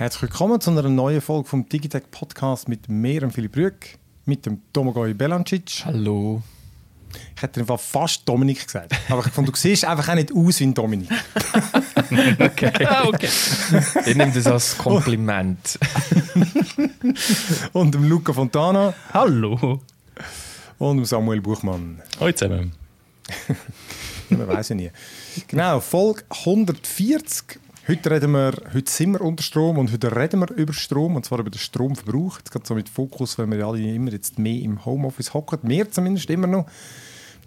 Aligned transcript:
Herzlich 0.00 0.22
willkommen 0.22 0.58
zu 0.62 0.70
einer 0.70 0.88
neuen 0.88 1.20
Folge 1.20 1.46
vom 1.46 1.68
Digitech 1.68 2.04
Podcast 2.10 2.70
mit 2.70 2.88
mir 2.88 3.22
und 3.22 3.32
Philipp 3.32 3.54
Rüegg, 3.54 3.98
mit 4.24 4.46
dem 4.46 4.62
Domagoj 4.72 5.12
Belancic. 5.12 5.82
Hallo. 5.84 6.42
Ich 7.36 7.42
hätte 7.42 7.60
einfach 7.60 7.78
fast 7.78 8.26
Dominik 8.26 8.64
gesagt, 8.64 8.94
aber 9.10 9.26
ich 9.26 9.30
fand, 9.30 9.46
du 9.46 9.52
siehst 9.54 9.84
einfach 9.84 10.08
auch 10.08 10.14
nicht 10.14 10.32
aus 10.34 10.58
wie 10.58 10.64
ein 10.64 10.72
Dominik. 10.72 11.10
okay. 12.38 12.86
Ah, 12.86 13.08
okay. 13.08 13.28
Ich 14.06 14.16
nehme 14.16 14.32
das 14.32 14.46
als 14.46 14.78
Kompliment. 14.78 15.78
und 17.74 17.94
dem 17.94 18.08
Luca 18.08 18.32
Fontana. 18.32 18.94
Hallo. 19.12 19.82
Und 20.78 20.96
dem 20.96 21.04
Samuel 21.04 21.42
Buchmann. 21.42 22.00
Hallo 22.18 22.32
zusammen. 22.32 22.72
Man 24.30 24.48
weiß 24.48 24.70
ja 24.70 24.76
nie. 24.76 24.90
Genau, 25.46 25.78
Folge 25.80 26.22
140. 26.30 27.60
Heute, 27.90 28.08
reden 28.08 28.30
wir, 28.30 28.52
heute 28.72 28.88
sind 28.88 29.14
wir 29.14 29.20
unter 29.20 29.42
Strom 29.42 29.76
und 29.76 29.90
heute 29.90 30.14
reden 30.14 30.38
wir 30.38 30.50
über 30.52 30.72
Strom, 30.72 31.16
und 31.16 31.24
zwar 31.24 31.40
über 31.40 31.50
den 31.50 31.58
Stromverbrauch. 31.58 32.38
Jetzt 32.38 32.52
geht 32.52 32.64
so 32.64 32.76
mit 32.76 32.88
Fokus, 32.88 33.36
wenn 33.36 33.50
wir 33.50 33.66
alle 33.66 33.80
immer 33.80 34.12
jetzt 34.12 34.38
mehr 34.38 34.62
im 34.62 34.84
Homeoffice 34.84 35.34
hocken, 35.34 35.58
mehr 35.64 35.90
zumindest 35.90 36.30
immer 36.30 36.46
noch. 36.46 36.66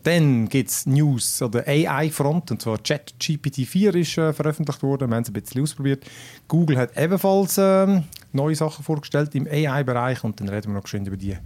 Dann 0.04 0.50
gibt 0.50 0.70
es 0.70 0.86
News 0.86 1.42
an 1.42 1.52
der 1.52 1.66
AI-Front, 1.66 2.52
und 2.52 2.62
zwar 2.62 2.76
ChatGPT-4 2.80 3.96
ist 3.96 4.18
äh, 4.18 4.34
veröffentlicht 4.34 4.84
worden, 4.84 5.10
wir 5.12 5.16
haben 5.16 5.24
es 5.24 5.30
ein 5.30 5.34
bisschen 5.34 5.64
ausprobiert. 5.64 6.04
Google 6.50 6.78
hat 6.78 6.98
ebenfalls 6.98 7.58
äh, 7.58 8.02
neue 8.34 8.56
Sachen 8.56 8.84
vorgestellt 8.84 9.34
im 9.36 9.48
AI-Bereich 9.48 10.26
und 10.26 10.42
dann 10.42 10.50
reden 10.50 10.74
wir 10.74 10.82
noch 10.82 10.88
schön 10.88 11.06
über 11.06 11.16
die 11.16 11.38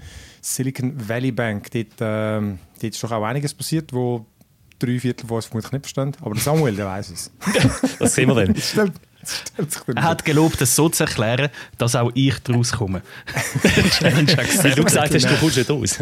Silicon 0.41 1.07
Valley 1.07 1.31
Bank. 1.31 1.69
Dort, 1.69 2.01
äh, 2.01 2.57
dort 2.81 2.83
ist 2.83 3.03
doch 3.03 3.11
auch 3.11 3.25
einiges 3.25 3.53
passiert, 3.53 3.93
wo 3.93 4.25
drei 4.79 4.99
Viertel 4.99 5.27
von 5.27 5.37
uns 5.37 5.45
vermutlich 5.45 5.71
nicht 5.71 5.81
verstehen. 5.81 6.13
Aber 6.21 6.35
Samuel, 6.35 6.75
der 6.75 6.85
weiß 6.85 7.11
es. 7.11 7.31
das 7.99 8.15
sehen 8.15 8.29
wir 8.29 8.35
dann. 8.75 8.93
er 9.95 10.03
hat 10.03 10.23
gelobt, 10.23 10.61
das 10.61 10.75
so 10.75 10.89
zu 10.89 11.03
erklären, 11.03 11.49
dass 11.77 11.95
auch 11.95 12.11
ich 12.13 12.37
daraus 12.39 12.71
komme. 12.71 13.01
Weil 14.01 14.75
du 14.75 14.83
gesagt 14.83 15.13
hast, 15.13 15.25
du 15.25 15.35
kommst 15.37 15.57
nicht 15.57 15.69
raus. 15.69 15.99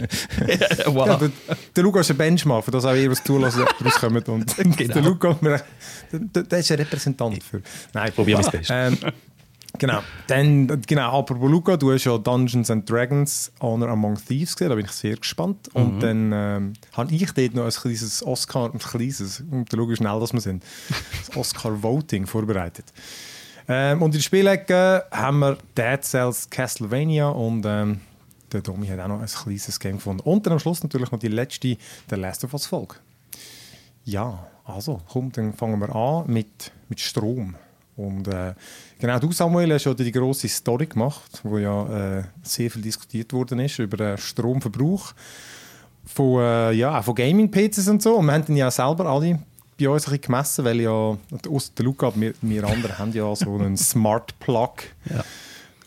wow. 0.88 1.08
ja, 1.08 1.16
der, 1.18 1.32
der 1.76 1.84
Luca 1.84 2.02
ist 2.02 2.12
ein 2.12 2.18
Benchmark, 2.18 2.66
für 2.66 2.72
das 2.72 2.86
auch 2.86 2.94
ihr 2.94 3.10
was 3.10 3.24
zulassen 3.24 3.66
rauskommt. 3.84 4.30
Und 4.30 4.56
genau. 4.56 4.94
der 4.94 5.02
Luca, 5.02 5.40
der, 6.12 6.44
der, 6.44 6.60
ist 6.60 6.72
ein 6.72 6.78
Repräsentant 6.78 7.44
für. 7.44 7.62
Nein, 7.94 8.12
probier 8.14 8.38
mein 8.38 8.52
Bestes. 8.52 8.68
Ähm, 8.70 8.98
Genau. 9.78 10.02
Dann, 10.28 10.82
genau, 10.88 11.20
apropos 11.20 11.50
Luca, 11.50 11.78
du 11.78 11.92
hast 11.92 12.06
ja 12.06 12.18
Dungeons 12.18 12.70
and 12.72 12.90
Dragons 12.90 13.52
Honor 13.62 13.90
Among 13.90 14.16
Thieves 14.16 14.56
gesehen, 14.56 14.70
da 14.70 14.76
bin 14.76 14.86
ich 14.86 14.92
sehr 14.92 15.16
gespannt. 15.16 15.70
Mhm. 15.74 15.82
Und 15.82 16.00
dann 16.02 16.32
ähm, 16.34 16.74
habe 16.94 17.14
ich 17.14 17.32
dort 17.32 17.56
noch 17.56 17.66
ein 17.66 17.72
kleines 17.72 18.26
Oscar, 18.26 18.72
ein 18.74 18.80
kleines, 18.80 19.44
und 19.52 19.70
schau 19.72 19.90
wie 19.90 19.96
schnell 19.96 20.20
dass 20.20 20.34
wir 20.34 20.42
sind, 20.42 20.64
das 21.28 21.36
Oscar 21.38 21.82
Voting 21.82 22.26
vorbereitet. 22.26 22.86
Ähm, 23.68 24.02
und 24.02 24.10
in 24.10 24.20
der 24.20 24.24
Spielecke 24.24 25.06
haben 25.12 25.40
wir 25.40 25.58
Dead 25.78 26.04
Cells 26.04 26.50
Castlevania 26.50 27.30
und 27.30 27.66
ähm, 27.66 28.02
der 28.52 28.62
Domi 28.62 28.88
hat 28.88 29.00
auch 29.00 29.08
noch 29.08 29.22
ein 29.22 29.28
kleines 29.28 29.80
Game 29.80 29.96
gefunden. 29.96 30.22
Und 30.22 30.46
dann 30.46 30.54
am 30.54 30.60
Schluss 30.60 30.84
natürlich 30.84 31.12
noch 31.12 31.20
die 31.20 31.28
letzte, 31.28 31.78
der 32.10 32.18
Last 32.18 32.44
of 32.44 32.54
Us 32.54 32.68
Folge. 32.68 32.96
Ja, 34.04 34.48
also, 34.66 35.02
komm, 35.10 35.32
dann 35.32 35.54
fangen 35.54 35.80
wir 35.80 35.96
an 35.96 36.26
mit, 36.28 36.72
mit 36.90 37.00
Strom. 37.00 37.56
Und 37.98 38.28
äh, 38.28 38.54
genau, 39.00 39.20
du 39.20 39.32
Samuel 39.32 39.74
hast 39.74 39.86
ja 39.86 39.94
die 39.94 40.12
große 40.12 40.50
Story 40.50 40.86
gemacht, 40.86 41.40
wo 41.44 41.58
ja 41.58 42.18
äh, 42.20 42.24
sehr 42.44 42.70
viel 42.70 42.82
diskutiert 42.82 43.32
worden 43.32 43.60
ist 43.60 43.80
über 43.80 43.98
den 43.98 44.18
Stromverbrauch 44.18 45.14
von, 46.06 46.42
äh, 46.42 46.72
ja, 46.74 47.02
von 47.02 47.16
Gaming-PCs 47.16 47.88
und 47.88 48.02
so. 48.02 48.16
Und 48.18 48.26
wir 48.26 48.34
haben 48.34 48.46
den 48.46 48.58
ja 48.58 48.70
selber 48.70 49.06
alle 49.06 49.40
bei 49.80 49.90
uns 49.90 50.08
ein 50.08 50.12
bisschen 50.12 50.22
gemessen, 50.22 50.66
weil 50.66 50.82
ja, 50.82 51.18
aus 51.50 51.74
der 51.74 51.86
Luca, 51.86 52.12
wir, 52.16 52.34
wir 52.42 52.64
anderen 52.66 52.98
haben 52.98 53.14
ja 53.14 53.34
so 53.36 53.56
einen 53.56 53.78
Smart 53.78 54.38
Plug, 54.40 54.74
ja. 55.10 55.24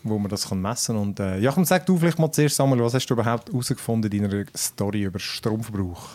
wo 0.03 0.17
man 0.17 0.29
das 0.29 0.49
kann 0.49 0.61
messen 0.61 0.95
kann. 0.95 1.01
Und 1.01 1.19
äh, 1.19 1.39
ja, 1.39 1.51
komm, 1.51 1.65
sag 1.65 1.85
du 1.85 1.97
vielleicht 1.97 2.19
mal 2.19 2.31
zuerst, 2.31 2.55
Samuel, 2.55 2.83
was 2.83 2.93
hast 2.93 3.07
du 3.07 3.13
überhaupt 3.13 3.49
herausgefunden 3.49 4.11
in 4.11 4.29
deiner 4.29 4.45
Story 4.55 5.03
über 5.03 5.19
Stromverbrauch? 5.19 6.09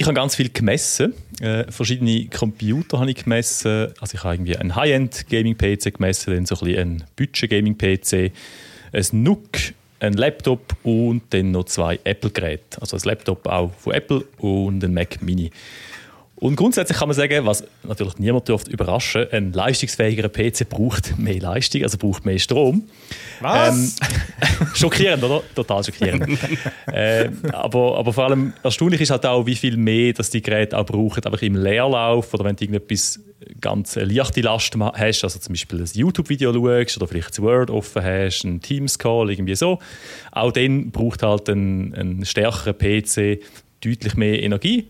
Ich 0.00 0.04
habe 0.04 0.14
ganz 0.14 0.36
viel 0.36 0.48
gemessen. 0.48 1.12
Äh, 1.40 1.72
verschiedene 1.72 2.26
Computer 2.26 3.00
habe 3.00 3.10
ich 3.10 3.24
gemessen. 3.24 3.88
Also 4.00 4.14
ich 4.14 4.22
habe 4.22 4.36
irgendwie 4.36 4.56
einen 4.56 4.76
High-End-Gaming-PC 4.76 5.94
gemessen, 5.94 6.34
dann 6.34 6.46
so 6.46 6.54
ein 6.54 6.66
bisschen 6.66 6.80
einen 6.80 7.04
Budget-Gaming-PC, 7.16 8.30
ein 8.92 9.22
NUC, 9.24 9.74
ein 9.98 10.12
Laptop 10.12 10.76
und 10.84 11.22
dann 11.30 11.50
noch 11.50 11.64
zwei 11.64 11.98
Apple-Geräte. 12.04 12.80
Also 12.80 12.96
ein 12.96 13.02
Laptop 13.06 13.44
auch 13.48 13.72
von 13.74 13.92
Apple 13.92 14.22
und 14.38 14.84
ein 14.84 14.94
Mac 14.94 15.20
Mini. 15.20 15.50
Und 16.40 16.54
grundsätzlich 16.54 16.96
kann 16.96 17.08
man 17.08 17.16
sagen, 17.16 17.46
was 17.46 17.64
natürlich 17.82 18.18
niemand 18.18 18.46
dürfte 18.48 18.70
überraschen, 18.70 19.26
ein 19.32 19.52
leistungsfähigerer 19.52 20.28
PC 20.28 20.68
braucht 20.68 21.18
mehr 21.18 21.40
Leistung, 21.40 21.82
also 21.82 21.98
braucht 21.98 22.24
mehr 22.24 22.38
Strom. 22.38 22.84
Was? 23.40 23.76
Ähm, 23.76 23.92
schockierend, 24.74 25.22
oder? 25.24 25.42
Total 25.54 25.82
schockierend. 25.82 26.38
äh, 26.92 27.30
aber, 27.52 27.98
aber 27.98 28.12
vor 28.12 28.26
allem 28.26 28.52
erstaunlich 28.62 29.00
ist 29.00 29.10
halt 29.10 29.26
auch, 29.26 29.46
wie 29.46 29.56
viel 29.56 29.76
mehr 29.76 30.12
dass 30.12 30.30
die 30.30 30.40
Geräte 30.40 30.78
auch 30.78 30.86
brauchen, 30.86 31.24
einfach 31.24 31.42
im 31.42 31.56
Leerlauf 31.56 32.32
oder 32.32 32.44
wenn 32.44 32.54
du 32.54 32.64
irgendetwas 32.64 33.18
ganz 33.60 33.96
leichte 33.96 34.40
Last 34.40 34.76
hast, 34.76 35.24
also 35.24 35.38
zum 35.40 35.52
Beispiel 35.52 35.80
ein 35.80 35.90
YouTube-Video 35.92 36.52
schaust 36.52 36.96
oder 36.98 37.08
vielleicht 37.08 37.30
das 37.30 37.42
Word 37.42 37.70
offen 37.70 38.02
hast, 38.04 38.44
ein 38.44 38.60
Teams-Call, 38.60 39.30
irgendwie 39.30 39.56
so. 39.56 39.80
Auch 40.30 40.52
dann 40.52 40.92
braucht 40.92 41.22
halt 41.24 41.48
ein, 41.48 41.94
ein 41.94 42.24
stärkerer 42.24 42.74
PC 42.74 43.42
deutlich 43.80 44.14
mehr 44.14 44.42
Energie. 44.42 44.88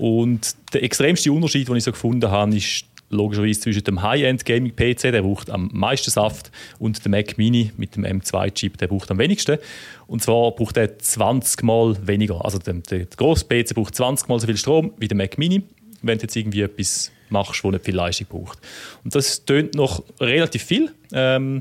Und 0.00 0.56
der 0.72 0.82
extremste 0.82 1.30
Unterschied, 1.30 1.68
den 1.68 1.76
ich 1.76 1.84
so 1.84 1.92
gefunden 1.92 2.30
habe, 2.30 2.56
ist 2.56 2.86
logischerweise 3.10 3.60
zwischen 3.60 3.84
dem 3.84 4.00
High-End-Gaming-PC, 4.00 5.12
der 5.12 5.20
braucht 5.20 5.50
am 5.50 5.68
meisten 5.74 6.10
Saft, 6.10 6.50
und 6.78 7.04
dem 7.04 7.10
Mac 7.10 7.36
Mini 7.36 7.70
mit 7.76 7.96
dem 7.96 8.06
M2-Chip, 8.06 8.78
der 8.78 8.86
braucht 8.86 9.10
am 9.10 9.18
wenigsten. 9.18 9.58
Und 10.06 10.22
zwar 10.22 10.52
braucht 10.52 10.78
er 10.78 10.98
20 10.98 11.62
Mal 11.64 11.98
weniger. 12.06 12.42
Also 12.42 12.58
der, 12.58 12.74
der 12.74 13.04
grosse 13.04 13.44
PC 13.44 13.74
braucht 13.74 13.94
20 13.94 14.26
Mal 14.26 14.40
so 14.40 14.46
viel 14.46 14.56
Strom 14.56 14.94
wie 14.96 15.06
der 15.06 15.18
Mac 15.18 15.36
Mini, 15.36 15.64
wenn 16.00 16.16
du 16.16 16.22
jetzt 16.22 16.34
irgendwie 16.34 16.62
etwas 16.62 17.12
machst, 17.28 17.62
das 17.62 17.70
nicht 17.70 17.84
viel 17.84 17.94
Leistung 17.94 18.26
braucht. 18.28 18.58
Und 19.04 19.14
das 19.14 19.44
tönt 19.44 19.74
noch 19.74 20.02
relativ 20.18 20.62
viel. 20.62 20.94
Ähm, 21.12 21.60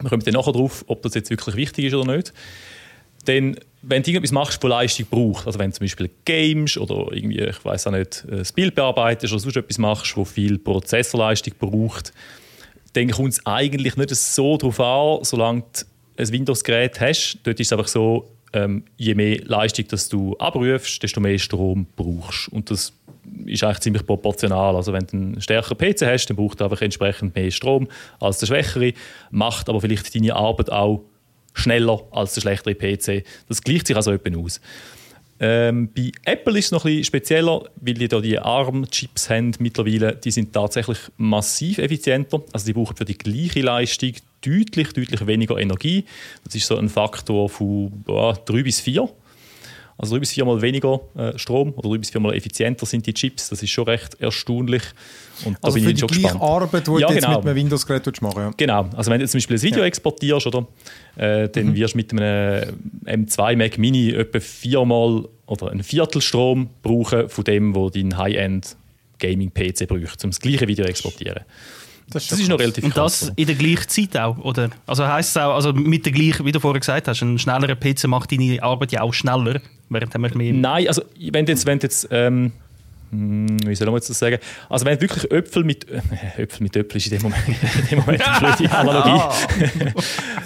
wir 0.00 0.08
kommen 0.08 0.22
dann 0.24 0.32
nachher 0.32 0.52
drauf, 0.52 0.82
ob 0.86 1.02
das 1.02 1.12
jetzt 1.12 1.28
wirklich 1.28 1.56
wichtig 1.56 1.84
ist 1.84 1.94
oder 1.94 2.16
nicht. 2.16 2.32
Denn 3.26 3.56
wenn 3.82 4.02
du 4.02 4.10
irgendwas 4.10 4.32
machst, 4.32 4.62
das 4.62 4.68
Leistung 4.68 5.06
braucht, 5.10 5.46
also 5.46 5.58
wenn 5.58 5.70
du 5.70 5.76
zum 5.76 5.84
Beispiel 5.84 6.10
Games 6.24 6.76
oder 6.76 7.12
irgendwie, 7.12 7.40
ich 7.40 7.64
weiß 7.64 7.86
auch 7.86 7.92
nicht, 7.92 8.24
das 8.28 8.52
Bild 8.52 8.74
bearbeitest 8.74 9.32
oder 9.32 9.40
sonst 9.40 9.56
etwas 9.56 9.78
machst, 9.78 10.16
wo 10.16 10.24
viel 10.24 10.58
Prozessorleistung 10.58 11.54
braucht, 11.58 12.12
dann 12.92 13.10
kommt 13.10 13.32
es 13.32 13.46
eigentlich 13.46 13.96
nicht 13.96 14.14
so 14.14 14.56
darauf 14.56 14.80
an, 14.80 15.24
solange 15.24 15.62
du 15.72 15.84
ein 16.22 16.28
Windows-Gerät 16.28 17.00
hast. 17.00 17.38
Dort 17.44 17.60
ist 17.60 17.68
es 17.68 17.72
einfach 17.72 17.88
so, 17.88 18.28
ähm, 18.52 18.84
je 18.96 19.14
mehr 19.14 19.40
Leistung 19.44 19.86
dass 19.88 20.08
du 20.08 20.36
abrufst, 20.38 21.02
desto 21.02 21.20
mehr 21.20 21.38
Strom 21.38 21.86
brauchst. 21.96 22.48
Und 22.48 22.70
das 22.70 22.92
ist 23.46 23.62
eigentlich 23.62 23.80
ziemlich 23.80 24.06
proportional. 24.06 24.76
Also 24.76 24.92
wenn 24.92 25.06
du 25.06 25.16
einen 25.16 25.40
stärkeren 25.40 25.78
PC 25.78 26.02
hast, 26.02 26.26
dann 26.26 26.36
braucht 26.36 26.60
er 26.60 26.64
einfach 26.64 26.82
entsprechend 26.82 27.34
mehr 27.34 27.50
Strom 27.50 27.88
als 28.18 28.38
der 28.38 28.46
schwächere, 28.46 28.92
macht 29.30 29.68
aber 29.68 29.80
vielleicht 29.80 30.14
deine 30.14 30.34
Arbeit 30.34 30.70
auch 30.70 31.04
schneller 31.54 32.02
als 32.10 32.34
der 32.34 32.40
schlechtere 32.42 32.74
PC. 32.74 33.24
Das 33.48 33.62
gleicht 33.62 33.86
sich 33.86 33.96
also 33.96 34.12
etwa 34.12 34.38
aus. 34.38 34.60
Ähm, 35.42 35.88
bei 35.94 36.12
Apple 36.24 36.58
ist 36.58 36.66
es 36.66 36.70
noch 36.70 36.84
ein 36.84 36.90
bisschen 36.90 37.04
spezieller, 37.04 37.64
weil 37.76 37.94
die 37.94 38.08
da 38.08 38.20
die 38.20 38.38
ARM-Chips 38.38 39.30
haben 39.30 39.52
mittlerweile. 39.58 40.14
Die 40.16 40.30
sind 40.30 40.52
tatsächlich 40.52 40.98
massiv 41.16 41.78
effizienter. 41.78 42.42
Also 42.52 42.66
die 42.66 42.74
brauchen 42.74 42.94
für 42.94 43.06
die 43.06 43.16
gleiche 43.16 43.62
Leistung 43.62 44.12
deutlich, 44.42 44.92
deutlich 44.92 45.26
weniger 45.26 45.56
Energie. 45.56 46.04
Das 46.44 46.54
ist 46.54 46.66
so 46.66 46.76
ein 46.76 46.90
Faktor 46.90 47.48
von 47.48 48.04
ja, 48.06 48.32
3 48.32 48.62
bis 48.62 48.80
4. 48.80 49.08
Also 50.00 50.14
drei 50.14 50.20
bis 50.20 50.32
viermal 50.32 50.62
weniger 50.62 51.00
äh, 51.14 51.38
Strom 51.38 51.74
oder 51.76 51.90
drei 51.90 51.98
bis 51.98 52.08
viermal 52.08 52.34
effizienter 52.34 52.86
sind 52.86 53.06
die 53.06 53.12
Chips. 53.12 53.50
Das 53.50 53.62
ist 53.62 53.68
schon 53.68 53.84
recht 53.84 54.18
erstaunlich. 54.18 54.82
Und 55.44 55.58
da 55.60 55.68
also 55.68 55.74
bin 55.74 55.84
für 55.84 55.90
ich 55.90 55.96
die 55.96 56.06
gleiche 56.06 56.22
gespannt. 56.22 56.42
Arbeit, 56.42 56.86
die 56.86 56.90
ja, 56.92 57.06
du 57.06 57.12
jetzt 57.12 57.24
genau. 57.24 57.36
mit 57.36 57.46
einem 57.46 57.56
Windows-Gerät 57.56 58.22
machen 58.22 58.42
ja. 58.42 58.50
Genau. 58.56 58.88
Also 58.96 59.10
wenn 59.10 59.20
du 59.20 59.28
zum 59.28 59.38
Beispiel 59.38 59.56
ein 59.56 59.62
Video 59.62 59.80
ja. 59.80 59.84
exportierst, 59.84 60.46
oder, 60.46 60.66
äh, 61.16 61.50
dann 61.50 61.66
mhm. 61.66 61.74
wirst 61.74 61.92
du 61.92 61.98
mit 61.98 62.12
einem 62.12 63.26
M2 63.26 63.56
Mac 63.56 63.76
Mini 63.76 64.10
etwa 64.12 64.40
viermal 64.40 65.28
oder 65.46 65.70
ein 65.70 65.82
Viertel 65.82 66.22
Strom 66.22 66.70
brauchen 66.82 67.28
von 67.28 67.44
dem, 67.44 67.74
wo 67.74 67.90
dein 67.90 68.16
High-End 68.16 68.76
Gaming-PC 69.18 69.86
braucht, 69.86 70.24
um 70.24 70.30
das 70.30 70.40
gleiche 70.40 70.66
Video 70.66 70.86
zu 70.86 70.90
exportieren. 70.90 71.40
Das 72.10 72.24
ist, 72.24 72.32
das 72.32 72.40
ist 72.40 72.48
noch 72.48 72.58
relativ 72.58 72.84
Und 72.84 72.96
das 72.96 73.20
krass. 73.20 73.32
in 73.36 73.46
der 73.46 73.54
gleichen 73.54 73.88
Zeit 73.88 74.16
auch, 74.16 74.36
oder? 74.38 74.70
Also 74.86 75.06
heisst 75.06 75.30
es 75.30 75.36
auch, 75.36 75.54
also 75.54 75.72
mit 75.72 76.04
der 76.04 76.12
gleichen, 76.12 76.44
wie 76.44 76.52
du 76.52 76.60
vorher 76.60 76.80
gesagt 76.80 77.08
hast, 77.08 77.22
ein 77.22 77.38
schnellerer 77.38 77.76
PC 77.76 78.04
macht 78.08 78.32
deine 78.32 78.62
Arbeit 78.62 78.92
ja 78.92 79.02
auch 79.02 79.14
schneller, 79.14 79.60
während 79.88 80.12
wir 80.12 80.36
mehr... 80.36 80.52
Nein, 80.52 80.88
also 80.88 81.02
wenn 81.30 81.46
du 81.46 81.52
jetzt, 81.52 81.66
wenn 81.66 81.78
jetzt 81.78 82.08
ähm, 82.10 82.52
hm, 83.10 83.66
wie 83.66 83.74
soll 83.74 83.90
man 83.90 83.96
das 83.96 84.06
sagen? 84.06 84.38
Also 84.68 84.86
wenn 84.86 84.96
du 84.96 85.02
wirklich 85.02 85.30
Äpfel 85.32 85.64
mit 85.64 85.88
äh, 85.90 86.00
Äpfel 86.36 86.62
mit 86.62 86.76
Äpfel 86.76 86.98
ist 86.98 87.06
in 87.06 87.18
dem 87.18 87.22
Moment, 87.22 87.42
in 87.80 87.86
dem 87.88 87.98
Moment 87.98 88.22
eine 88.26 88.54
blöde 88.56 88.72
Analogie. 88.76 89.94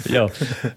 ja, 0.11 0.27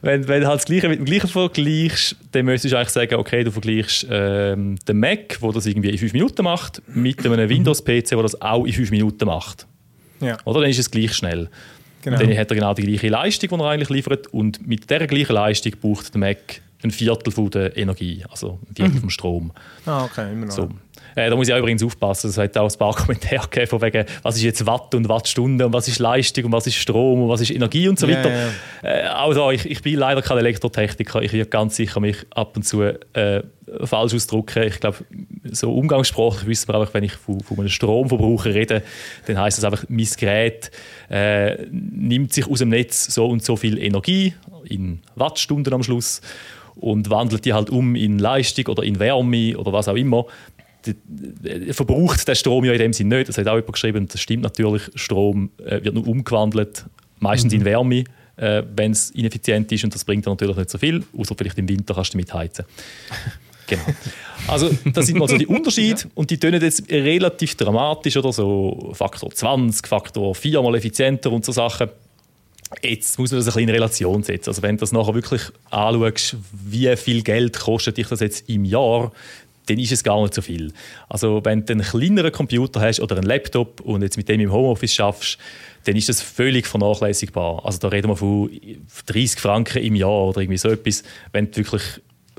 wenn, 0.02 0.28
wenn 0.28 0.42
du 0.42 0.46
halt 0.46 0.60
das 0.60 0.66
Gleiche 0.66 0.88
mit 0.88 0.98
dem 0.98 1.06
Gleichen 1.06 1.28
vergleichst, 1.28 2.16
dann 2.32 2.44
müsstest 2.44 2.72
du 2.72 2.78
eigentlich 2.78 2.90
sagen, 2.90 3.14
okay, 3.14 3.42
du 3.42 3.50
vergleichst 3.50 4.06
ähm, 4.10 4.76
den 4.86 4.98
Mac, 4.98 5.38
wo 5.40 5.50
das 5.50 5.64
irgendwie 5.64 5.88
in 5.88 5.98
5 5.98 6.12
Minuten 6.12 6.42
macht, 6.42 6.82
mit 6.88 7.24
einem 7.24 7.48
Windows-PC, 7.48 8.08
der 8.08 8.22
das 8.22 8.40
auch 8.42 8.66
in 8.66 8.72
5 8.72 8.90
Minuten 8.90 9.24
macht. 9.24 9.66
Ja. 10.20 10.36
Oder 10.44 10.62
dann 10.62 10.70
ist 10.70 10.78
es 10.78 10.90
gleich 10.90 11.14
schnell. 11.14 11.48
Genau. 12.02 12.18
Dann 12.18 12.36
hat 12.36 12.50
er 12.50 12.54
genau 12.54 12.74
die 12.74 12.82
gleiche 12.82 13.08
Leistung, 13.08 13.50
die 13.50 13.54
er 13.56 13.68
eigentlich 13.68 13.90
liefert. 13.90 14.28
Und 14.28 14.66
mit 14.66 14.88
dieser 14.88 15.06
gleichen 15.06 15.32
Leistung 15.32 15.72
braucht 15.80 16.14
der 16.14 16.20
Mac 16.20 16.60
ein 16.82 16.90
Viertel 16.90 17.32
von 17.32 17.50
der 17.50 17.76
Energie, 17.76 18.24
also 18.30 18.60
ein 18.68 18.74
Viertel 18.74 18.94
mhm. 18.94 19.00
vom 19.00 19.10
Strom. 19.10 19.52
Ah, 19.84 20.04
okay, 20.04 20.32
immer 20.32 20.46
noch. 20.46 20.54
So. 20.54 20.68
Äh, 21.18 21.30
da 21.30 21.36
muss 21.36 21.48
ich 21.48 21.54
auch 21.54 21.58
übrigens 21.58 21.82
aufpassen. 21.82 22.30
Es 22.30 22.38
hat 22.38 22.56
auch 22.56 22.70
ein 22.70 22.78
paar 22.78 22.94
Kommentare 22.96 23.48
gegeben, 23.48 23.66
von 23.66 23.82
wegen, 23.82 24.04
was 24.22 24.36
ist 24.36 24.42
jetzt 24.42 24.64
Watt 24.66 24.94
und 24.94 25.08
Wattstunde 25.08 25.66
und 25.66 25.72
was 25.72 25.88
ist 25.88 25.98
Leistung 25.98 26.44
und 26.44 26.52
was 26.52 26.68
ist 26.68 26.76
Strom 26.76 27.22
und 27.22 27.28
was 27.28 27.40
ist 27.40 27.50
Energie 27.50 27.88
und 27.88 27.98
so 27.98 28.06
weiter. 28.06 28.28
Yeah, 28.28 28.50
yeah. 28.84 28.98
Äh, 29.00 29.08
also 29.08 29.50
ich, 29.50 29.68
ich, 29.68 29.82
bin 29.82 29.96
leider 29.96 30.22
kein 30.22 30.38
Elektrotechniker. 30.38 31.20
Ich 31.22 31.32
werde 31.32 31.50
ganz 31.50 31.74
sicher 31.74 31.98
mich 31.98 32.18
ab 32.30 32.54
und 32.54 32.62
zu 32.62 32.82
äh, 32.82 33.42
falsch 33.82 34.14
ausdrücken. 34.14 34.62
Ich 34.62 34.78
glaube, 34.78 34.98
so 35.50 35.74
umgangssprachlich 35.74 36.46
wissen 36.46 36.68
wir 36.68 36.76
einfach, 36.76 36.94
wenn 36.94 37.02
ich 37.02 37.14
von, 37.14 37.40
von 37.40 37.58
einem 37.58 37.68
Stromverbraucher 37.68 38.54
rede, 38.54 38.84
dann 39.26 39.38
heißt 39.38 39.58
das 39.58 39.64
einfach, 39.64 39.86
mein 39.88 40.08
Gerät 40.16 40.70
äh, 41.10 41.66
nimmt 41.72 42.32
sich 42.32 42.48
aus 42.48 42.60
dem 42.60 42.68
Netz 42.68 43.12
so 43.12 43.26
und 43.26 43.44
so 43.44 43.56
viel 43.56 43.78
Energie 43.78 44.34
in 44.64 45.00
Wattstunden 45.16 45.74
am 45.74 45.82
Schluss 45.82 46.20
und 46.76 47.10
wandelt 47.10 47.44
die 47.44 47.54
halt 47.54 47.70
um 47.70 47.96
in 47.96 48.20
Leistung 48.20 48.68
oder 48.68 48.84
in 48.84 49.00
Wärme 49.00 49.58
oder 49.58 49.72
was 49.72 49.88
auch 49.88 49.96
immer 49.96 50.26
verbraucht 51.72 52.26
der 52.26 52.34
Strom 52.34 52.64
ja 52.64 52.72
in 52.72 52.78
dem 52.78 52.92
Sinne 52.92 53.16
nicht. 53.16 53.28
Das 53.28 53.38
hat 53.38 53.46
auch 53.46 53.56
jemand 53.56 53.72
geschrieben, 53.72 54.08
das 54.08 54.20
stimmt 54.20 54.42
natürlich. 54.42 54.82
Strom 54.94 55.50
äh, 55.64 55.82
wird 55.82 55.94
nur 55.94 56.06
umgewandelt, 56.06 56.84
meistens 57.18 57.52
mhm. 57.52 57.60
in 57.60 57.64
Wärme, 57.64 58.04
äh, 58.36 58.62
wenn 58.74 58.92
es 58.92 59.10
ineffizient 59.10 59.70
ist 59.72 59.84
und 59.84 59.94
das 59.94 60.04
bringt 60.04 60.26
dann 60.26 60.32
natürlich 60.34 60.56
nicht 60.56 60.70
so 60.70 60.78
viel, 60.78 61.04
außer 61.16 61.34
vielleicht 61.36 61.58
im 61.58 61.68
Winter 61.68 61.94
kannst 61.94 62.14
du 62.14 62.18
damit 62.18 62.34
heizen. 62.34 62.64
genau. 63.66 63.82
Also 64.46 64.70
das 64.92 65.06
sind 65.06 65.18
mal 65.18 65.28
so 65.28 65.36
die 65.36 65.46
Unterschiede 65.48 66.00
ja. 66.02 66.10
und 66.14 66.30
die 66.30 66.38
tönen 66.38 66.62
jetzt 66.62 66.90
relativ 66.90 67.54
dramatisch 67.56 68.16
oder 68.16 68.32
so 68.32 68.92
Faktor 68.94 69.30
20, 69.30 69.86
Faktor 69.86 70.34
4 70.34 70.62
mal 70.62 70.74
effizienter 70.74 71.32
und 71.32 71.44
so 71.44 71.52
Sachen. 71.52 71.88
Jetzt 72.82 73.18
muss 73.18 73.30
man 73.30 73.38
das 73.38 73.46
ein 73.46 73.52
bisschen 73.54 73.68
in 73.68 73.74
Relation 73.74 74.22
setzen. 74.22 74.50
Also 74.50 74.62
wenn 74.62 74.76
du 74.76 74.80
das 74.80 74.92
nachher 74.92 75.14
wirklich 75.14 75.42
anschaust, 75.70 76.36
wie 76.52 76.94
viel 76.96 77.22
Geld 77.22 77.58
kostet 77.58 77.96
dich 77.96 78.08
das 78.08 78.20
jetzt 78.20 78.48
im 78.48 78.64
Jahr, 78.64 79.10
dann 79.68 79.78
ist 79.78 79.92
es 79.92 80.02
gar 80.02 80.20
nicht 80.22 80.34
so 80.34 80.42
viel. 80.42 80.72
Also 81.08 81.40
wenn 81.44 81.64
du 81.64 81.74
einen 81.74 81.82
kleineren 81.82 82.32
Computer 82.32 82.80
hast 82.80 83.00
oder 83.00 83.16
einen 83.16 83.26
Laptop 83.26 83.80
und 83.82 84.02
jetzt 84.02 84.16
mit 84.16 84.28
dem 84.28 84.40
im 84.40 84.52
Homeoffice 84.52 84.94
schaffst, 84.94 85.38
dann 85.84 85.96
ist 85.96 86.08
das 86.08 86.20
völlig 86.20 86.66
vernachlässigbar. 86.66 87.64
Also 87.64 87.78
da 87.78 87.88
reden 87.88 88.08
wir 88.08 88.16
von 88.16 88.50
30 89.06 89.40
Franken 89.40 89.82
im 89.82 89.94
Jahr 89.94 90.28
oder 90.28 90.40
irgendwie 90.40 90.58
so 90.58 90.68
etwas, 90.68 91.02
wenn 91.32 91.50
du 91.50 91.58
wirklich 91.58 91.82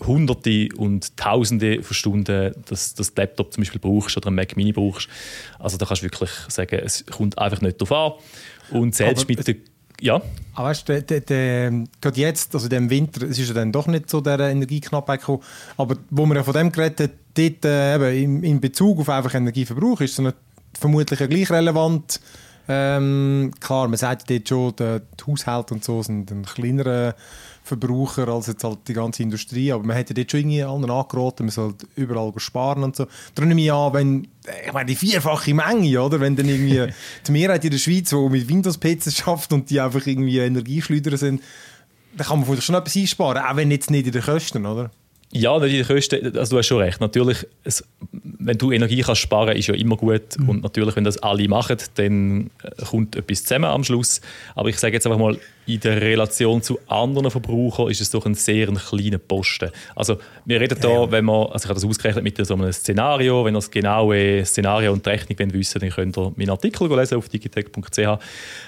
Hunderte 0.05 0.69
und 0.77 1.15
Tausende 1.17 1.83
von 1.83 1.93
Stunden 1.93 2.53
das, 2.67 2.93
das 2.93 3.13
Laptop 3.15 3.53
zum 3.53 3.61
Beispiel 3.61 3.81
brauchst 3.81 4.15
oder 4.17 4.29
ein 4.29 4.35
Mac 4.35 4.55
Mini 4.55 4.71
brauchst. 4.71 5.09
Also 5.59 5.77
da 5.77 5.85
kannst 5.85 6.01
du 6.01 6.05
wirklich 6.05 6.29
sagen, 6.47 6.79
es 6.83 7.05
kommt 7.05 7.37
einfach 7.37 7.61
nicht 7.61 7.81
darauf 7.81 7.91
an. 8.71 8.77
Und 8.77 8.95
selbst 8.95 9.23
Aber 9.23 9.33
mit 9.35 9.47
der 9.47 9.55
ja. 10.01 10.21
Aber 10.55 10.69
weißt 10.69 10.89
du, 10.89 11.01
gerade 11.01 12.19
jetzt, 12.19 12.53
also 12.53 12.67
im 12.67 12.89
Winter, 12.89 13.27
es 13.27 13.39
ist 13.39 13.47
ja 13.47 13.53
dann 13.53 13.71
doch 13.71 13.87
nicht 13.87 14.09
so 14.09 14.19
der 14.19 14.39
Energieknappheit 14.39 15.21
gekommen, 15.21 15.41
aber 15.77 15.95
wo 16.09 16.25
man 16.25 16.37
ja 16.37 16.43
von 16.43 16.53
dem 16.53 16.71
geredet 16.71 16.99
hat, 16.99 17.11
dort, 17.33 17.65
äh, 17.65 17.95
eben 17.95 18.43
in, 18.43 18.59
Bezug 18.59 18.99
auf 18.99 19.09
einfach 19.09 19.33
Energieverbrauch, 19.33 20.01
ist 20.01 20.19
es 20.19 20.33
vermutlich 20.77 21.19
gleich 21.19 21.49
relevant. 21.49 22.19
Ähm, 22.67 23.51
klar, 23.59 23.87
man 23.87 23.97
sagt 23.97 24.29
dort 24.29 24.47
schon, 24.47 24.75
die 24.77 25.01
Haushalte 25.25 25.73
und 25.73 25.83
so 25.83 26.03
sind 26.03 26.29
ein 26.29 26.43
kleinerer 26.43 27.15
Verbraucher 27.69 28.27
als 28.27 28.47
jetzt 28.47 28.63
halt 28.63 28.79
die 28.87 28.93
ganze 28.93 29.23
Industrie. 29.23 29.71
Aber 29.71 29.83
man 29.83 29.95
hätte 29.95 30.13
dort 30.13 30.29
schon 30.29 30.41
irgendwie 30.41 30.63
allen 30.63 30.89
angeraten, 30.89 31.45
man 31.45 31.51
sollte 31.51 31.87
überall 31.95 32.33
sparen 32.37 32.83
und 32.83 32.95
so. 32.95 33.07
Darum 33.35 33.49
nehme 33.49 33.61
ich 33.61 33.71
an, 33.71 33.93
wenn, 33.93 34.27
ich 34.65 34.73
meine, 34.73 34.87
die 34.87 34.95
vierfache 34.95 35.53
Menge, 35.53 36.01
oder? 36.01 36.19
Wenn 36.19 36.35
dann 36.35 36.49
irgendwie 36.49 36.91
die 37.27 37.31
Mehrheit 37.31 37.63
in 37.63 37.71
der 37.71 37.77
Schweiz, 37.77 38.09
die 38.09 38.29
mit 38.29 38.47
Windows-PCs 38.49 39.17
schafft 39.17 39.53
und 39.53 39.69
die 39.69 39.79
einfach 39.79 40.05
irgendwie 40.05 40.39
Energieschleuder 40.39 41.17
sind, 41.17 41.41
dann 42.17 42.27
kann 42.27 42.39
man 42.39 42.47
vielleicht 42.47 42.63
schon 42.63 42.75
etwas 42.75 42.95
einsparen, 42.95 43.43
auch 43.43 43.55
wenn 43.55 43.71
jetzt 43.71 43.91
nicht 43.91 44.07
in 44.07 44.11
den 44.11 44.21
Kosten, 44.21 44.65
oder? 44.65 44.91
Ja, 45.31 45.59
die 45.59 45.83
Kosten, 45.83 46.35
also 46.37 46.55
du 46.55 46.57
hast 46.57 46.67
schon 46.67 46.79
recht. 46.79 46.99
Natürlich, 46.99 47.45
es, 47.63 47.83
wenn 48.11 48.57
du 48.57 48.71
Energie 48.71 49.01
kannst 49.01 49.21
sparen, 49.21 49.55
ist 49.55 49.67
ja 49.67 49.75
immer 49.75 49.95
gut. 49.95 50.39
Mhm. 50.39 50.49
Und 50.49 50.63
natürlich, 50.63 50.95
wenn 50.95 51.03
das 51.03 51.19
alle 51.19 51.47
machen, 51.47 51.77
dann 51.95 52.49
kommt 52.89 53.15
etwas 53.15 53.43
zusammen 53.43 53.65
am 53.65 53.83
Schluss. 53.83 54.21
Aber 54.55 54.69
ich 54.69 54.79
sage 54.79 54.95
jetzt 54.95 55.05
einfach 55.05 55.19
mal, 55.19 55.37
in 55.69 55.79
der 55.79 56.01
Relation 56.01 56.61
zu 56.61 56.79
anderen 56.87 57.29
Verbrauchern 57.29 57.89
ist 57.89 58.01
es 58.01 58.09
doch 58.09 58.25
ein 58.25 58.33
sehr 58.33 58.67
kleiner 58.67 59.19
Posten. 59.19 59.69
Also 59.95 60.17
wir 60.45 60.59
reden 60.59 60.79
ja, 60.81 60.89
da, 60.89 61.11
wenn 61.11 61.25
man, 61.25 61.47
also 61.47 61.65
ich 61.65 61.69
habe 61.69 61.75
das 61.75 61.85
ausgerechnet 61.85 62.23
mit 62.23 62.43
so 62.45 62.55
einem 62.55 62.71
Szenario, 62.73 63.45
wenn 63.45 63.53
ihr 63.53 63.59
das 63.59 63.69
genaue 63.69 64.43
Szenario 64.45 64.91
und 64.91 65.03
Technik 65.03 65.39
wissen 65.53 65.79
dann 65.79 65.89
könnt 65.91 66.17
ihr 66.17 66.33
meinen 66.35 66.49
Artikel 66.49 66.89
lesen 66.89 67.17
auf 67.17 67.29
digitech.ch. 67.29 67.99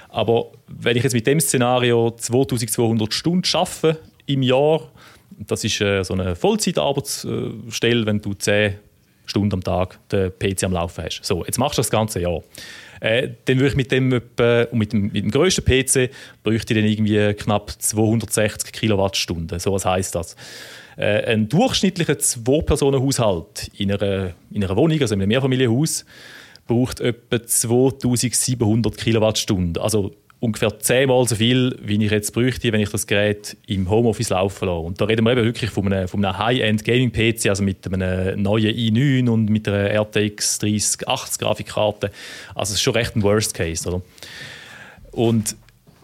Aber 0.09 0.51
wenn 0.68 0.95
ich 0.95 1.03
jetzt 1.03 1.13
mit 1.13 1.25
dem 1.25 1.39
Szenario 1.39 2.12
2200 2.12 3.13
Stunden 3.13 3.44
arbeite 3.56 4.00
im 4.27 4.44
Jahr, 4.44 4.81
das 5.39 5.63
ist 5.63 5.81
äh, 5.81 6.04
so 6.04 6.13
eine 6.13 6.36
Vollzeitarbeitsstelle, 6.36 8.06
wenn 8.06 8.21
du 8.21 8.33
10 8.33 8.75
Stunden 9.25 9.54
am 9.54 9.63
Tag 9.63 9.97
den 10.09 10.31
PC 10.38 10.63
am 10.65 10.74
Laufen 10.74 11.06
hast. 11.06 11.21
So, 11.24 11.45
jetzt 11.45 11.57
machst 11.57 11.77
du 11.77 11.81
das 11.81 11.89
ganze 11.89 12.19
Jahr. 12.19 12.42
Äh, 13.01 13.30
dann 13.45 13.57
würde 13.57 13.69
ich 13.69 13.75
mit 13.75 13.92
dem, 13.92 14.09
mit 14.09 14.39
dem, 14.39 15.01
mit 15.12 15.24
dem 15.24 15.31
grössten 15.31 15.65
PC, 15.65 16.12
bräuchte 16.44 16.74
ich 16.74 16.80
dann 16.80 16.89
irgendwie 16.89 17.33
knapp 17.33 17.71
260 17.77 18.71
Kilowattstunden. 18.71 19.59
So 19.59 19.74
was 19.74 19.86
heisst 19.86 20.15
das? 20.15 20.36
Äh, 20.98 21.25
ein 21.25 21.50
durchschnittlicher 21.50 22.19
Zwei-Personen-Haushalt 22.19 23.71
in 23.77 23.92
einer, 23.92 24.33
in 24.51 24.63
einer 24.63 24.75
Wohnung, 24.75 25.01
also 25.01 25.15
in 25.15 25.21
einem 25.21 25.30
Mehrfamilienhaus, 25.30 26.06
braucht 26.68 27.00
etwa 27.00 27.44
2700 27.44 28.95
Kilowattstunden. 28.98 29.81
Also 29.81 30.12
ungefähr 30.42 30.80
zehnmal 30.80 31.26
so 31.28 31.36
viel, 31.36 31.78
wie 31.84 32.04
ich 32.04 32.12
jetzt 32.12 32.34
bräuchte, 32.34 32.74
wenn 32.74 32.82
ich 32.82 32.90
das 32.90 33.06
Gerät 33.06 33.56
im 33.68 33.90
Homeoffice 33.90 34.30
laufen 34.30 34.66
lasse. 34.66 34.80
Und 34.80 35.00
da 35.00 35.06
reden 35.06 35.24
wir 35.24 35.34
eben 35.34 35.46
wirklich 35.46 35.70
von 35.70 35.86
einem, 35.94 36.08
einem 36.12 36.38
High-End 36.38 36.84
Gaming-PC, 36.84 37.46
also 37.48 37.64
mit 37.64 37.86
einem 37.86 38.42
neuen 38.42 38.76
i9 38.76 39.30
und 39.30 39.50
mit 39.52 39.68
einer 39.68 39.92
RTX 39.92 40.58
3080 40.58 41.40
Grafikkarte. 41.40 42.12
Also 42.56 42.72
es 42.72 42.78
ist 42.78 42.82
schon 42.82 42.96
recht 42.96 43.16
ein 43.16 43.22
Worst 43.22 43.54
Case, 43.54 43.88
oder? 43.88 44.02
Und 45.12 45.56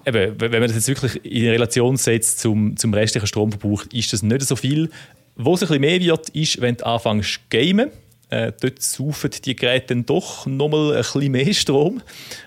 eben, 0.05 0.39
wenn 0.39 0.51
man 0.51 0.61
das 0.61 0.75
jetzt 0.75 0.87
wirklich 0.87 1.25
in 1.25 1.49
Relation 1.49 1.97
setzt 1.97 2.39
zum, 2.39 2.77
zum 2.77 2.93
restlichen 2.93 3.25
Stromverbrauch, 3.25 3.85
ist 3.91 4.13
das 4.13 4.21
nicht 4.21 4.43
so 4.43 4.55
viel. 4.55 4.91
Wo 5.35 5.55
es 5.55 5.63
ein 5.63 5.67
bisschen 5.67 5.81
mehr 5.81 5.99
wird, 5.99 6.29
ist, 6.29 6.61
wenn 6.61 6.77
du 6.77 6.85
anfängst 6.85 7.33
zu 7.33 7.39
gamen 7.49 7.89
äh, 8.29 8.51
dort 8.59 8.81
saufen 8.81 9.31
die 9.43 9.55
Geräte 9.55 9.87
dann 9.95 10.05
doch 10.05 10.45
nochmal 10.45 10.91
ein 10.91 10.97
bisschen 10.97 11.31
mehr 11.31 11.53
Strom. 11.53 12.01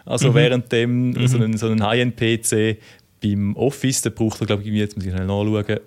Also 0.05 0.31
mhm. 0.31 0.35
während 0.35 0.73
dem 0.73 1.11
mhm. 1.11 1.29
so 1.29 1.39
ein, 1.39 1.57
so 1.57 1.69
ein 1.69 1.83
High-End-PC 1.83 2.79
beim 3.23 3.57
Office, 3.57 4.03
der 4.03 4.11
braucht 4.11 4.41
er, 4.41 4.47
glaube 4.47 4.63
ich, 4.63 4.69
jetzt 4.69 4.97
muss 4.97 5.07
ich 5.07 5.13
schnell 5.13 5.27
nachschauen, 5.27 5.81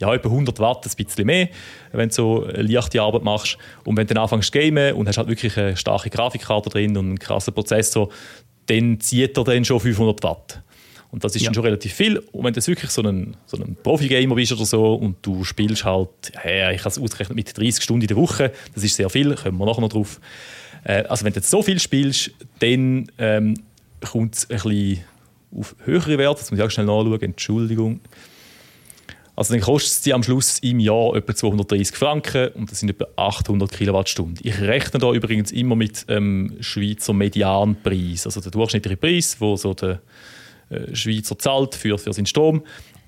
ja, 0.00 0.12
etwa 0.12 0.28
100 0.28 0.58
Watt, 0.58 0.86
ein 0.86 1.04
bisschen 1.04 1.26
mehr, 1.26 1.48
wenn 1.92 2.08
du 2.08 2.14
so 2.14 2.46
leichte 2.52 3.00
Arbeit 3.00 3.22
machst. 3.22 3.58
Und 3.84 3.96
wenn 3.96 4.06
du 4.06 4.14
dann 4.14 4.22
anfängst 4.24 4.52
zu 4.52 4.58
gamen 4.58 4.94
und 4.94 5.08
hast 5.08 5.18
halt 5.18 5.28
wirklich 5.28 5.56
eine 5.56 5.76
starke 5.76 6.10
Grafikkarte 6.10 6.68
drin 6.68 6.96
und 6.96 7.06
einen 7.06 7.18
krassen 7.18 7.54
Prozessor, 7.54 8.08
dann 8.66 8.98
zieht 9.00 9.36
er 9.36 9.44
dann 9.44 9.64
schon 9.64 9.80
500 9.80 10.22
Watt. 10.22 10.62
Und 11.14 11.22
das 11.22 11.36
ist 11.36 11.42
ja. 11.42 11.46
dann 11.46 11.54
schon 11.54 11.62
relativ 11.62 11.92
viel. 11.92 12.18
Und 12.32 12.42
wenn 12.42 12.52
du 12.52 12.66
wirklich 12.66 12.90
so 12.90 13.00
ein, 13.00 13.36
so 13.46 13.56
ein 13.56 13.76
Profi-Gamer 13.80 14.34
bist 14.34 14.50
oder 14.50 14.64
so 14.64 14.94
und 14.94 15.18
du 15.22 15.44
spielst 15.44 15.84
halt, 15.84 16.08
hey, 16.32 16.74
ich 16.74 16.80
habe 16.80 16.88
es 16.88 16.98
ausgerechnet 16.98 17.36
mit 17.36 17.56
30 17.56 17.84
Stunden 17.84 18.02
in 18.02 18.08
der 18.08 18.16
Woche, 18.16 18.50
das 18.74 18.82
ist 18.82 18.96
sehr 18.96 19.08
viel, 19.08 19.32
kommen 19.36 19.56
wir 19.56 19.64
nachher 19.64 19.80
noch 19.80 19.90
drauf. 19.90 20.20
Äh, 20.82 21.04
also 21.04 21.24
wenn 21.24 21.32
du 21.32 21.38
jetzt 21.38 21.50
so 21.50 21.62
viel 21.62 21.78
spielst, 21.78 22.32
dann 22.58 23.12
ähm, 23.18 23.54
kommt 24.00 24.34
es 24.34 24.50
ein 24.50 24.56
bisschen 24.56 25.04
auf 25.56 25.76
höhere 25.84 26.18
Werte. 26.18 26.40
Das 26.40 26.50
muss 26.50 26.58
ich 26.58 26.66
auch 26.66 26.70
schnell 26.72 26.86
nachschauen, 26.86 27.22
Entschuldigung. 27.22 28.00
Also 29.36 29.54
dann 29.54 29.62
kostet 29.62 29.92
es 29.92 30.00
dir 30.00 30.16
am 30.16 30.24
Schluss 30.24 30.58
im 30.58 30.80
Jahr 30.80 31.14
etwa 31.14 31.32
230 31.32 31.96
Franken 31.96 32.48
und 32.54 32.72
das 32.72 32.80
sind 32.80 32.88
etwa 32.88 33.06
800 33.14 33.70
Kilowattstunden. 33.70 34.40
Ich 34.42 34.60
rechne 34.60 34.98
da 34.98 35.12
übrigens 35.12 35.52
immer 35.52 35.76
mit 35.76 36.06
ähm, 36.08 36.56
Schweizer 36.58 37.12
Medianpreis, 37.12 38.26
also 38.26 38.40
der 38.40 38.50
durchschnittliche 38.50 38.96
Preis, 38.96 39.36
wo 39.38 39.54
so 39.54 39.74
der 39.74 40.00
Schweizer 40.92 41.38
zahlt 41.38 41.74
für, 41.74 41.98
für 41.98 42.12
seinen 42.12 42.26
Strom. 42.26 42.62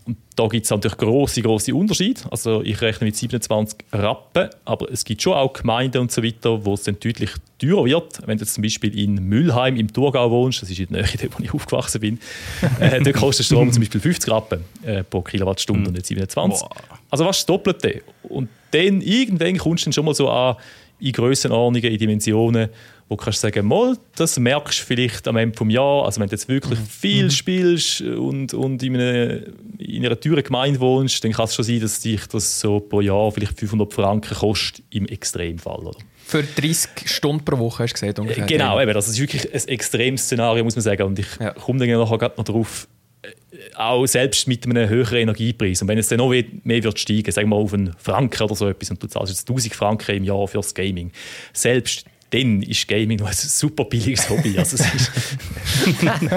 Und 0.06 0.18
da 0.36 0.46
gibt 0.46 0.64
es 0.64 0.70
natürlich 0.70 0.96
große, 0.98 1.42
große 1.42 1.74
Unterschiede. 1.74 2.20
Also 2.30 2.62
ich 2.62 2.80
rechne 2.80 3.06
mit 3.06 3.16
27 3.16 3.78
Rappen, 3.92 4.50
aber 4.64 4.88
es 4.92 5.04
gibt 5.04 5.20
schon 5.20 5.32
auch 5.32 5.52
Gemeinden 5.52 5.98
und 5.98 6.12
so 6.12 6.22
weiter, 6.22 6.64
wo 6.64 6.74
es 6.74 6.84
dann 6.84 6.96
deutlich 7.00 7.30
teurer 7.58 7.84
wird. 7.84 8.20
Wenn 8.24 8.38
du 8.38 8.46
zum 8.46 8.62
Beispiel 8.62 8.96
in 8.96 9.14
Mülheim 9.14 9.74
im 9.74 9.92
Thurgau 9.92 10.30
wohnst, 10.30 10.62
das 10.62 10.70
ist 10.70 10.78
in 10.78 10.92
der 10.92 11.02
Nähe, 11.02 11.28
wo 11.36 11.42
ich 11.42 11.52
aufgewachsen 11.52 12.00
bin, 12.00 12.20
äh, 12.78 13.02
dort 13.02 13.16
kostet 13.16 13.46
Strom 13.46 13.72
zum 13.72 13.82
Beispiel 13.82 14.00
50 14.00 14.30
Rappen 14.30 14.60
äh, 14.84 15.02
pro 15.02 15.22
Kilowattstunde 15.22 15.80
mhm. 15.80 15.86
und 15.88 15.94
nicht 15.94 16.06
27. 16.06 16.62
Wow. 16.62 16.70
Also 17.10 17.24
was 17.24 17.38
das 17.38 17.46
Doppelte. 17.46 18.02
Und 18.22 18.48
dann 18.70 19.00
irgendwann 19.00 19.58
kommst 19.58 19.84
du 19.84 19.88
dann 19.88 19.92
schon 19.92 20.04
mal 20.04 20.14
so 20.14 20.30
an 20.30 20.54
in 20.98 21.12
Grössenordnungen, 21.12 21.92
in 21.92 21.98
Dimensionen, 21.98 22.70
wo 23.08 23.14
du 23.14 23.22
kannst 23.22 23.40
sagen, 23.40 23.66
mal, 23.66 23.96
das 24.16 24.38
merkst 24.38 24.80
du 24.80 24.84
vielleicht 24.84 25.28
am 25.28 25.36
Ende 25.36 25.56
des 25.56 25.72
Jahres. 25.72 26.06
Also 26.06 26.20
wenn 26.20 26.28
du 26.28 26.34
jetzt 26.34 26.48
wirklich 26.48 26.80
mhm. 26.80 26.86
viel 26.86 27.24
mhm. 27.24 27.30
spielst 27.30 28.00
und, 28.00 28.52
und 28.52 28.82
in, 28.82 28.96
einer, 28.96 29.40
in 29.78 30.04
einer 30.04 30.18
teuren 30.18 30.42
Gemeinde 30.42 30.80
wohnst, 30.80 31.22
dann 31.22 31.32
kann 31.32 31.44
es 31.44 31.54
schon 31.54 31.64
sein, 31.64 31.80
dass 31.80 32.00
dich 32.00 32.26
das 32.26 32.58
so 32.58 32.80
pro 32.80 33.00
Jahr 33.00 33.30
vielleicht 33.30 33.58
500 33.58 33.92
Franken 33.92 34.34
kostet, 34.34 34.84
im 34.90 35.06
Extremfall. 35.06 35.86
Oder? 35.86 35.98
Für 36.24 36.42
30 36.42 36.90
Stunden 37.04 37.44
pro 37.44 37.58
Woche 37.58 37.84
hast 37.84 37.92
du 37.92 38.00
gesagt 38.00 38.18
ungefähr. 38.18 38.46
Genau, 38.46 38.80
eben, 38.80 38.92
das 38.92 39.06
ist 39.06 39.20
wirklich 39.20 39.52
ein 39.54 39.68
extremes 39.68 40.22
Szenario, 40.22 40.64
muss 40.64 40.74
man 40.74 40.82
sagen. 40.82 41.04
Und 41.04 41.18
ich 41.20 41.28
ja. 41.38 41.52
komme 41.52 41.78
dann 41.78 41.88
nachher 41.96 42.32
noch 42.36 42.44
drauf, 42.44 42.88
äh, 43.22 43.28
auch 43.76 44.04
selbst 44.06 44.48
mit 44.48 44.66
einem 44.66 44.88
höheren 44.88 45.18
Energiepreis. 45.18 45.80
Und 45.80 45.86
wenn 45.86 45.98
es 45.98 46.08
dann 46.08 46.18
noch 46.18 46.30
mehr 46.30 46.82
wird 46.82 46.98
steigen, 46.98 47.30
sagen 47.30 47.48
wir 47.48 47.56
mal 47.56 47.62
auf 47.62 47.72
einen 47.72 47.94
Franken 47.98 48.42
oder 48.42 48.56
so 48.56 48.68
etwas, 48.68 48.90
und 48.90 49.00
du 49.00 49.06
zahlst 49.06 49.32
jetzt 49.32 49.48
1000 49.48 49.76
Franken 49.76 50.16
im 50.16 50.24
Jahr 50.24 50.48
fürs 50.48 50.74
Gaming, 50.74 51.12
selbst 51.52 52.04
dann 52.30 52.62
ist 52.62 52.88
Gaming 52.88 53.18
noch 53.18 53.28
ein 53.28 53.34
super 53.34 53.84
billiges 53.84 54.28
Hobby. 54.28 54.58
Also 54.58 54.76
es 54.76 54.94
ist 54.94 55.12
mein, 56.02 56.28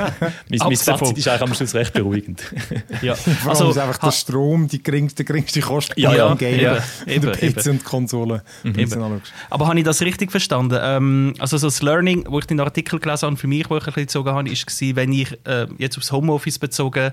mein 0.50 0.78
Fazit 0.78 1.18
ist 1.18 1.28
eigentlich 1.28 1.42
am 1.42 1.54
Schluss 1.56 1.74
recht 1.74 1.94
beruhigend. 1.94 2.44
ja. 3.02 3.16
Vor 3.16 3.52
also, 3.52 3.70
ist 3.72 3.78
einfach 3.78 3.98
der 3.98 4.12
Strom 4.12 4.68
die 4.68 4.84
geringste, 4.84 5.26
geringste 5.26 5.62
Kosten 5.62 6.00
ja, 6.00 6.14
ja, 6.14 6.34
Game, 6.36 6.60
ja, 6.60 6.84
eben, 7.08 7.26
der 7.26 7.32
PC 7.32 7.44
eben. 7.44 7.70
und 7.72 7.84
Konsole. 7.84 8.44
Mhm. 8.64 9.22
Aber 9.50 9.68
habe 9.68 9.80
ich 9.80 9.86
das 9.86 10.02
richtig 10.02 10.32
verstanden? 10.32 10.80
Ähm, 10.82 11.34
also 11.40 11.58
so 11.58 11.68
das 11.68 11.82
Learning, 11.82 12.24
wo 12.28 12.38
ich 12.38 12.46
den 12.46 12.60
Artikel 12.60 13.00
gelesen 13.00 13.26
habe, 13.28 13.38
für 13.38 13.48
mich, 13.48 13.70
wo 13.70 13.78
ich 13.78 13.84
ein 13.84 13.86
bisschen 13.86 14.04
gezogen 14.04 14.30
habe, 14.30 14.50
war, 14.50 14.96
wenn 14.96 15.14
ich 15.14 15.32
äh, 15.46 15.68
jetzt 15.80 15.98
aufs 15.98 16.12
Homeoffice 16.12 16.60
bezogen, 16.60 17.12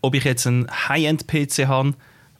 ob 0.00 0.14
ich 0.14 0.24
jetzt 0.24 0.46
einen 0.46 0.66
High-End-PC 0.70 1.66
habe 1.66 1.94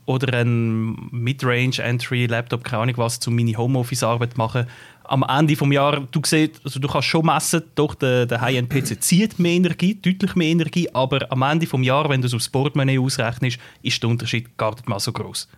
oder 0.06 0.38
einen 0.38 1.08
Mid-Range-Entry-Laptop, 1.10 2.64
keine 2.64 2.82
Ahnung 2.82 2.96
was, 2.98 3.18
um 3.26 3.34
meine 3.34 3.56
Homeoffice-Arbeit 3.56 4.38
machen, 4.38 4.66
am 5.08 5.24
Ende 5.28 5.54
des 5.54 5.72
Jahres, 5.72 6.04
du 6.10 6.20
siehst, 6.24 6.60
also 6.64 6.80
du 6.80 6.88
kannst 6.88 7.08
schon 7.08 7.24
messen, 7.24 7.62
doch 7.74 7.94
der, 7.94 8.26
der 8.26 8.40
High-End-PC 8.40 9.00
zieht 9.00 9.38
mehr 9.38 9.52
Energie, 9.52 9.94
deutlich 9.94 10.34
mehr 10.34 10.48
Energie, 10.48 10.88
aber 10.92 11.30
am 11.30 11.42
Ende 11.42 11.66
des 11.66 11.86
Jahres, 11.86 12.10
wenn 12.10 12.20
du 12.20 12.26
es 12.26 12.34
aufs 12.34 12.48
Portemonnaie 12.48 12.98
ausrechnest, 12.98 13.58
ist 13.82 14.02
der 14.02 14.10
Unterschied 14.10 14.56
gar 14.56 14.72
nicht 14.72 14.88
mal 14.88 15.00
so 15.00 15.12
groß 15.12 15.48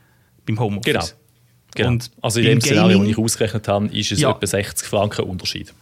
beim 0.47 0.59
Homeoffice. 0.59 0.93
Genau. 0.93 1.07
genau. 1.75 1.89
Und 1.89 2.11
also 2.23 2.41
in 2.41 2.47
dem 2.47 2.61
Szenario, 2.61 2.99
das 2.99 3.09
ich 3.09 3.19
ausgerechnet 3.19 3.69
habe, 3.69 3.87
ist 3.87 4.13
es 4.13 4.21
ja. 4.21 4.31
etwa 4.31 4.47
60 4.47 4.89
Franken 4.89 5.25
Unterschied. 5.25 5.73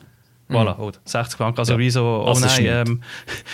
Voilà, 0.48 0.78
oder? 0.78 0.98
60 1.04 1.36
Franken. 1.36 1.58
Also 1.58 1.72
ja. 1.72 1.78
wie 1.80 1.90
so, 1.90 2.24
oh 2.24 2.38
nein, 2.38 2.66
ähm, 2.66 3.02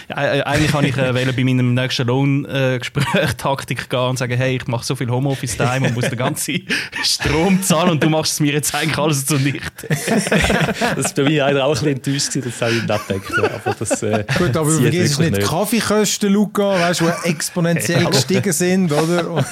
eigentlich 0.09 0.73
kann 0.73 0.85
ich 0.85 0.97
äh, 0.99 1.13
bei 1.13 1.45
meinem 1.45 1.73
nächsten 1.73 2.07
Lohngespräch 2.07 3.15
äh, 3.15 3.35
Taktik 3.39 3.89
gehen 3.89 3.99
und 3.99 4.19
sagen, 4.19 4.37
hey, 4.37 4.57
ich 4.57 4.67
mache 4.67 4.85
so 4.85 4.95
viel 4.95 5.09
Homeoffice-Time 5.09 5.89
und 5.89 5.95
muss 5.95 6.11
den 6.11 6.19
ganzen 6.19 6.67
Strom 7.03 7.63
zahlen 7.63 7.93
und 7.93 8.03
du 8.03 8.11
machst 8.11 8.35
es 8.35 8.41
mir 8.41 8.53
jetzt 8.53 8.75
eigentlich 8.75 8.99
alles 8.99 9.25
zunichte. 9.25 9.89
das 9.89 11.17
war 11.17 11.25
bei 11.25 11.31
mir 11.31 11.45
leider 11.45 11.65
auch 11.65 11.71
ein 11.71 11.73
bisschen 11.73 11.89
enttäuscht, 11.97 12.47
das 12.47 12.61
habe 12.61 12.73
ich 12.73 12.83
nicht 12.83 13.09
gedacht. 13.09 13.55
Aber 13.65 13.75
das, 13.75 14.03
äh, 14.03 14.25
Gut, 14.37 14.57
aber 14.57 14.71
vergiss 14.71 15.19
nicht, 15.19 15.31
nicht 15.31 15.49
Kaffeekosten, 15.49 16.31
Luca, 16.31 16.79
weißt 16.79 17.01
du, 17.01 17.05
die 17.07 17.31
exponentiell 17.31 18.05
gestiegen 18.05 18.53
sind, 18.53 18.93
oder? 18.93 19.43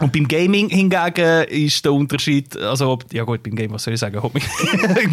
Und 0.00 0.12
beim 0.12 0.26
Gaming 0.26 0.68
hingegen 0.68 1.44
ist 1.48 1.84
der 1.84 1.92
Unterschied, 1.92 2.56
also 2.56 2.98
ja 3.12 3.24
gut, 3.24 3.42
beim 3.42 3.54
Game, 3.54 3.72
was 3.72 3.84
soll 3.84 3.94
ich 3.94 4.00
sagen, 4.00 4.18
ob 4.18 4.34
ich 4.36 4.44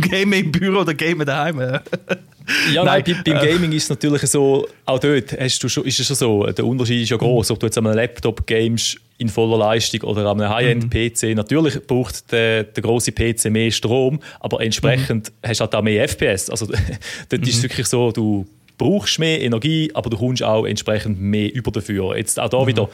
Game 0.09 0.33
im 0.33 0.51
Büro 0.51 0.81
oder 0.81 0.93
Game 0.93 1.23
daheim. 1.25 1.59
ja, 1.59 2.83
nein, 2.83 3.03
nein 3.05 3.21
beim, 3.25 3.37
äh, 3.37 3.51
Gaming 3.51 3.71
ist 3.73 3.83
es 3.83 3.89
natürlich 3.89 4.21
so, 4.23 4.67
auch 4.85 4.99
dort 4.99 5.39
hast 5.39 5.63
du 5.63 5.69
schon, 5.69 5.85
ist 5.85 5.99
es 5.99 6.07
schon 6.07 6.15
so, 6.15 6.45
der 6.45 6.65
Unterschied 6.65 7.03
ist 7.03 7.09
ja 7.09 7.17
groß, 7.17 7.51
ob 7.51 7.59
du 7.59 7.67
jetzt 7.67 7.77
an 7.77 7.87
einem 7.87 7.95
Laptop 7.95 8.45
games 8.47 8.97
in 9.21 9.29
voller 9.29 9.57
Leistung 9.57 10.01
oder 10.01 10.25
an 10.25 10.41
einem 10.41 10.51
High-End-PC. 10.51 11.23
Mhm. 11.29 11.35
Natürlich 11.35 11.85
braucht 11.85 12.31
der, 12.31 12.63
der 12.63 12.81
große 12.81 13.11
PC 13.11 13.51
mehr 13.51 13.69
Strom, 13.69 14.19
aber 14.39 14.61
entsprechend 14.61 15.29
mhm. 15.29 15.47
hast 15.47 15.59
du 15.59 15.63
halt 15.63 15.75
auch 15.75 15.83
mehr 15.83 16.03
FPS. 16.07 16.49
Also 16.49 16.65
dort 17.29 17.41
mhm. 17.41 17.47
ist 17.47 17.57
es 17.57 17.63
wirklich 17.63 17.85
so, 17.85 18.11
du 18.11 18.47
brauchst 18.79 19.19
mehr 19.19 19.39
Energie, 19.41 19.91
aber 19.93 20.09
du 20.09 20.17
kommst 20.17 20.41
auch 20.41 20.65
entsprechend 20.65 21.21
mehr 21.21 21.53
über 21.53 21.71
dafür. 21.71 22.17
Jetzt 22.17 22.39
auch 22.39 22.49
da 22.49 22.63
mhm. 22.63 22.67
wieder 22.67 22.83
äh, 22.83 22.87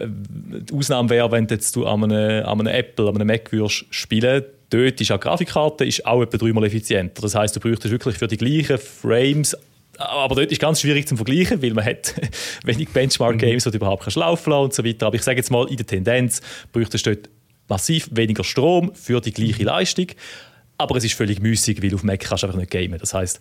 die 0.00 0.74
Ausnahme 0.74 1.10
wäre, 1.10 1.30
wenn 1.30 1.46
jetzt 1.46 1.74
du 1.76 1.86
an 1.86 2.04
einem, 2.04 2.44
an 2.44 2.60
einem 2.60 2.74
Apple, 2.74 3.08
an 3.08 3.16
einem 3.16 3.26
Mac 3.26 3.52
würdest 3.52 3.86
spielen 3.90 4.44
dort 4.68 5.00
ist 5.00 5.12
auch 5.12 5.20
Grafikkarte 5.20 5.84
ist 5.84 6.04
auch 6.04 6.22
etwa 6.22 6.38
dreimal 6.38 6.64
effizienter. 6.64 7.22
Das 7.22 7.36
heißt, 7.36 7.54
du 7.54 7.60
bräuchtest 7.60 7.92
wirklich 7.92 8.18
für 8.18 8.26
die 8.26 8.36
gleichen 8.36 8.78
Frames 8.78 9.56
aber 9.98 10.34
dort 10.34 10.52
ist 10.52 10.60
ganz 10.60 10.80
schwierig 10.80 11.08
zu 11.08 11.16
vergleichen, 11.16 11.62
weil 11.62 11.72
man 11.72 11.84
hat 11.84 12.14
wenig 12.64 12.90
Benchmark-Games, 12.90 13.64
die 13.64 13.70
du 13.70 13.76
überhaupt 13.76 14.02
kannst 14.02 14.16
laufen 14.16 14.50
lassen 14.50 14.64
und 14.64 14.74
so 14.74 14.84
weiter. 14.84 15.06
Aber 15.06 15.16
ich 15.16 15.22
sage 15.22 15.38
jetzt 15.38 15.50
mal, 15.50 15.68
in 15.68 15.76
der 15.76 15.86
Tendenz 15.86 16.40
bräuchtest 16.72 17.06
du 17.06 17.14
dort 17.14 17.30
massiv 17.68 18.08
weniger 18.12 18.44
Strom 18.44 18.94
für 18.94 19.20
die 19.20 19.32
gleiche 19.32 19.64
Leistung. 19.64 20.08
Aber 20.78 20.96
es 20.96 21.04
ist 21.04 21.14
völlig 21.14 21.40
müßig, 21.40 21.82
weil 21.82 21.94
auf 21.94 22.02
Mac 22.02 22.20
kannst 22.20 22.42
du 22.42 22.48
einfach 22.48 22.58
nicht 22.58 22.70
gamen. 22.70 22.98
Das 22.98 23.14
heißt, 23.14 23.40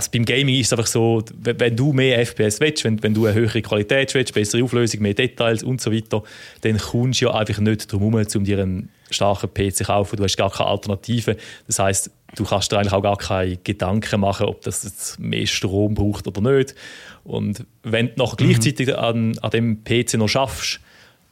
also 0.00 0.10
beim 0.12 0.24
Gaming 0.24 0.58
ist 0.58 0.68
es 0.68 0.72
einfach 0.72 0.86
so, 0.86 1.22
wenn 1.42 1.76
du 1.76 1.92
mehr 1.92 2.24
FPS 2.24 2.58
willst, 2.58 2.84
wenn, 2.84 3.02
wenn 3.02 3.12
du 3.12 3.26
eine 3.26 3.34
höhere 3.34 3.60
Qualität 3.60 4.14
willst, 4.14 4.32
bessere 4.32 4.64
Auflösung, 4.64 5.02
mehr 5.02 5.12
Details 5.12 5.62
und 5.62 5.78
so 5.78 5.92
weiter, 5.92 6.22
dann 6.62 6.78
kommst 6.78 7.20
du 7.20 7.26
ja 7.26 7.34
einfach 7.34 7.58
nicht 7.58 7.92
darum 7.92 8.14
herum, 8.14 8.26
um 8.34 8.44
dir 8.44 8.62
einen 8.62 8.88
starken 9.10 9.52
PC 9.52 9.76
zu 9.76 9.84
kaufen. 9.84 10.16
Du 10.16 10.24
hast 10.24 10.38
gar 10.38 10.50
keine 10.50 10.70
Alternative. 10.70 11.36
Das 11.66 11.78
heißt, 11.78 12.10
du 12.34 12.44
kannst 12.44 12.72
dir 12.72 12.78
eigentlich 12.78 12.94
auch 12.94 13.02
gar 13.02 13.18
keine 13.18 13.58
Gedanken 13.58 14.20
machen, 14.20 14.46
ob 14.46 14.62
das 14.62 14.84
jetzt 14.84 15.20
mehr 15.20 15.46
Strom 15.46 15.92
braucht 15.94 16.26
oder 16.26 16.40
nicht. 16.40 16.74
Und 17.22 17.66
wenn 17.82 18.06
du 18.06 18.12
noch 18.16 18.32
mhm. 18.32 18.44
gleichzeitig 18.44 18.96
an, 18.96 19.38
an 19.40 19.50
dem 19.50 19.84
PC 19.84 20.14
noch 20.14 20.28
schaffst, 20.28 20.80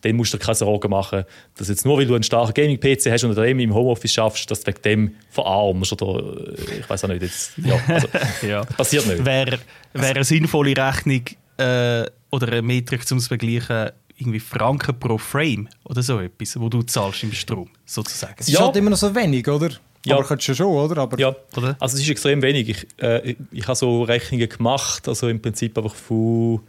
dann 0.02 0.16
musst 0.16 0.32
du 0.32 0.38
dir 0.38 0.44
keine 0.44 0.54
Sorgen 0.54 0.90
machen, 0.90 1.24
dass 1.56 1.68
jetzt 1.68 1.84
nur 1.84 1.98
weil 1.98 2.06
du 2.06 2.14
einen 2.14 2.22
starken 2.22 2.54
Gaming-PC 2.54 3.10
hast 3.10 3.24
und 3.24 3.36
dem 3.36 3.58
im 3.58 3.74
Homeoffice 3.74 4.12
schaffst, 4.12 4.50
dass 4.50 4.60
du 4.60 4.68
wegen 4.68 4.82
dem 4.82 5.14
verarmst 5.30 5.92
oder 6.00 6.52
äh, 6.56 6.80
ich 6.80 6.88
weiß 6.88 7.04
auch 7.04 7.08
nicht. 7.08 7.22
Jetzt, 7.22 7.52
ja, 7.58 7.80
also, 7.88 8.08
ja. 8.46 8.64
Passiert 8.64 9.06
nicht. 9.06 9.24
Wäre 9.24 9.58
wär 9.92 10.10
eine 10.10 10.24
sinnvolle 10.24 10.76
Rechnung 10.76 11.22
äh, 11.56 12.04
oder 12.30 12.48
eine 12.48 12.62
Metrik 12.62 13.06
zum 13.06 13.20
Vergleichen 13.20 13.90
irgendwie 14.18 14.40
Franken 14.40 14.98
pro 14.98 15.16
Frame 15.16 15.68
oder 15.84 16.02
so 16.02 16.18
etwas, 16.20 16.58
wo 16.58 16.68
du 16.68 16.82
zahlst 16.82 17.22
im 17.22 17.32
Strom, 17.32 17.70
sozusagen. 17.86 18.34
Es 18.38 18.48
ist 18.48 18.54
ja. 18.54 18.64
halt 18.64 18.76
immer 18.76 18.90
noch 18.90 18.96
so 18.96 19.14
wenig, 19.14 19.46
oder? 19.46 19.70
Ja. 20.04 20.16
Aber 20.16 20.24
kannst 20.24 20.48
du 20.48 20.54
schon, 20.54 20.66
oder? 20.66 21.02
Aber 21.02 21.18
ja, 21.18 21.34
also 21.80 21.96
es 21.96 22.02
ist 22.02 22.08
extrem 22.08 22.40
wenig. 22.42 22.68
Ich, 22.68 22.86
äh, 23.02 23.30
ich, 23.30 23.36
ich 23.52 23.66
habe 23.66 23.76
so 23.76 24.02
Rechnungen 24.02 24.48
gemacht, 24.48 25.08
also 25.08 25.28
im 25.28 25.40
Prinzip 25.40 25.76
einfach 25.76 25.94
von 25.94 26.60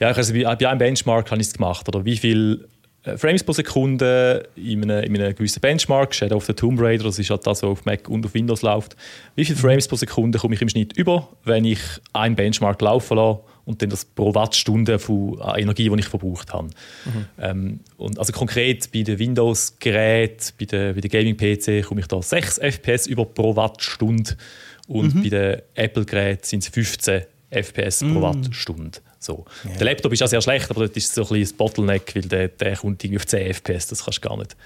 ja, 0.00 0.08
also 0.08 0.32
bei, 0.32 0.42
bei 0.42 0.68
einem 0.68 0.78
Benchmark 0.78 1.30
habe 1.30 1.40
ich 1.40 1.48
es 1.48 1.54
gemacht. 1.54 1.88
Oder 1.88 2.04
wie 2.04 2.16
viel 2.16 2.68
äh, 3.04 3.16
Frames 3.16 3.44
pro 3.44 3.52
Sekunde 3.52 4.48
in 4.56 4.82
einem, 4.90 5.14
in 5.14 5.20
einem 5.20 5.34
gewissen 5.34 5.60
Benchmark, 5.60 6.14
Shadow 6.14 6.36
of 6.36 6.46
the 6.46 6.52
Tomb 6.52 6.80
Raider, 6.80 7.04
das 7.04 7.18
ist 7.18 7.30
halt 7.30 7.46
das, 7.46 7.62
was 7.62 7.70
auf 7.70 7.84
Mac 7.84 8.08
und 8.08 8.24
auf 8.26 8.34
Windows 8.34 8.62
läuft. 8.62 8.96
Wie 9.34 9.44
viele 9.44 9.58
Frames 9.58 9.88
pro 9.88 9.96
Sekunde 9.96 10.38
komme 10.38 10.54
ich 10.54 10.62
im 10.62 10.68
Schnitt 10.68 10.96
über, 10.96 11.28
wenn 11.44 11.64
ich 11.64 11.80
einen 12.12 12.36
Benchmark 12.36 12.80
laufen 12.80 13.16
lasse 13.16 13.40
und 13.64 13.82
dann 13.82 13.90
das 13.90 14.04
pro 14.04 14.34
Wattstunde 14.34 14.98
von 14.98 15.38
Energie, 15.56 15.88
die 15.88 16.00
ich 16.00 16.08
verbraucht 16.08 16.52
habe. 16.52 16.68
Mhm. 16.68 17.26
Ähm, 17.38 17.80
und 17.96 18.18
also 18.18 18.32
konkret 18.32 18.90
bei 18.92 19.02
den 19.02 19.18
Windows-Geräten, 19.18 20.54
bei 20.58 20.64
den, 20.64 20.94
bei 20.94 21.00
den 21.00 21.10
Gaming-PC 21.10 21.86
komme 21.86 22.00
ich 22.00 22.06
da 22.06 22.22
6 22.22 22.58
FPS 22.58 23.06
über 23.06 23.24
pro 23.26 23.54
Wattstunde 23.56 24.36
und 24.86 25.14
mhm. 25.14 25.22
bei 25.22 25.28
den 25.28 25.62
Apple-Geräten 25.74 26.44
sind 26.44 26.62
es 26.62 26.68
15 26.68 27.22
FPS 27.50 28.02
mhm. 28.02 28.14
pro 28.14 28.22
Wattstunde. 28.22 28.98
So. 29.18 29.44
Ja. 29.64 29.76
Der 29.76 29.84
Laptop 29.86 30.12
ist 30.12 30.22
auch 30.22 30.28
sehr 30.28 30.40
schlecht, 30.40 30.70
aber 30.70 30.86
das 30.86 30.96
ist 30.96 31.14
so 31.14 31.22
ein 31.22 31.28
bisschen 31.28 31.42
das 31.42 31.52
Bottleneck, 31.54 32.14
weil 32.14 32.22
der, 32.22 32.48
der 32.48 32.76
kommt 32.76 33.02
irgendwie 33.02 33.18
auf 33.18 33.26
10 33.26 33.54
FPS, 33.54 33.88
das 33.88 34.04
kannst 34.04 34.24
du 34.24 34.28
gar 34.28 34.36
nicht. 34.36 34.56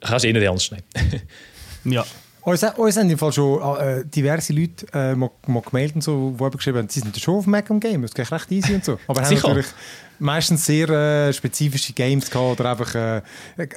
Kannst 0.00 0.24
du 0.24 0.28
eh 0.28 0.32
nicht 0.32 0.42
ernst 0.42 0.72
nehmen. 0.72 1.22
ja. 1.84 2.06
Uns, 2.42 2.62
uns 2.62 2.96
haben 2.96 3.10
im 3.10 3.18
Fall 3.18 3.32
schon 3.32 3.60
äh, 3.78 4.04
diverse 4.04 4.52
Leute 4.52 4.86
äh, 4.94 5.14
mal, 5.14 5.30
mal 5.46 5.62
gemeldet 5.62 5.96
und 5.96 6.02
so, 6.02 6.36
die 6.38 6.56
geschrieben 6.56 6.78
haben, 6.78 6.88
sie 6.88 7.00
sind 7.00 7.18
schon 7.18 7.36
auf 7.36 7.46
Mac 7.46 7.70
am 7.70 7.80
Game, 7.80 8.02
das 8.02 8.14
geht 8.14 8.30
recht 8.30 8.50
easy 8.52 8.74
und 8.74 8.84
so. 8.84 8.98
Aber 9.06 9.22
haben 9.22 9.34
natürlich 9.34 9.66
meistens 10.18 10.66
sehr 10.66 10.88
äh, 10.88 11.32
spezifische 11.32 11.92
Games 11.92 12.30
gehabt 12.30 12.60
oder 12.60 12.70
einfach 12.70 12.94
äh, 12.94 13.22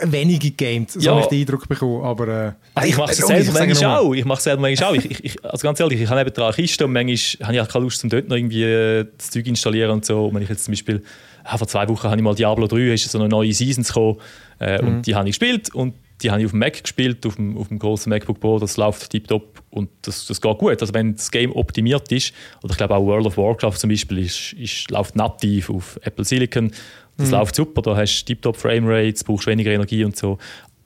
wenige 0.03 0.51
Games, 0.51 0.93
so 0.93 0.99
ja. 0.99 1.11
habe 1.11 1.21
ich 1.21 1.27
den 1.27 1.41
Eindruck 1.41 1.67
bekommen. 1.67 2.03
Aber, 2.03 2.27
äh, 2.27 2.51
also 2.73 2.89
ich 2.89 2.97
mache 2.97 3.11
es 3.11 3.17
selber 3.17 3.51
manchmal 3.59 3.99
auch. 3.99 4.13
Ich 4.13 4.25
mache 4.25 4.37
es 4.37 4.43
selber 4.43 4.61
manchmal 4.61 4.89
auch. 4.91 4.95
Ich, 4.95 5.23
ich, 5.23 5.45
also 5.45 5.63
ganz 5.63 5.79
ehrlich, 5.79 6.01
ich 6.01 6.09
habe 6.09 6.21
eben 6.21 6.35
eine 6.35 6.53
Kiste 6.53 6.85
und 6.85 6.93
manchmal 6.93 7.47
habe 7.47 7.55
ich 7.55 7.61
auch 7.61 7.67
keine 7.67 7.83
Lust, 7.83 8.03
um 8.03 8.09
dort 8.09 8.27
noch 8.27 8.35
irgendwie 8.35 8.63
äh, 8.63 9.05
das 9.17 9.31
Zeug 9.31 9.47
installieren 9.47 9.91
und 9.91 10.05
so. 10.05 10.27
Und 10.27 10.35
wenn 10.35 10.43
ich 10.43 10.49
jetzt 10.49 10.65
zum 10.65 10.71
Beispiel, 10.71 11.03
ja, 11.43 11.57
vor 11.57 11.67
zwei 11.67 11.87
Wochen 11.89 12.03
habe 12.03 12.15
ich 12.15 12.23
mal 12.23 12.35
Diablo 12.35 12.67
3, 12.67 12.93
ist 12.93 13.09
so 13.09 13.19
eine 13.19 13.27
neue 13.27 13.53
Season 13.53 13.83
gekommen 13.83 14.17
äh, 14.59 14.81
mhm. 14.81 14.87
und 14.87 15.07
die 15.07 15.15
habe 15.15 15.27
ich 15.27 15.37
gespielt 15.37 15.73
und 15.73 15.93
die 16.21 16.31
habe 16.31 16.41
ich 16.41 16.45
auf 16.45 16.51
dem 16.51 16.59
Mac 16.59 16.81
gespielt, 16.81 17.25
auf 17.25 17.35
dem, 17.35 17.57
auf 17.57 17.67
dem 17.67 17.79
großen 17.79 18.09
MacBook 18.09 18.39
Pro, 18.39 18.59
das 18.59 18.77
läuft 18.77 19.09
tiptop 19.09 19.61
und 19.69 19.89
das, 20.03 20.25
das 20.27 20.39
geht 20.39 20.57
gut. 20.57 20.81
Also 20.81 20.93
wenn 20.93 21.15
das 21.15 21.31
Game 21.31 21.55
optimiert 21.55 22.11
ist, 22.11 22.33
oder 22.63 22.71
ich 22.71 22.77
glaube 22.77 22.95
auch 22.95 23.05
World 23.05 23.25
of 23.25 23.37
Warcraft 23.37 23.77
zum 23.77 23.89
Beispiel, 23.89 24.19
ist, 24.19 24.53
ist, 24.53 24.91
läuft 24.91 25.15
nativ 25.15 25.69
auf 25.69 25.99
Apple 26.03 26.25
Silicon, 26.25 26.71
das 27.17 27.27
mhm. 27.27 27.33
läuft 27.33 27.55
super, 27.55 27.81
da 27.81 27.95
hast 27.95 28.21
du 28.21 28.25
tiptop 28.25 28.57
Framerates, 28.57 29.23
brauchst 29.23 29.47
weniger 29.47 29.71
Energie 29.71 30.03
und 30.03 30.15
so. 30.15 30.37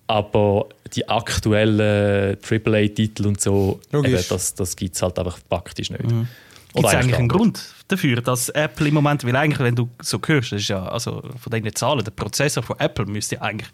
Aber 0.07 0.67
die 0.93 1.07
aktuellen 1.07 2.37
AAA-Titel 2.37 3.25
und 3.25 3.41
so, 3.41 3.79
eben, 3.91 4.11
das, 4.29 4.53
das 4.53 4.75
gibt 4.75 4.95
es 4.95 5.01
halt 5.01 5.17
einfach 5.17 5.39
praktisch 5.49 5.89
nicht. 5.89 6.03
Mhm. 6.03 6.27
Gibt 6.73 6.87
es 6.87 6.93
eigentlich 6.93 7.17
einen 7.17 7.29
Grund 7.29 7.63
dafür, 7.87 8.21
dass 8.21 8.49
Apple 8.49 8.89
im 8.89 8.95
Moment, 8.95 9.23
weil 9.23 9.35
eigentlich, 9.35 9.59
wenn 9.59 9.75
du 9.75 9.89
so 10.01 10.19
hörst, 10.25 10.51
das 10.51 10.61
ist 10.61 10.67
ja, 10.67 10.85
also 10.85 11.23
von 11.39 11.51
diesen 11.51 11.73
Zahlen, 11.73 12.03
der 12.03 12.11
Prozessor 12.11 12.63
von 12.63 12.77
Apple 12.79 13.05
müsste 13.05 13.41
eigentlich 13.41 13.69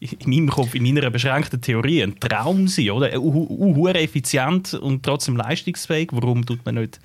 in 0.00 0.30
meinem 0.30 0.48
Kopf, 0.48 0.74
in 0.74 0.82
meiner 0.82 1.10
beschränkten 1.10 1.60
Theorie 1.60 2.02
ein 2.02 2.18
Traum 2.18 2.68
sein, 2.68 2.90
oder? 2.90 3.20
Uh, 3.20 3.88
effizient 3.88 4.74
und 4.74 5.02
trotzdem 5.02 5.36
leistungsfähig. 5.36 6.08
Warum 6.12 6.46
tut 6.46 6.64
man 6.64 6.76
nicht 6.76 7.00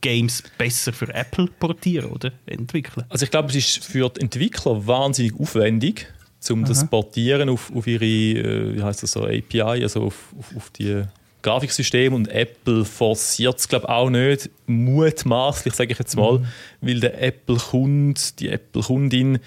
Games 0.00 0.42
besser 0.56 0.92
für 0.92 1.12
Apple 1.14 1.48
portieren 1.58 2.10
oder 2.10 2.32
entwickeln? 2.46 3.04
Also 3.10 3.24
ich 3.24 3.30
glaube, 3.30 3.50
es 3.50 3.56
ist 3.56 3.84
für 3.84 4.08
die 4.08 4.22
Entwickler 4.22 4.86
wahnsinnig 4.86 5.38
aufwendig, 5.38 6.06
um 6.48 6.64
das 6.64 6.86
portieren 6.88 7.50
auf, 7.50 7.70
auf 7.74 7.86
ihre, 7.86 8.04
äh, 8.04 8.76
wie 8.76 8.82
heißt 8.82 9.02
das 9.02 9.12
so, 9.12 9.24
API, 9.24 9.82
also 9.82 10.04
auf, 10.04 10.32
auf, 10.38 10.56
auf 10.56 10.70
die 10.70 11.02
Grafiksysteme 11.42 12.14
und 12.14 12.28
Apple 12.28 12.84
forciert 12.84 13.58
es 13.58 13.68
glaube 13.68 13.88
auch 13.88 14.10
nicht, 14.10 14.50
mutmaßlich 14.66 15.74
sage 15.74 15.92
ich 15.92 15.98
jetzt 15.98 16.16
mal, 16.16 16.38
mhm. 16.38 16.46
weil 16.80 17.00
der 17.00 17.22
Apple-Kunde, 17.22 18.20
die 18.38 18.48
Apple-Kundin 18.48 19.38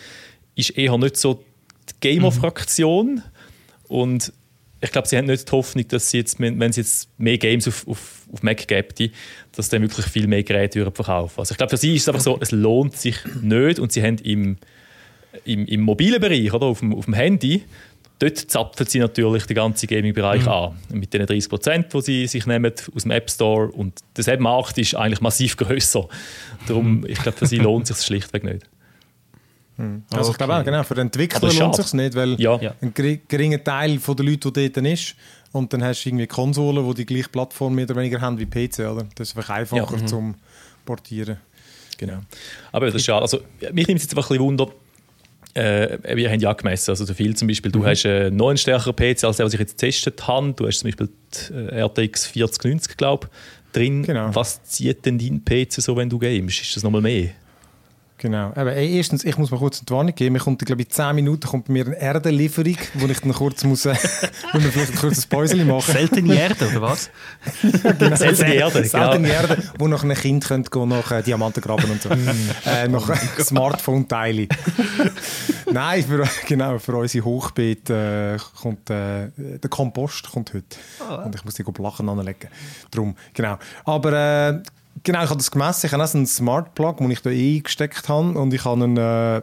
ist 0.55 0.71
eher 0.71 0.97
nicht 0.97 1.17
so 1.17 1.43
die 1.89 2.09
Gamer-Fraktion 2.09 3.15
mhm. 3.15 3.21
und 3.87 4.33
ich 4.83 4.91
glaube, 4.91 5.07
sie 5.07 5.17
haben 5.17 5.27
nicht 5.27 5.47
die 5.47 5.51
Hoffnung, 5.53 5.87
dass 5.87 6.09
sie 6.09 6.17
jetzt, 6.17 6.41
wenn 6.41 6.61
es 6.61 6.75
jetzt 6.75 7.09
mehr 7.17 7.37
Games 7.37 7.69
auf, 7.69 7.87
auf, 7.87 8.27
auf 8.33 8.43
Mac 8.43 8.67
gäbe, 8.67 9.11
dass 9.53 9.69
dann 9.69 9.81
wirklich 9.81 10.05
viel 10.07 10.27
mehr 10.27 10.43
Geräte 10.43 10.83
verkaufen 10.91 11.39
Also 11.39 11.53
ich 11.53 11.57
glaube, 11.57 11.69
für 11.69 11.77
sie 11.77 11.95
ist 11.95 12.01
es 12.01 12.09
einfach 12.09 12.21
so, 12.21 12.37
es 12.41 12.51
lohnt 12.51 12.97
sich 12.97 13.15
nicht 13.41 13.79
und 13.79 13.93
sie 13.93 14.03
haben 14.03 14.17
im, 14.17 14.57
im, 15.45 15.65
im 15.67 15.81
mobilen 15.81 16.19
Bereich, 16.19 16.53
oder, 16.53 16.65
auf, 16.65 16.79
dem, 16.79 16.93
auf 16.93 17.05
dem 17.05 17.13
Handy, 17.13 17.63
dort 18.19 18.37
zapfen 18.37 18.85
sie 18.85 18.99
natürlich 18.99 19.45
den 19.45 19.55
ganzen 19.55 19.87
Gaming-Bereich 19.87 20.43
mhm. 20.43 20.47
an. 20.49 20.75
Mit 20.89 21.13
den 21.13 21.25
30 21.25 21.49
Prozent, 21.49 21.93
die 21.93 22.01
sie 22.01 22.27
sich 22.27 22.45
nehmen 22.45 22.73
aus 22.93 23.03
dem 23.03 23.11
App 23.11 23.29
Store. 23.29 23.69
Und 23.71 23.99
der 24.17 24.39
Markt 24.39 24.77
ist 24.77 24.95
eigentlich 24.95 25.21
massiv 25.21 25.57
grösser. 25.57 26.07
Darum, 26.67 27.05
ich 27.05 27.19
glaube, 27.19 27.37
für 27.37 27.45
sie 27.45 27.57
lohnt 27.59 27.89
es 27.89 27.97
sich 27.97 28.05
schlichtweg 28.05 28.43
nicht. 28.43 28.65
Mhm. 29.77 30.03
Also 30.11 30.21
okay. 30.21 30.31
ich 30.31 30.37
glaube 30.37 30.55
auch, 30.55 30.63
genau, 30.63 30.83
für 30.83 30.95
den 30.95 31.07
Entwickler 31.07 31.53
lohnt 31.53 31.79
es 31.79 31.85
sich 31.85 31.93
nicht, 31.93 32.15
weil 32.15 32.39
ja. 32.39 32.57
ein 32.81 32.93
geringer 32.93 33.63
Teil 33.63 33.97
der 33.97 34.25
Leute, 34.25 34.51
die 34.51 34.71
dort 34.71 34.85
ist, 34.85 35.15
und 35.51 35.71
dann 35.71 35.83
hast 35.83 36.03
du 36.03 36.09
irgendwie 36.09 36.27
Konsolen, 36.27 36.87
die 36.89 36.93
die 36.95 37.05
gleiche 37.05 37.29
Plattform 37.29 37.75
mehr 37.75 37.85
oder 37.85 37.95
weniger 37.95 38.19
haben 38.19 38.39
wie 38.39 38.45
PC, 38.45 38.79
oder? 38.79 39.07
Das 39.15 39.29
ist 39.29 39.37
einfach 39.37 39.55
einfacher 39.55 39.97
ja. 39.97 40.05
zum 40.05 40.35
Portieren. 40.83 41.37
Genau. 41.97 42.19
Aber 42.71 42.87
das 42.87 42.95
ist 42.95 43.05
schade. 43.05 43.21
Also, 43.21 43.41
mich 43.71 43.87
nimmt 43.87 43.99
es 43.99 44.03
jetzt 44.03 44.17
einfach 44.17 44.29
ein 44.31 44.37
bisschen 44.37 44.45
Wunder, 44.45 44.67
äh, 45.53 46.15
wir 46.15 46.31
haben 46.31 46.39
ja 46.39 46.51
gemessen, 46.53 46.89
also 46.89 47.05
so 47.05 47.13
viel 47.13 47.35
zum 47.35 47.47
Beispiel, 47.47 47.71
du 47.71 47.79
mhm. 47.79 47.85
hast 47.85 48.05
äh, 48.05 48.31
noch 48.31 48.49
einen 48.49 48.57
stärkeren 48.57 48.95
PC 48.95 49.23
als 49.23 49.37
der, 49.37 49.45
was 49.45 49.53
ich 49.53 49.59
jetzt 49.59 49.79
getestet 49.79 50.27
habe. 50.27 50.53
Du 50.53 50.65
hast 50.65 50.79
zum 50.79 50.87
Beispiel 50.87 51.09
die 51.49 51.53
äh, 51.53 51.81
RTX 51.81 52.25
4090, 52.25 52.97
glaube 52.97 53.27
ich, 53.27 53.71
drin. 53.73 54.03
Genau. 54.03 54.33
Was 54.33 54.63
zieht 54.63 55.05
denn 55.05 55.19
dein 55.19 55.43
PC 55.45 55.73
so, 55.73 55.95
wenn 55.95 56.09
du 56.09 56.17
gamest? 56.17 56.61
Ist 56.61 56.75
das 56.75 56.83
nochmal 56.83 57.01
mehr? 57.01 57.29
Genau. 58.17 58.51
Aber 58.55 58.73
erstens, 58.73 59.25
ich 59.25 59.37
muss 59.37 59.51
mal 59.51 59.57
kurz 59.57 59.79
eine 59.79 59.95
Warnung 59.95 60.15
geben. 60.15 60.33
Mir 60.33 60.39
kommt, 60.39 60.63
glaube 60.65 60.81
ich, 60.81 60.87
in 60.87 60.93
10 60.93 61.15
Minuten 61.15 61.47
kommt 61.47 61.65
bei 61.65 61.73
mir 61.73 61.85
eine 61.85 61.97
Erdenlieferung, 61.97 62.77
wo 62.93 63.07
ich 63.07 63.19
dann 63.19 63.33
kurz 63.33 63.63
muss, 63.63 63.85
äh, 63.85 63.95
wo 64.53 64.63
wir 64.63 64.71
vielleicht 64.71 64.93
ein 64.93 64.97
kurzes 64.97 65.25
Päuschen 65.25 65.67
machen. 65.67 65.91
Seltene 65.91 66.35
Erde, 66.35 66.67
oder 66.69 66.81
was? 66.81 67.09
ja, 67.61 67.91
genau. 67.99 68.15
Seltene 68.15 68.53
Erde, 68.53 68.83
Seltene 68.85 69.27
genau. 69.27 69.41
Erde, 69.41 69.63
wo 69.77 69.87
noch 69.87 70.03
ein 70.03 70.13
Kind 70.13 70.45
könnt 70.45 70.71
gehen, 70.71 70.89
nach 70.89 71.11
äh, 71.11 71.21
Diamanten 71.21 71.61
graben 71.61 71.89
und 71.89 72.01
so. 72.01 72.09
äh, 72.65 72.87
noch 72.87 73.09
oh 73.09 73.13
Smartphone-Teile. 73.41 74.47
Nein, 75.71 76.03
für, 76.03 76.23
genau, 76.47 76.79
für 76.79 76.95
unsere 76.95 77.25
Hochbeete 77.25 78.37
äh, 78.39 78.61
kommt 78.61 78.89
äh, 78.89 79.29
der 79.35 79.69
Kompost 79.69 80.31
kommt 80.31 80.53
heute. 80.53 80.77
Oh. 81.09 81.25
Und 81.25 81.35
ich 81.35 81.43
muss 81.43 81.55
die 81.55 81.63
Blachen 81.63 82.07
anlegen. 82.07 82.47
Drum, 82.91 83.15
genau. 83.33 83.57
Aber 83.85 84.13
äh, 84.13 84.61
Genau, 85.03 85.23
ich 85.23 85.29
habe 85.29 85.37
das 85.37 85.51
gemessen. 85.51 85.85
Ich 85.85 85.91
habe 85.91 86.03
auch 86.03 86.13
einen 86.13 86.25
Smart 86.25 86.75
Plug, 86.75 86.95
den 86.97 87.11
ich 87.11 87.21
da 87.21 87.29
eingesteckt 87.29 88.07
habe. 88.07 88.39
Und 88.39 88.53
ich 88.53 88.63
habe 88.63 88.83
einen. 88.83 88.97
Äh, 88.97 89.41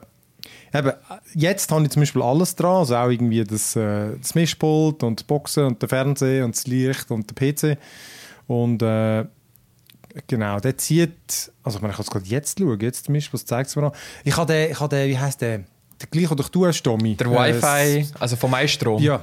eben, 0.76 0.92
jetzt 1.34 1.70
habe 1.70 1.82
ich 1.82 1.90
zum 1.90 2.00
Beispiel 2.00 2.22
alles 2.22 2.56
dran. 2.56 2.76
Also 2.76 2.96
auch 2.96 3.08
irgendwie 3.08 3.44
das, 3.44 3.76
äh, 3.76 4.16
das 4.18 4.34
Mischpult 4.34 5.02
und 5.02 5.20
die 5.20 5.24
Boxen 5.24 5.64
und 5.66 5.82
der 5.82 5.88
Fernseher 5.88 6.44
und 6.44 6.56
das 6.56 6.66
Licht 6.66 7.10
und 7.10 7.30
der 7.30 7.52
PC. 7.74 7.78
Und 8.46 8.82
äh, 8.82 9.26
genau, 10.26 10.60
der 10.60 10.78
zieht. 10.78 11.52
Also, 11.62 11.76
ich, 11.76 11.82
meine, 11.82 11.92
ich 11.92 11.96
kann 11.96 12.06
es 12.06 12.10
gerade 12.10 12.26
jetzt 12.26 12.58
schauen. 12.58 12.80
Jetzt 12.80 13.04
zum 13.04 13.14
Beispiel, 13.14 13.34
was 13.34 13.44
zeigt 13.44 13.68
es 13.68 13.76
mir 13.76 13.84
an? 13.84 13.92
Ich 14.24 14.36
habe 14.36 14.50
den, 14.50 14.70
ich 14.70 14.80
habe 14.80 14.96
den, 14.96 15.10
wie 15.10 15.18
heißt 15.18 15.42
der? 15.42 15.64
Der 16.00 16.08
gleiche, 16.10 16.34
den 16.34 16.46
du 16.50 16.66
hast, 16.66 16.82
Tommy. 16.82 17.14
Der 17.16 17.30
Wi-Fi, 17.30 17.98
äh, 17.98 18.06
also 18.18 18.36
vom 18.36 18.50
Maestrom. 18.50 19.02
Ja. 19.02 19.20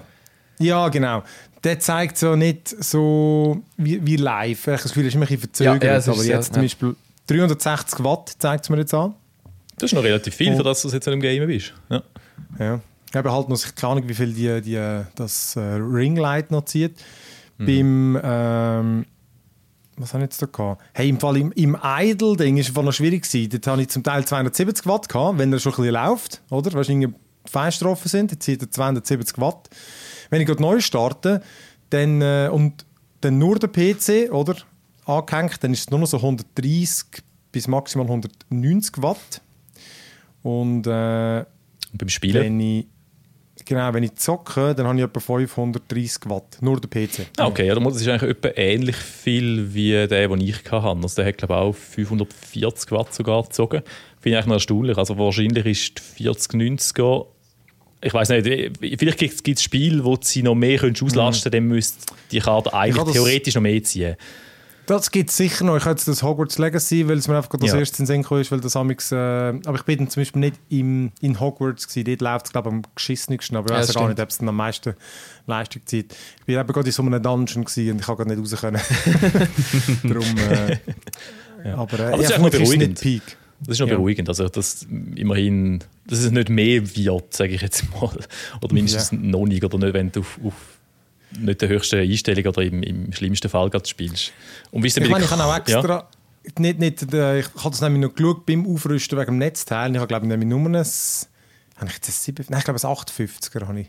Ja, 0.60 0.89
genau 0.89 1.23
der 1.63 1.80
zeigt 1.80 2.17
so 2.17 2.36
nicht 2.36 2.70
so 2.84 3.63
wie, 3.78 4.06
wie 4.06 4.15
live. 4.15 4.60
Ich 4.60 4.67
habe 4.67 4.82
das 4.82 4.84
Gefühl, 4.84 5.04
er 5.04 5.08
ist 5.08 5.15
ein 5.15 5.20
bisschen 5.22 5.39
verzögert. 5.39 5.84
Ja, 5.84 5.98
ja, 5.98 6.12
aber 6.12 6.24
jetzt 6.24 6.48
ja. 6.50 6.54
zum 6.54 6.62
Beispiel 6.62 6.96
360 7.28 8.04
Watt 8.04 8.36
zeigt 8.38 8.63
es 8.63 8.70
mir 8.70 8.78
jetzt 8.78 8.93
an. 8.93 9.13
Das 9.78 9.91
ist 9.91 9.96
noch 9.96 10.04
relativ 10.04 10.34
viel, 10.34 10.56
für 10.56 10.63
das 10.63 10.82
du 10.82 10.89
jetzt 10.89 11.08
im 11.08 11.20
Game 11.20 11.46
bist. 11.46 11.74
Ja. 11.89 12.04
ja. 12.60 12.82
Ich 13.10 13.15
habe 13.15 13.32
halt 13.32 13.48
noch 13.48 13.60
keine 13.76 13.91
Ahnung, 13.93 14.10
wie 14.10 14.13
viel 14.13 14.34
die, 14.34 14.62
die, 14.62 15.04
das 15.15 15.56
äh, 15.56 15.60
Ringlight 15.60 16.52
noch 16.52 16.65
zieht. 16.65 16.96
Mhm. 17.58 17.65
Beim, 17.65 18.22
ähm, 18.24 19.06
was 19.98 20.13
habe 20.13 20.24
ich 20.24 20.30
jetzt 20.30 20.41
da 20.41 20.46
gehabt? 20.48 20.82
Hey, 20.93 21.10
im 21.10 21.20
Fall 21.20 21.38
im, 21.38 21.52
im 21.54 21.78
Idle-Ding 21.82 22.58
ist 22.58 22.70
es 22.70 22.76
noch 22.76 22.91
schwierig 22.91 23.24
gewesen. 23.24 23.50
Dort 23.50 23.67
habe 23.67 23.82
ich 23.82 23.89
zum 23.89 24.04
Teil 24.04 24.26
270 24.26 24.86
Watt 24.86 25.10
gehabt, 25.10 25.38
wenn 25.38 25.54
er 25.54 25.60
schon 25.60 25.74
ein 25.74 25.78
bisschen 25.78 25.93
läuft, 25.93 26.41
oder? 26.50 26.74
Wahrscheinlich 26.74 27.10
Feinstrophen 27.49 28.10
sind, 28.10 28.31
dann 28.31 28.39
zieht 28.39 28.62
er 28.62 28.71
270 28.71 29.39
Watt. 29.39 29.69
Wenn 30.29 30.41
ich 30.41 30.60
neu 30.60 30.79
starte 30.81 31.41
dann, 31.89 32.21
äh, 32.21 32.49
und 32.51 32.86
dann 33.21 33.38
nur 33.38 33.60
der 33.60 33.69
PC 33.69 34.31
oder, 34.31 34.55
angehängt, 35.05 35.63
dann 35.63 35.73
ist 35.73 35.81
es 35.81 35.89
nur 35.89 35.99
noch 35.99 36.07
so 36.07 36.17
130 36.17 37.23
bis 37.51 37.67
maximal 37.67 38.05
190 38.07 39.01
Watt. 39.01 39.41
Und, 40.43 40.86
äh, 40.88 41.39
und 41.91 41.97
beim 41.97 42.10
Spielen? 42.10 42.43
Wenn 42.43 42.60
ich, 42.60 42.88
genau, 43.65 43.93
wenn 43.93 44.03
ich 44.03 44.15
zocke, 44.15 44.75
dann 44.75 44.88
habe 44.88 44.97
ich 44.97 45.03
etwa 45.03 45.19
530 45.19 46.29
Watt, 46.29 46.57
nur 46.62 46.79
der 46.79 46.89
PC. 46.89 47.27
Ah, 47.38 47.47
okay, 47.47 47.67
ja, 47.67 47.75
das 47.75 48.01
ist 48.01 48.07
eigentlich 48.07 48.31
etwa 48.31 48.49
ähnlich 48.55 48.95
viel 48.95 49.73
wie 49.73 49.91
der, 50.07 50.27
den 50.27 50.41
ich 50.41 50.55
hatte. 50.71 50.88
Also 50.88 51.15
der 51.15 51.27
hat 51.27 51.38
glaube 51.38 51.53
ich 51.53 51.60
auch 51.60 51.73
540 51.73 52.91
Watt 52.91 53.13
sogar 53.13 53.43
gezogen. 53.43 53.81
Finde 54.19 54.29
ich 54.29 54.36
eigentlich 54.36 54.45
noch 54.47 54.53
erstaunlich. 54.55 54.97
Also 54.97 55.17
wahrscheinlich 55.17 55.65
ist 55.65 56.19
die 56.19 56.25
4090er 56.25 57.25
ich 58.01 58.13
weiß 58.13 58.29
nicht, 58.29 58.77
vielleicht 58.99 59.43
gibt 59.43 59.57
es 59.57 59.63
Spiele, 59.63 60.03
wo 60.03 60.17
sie 60.21 60.43
noch 60.43 60.55
mehr 60.55 60.77
können 60.77 60.95
auslasten 61.01 61.51
können, 61.51 61.65
mhm. 61.65 61.69
dann 61.69 61.75
müsste 61.75 62.13
die 62.31 62.39
Karte 62.39 62.73
eigentlich 62.73 63.13
theoretisch 63.13 63.55
noch 63.55 63.62
mehr 63.62 63.81
ziehen. 63.83 64.15
Das 64.88 65.12
gibt 65.12 65.29
es 65.29 65.36
sicher 65.36 65.65
noch. 65.65 65.75
Ich 65.75 65.83
hatte 65.83 66.05
das 66.05 66.23
Hogwarts 66.23 66.60
Legacy, 66.60 67.10
weil 67.10 67.17
es 67.17 67.27
mir 67.27 67.36
einfach 67.36 67.49
das 67.60 67.71
ja. 67.71 67.77
erste 67.77 68.01
in 68.01 68.07
den 68.07 68.23
Sinn 68.23 68.39
ist, 68.39 68.51
weil 68.53 68.62
das 68.62 68.73
amix, 68.77 69.12
äh, 69.12 69.15
aber 69.15 69.75
ich 69.75 69.83
bin 69.83 70.10
zum 70.10 70.21
Beispiel 70.21 70.39
nicht 70.39 70.55
im, 70.69 71.12
in 71.19 71.38
Hogwarts 71.41 71.89
gewesen. 71.89 72.05
Dort 72.05 72.21
läuft 72.21 72.45
es, 72.45 72.51
glaube 72.53 72.69
ich, 72.69 72.75
am 72.75 72.81
geschissensten, 72.95 73.57
aber 73.57 73.73
ich 73.73 73.79
weiß 73.81 73.93
ja, 73.93 73.99
gar 73.99 74.07
nicht, 74.07 74.19
ob 74.21 74.29
es 74.29 74.38
dann 74.38 74.47
am 74.47 74.55
meisten 74.55 74.93
Leistung 75.45 75.81
zieht. 75.86 76.15
Ich 76.45 76.55
war 76.55 76.62
eben 76.62 76.71
gerade 76.71 76.88
in 76.88 76.93
so 76.93 77.03
einem 77.03 77.21
Dungeon 77.21 77.65
gewesen 77.65 77.91
und 77.91 77.99
ich 77.99 78.05
konnte 78.05 78.27
nicht 78.27 78.39
raus 78.39 78.62
können. 78.62 78.81
Darum, 80.03 80.38
äh, 80.38 80.77
ja. 81.65 81.75
aber, 81.75 81.99
äh, 81.99 82.03
aber 82.03 82.21
ja, 82.21 82.29
ist 82.29 82.39
auch 82.39 82.49
beruhigend. 82.49 83.01
Peak. 83.01 83.23
Das 83.60 83.70
ist 83.70 83.80
noch 83.80 83.88
ja. 83.88 83.96
beruhigend. 83.96 84.30
Also, 84.30 84.48
dass 84.50 84.86
immerhin, 85.15 85.84
dass 86.06 86.20
es 86.20 86.32
nicht 86.32 86.50
mehr 86.50 86.96
wird, 86.96 87.34
sage 87.34 87.54
ich 87.54 87.62
jetzt 87.62 87.89
mal. 87.91 88.15
Oder 88.62 88.74
mindestens 88.74 89.12
ja. 89.12 89.17
noch 89.17 89.46
nicht, 89.46 89.63
oder 89.63 89.78
nicht, 89.78 89.93
wenn 89.93 90.12
du 90.12 90.20
auf, 90.20 90.39
auf 90.43 90.54
nicht 91.39 91.62
der 91.62 91.70
höchsten 91.70 92.00
Einstellung 92.00 92.46
oder 92.46 92.62
im, 92.62 92.84
im 92.84 93.13
schlimmsten 93.13 93.50
Fall 93.50 93.70
gerade 93.70 93.88
spielst. 93.88 94.32
Und 94.72 94.84
wie 94.84 94.88
ich 94.88 95.10
meine, 95.10 95.26
ich 95.26 95.32
habe 95.32 95.43
auch 95.43 95.58
extra. 95.58 95.96
Ja? 95.96 96.10
Nicht, 96.60 96.80
nicht, 96.80 97.13
äh, 97.13 97.39
ich 97.39 97.48
habe 97.58 97.72
das 97.72 97.82
nämlich 97.82 98.02
noch 98.02 98.15
geschaut 98.15 98.46
beim 98.46 98.65
Aufrüsten 98.65 99.17
wegen 99.17 99.32
dem 99.32 99.38
Netzteil. 99.39 99.91
Ich 99.91 99.98
habe, 99.98 100.08
glaube 100.08 100.28
ich, 100.28 100.46
nur 100.46 100.60
ein, 100.60 100.76
habe 100.76 100.86
ich 101.88 101.93
jetzt 101.93 102.10
ein 102.10 102.12
7, 102.12 102.46
nein, 102.50 102.60
ich 102.60 102.65
glaube, 102.65 102.80
ein 102.80 102.96
58er 102.96 103.67
habe 103.67 103.82
ich. 103.82 103.88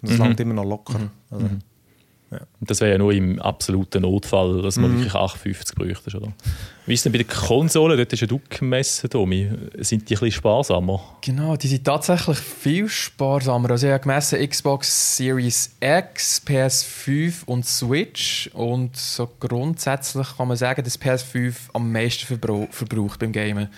Und 0.00 0.10
das 0.10 0.12
mhm. 0.12 0.18
langt 0.24 0.40
immer 0.40 0.54
noch 0.54 0.64
locker. 0.64 0.98
Mhm. 0.98 1.10
Also, 1.30 1.46
mhm. 1.46 1.58
Ja. 2.30 2.40
Das 2.60 2.80
wäre 2.80 2.92
ja 2.92 2.98
nur 2.98 3.12
im 3.12 3.40
absoluten 3.40 4.02
Notfall, 4.02 4.60
dass 4.60 4.76
man 4.76 4.90
mhm. 4.90 4.96
wirklich 4.96 5.14
850 5.14 5.74
bräuchte. 5.74 6.16
Oder? 6.16 6.32
Wie 6.84 6.92
ist 6.92 7.04
denn 7.04 7.12
bei 7.12 7.18
den 7.18 7.28
Konsolen? 7.28 7.96
Dort 7.96 8.12
ist 8.12 8.20
ja 8.20 8.26
du 8.26 8.40
gemessen, 8.50 9.08
Tommy. 9.08 9.50
Sind 9.78 10.08
die 10.08 10.14
ein 10.14 10.20
bisschen 10.20 10.32
sparsamer? 10.32 11.00
Genau, 11.22 11.56
die 11.56 11.68
sind 11.68 11.84
tatsächlich 11.84 12.38
viel 12.38 12.88
sparsamer. 12.88 13.70
Also 13.70 13.86
ich 13.86 13.92
habe 13.92 14.02
gemessen 14.02 14.46
Xbox 14.46 15.16
Series 15.16 15.74
X, 15.80 16.42
PS5 16.46 17.44
und 17.46 17.64
Switch. 17.64 18.50
Und 18.52 18.96
so 18.96 19.28
grundsätzlich 19.40 20.36
kann 20.36 20.48
man 20.48 20.56
sagen, 20.56 20.84
dass 20.84 21.00
PS5 21.00 21.54
am 21.72 21.90
meisten 21.90 22.26
verbraucht 22.26 23.18
beim 23.20 23.32
Gamen. 23.32 23.68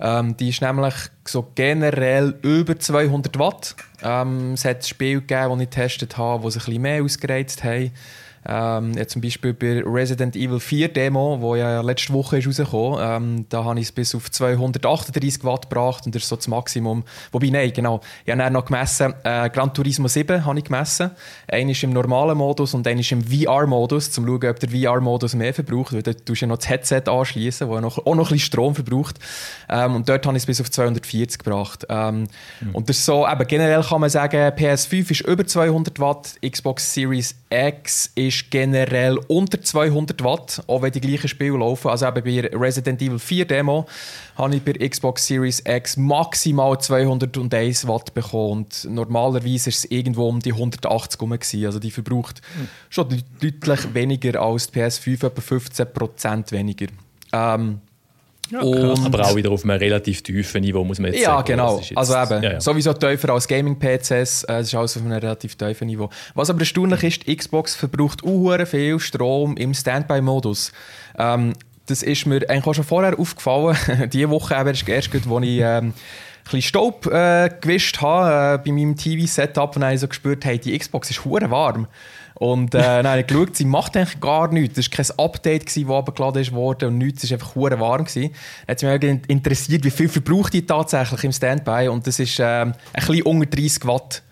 Ähm, 0.00 0.36
die 0.36 0.50
ist 0.50 0.60
nämlich 0.60 0.94
so 1.26 1.50
generell 1.54 2.38
über 2.42 2.78
200 2.78 3.38
Watt. 3.38 3.76
Ähm, 4.02 4.52
es 4.52 4.64
hat 4.64 4.86
Spiele 4.86 5.20
gegeben, 5.20 5.58
die 5.58 5.64
ich 5.64 5.70
getestet 5.70 6.18
habe, 6.18 6.44
die 6.44 6.50
sich 6.50 6.62
ein 6.62 6.66
bisschen 6.66 6.82
mehr 6.82 7.02
ausgereizt 7.02 7.64
haben. 7.64 7.92
Ähm, 8.48 8.92
ja, 8.94 9.06
zum 9.06 9.22
Beispiel 9.22 9.52
bei 9.54 9.82
Resident 9.84 10.36
Evil 10.36 10.60
4 10.60 10.88
Demo, 10.88 11.40
wo 11.40 11.56
ja 11.56 11.80
letzte 11.80 12.12
Woche 12.12 12.38
ist 12.38 12.46
rausgekommen, 12.46 13.00
ähm, 13.02 13.46
da 13.48 13.64
habe 13.64 13.80
ich 13.80 13.86
es 13.86 13.92
bis 13.92 14.14
auf 14.14 14.30
238 14.30 15.42
Watt 15.44 15.68
gebracht 15.68 16.06
und 16.06 16.14
das 16.14 16.22
ist 16.22 16.28
so 16.28 16.36
das 16.36 16.46
Maximum. 16.46 17.04
Wobei, 17.32 17.48
nein, 17.48 17.72
genau, 17.72 18.00
ich 18.24 18.30
habe 18.30 18.42
dann 18.42 18.52
noch 18.52 18.64
gemessen, 18.64 19.14
äh, 19.24 19.50
Gran 19.50 19.74
Turismo 19.74 20.06
7 20.06 20.44
habe 20.44 20.58
ich 20.58 20.64
gemessen. 20.64 21.10
Einer 21.48 21.72
ist 21.72 21.82
im 21.82 21.90
normalen 21.90 22.38
Modus 22.38 22.74
und 22.74 22.86
einer 22.86 23.00
ist 23.00 23.10
im 23.10 23.22
VR-Modus, 23.24 24.06
um 24.08 24.12
zu 24.12 24.26
schauen, 24.26 24.50
ob 24.50 24.60
der 24.60 24.68
VR-Modus 24.70 25.34
mehr 25.34 25.52
verbraucht, 25.52 25.92
weil 25.92 26.02
dort 26.02 26.24
tust 26.24 26.42
du 26.42 26.46
ja 26.46 26.48
noch 26.48 26.58
das 26.58 26.68
Headset 26.68 27.02
anschließen, 27.06 27.68
das 27.68 27.76
auch 27.76 28.04
noch 28.04 28.06
ein 28.06 28.18
bisschen 28.18 28.38
Strom 28.38 28.74
verbraucht. 28.74 29.18
Ähm, 29.68 29.96
und 29.96 30.08
dort 30.08 30.24
habe 30.26 30.36
ich 30.36 30.42
es 30.42 30.46
bis 30.46 30.60
auf 30.60 30.70
240 30.70 31.38
gebracht. 31.38 31.84
Ähm, 31.88 32.28
mhm. 32.60 32.74
Und 32.74 32.88
das 32.88 32.98
ist 32.98 33.06
so, 33.06 33.26
eben 33.26 33.46
generell 33.46 33.82
kann 33.82 34.00
man 34.00 34.10
sagen, 34.10 34.36
PS5 34.36 35.10
ist 35.10 35.20
über 35.22 35.46
200 35.46 35.98
Watt, 35.98 36.36
Xbox 36.44 36.94
Series 36.94 37.34
X 37.50 38.12
ist 38.14 38.35
ist 38.36 38.50
generell 38.50 39.18
unter 39.28 39.60
200 39.60 40.22
Watt, 40.22 40.62
auch 40.66 40.82
wenn 40.82 40.92
die 40.92 41.00
gleichen 41.00 41.28
Spiele 41.28 41.58
laufen. 41.58 41.88
Also 41.88 42.06
eben 42.06 42.22
bei 42.22 42.48
Resident 42.56 43.00
Evil 43.02 43.18
4 43.18 43.46
Demo 43.46 43.86
habe 44.36 44.56
ich 44.56 44.62
bei 44.62 44.72
Xbox 44.72 45.26
Series 45.26 45.62
X 45.64 45.96
maximal 45.96 46.78
201 46.78 47.86
Watt 47.88 48.14
bekommen. 48.14 48.66
Und 48.66 48.86
normalerweise 48.90 49.70
ist 49.70 49.84
es 49.84 49.84
irgendwo 49.86 50.28
um 50.28 50.40
die 50.40 50.52
180 50.52 51.20
herum. 51.20 51.38
Also 51.66 51.78
die 51.78 51.90
verbraucht 51.90 52.40
mhm. 52.58 52.68
schon 52.88 53.22
deutlich 53.40 53.94
weniger 53.94 54.40
als 54.40 54.70
die 54.70 54.80
PS5, 54.80 55.26
etwa 55.26 55.40
15% 55.40 56.52
weniger. 56.52 56.86
Ähm, 57.32 57.80
ja, 58.50 58.60
aber 58.60 59.24
auch 59.24 59.36
wieder 59.36 59.50
auf 59.50 59.64
einem 59.64 59.78
relativ 59.78 60.22
tiefen 60.22 60.60
Niveau, 60.60 60.84
muss 60.84 60.98
man 60.98 61.12
jetzt 61.12 61.22
ja, 61.22 61.36
sagen. 61.36 61.46
Genau. 61.46 61.78
Jetzt, 61.78 61.96
also 61.96 62.14
eben, 62.14 62.42
ja, 62.42 62.52
ja. 62.52 62.60
sowieso 62.60 62.92
tiefer 62.92 63.30
als 63.30 63.48
Gaming-PCs, 63.48 64.44
äh, 64.44 64.58
es 64.58 64.68
ist 64.68 64.74
alles 64.74 64.96
auf 64.96 65.02
einem 65.02 65.12
relativ 65.12 65.56
tiefen 65.56 65.86
Niveau. 65.86 66.10
Was 66.34 66.50
aber 66.50 66.60
erstaunlich 66.60 67.02
ist, 67.02 67.26
die 67.26 67.36
Xbox 67.36 67.74
verbraucht 67.74 68.22
auch 68.24 68.66
viel 68.66 69.00
Strom 69.00 69.56
im 69.56 69.74
Standby-Modus. 69.74 70.72
Ähm, 71.18 71.54
das 71.86 72.02
ist 72.02 72.26
mir 72.26 72.48
eigentlich 72.48 72.66
auch 72.66 72.74
schon 72.74 72.84
vorher 72.84 73.18
aufgefallen. 73.18 73.76
Diese 74.12 74.30
Woche 74.30 74.54
eben 74.54 74.68
erst, 74.68 74.88
erst 74.88 75.14
als 75.14 75.24
ich 75.24 75.60
ähm, 75.60 75.64
ein 75.66 75.94
bisschen 76.44 76.62
Staub 76.62 77.06
äh, 77.06 77.50
gewischt 77.60 78.00
habe 78.00 78.60
äh, 78.60 78.64
bei 78.64 78.72
meinem 78.72 78.96
TV-Setup 78.96 79.74
und 79.74 79.80
dann 79.80 79.84
habe 79.84 79.94
ich 79.94 80.00
so 80.00 80.08
gespürt, 80.08 80.44
hey, 80.44 80.58
die 80.58 80.76
Xbox 80.78 81.10
ist 81.10 81.24
hure 81.24 81.50
warm. 81.50 81.86
Und 82.38 82.74
äh, 82.74 82.78
dann 82.78 83.08
habe 83.08 83.20
ich 83.20 83.26
geschaut, 83.26 83.56
sie 83.56 83.64
macht 83.64 83.96
eigentlich 83.96 84.20
gar 84.20 84.52
nichts. 84.52 84.78
Es 84.78 84.90
war 84.90 85.04
kein 85.04 85.24
Update, 85.24 85.74
das 85.74 85.88
abgeladen 85.88 86.52
wurde 86.52 86.88
und 86.88 86.98
nichts, 86.98 87.24
es 87.24 87.30
war 87.30 87.38
einfach 87.38 87.54
hure 87.54 87.80
warm. 87.80 88.04
Gewesen. 88.04 88.34
Dann 88.66 88.90
hat 88.90 89.02
mich 89.02 89.20
interessiert, 89.28 89.84
wie 89.84 89.90
viel 89.90 90.08
verbraucht 90.08 90.52
die 90.52 90.66
tatsächlich 90.66 91.24
im 91.24 91.32
Standby 91.32 91.88
und 91.88 92.06
das 92.06 92.18
ist 92.18 92.38
äh, 92.38 92.44
ein 92.44 92.74
bisschen 92.94 93.22
unter 93.22 93.46
30 93.46 93.86
Watt, 93.86 94.22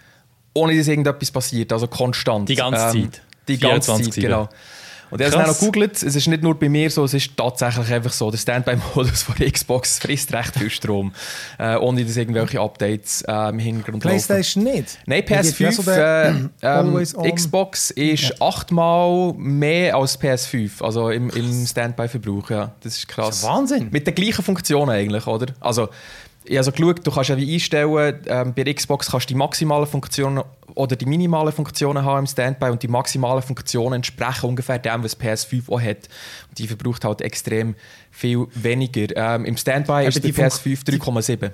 ohne 0.53 0.77
dass 0.77 0.87
irgendetwas 0.87 1.31
passiert, 1.31 1.73
also 1.73 1.87
konstant. 1.87 2.49
Die 2.49 2.57
ganze 2.57 2.99
ähm, 2.99 3.11
Zeit? 3.11 3.23
Die 3.49 3.59
ganze 3.59 3.95
Zeit, 3.95 4.15
genau. 4.15 4.49
Und 5.15 5.21
ich 5.21 5.31
habe 5.31 5.43
es 5.43 5.49
noch 5.49 5.59
gegoogelt, 5.61 6.03
es 6.03 6.17
ist 6.17 6.27
nicht 6.27 6.43
nur 6.43 6.59
bei 6.59 6.69
mir 6.69 6.91
so, 6.91 7.05
es 7.05 7.15
ist 7.15 7.37
tatsächlich 7.37 7.89
einfach 7.93 8.13
so, 8.13 8.33
der 8.33 8.39
Standby-Modus 8.39 9.23
von 9.23 9.37
der 9.37 9.49
Xbox 9.49 9.99
frisst 10.01 10.35
recht 10.35 10.59
viel 10.59 10.71
Strom, 10.71 11.13
äh, 11.57 11.77
ohne 11.77 12.05
dass 12.05 12.17
irgendwelche 12.17 12.61
Updates 12.61 13.23
äh, 13.23 13.51
im 13.51 13.61
Hintergrund 13.61 14.03
Playstation 14.03 14.65
laufen. 14.65 14.77
nicht? 14.77 14.99
Nein, 15.07 15.23
PS5, 15.23 15.89
äh, 15.89 16.49
ähm, 16.63 17.33
Xbox 17.33 17.93
ist 17.93 18.23
ja. 18.25 18.35
achtmal 18.41 19.35
mehr 19.35 19.95
als 19.95 20.21
PS5, 20.21 20.83
also 20.83 21.11
im, 21.11 21.31
im 21.31 21.65
Standby-Verbrauch, 21.65 22.51
ja. 22.51 22.73
Das 22.81 22.97
ist 22.97 23.07
krass. 23.07 23.29
Das 23.29 23.37
ist 23.37 23.45
Wahnsinn. 23.45 23.91
Mit 23.93 24.09
den 24.09 24.17
gleichen 24.17 24.43
Funktionen 24.43 24.91
eigentlich, 24.91 25.29
oder? 25.29 25.55
Also, 25.61 25.91
ich 26.45 26.51
habe 26.51 26.59
also 26.59 26.73
geschaut, 26.73 27.07
du 27.07 27.11
kannst 27.11 27.31
ja 27.31 27.37
wie 27.37 27.55
einstellen, 27.55 28.21
ähm, 28.27 28.55
bei 28.55 28.65
Xbox 28.73 29.11
kannst 29.11 29.31
du 29.31 29.35
die 29.35 29.39
maximalen 29.39 29.87
Funktionen 29.87 30.43
oder 30.75 30.95
die 30.95 31.07
minimalen 31.07 31.53
Funktionen 31.53 32.05
haben 32.05 32.21
im 32.21 32.27
Standby 32.27 32.67
und 32.67 32.83
die 32.83 32.89
maximalen 32.89 33.43
Funktionen 33.43 33.95
entsprechen 33.95 34.47
ungefähr 34.47 34.79
dem, 34.79 35.03
was 35.03 35.19
PS5 35.19 35.71
auch 35.71 35.81
hat. 35.81 36.09
Und 36.49 36.59
die 36.59 36.67
verbraucht 36.67 37.05
halt 37.05 37.23
extrem 37.23 37.75
viel 38.11 38.47
weniger. 38.55 39.17
Ähm, 39.17 39.45
Im 39.47 39.57
Standby 39.57 39.93
Aber 39.93 40.09
ist 40.09 40.23
die 40.23 40.33
PS5 40.33 40.85
3,7. 40.85 41.51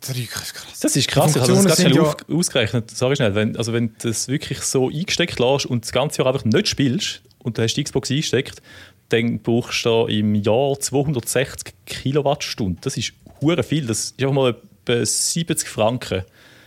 Das 0.00 0.96
ist 0.96 1.08
krass. 1.08 1.36
Ich 1.36 1.42
habe 1.42 1.52
das 1.52 1.64
ganz 1.64 1.80
schnell 1.80 1.94
ja 1.94 2.16
ausgerechnet. 2.28 2.90
Sorry 2.90 3.16
schnell. 3.16 3.34
Wenn, 3.34 3.56
also 3.56 3.72
wenn 3.72 3.88
du 3.88 4.08
das 4.08 4.28
wirklich 4.28 4.60
so 4.60 4.88
eingesteckt 4.88 5.38
lässt 5.38 5.66
und 5.66 5.84
das 5.84 5.92
ganze 5.92 6.22
Jahr 6.22 6.32
einfach 6.32 6.44
nicht 6.44 6.68
spielst 6.68 7.22
und 7.38 7.56
du 7.56 7.62
hast 7.62 7.74
die 7.74 7.84
Xbox 7.84 8.10
eingesteckt, 8.10 8.62
dann 9.10 9.40
brauchst 9.40 9.84
du 9.84 10.06
im 10.06 10.34
Jahr 10.34 10.78
260 10.78 11.74
Kilowattstunden. 11.86 12.78
Das 12.80 12.96
ist 12.96 13.12
hure 13.42 13.62
viel. 13.62 13.86
Das 13.86 14.04
ist 14.04 14.20
einfach 14.20 14.34
mal 14.34 14.56
etwa 14.84 15.04
70 15.04 15.68
Franken. 15.68 16.22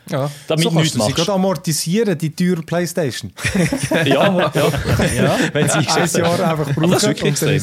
Ja, 0.09 0.29
damit 0.47 0.63
so 0.63 0.71
kannst 0.71 0.95
du 0.95 1.01
sie 1.01 1.13
gerade 1.13 1.33
amortisieren, 1.33 2.15
die 2.15 2.29
teure 2.29 2.61
Playstation. 2.61 3.31
ja, 3.89 4.05
ja, 4.05 4.51
ja. 5.15 5.39
Wenn 5.51 5.67
sie 5.67 5.77
ein 5.77 6.09
Jahr 6.09 6.51
einfach 6.51 6.75
brauchen. 6.75 6.91
Das 6.91 7.01
ist 7.03 7.09
wirklich 7.09 7.31
extrem. 7.31 7.61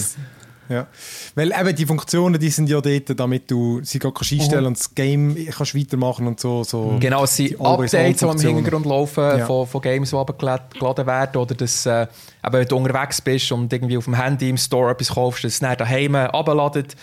Ja. 0.73 0.87
Weil 1.35 1.53
eben 1.53 1.77
die 1.77 1.87
Funktionen, 1.87 2.41
die 2.41 2.49
sind 2.49 2.69
ja 2.69 2.81
dort, 2.81 3.19
damit 3.19 3.51
du 3.51 3.81
sie 3.83 3.99
gerade 3.99 4.15
kannst 4.15 4.33
einstellen 4.33 4.63
mhm. 4.63 4.69
und 4.69 4.79
das 4.79 4.95
Game 4.95 5.37
kannst 5.51 5.77
weitermachen 5.77 6.27
und 6.27 6.41
so. 6.41 6.65
so 6.65 6.97
genau, 6.99 7.25
es 7.25 7.37
sind 7.37 7.61
Updates, 7.61 8.21
die 8.21 8.47
im 8.47 8.57
Hintergrund 8.57 8.87
laufen 8.87 9.39
ja. 9.39 9.47
von, 9.47 9.67
von 9.67 9.81
Games, 9.83 10.11
die 10.11 10.17
abgeladen 10.17 11.07
werden 11.07 11.37
oder 11.37 11.55
dass 11.55 11.85
äh, 11.87 12.03
eben, 12.03 12.53
wenn 12.53 12.69
du 12.69 12.77
unterwegs 12.77 13.21
bist 13.21 13.53
und 13.53 13.73
irgendwie 13.73 13.99
auf 13.99 14.05
dem 14.05 14.15
Handy 14.15 14.49
im 14.49 14.57
Store 14.57 14.93
etwas 14.93 15.11
kaufst, 15.11 15.45
dass 15.45 15.53
es 15.55 15.61
dann 15.61 15.77
daheim 15.77 16.15
abladet. 16.15 16.97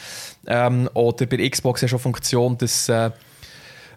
Ähm, 0.47 0.89
oder 0.93 1.25
bei 1.25 1.47
Xbox 1.47 1.81
ja 1.81 1.87
schon 1.87 1.99
Funktion, 1.99 2.57
dass 2.57 2.89
äh, 2.89 3.11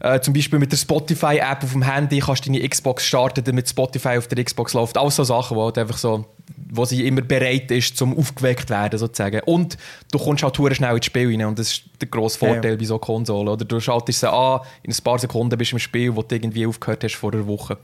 äh, 0.03 0.21
zum 0.21 0.35
Beispiel 0.35 0.59
mit 0.59 0.73
der 0.73 0.77
Spotify-App 0.77 1.62
auf 1.62 1.73
dem 1.73 1.83
Handy 1.83 2.19
kannst 2.19 2.45
du 2.45 2.53
deine 2.53 2.69
Xbox 2.69 3.07
starten, 3.07 3.45
damit 3.45 3.69
Spotify 3.69 4.19
auf 4.19 4.27
der 4.27 4.43
Xbox 4.43 4.75
läuft. 4.75 4.99
All 4.99 5.11
so 5.11 5.23
Sachen, 5.23 5.57
wo 5.57 5.65
halt 5.65 5.79
einfach 5.79 5.97
so 5.97 6.27
wo 6.75 6.85
sie 6.87 7.07
immer 7.07 7.21
bereit 7.21 7.71
ist, 7.71 7.97
zum 7.97 8.17
aufgeweckt 8.17 8.71
werden 8.71 8.99
sozusagen. 8.99 9.41
Und 9.45 9.77
du 10.11 10.19
kommst 10.19 10.43
halt 10.43 10.57
schnell 10.57 10.97
ins 10.97 11.07
Spiel 11.07 11.29
rein 11.29 11.45
und 11.45 11.59
das 11.59 11.71
ist 11.71 11.85
der 12.01 12.09
grosse 12.09 12.38
Vorteil 12.38 12.73
ja. 12.73 12.77
bei 12.77 12.85
so 12.85 12.99
Konsolen. 12.99 13.49
Oder 13.49 13.65
du 13.65 13.79
schaltest 13.79 14.21
sie 14.21 14.31
an, 14.31 14.61
in 14.83 14.91
ein 14.91 15.05
paar 15.05 15.19
Sekunden 15.19 15.57
bist 15.59 15.73
du 15.73 15.77
im 15.77 15.81
Spiel, 15.81 16.17
wo 16.17 16.23
du 16.23 16.35
irgendwie 16.35 16.67
aufgehört 16.67 17.05
hast 17.05 17.15
vor 17.15 17.33
einer 17.33 17.47
Woche. 17.47 17.77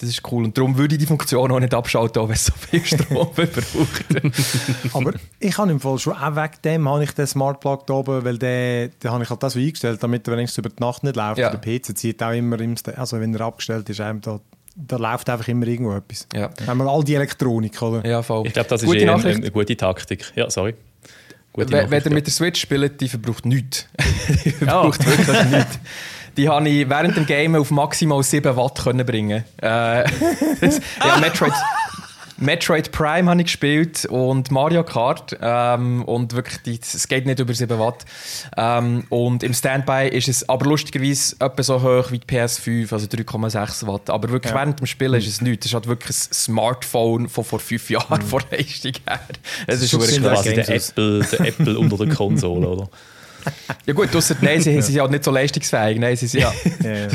Das 0.00 0.08
ist 0.08 0.22
cool 0.32 0.44
und 0.44 0.56
darum 0.56 0.78
würde 0.78 0.94
ich 0.94 0.98
die 0.98 1.06
Funktion 1.06 1.52
auch 1.52 1.60
nicht 1.60 1.74
abschalten, 1.74 2.22
wenn 2.22 2.34
es 2.34 2.46
so 2.46 2.54
viel 2.54 2.82
Strom 2.82 3.28
verbraucht. 3.34 4.04
Aber 4.94 5.12
ich 5.38 5.58
habe 5.58 5.70
im 5.70 5.78
Fall 5.78 5.98
schon 5.98 6.14
auch 6.14 6.36
wegen 6.36 6.54
dem 6.64 6.88
habe 6.88 7.04
ich 7.04 7.12
den 7.12 7.26
Smart 7.26 7.60
Plug 7.60 7.80
da 7.86 7.94
oben, 7.94 8.24
weil 8.24 8.38
den, 8.38 8.92
den 9.02 9.10
habe 9.10 9.22
ich 9.22 9.28
halt 9.28 9.42
das 9.42 9.52
so 9.52 9.58
eingestellt, 9.58 10.02
damit 10.02 10.26
er 10.26 10.38
wenigstens 10.38 10.56
über 10.56 10.70
die 10.70 10.82
Nacht 10.82 11.04
nicht 11.04 11.16
läuft. 11.16 11.36
Ja. 11.36 11.54
Der 11.54 11.58
PC 11.58 11.98
zieht 11.98 12.22
auch 12.22 12.32
immer, 12.32 12.58
im, 12.60 12.76
also 12.96 13.20
wenn 13.20 13.34
er 13.34 13.42
abgestellt 13.42 13.90
ist, 13.90 14.00
einem 14.00 14.22
da 14.22 14.40
da 14.74 14.96
läuft 14.96 15.28
einfach 15.28 15.48
immer 15.48 15.66
irgendwo 15.66 15.94
etwas. 15.94 16.26
Ja. 16.32 16.48
Haben 16.66 16.78
wir 16.78 16.90
all 16.90 17.04
die 17.04 17.14
Elektronik, 17.14 17.82
oder? 17.82 18.06
Ja, 18.08 18.22
voll. 18.22 18.46
Ich 18.46 18.54
glaube, 18.54 18.68
das 18.68 18.82
gute 18.82 18.96
ist 18.96 19.02
eh 19.02 19.08
eine, 19.08 19.22
eine, 19.22 19.50
gute 19.50 19.76
Taktik. 19.76 20.32
Ja, 20.36 20.48
sorry. 20.48 20.74
Gute 21.52 21.72
wenn, 21.72 21.90
wenn 21.90 22.02
ihr 22.02 22.12
mit 22.12 22.26
der 22.26 22.32
Switch 22.32 22.60
spielt, 22.60 23.00
die 23.00 23.08
verbraucht 23.08 23.44
nichts. 23.44 23.86
die 24.44 24.50
verbraucht 24.52 25.04
ja. 25.04 25.10
wirklich 25.10 25.44
nichts. 25.44 25.78
Die 26.36 26.48
habe 26.48 26.68
ich 26.68 26.88
während 26.88 27.16
dem 27.16 27.26
Game 27.26 27.54
auf 27.54 27.70
maximal 27.70 28.22
7 28.22 28.56
Watt 28.56 28.82
können 28.82 29.04
bringen. 29.06 29.44
Äh, 29.62 29.66
ja, 30.04 31.18
Metroid, 31.20 31.52
Metroid 32.40 32.90
Prime 32.90 33.28
habe 33.28 33.40
ich 33.42 33.46
gespielt 33.46 34.06
und 34.06 34.50
Mario 34.50 34.82
Kart. 34.82 35.36
Ähm, 35.40 36.02
und 36.04 36.34
wirklich, 36.34 36.80
es 36.80 37.06
geht 37.06 37.26
nicht 37.26 37.38
über 37.38 37.52
7 37.52 37.78
Watt. 37.78 38.06
Ähm, 38.56 39.04
und 39.10 39.42
im 39.42 39.52
Standby 39.52 40.08
ist 40.08 40.28
es 40.28 40.48
aber 40.48 40.66
lustigerweise 40.66 41.36
etwa 41.38 41.62
so 41.62 41.82
hoch 41.82 42.10
wie 42.10 42.18
die 42.18 42.26
PS5, 42.26 42.92
also 42.92 43.06
3,6 43.06 43.86
Watt. 43.86 44.08
Aber 44.08 44.30
wirklich 44.30 44.52
ja. 44.52 44.58
während 44.58 44.80
dem 44.80 44.86
Spielen 44.86 45.14
ist 45.14 45.28
es 45.28 45.42
nichts. 45.42 45.66
Es 45.66 45.72
ist 45.72 45.74
halt 45.74 45.86
wirklich 45.86 46.16
ein 46.16 46.32
Smartphone 46.32 47.28
von 47.28 47.44
vor 47.44 47.60
5 47.60 47.90
Jahren 47.90 48.20
mhm. 48.22 48.26
vor 48.26 48.40
Leistung 48.50 48.92
her. 49.06 49.20
Es 49.66 49.82
ist, 49.82 49.92
ist 49.92 50.22
quasi 50.22 50.54
der 50.54 50.68
Apple, 50.68 51.24
der 51.30 51.40
Apple 51.40 51.78
unter 51.78 51.98
der 51.98 52.14
Konsole, 52.14 52.66
oder? 52.66 52.88
Ja 53.86 53.94
gut, 53.94 54.14
ausser, 54.14 54.36
nein, 54.40 54.60
sie, 54.60 54.74
sie 54.82 54.92
sind 54.92 55.00
halt 55.00 55.10
nicht 55.10 55.24
so 55.24 55.30
leistungsfähig. 55.30 55.98
Nein, 55.98 56.14
sie 56.16 56.26
sind, 56.26 56.42
ja. 56.42 56.52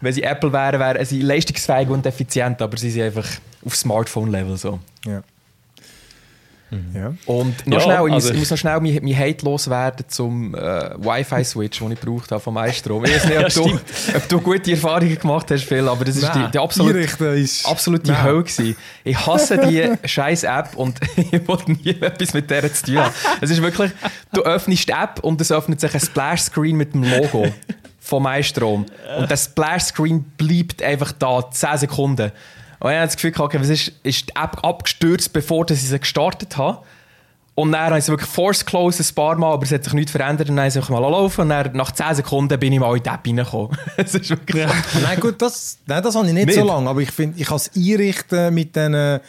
Wenn 0.00 0.12
sie 0.12 0.22
Apple 0.22 0.52
wären, 0.52 0.80
wären 0.80 1.04
sie 1.04 1.20
leistungsfähig 1.20 1.88
und 1.88 2.06
effizient, 2.06 2.62
aber 2.62 2.76
sie 2.76 2.90
sind 2.90 3.02
einfach 3.02 3.26
auf 3.64 3.76
Smartphone-Level 3.76 4.56
so. 4.56 4.78
Ja. 5.04 5.22
Mhm. 6.70 6.96
Ja. 6.96 7.14
Und 7.26 7.66
noch 7.66 7.78
ja, 7.78 7.80
schnell, 7.80 8.08
ich, 8.08 8.12
also 8.12 8.28
muss, 8.28 8.30
ich 8.30 8.38
muss 8.38 8.50
noch 8.50 8.58
schnell 8.58 8.80
mein, 8.80 8.98
mein 9.02 9.16
Hate 9.16 9.44
loswerden 9.44 10.04
zum 10.08 10.54
äh, 10.54 10.58
Wi-Fi-Switch, 10.58 11.78
den 11.78 11.92
ich 11.92 12.00
gebraucht 12.00 12.30
habe 12.32 12.40
vom 12.40 12.56
iStrom. 12.56 13.04
Ich 13.04 13.14
weiß 13.14 13.26
nicht, 13.26 13.38
ob, 13.38 13.42
ja, 13.66 14.12
du, 14.12 14.16
ob 14.16 14.28
du 14.28 14.40
gute 14.40 14.70
Erfahrungen 14.72 15.16
gemacht 15.16 15.50
hast, 15.50 15.64
Phil, 15.64 15.86
aber 15.86 16.04
das 16.04 16.16
ist 16.16 16.34
die, 16.34 16.50
die 16.52 16.58
absolute, 16.58 16.98
ist, 16.98 17.66
absolute 17.66 18.10
nein. 18.10 18.22
Hölle 18.24 18.42
gewesen. 18.42 18.76
Ich 19.04 19.26
hasse 19.26 19.58
die 19.58 19.92
scheiß 20.08 20.42
App 20.42 20.70
und 20.74 20.98
ich 21.16 21.46
wollte 21.46 21.70
nie 21.70 21.90
etwas 22.00 22.34
mit 22.34 22.50
der 22.50 22.72
zu 22.72 22.86
tun 22.86 22.98
haben. 22.98 23.14
Es 23.40 23.50
ist 23.50 23.62
wirklich, 23.62 23.92
du 24.32 24.42
öffnest 24.42 24.88
die 24.88 24.92
App 24.92 25.20
und 25.22 25.40
es 25.40 25.52
öffnet 25.52 25.80
sich 25.80 25.94
ein 25.94 26.00
Splash-Screen 26.00 26.76
mit 26.76 26.94
dem 26.94 27.04
Logo 27.04 27.46
vom 28.00 28.26
iStrom. 28.26 28.86
Und 29.18 29.30
der 29.30 29.36
Splash-Screen 29.36 30.24
bleibt 30.36 30.82
einfach 30.82 31.12
da, 31.12 31.48
10 31.48 31.78
Sekunden. 31.78 32.32
Und 32.80 32.90
ich 32.90 32.96
habe 32.96 33.06
das 33.06 33.16
Gefühl, 33.16 33.32
okay, 33.38 33.58
was 33.60 33.68
ist, 33.68 33.92
ist 34.02 34.28
die 34.28 34.36
App 34.36 34.62
abgestürzt, 34.62 35.32
bevor 35.32 35.68
ich 35.70 35.80
sie 35.80 35.98
gestartet 35.98 36.56
habe. 36.56 36.80
Und 37.54 37.72
dann 37.72 37.86
habe 37.86 37.98
ich 37.98 38.06
wirklich 38.06 38.28
Force 38.28 38.66
Close 38.66 39.02
ein 39.02 39.14
paar 39.14 39.34
Mal, 39.36 39.54
aber 39.54 39.62
es 39.62 39.72
hat 39.72 39.82
sich 39.82 39.94
nichts 39.94 40.12
verändert. 40.12 40.50
Und 40.50 40.56
dann 40.56 40.70
habe 40.70 40.78
ich 40.78 40.88
mal 40.90 40.98
laufen 40.98 41.40
und 41.42 41.48
dann, 41.48 41.72
nach 41.72 41.90
10 41.90 42.16
Sekunden 42.16 42.58
bin 42.60 42.72
ich 42.72 42.78
mal 42.78 42.94
in 42.94 43.02
die 43.02 43.08
App 43.08 43.26
reingekommen. 43.26 43.70
das 43.96 44.14
ist 44.14 44.28
wirklich 44.28 44.62
ja. 44.62 44.70
Nein, 45.02 45.18
gut, 45.18 45.40
das, 45.40 45.78
nein, 45.86 46.02
das 46.02 46.14
habe 46.14 46.26
ich 46.26 46.34
nicht, 46.34 46.46
nicht. 46.46 46.58
so 46.58 46.66
lange. 46.66 46.88
Aber 46.90 47.00
ich 47.00 47.10
finde, 47.10 47.40
ich 47.40 47.46
kann 47.46 47.56
es 47.56 47.70
einrichten 47.74 48.52
mit 48.52 48.76
den 48.76 49.20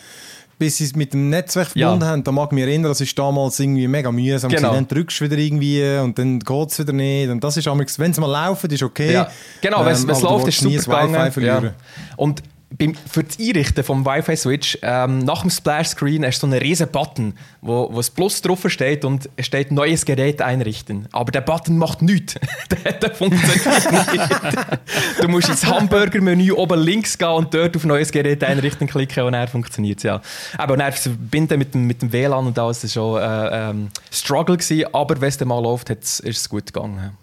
bis 0.60 0.78
sie 0.78 0.86
es 0.86 0.96
mit 0.96 1.14
dem 1.14 1.30
Netzwerk 1.30 1.68
verbunden 1.68 2.02
ja. 2.02 2.08
haben, 2.08 2.24
da 2.24 2.32
mag 2.32 2.48
ich 2.48 2.56
mich 2.56 2.64
erinnern, 2.64 2.90
das 2.90 3.02
ist 3.02 3.18
damals 3.18 3.60
irgendwie 3.60 3.88
mega 3.88 4.12
mühsam. 4.12 4.50
Genau. 4.50 4.74
Dann 4.74 4.88
drückst 4.88 5.20
du 5.20 5.26
wieder 5.26 5.38
irgendwie 5.38 6.00
und 6.00 6.18
dann 6.18 6.40
geht 6.40 6.72
es 6.72 6.80
wieder 6.80 6.94
nicht. 6.94 7.30
Und 7.30 7.44
das 7.44 7.58
ist 7.58 7.68
wenn 7.68 8.12
es 8.12 8.20
mal 8.20 8.28
laufen, 8.28 8.70
ist 8.72 8.82
okay. 8.82 9.14
Ja. 9.14 9.30
Genau, 9.62 9.82
ähm, 9.82 9.86
wenn 9.86 10.10
es 10.10 10.22
läuft, 10.22 10.48
ist 10.48 10.60
super 10.60 11.08
gegangen. 11.08 11.44
Ja. 11.44 11.74
Und 12.16 12.42
beim, 12.70 12.96
für 12.96 13.24
das 13.24 13.40
Einrichten 13.40 13.84
vom 13.84 14.06
Wi-Fi-Switch, 14.06 14.80
ähm, 14.82 15.20
nach 15.20 15.42
dem 15.42 15.50
Splash-Screen 15.50 16.26
hast 16.26 16.40
du 16.40 16.48
so 16.48 16.54
einen 16.54 16.62
riesen 16.62 16.90
Button, 16.90 17.34
wo, 17.62 17.90
wo 17.92 17.98
das 17.98 18.10
Plus 18.10 18.42
drauf 18.42 18.66
steht 18.68 19.06
und 19.06 19.30
es 19.38 19.46
steht 19.46 19.72
«Neues 19.72 20.06
Gerät 20.06 20.42
einrichten». 20.42 21.08
Aber 21.14 21.32
der 21.32 21.42
Button 21.42 21.78
macht 21.78 22.02
nichts. 22.02 22.36
der, 22.84 22.94
der 22.94 23.16
funktioniert 23.16 24.12
nicht. 24.12 25.22
du 25.22 25.28
musst 25.30 25.50
ins 25.50 25.66
Hamburger-Menü 25.66 26.52
oben 26.52 26.80
links 26.82 27.18
gehen 27.18 27.30
und 27.30 27.54
dort 27.54 27.76
auf 27.76 27.86
«Neues 27.86 28.12
Gerät 28.12 28.44
einrichten» 28.44 28.88
klicken 28.88 29.24
und 29.24 29.34
dann 29.34 29.48
funktioniert 29.48 30.00
es, 30.00 30.04
ja. 30.04 30.22
Aber 30.58 30.76
dann 30.76 30.92
verbinden 30.92 31.58
mit 31.60 31.74
dem, 31.74 31.88
mit 31.88 32.02
dem 32.02 32.12
WLAN 32.12 32.48
und 32.48 32.60
alles, 32.60 32.82
das 32.82 32.96
war 32.96 33.04
schon 33.04 33.22
äh, 33.22 33.70
ähm, 33.70 33.90
Struggle 34.12 34.58
gewesen, 34.58 34.94
aber 34.94 35.22
wenn 35.22 35.30
es 35.30 35.40
mal 35.46 35.62
läuft, 35.62 35.90
ist 35.90 36.22
es 36.26 36.50
gut 36.50 36.74
gegangen. 36.74 37.14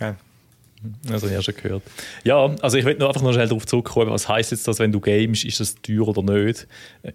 Ja. 0.00 0.14
Also 1.10 1.26
ich 1.26 1.34
habe 1.34 1.42
schon 1.42 1.54
gehört. 1.54 1.82
Ja, 2.24 2.54
also 2.62 2.78
ich 2.78 2.84
will 2.84 2.96
nur 2.98 3.08
einfach 3.08 3.22
noch 3.22 3.32
schnell 3.32 3.48
darauf 3.48 3.66
zurückkommen, 3.66 4.10
was 4.10 4.28
heisst 4.28 4.50
jetzt 4.50 4.66
das, 4.66 4.78
wenn 4.78 4.92
du 4.92 5.00
games, 5.00 5.44
ist 5.44 5.60
das 5.60 5.74
teuer 5.82 6.08
oder 6.08 6.22
nicht? 6.22 6.66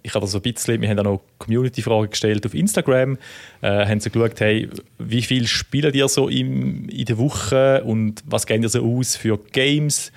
Ich 0.04 0.14
habe 0.14 0.24
das 0.24 0.36
ein 0.36 0.42
bisschen, 0.42 0.82
wir 0.82 0.90
haben 0.90 1.00
auch 1.00 1.04
noch 1.04 1.22
Community-Fragen 1.40 2.12
gestellt 2.12 2.46
auf 2.46 2.54
Instagram, 2.54 3.18
äh, 3.62 3.86
haben 3.88 4.00
so 4.00 4.10
geschaut, 4.10 4.40
hey, 4.40 4.70
wie 5.00 5.22
viel 5.22 5.48
spielt 5.48 5.96
ihr 5.96 6.08
so 6.08 6.30
im, 6.30 6.88
in 6.90 7.06
der 7.06 7.18
Woche 7.18 7.84
und 7.84 8.24
was 8.26 8.46
gehen 8.46 8.62
ihr 8.62 8.70
so 8.70 8.84
aus 8.84 9.16
für 9.16 9.40
Games? 9.52 10.12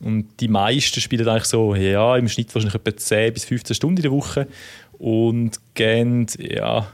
Und 0.00 0.40
die 0.40 0.48
meisten 0.48 1.00
spielen 1.00 1.28
eigentlich 1.28 1.44
so, 1.44 1.74
ja, 1.74 2.16
im 2.16 2.28
Schnitt 2.28 2.54
wahrscheinlich 2.54 2.74
etwa 2.74 2.96
10 2.96 3.34
bis 3.34 3.44
15 3.44 3.74
Stunden 3.74 3.96
in 3.98 4.02
der 4.02 4.12
Woche 4.12 4.46
und 4.98 5.60
gehen, 5.74 6.26
ja, 6.38 6.88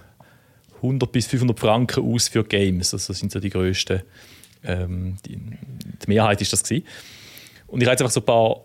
100 0.77 1.13
bis 1.13 1.27
500 1.27 1.59
Franken 1.59 2.05
aus 2.05 2.29
für 2.29 2.45
Games. 2.45 2.95
Also 2.95 3.13
das 3.13 3.21
sind 3.21 3.33
so 3.33 3.39
die 3.41 3.51
grössten 3.51 4.03
ähm, 4.65 5.17
die, 5.27 5.37
die, 5.37 6.09
Mehrheit 6.09 6.41
ist 6.41 6.53
das 6.53 6.63
gewesen. 6.63 6.87
Und 7.67 7.81
ich 7.81 7.87
habe 7.87 7.93
jetzt 7.93 8.03
einfach 8.03 8.13
so 8.13 8.21
ein 8.21 8.27
paar 8.27 8.63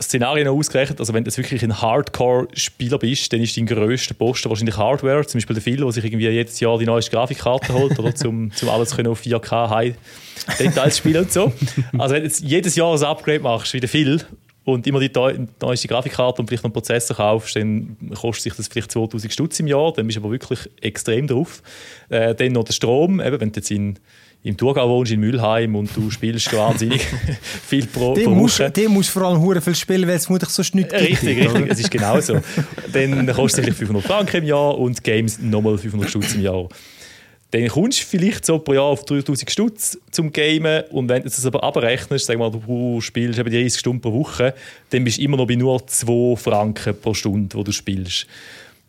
Szenarien 0.00 0.46
ausgerechnet. 0.48 1.00
Also 1.00 1.12
wenn 1.12 1.24
du 1.24 1.36
wirklich 1.36 1.62
ein 1.62 1.80
Hardcore-Spieler 1.80 2.98
bist, 2.98 3.32
dann 3.32 3.40
ist 3.40 3.56
dein 3.56 3.66
grösster 3.66 4.14
Posten 4.14 4.48
wahrscheinlich 4.48 4.76
Hardware. 4.76 5.26
Zum 5.26 5.38
Beispiel 5.38 5.54
der 5.54 5.62
Phil, 5.62 5.76
der 5.78 5.92
sich 5.92 6.04
irgendwie 6.04 6.28
jedes 6.28 6.60
Jahr 6.60 6.78
die 6.78 6.86
neueste 6.86 7.10
Grafikkarte 7.10 7.72
holt, 7.72 7.98
oder 7.98 8.14
zum, 8.14 8.52
zum 8.52 8.68
alles 8.68 8.94
können 8.94 9.08
auf 9.08 9.20
4K 9.20 9.70
High 9.70 9.94
Details 10.58 10.98
spielen 10.98 11.24
und 11.24 11.32
so. 11.32 11.52
Also 11.98 12.14
wenn 12.14 12.22
du 12.22 12.28
jetzt 12.28 12.40
jedes 12.40 12.76
Jahr 12.76 12.94
ein 12.94 13.02
Upgrade 13.02 13.40
machst, 13.40 13.72
wie 13.74 13.80
der 13.80 13.88
Phil, 13.88 14.24
und 14.72 14.86
immer 14.86 15.00
die 15.00 15.10
neueste 15.60 15.88
Grafikkarte 15.88 16.42
und 16.42 16.48
vielleicht 16.48 16.62
noch 16.62 16.68
einen 16.68 16.74
Prozessor 16.74 17.16
kaufst, 17.16 17.56
dann 17.56 17.96
kostet 18.14 18.42
sich 18.44 18.54
das 18.54 18.68
vielleicht 18.68 18.92
2000 18.92 19.32
Stutz 19.32 19.58
im 19.60 19.66
Jahr, 19.66 19.94
dann 19.94 20.06
bist 20.06 20.18
du 20.18 20.20
aber 20.20 20.30
wirklich 20.30 20.60
extrem 20.82 21.26
drauf. 21.26 21.62
Äh, 22.10 22.34
dann 22.34 22.52
noch 22.52 22.64
der 22.64 22.74
Strom, 22.74 23.18
eben, 23.20 23.40
wenn 23.40 23.50
du 23.50 23.60
jetzt 23.60 23.70
in 23.70 23.98
im 24.48 24.56
Thurgau 24.56 24.88
wohnst, 24.88 25.12
in 25.12 25.20
Mülheim 25.20 25.76
und 25.76 25.94
du 25.94 26.10
spielst 26.10 26.52
wahnsinnig 26.56 27.02
viel 27.66 27.86
pro, 27.86 28.14
pro 28.14 28.30
musst, 28.30 28.60
Woche. 28.60 28.88
musst 28.88 29.10
vor 29.10 29.22
allem 29.22 29.40
hure 29.40 29.60
viel 29.60 29.74
spielen, 29.74 30.08
weil 30.08 30.16
es 30.16 30.28
muss 30.28 30.40
sonst 30.48 30.74
nicht 30.74 30.90
Richtig, 30.92 31.38
gibt, 31.38 31.54
richtig, 31.54 31.70
es 31.70 31.80
ist 31.80 31.90
genau 31.90 32.18
so. 32.20 32.40
Dann 32.92 33.26
kostet 33.26 33.68
es 33.68 33.76
vielleicht 33.76 33.78
500 33.78 34.04
Franken 34.04 34.36
im 34.38 34.44
Jahr 34.44 34.78
und 34.78 35.04
Games 35.04 35.38
nochmal 35.38 35.76
500 35.76 36.08
Stutz 36.08 36.34
im 36.34 36.40
Jahr. 36.40 36.66
Dann 37.50 37.68
kommst 37.68 38.00
du 38.00 38.04
vielleicht 38.04 38.44
so 38.44 38.58
pro 38.58 38.72
Jahr 38.72 38.84
auf 38.84 39.04
3000 39.04 39.50
Stutz 39.50 39.98
zum 40.10 40.32
Gamen 40.32 40.84
und 40.90 41.08
wenn 41.08 41.22
du 41.22 41.28
das 41.28 41.44
aber 41.44 41.62
abrechnest, 41.62 42.26
sag 42.26 42.38
mal, 42.38 42.50
du 42.50 43.00
spielst 43.00 43.38
eben 43.38 43.50
30 43.50 43.78
Stunden 43.78 44.00
pro 44.00 44.12
Woche, 44.12 44.54
dann 44.90 45.04
bist 45.04 45.18
du 45.18 45.22
immer 45.22 45.36
noch 45.36 45.46
bei 45.46 45.56
nur 45.56 45.86
2 45.86 46.36
Franken 46.36 46.98
pro 46.98 47.12
Stunde, 47.12 47.56
wo 47.56 47.62
du 47.62 47.72
spielst. 47.72 48.26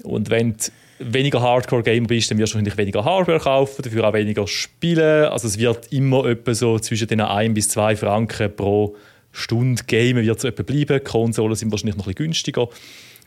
Und 0.04 0.30
wenn 0.30 0.54
du 0.54 0.58
weniger 1.00 1.42
Hardcore-Gamer 1.42 2.08
bist, 2.08 2.30
dann 2.30 2.38
wirst 2.38 2.54
du 2.54 2.58
wahrscheinlich 2.58 2.78
weniger 2.78 3.04
Hardware 3.06 3.40
kaufen, 3.40 3.82
dafür 3.82 4.08
auch 4.08 4.14
weniger 4.14 4.48
spielen. 4.48 5.26
Also 5.26 5.48
es 5.48 5.58
wird 5.58 5.92
immer 5.92 6.26
etwa 6.26 6.54
so 6.54 6.78
zwischen 6.80 7.08
den 7.08 7.22
1 7.22 7.54
bis 7.54 7.70
2 7.70 7.96
Franken 7.96 8.56
pro 8.56 8.96
Stunde 9.32 9.84
Gamen 9.86 10.26
wird 10.26 10.38
es 10.40 10.44
etwa 10.44 10.64
bleiben. 10.64 11.04
Konsolen 11.04 11.56
sind 11.56 11.72
wahrscheinlich 11.72 11.96
noch 11.96 12.06
ein 12.06 12.14
bisschen 12.14 12.26
günstiger. 12.26 12.68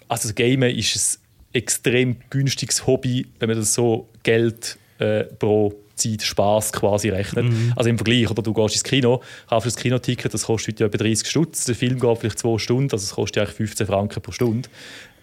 Also 0.09 0.29
das 0.29 0.35
Gamen 0.35 0.75
ist 0.75 1.19
ein 1.19 1.61
extrem 1.61 2.17
günstiges 2.29 2.87
Hobby, 2.87 3.27
wenn 3.39 3.49
man 3.49 3.59
das 3.59 3.75
so 3.75 4.09
Geld 4.23 4.79
äh, 4.99 5.25
pro 5.25 5.75
Zeit 5.95 6.23
Spaß 6.23 6.73
quasi 6.73 7.11
rechnet. 7.11 7.45
Mhm. 7.45 7.73
Also 7.77 7.91
im 7.91 7.97
Vergleich, 7.97 8.31
oder 8.31 8.43
du 8.43 8.53
gehst 8.53 8.75
ins 8.75 8.85
Kino, 8.85 9.23
kaufst 9.49 9.67
das 9.67 9.77
Kinoticket, 9.77 10.33
das 10.33 10.45
kostet 10.45 10.75
heute 10.75 10.87
etwa 10.87 10.99
30 10.99 11.29
Stutz, 11.29 11.65
der 11.65 11.75
Film 11.75 12.01
geht 12.01 12.19
vielleicht 12.19 12.39
2 12.39 12.59
Stunden, 12.59 12.91
also 12.93 13.05
es 13.05 13.15
kostet 13.15 13.43
eigentlich 13.43 13.57
15 13.57 13.87
Franken 13.87 14.23
pro 14.23 14.33
Stunde. 14.33 14.69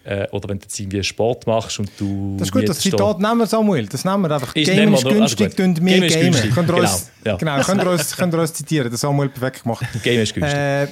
Äh, 0.04 0.26
oder 0.30 0.48
wenn 0.48 0.58
du 0.58 0.62
jetzt 0.64 0.78
irgendwie 0.80 1.02
Sport 1.02 1.46
machst 1.46 1.78
und 1.78 1.90
du. 1.98 2.36
Das 2.38 2.48
ist 2.48 2.52
gut, 2.52 2.68
das 2.68 2.78
Zitat 2.78 3.18
nehmen 3.18 3.38
wir, 3.38 3.46
Samuel. 3.46 3.86
Das 3.86 4.04
nehmen 4.04 4.22
wir 4.22 4.30
einfach. 4.30 4.54
Ist 4.56 4.66
Game 4.66 4.94
ist 4.94 5.04
günstig, 5.04 5.56
tun 5.56 5.70
also 5.70 5.84
wir 5.84 6.08
Game. 6.08 6.32
Könnt 6.54 6.68
ihr 6.70 6.76
uns, 6.76 7.10
genau, 7.22 7.32
ja. 7.32 7.36
genau, 7.36 7.62
könnt 7.62 7.82
ihr 7.82 7.90
uns, 7.90 8.16
könnt 8.16 8.34
ihr 8.34 8.40
uns 8.40 8.54
zitieren. 8.54 8.90
Das 8.90 9.00
Samuel 9.00 9.28
perfekt 9.28 9.62
gemacht. 9.62 9.84
Game 10.02 10.20
ist 10.20 10.34
günstig. 10.34 10.58
Äh, 10.58 10.88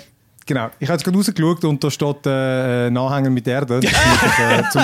Genau, 0.49 0.71
ich 0.79 0.89
habe 0.89 0.95
jetzt 0.95 1.05
gerade 1.05 1.19
rausgeschaut 1.19 1.63
und 1.67 1.85
da 1.85 1.91
steht 1.91 2.25
äh, 2.25 2.87
ein 2.87 2.97
Anhänger 2.97 3.29
mit 3.29 3.47
Erde. 3.47 3.81
Das, 3.89 4.39
äh, 4.39 4.63
zum, 4.71 4.83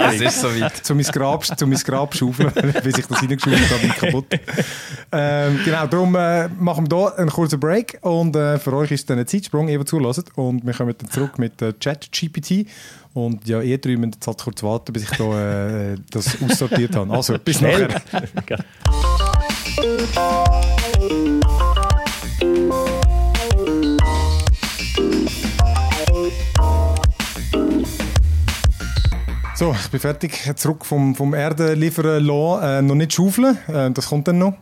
das 0.00 0.20
ist 0.20 0.40
so 0.40 0.48
weit. 0.48 0.76
Zum 0.84 0.98
mein 0.98 1.06
Grab, 1.06 1.44
Grab 1.84 2.14
schaufeln, 2.14 2.52
wie 2.82 2.92
sich 2.92 3.06
das 3.06 3.20
hineingeschaufelt 3.20 3.70
hat, 3.70 3.80
bin 3.80 3.90
ich 3.90 3.96
kaputt. 3.96 4.26
Ähm, 5.10 5.60
genau, 5.64 5.86
darum 5.86 6.14
äh, 6.14 6.48
machen 6.48 6.90
wir 6.90 6.98
hier 6.98 7.18
einen 7.18 7.30
kurzen 7.30 7.58
Break 7.58 7.98
und 8.02 8.36
äh, 8.36 8.58
für 8.58 8.74
euch 8.74 8.90
ist 8.90 9.00
es 9.00 9.06
dann 9.06 9.18
ein 9.18 9.26
Zeitsprung, 9.26 9.68
ihr 9.68 9.84
zulässt 9.86 10.26
und 10.36 10.66
wir 10.66 10.74
kommen 10.74 10.94
dann 10.98 11.10
zurück 11.10 11.38
mit 11.38 11.62
äh, 11.62 11.72
ChatGPT 11.72 12.66
und 13.14 13.46
ja, 13.46 13.60
ihr 13.60 13.78
drei 13.78 13.96
müsst 13.96 14.14
jetzt 14.14 14.26
halt 14.26 14.38
kurz 14.38 14.62
warten, 14.62 14.92
bis 14.92 15.04
ich 15.04 15.18
da, 15.18 15.92
äh, 15.92 15.96
das 16.10 16.40
aussortiert 16.42 16.96
habe. 16.96 17.12
Also, 17.12 17.38
bis 17.38 17.60
nachher. 17.60 18.00
So, 29.54 29.76
ich 29.78 29.90
bin 29.90 30.00
fertig. 30.00 30.50
Zurück 30.56 30.84
vom, 30.84 31.14
vom 31.14 31.34
Erde 31.34 31.74
liefern 31.74 32.24
lassen. 32.24 32.64
Äh, 32.64 32.82
noch 32.82 32.94
nicht 32.94 33.12
schaufeln, 33.12 33.58
äh, 33.68 33.90
das 33.90 34.08
kommt 34.08 34.26
dann 34.26 34.38
noch. 34.38 34.54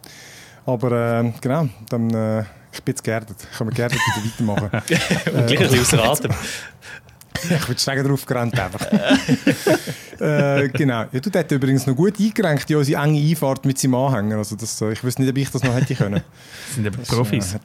Aber 0.66 1.20
äh, 1.20 1.32
genau, 1.40 1.68
dann, 1.88 2.10
äh, 2.10 2.40
ich 2.72 2.82
bin 2.82 2.92
jetzt 2.92 3.04
geerdet. 3.04 3.36
Ich 3.50 3.56
kann 3.56 3.66
mir 3.68 3.72
geerdet 3.72 3.98
wieder 3.98 4.26
weitermachen. 4.26 4.70
Und 5.38 5.46
gleich 5.46 5.60
ein 5.60 5.70
bisschen 5.70 6.00
außer 6.00 6.26
Atem. 6.26 6.32
ich 7.50 7.66
bin 7.66 7.78
schnell 7.78 8.02
drauf 8.02 8.26
gerannt 8.26 8.58
einfach. 8.58 8.86
äh, 10.20 10.68
genau. 10.68 11.04
Ja, 11.12 11.20
du 11.20 11.30
hättest 11.30 11.52
übrigens 11.52 11.86
noch 11.86 11.96
gut 11.96 12.18
eingerenkt 12.18 12.70
in 12.70 12.76
unsere 12.76 13.02
enge 13.02 13.20
Einfahrt 13.20 13.64
mit 13.64 13.78
seinem 13.78 13.94
Anhänger. 13.94 14.38
Also 14.38 14.56
das, 14.56 14.80
ich 14.80 15.02
wüsste 15.02 15.22
nicht, 15.22 15.30
ob 15.30 15.36
ich 15.38 15.50
das 15.50 15.62
noch 15.62 15.74
hätte 15.74 15.94
können. 15.94 16.22
Das 16.66 16.74
sind 16.76 16.86
aber 16.86 16.98
Profis. 16.98 17.54
Äh, 17.54 17.58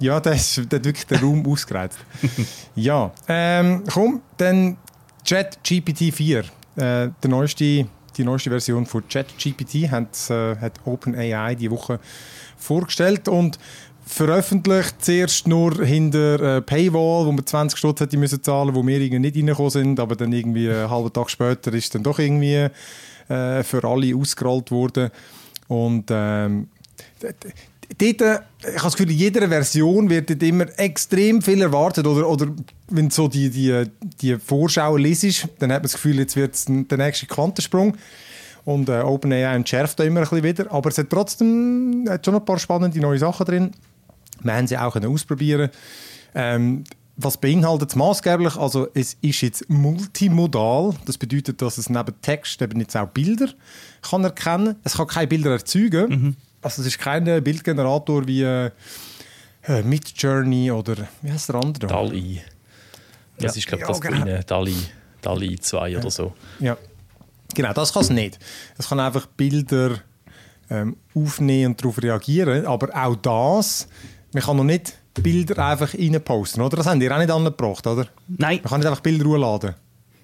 ja, 0.00 0.18
der, 0.20 0.34
hat 0.34 0.70
wirklich 0.70 1.06
den 1.06 1.18
Raum 1.18 1.46
ausgereizt. 1.46 1.98
ja, 2.74 3.12
ähm, 3.28 3.84
komm, 3.92 4.22
dann 4.36 4.76
ChatGPT 5.26 6.12
4. 6.12 6.40
Äh, 6.40 6.44
der 6.76 7.12
neueste, 7.28 7.64
die 8.16 8.24
neueste 8.24 8.50
Version 8.50 8.86
von 8.86 9.06
ChatGPT 9.08 9.90
hat, 9.90 10.30
äh, 10.30 10.56
hat 10.56 10.80
OpenAI 10.84 11.54
die 11.54 11.70
Woche 11.70 12.00
vorgestellt 12.56 13.28
und 13.28 13.58
veröffentlicht 14.06 14.96
zuerst 15.04 15.46
nur 15.46 15.84
hinter 15.84 16.56
äh, 16.58 16.62
Paywall, 16.62 17.26
wo 17.26 17.32
man 17.32 17.46
20 17.46 17.78
Stutz 17.78 18.00
hätte 18.00 18.16
müssen 18.16 18.42
zahlen, 18.42 18.74
wo 18.74 18.86
wir 18.86 19.00
irgendwie 19.00 19.18
nicht 19.18 19.36
reingekommen 19.36 19.70
sind, 19.70 20.00
aber 20.00 20.16
dann 20.16 20.32
irgendwie 20.32 20.70
einen 20.70 20.90
halben 20.90 21.12
Tag 21.12 21.30
später 21.30 21.72
ist 21.72 21.94
dann 21.94 22.02
doch 22.02 22.18
irgendwie 22.18 22.68
äh, 23.28 23.62
für 23.62 23.84
alle 23.84 24.14
ausgerollt 24.14 24.70
worden 24.70 25.10
und 25.68 26.06
ähm, 26.10 26.68
dort, 27.20 27.44
ich 28.08 28.20
habe 28.20 28.44
das 28.60 28.96
Gefühl, 28.96 29.10
in 29.10 29.16
jeder 29.16 29.48
Version 29.48 30.10
wird 30.10 30.30
immer 30.42 30.66
extrem 30.78 31.42
viel 31.42 31.62
erwartet. 31.62 32.06
Oder, 32.06 32.28
oder 32.28 32.48
wenn 32.88 33.08
du 33.08 33.14
so 33.14 33.28
die, 33.28 33.50
die, 33.50 33.84
die 34.20 34.36
Vorschau 34.36 34.96
liest, 34.96 35.48
dann 35.58 35.72
hat 35.72 35.78
man 35.78 35.82
das 35.82 35.94
Gefühl, 35.94 36.18
jetzt 36.18 36.36
wird 36.36 36.54
es 36.54 36.66
der 36.66 36.98
nächste 36.98 37.26
Quantensprung. 37.26 37.96
Und 38.64 38.88
äh, 38.88 39.00
OpenAI 39.00 39.54
entschärft 39.54 40.00
da 40.00 40.04
immer 40.04 40.20
ein 40.20 40.28
bisschen 40.28 40.42
wieder. 40.42 40.72
Aber 40.72 40.88
es 40.88 40.98
hat 40.98 41.10
trotzdem 41.10 42.06
hat 42.08 42.24
schon 42.24 42.34
ein 42.34 42.44
paar 42.44 42.58
spannende 42.58 42.98
neue 42.98 43.18
Sachen 43.18 43.44
drin. 43.44 43.70
Wir 44.42 44.54
haben 44.54 44.66
sie 44.66 44.78
auch 44.78 44.96
ausprobieren 44.96 45.70
ähm, 46.34 46.84
was 47.16 47.36
beinhaltet 47.36 47.90
es 47.90 47.96
maßgeblich? 47.96 48.56
Also 48.56 48.88
es 48.92 49.16
ist 49.20 49.40
jetzt 49.40 49.70
multimodal. 49.70 50.94
Das 51.06 51.16
bedeutet, 51.16 51.62
dass 51.62 51.78
es 51.78 51.88
neben 51.88 52.20
Text 52.22 52.60
eben 52.60 52.80
jetzt 52.80 52.96
auch 52.96 53.08
Bilder 53.08 53.48
kann 54.02 54.24
erkennen. 54.24 54.76
Es 54.82 54.96
kann 54.96 55.06
keine 55.06 55.28
Bilder 55.28 55.52
erzeugen. 55.52 56.08
Mhm. 56.08 56.36
Also 56.60 56.82
es 56.82 56.88
ist 56.88 56.98
kein 56.98 57.24
Bildgenerator 57.44 58.26
wie 58.26 58.42
äh, 58.42 58.70
Midjourney 59.84 60.72
oder 60.72 60.96
wie 61.22 61.30
heißt 61.30 61.50
der 61.50 61.56
andere? 61.56 61.86
DALI. 61.86 62.42
Das 63.38 63.54
ja. 63.54 63.58
ist 63.60 63.66
glaube 63.68 63.82
ich 63.82 63.88
ja, 63.88 63.92
das 63.92 64.00
genau. 64.00 64.16
Kleine, 64.16 64.44
DALI, 64.44 64.76
DALI 65.22 65.58
2 65.60 65.88
ja. 65.88 65.98
oder 66.00 66.10
so. 66.10 66.32
Ja, 66.58 66.76
genau, 67.54 67.72
das 67.72 67.92
kann 67.92 68.02
es 68.02 68.10
nicht. 68.10 68.38
Es 68.76 68.88
kann 68.88 68.98
einfach 68.98 69.26
Bilder 69.26 70.00
ähm, 70.70 70.96
aufnehmen 71.14 71.72
und 71.72 71.80
darauf 71.80 72.02
reagieren, 72.02 72.66
aber 72.66 72.88
auch 72.94 73.16
das, 73.16 73.88
man 74.34 74.42
kann 74.42 74.56
noch 74.56 74.64
nicht 74.64 74.92
Bilder 75.14 75.64
einfach 75.66 75.94
reinposten, 75.94 76.62
oder? 76.62 76.76
Das 76.76 76.86
haben 76.86 77.00
die 77.00 77.10
auch 77.10 77.18
nicht 77.18 77.30
angebracht, 77.30 77.86
oder? 77.86 78.06
Nein. 78.28 78.60
Man 78.62 78.70
kann 78.70 78.80
nicht 78.80 78.88
einfach 78.88 79.00
Bilder 79.00 79.24
hochladen. 79.24 79.74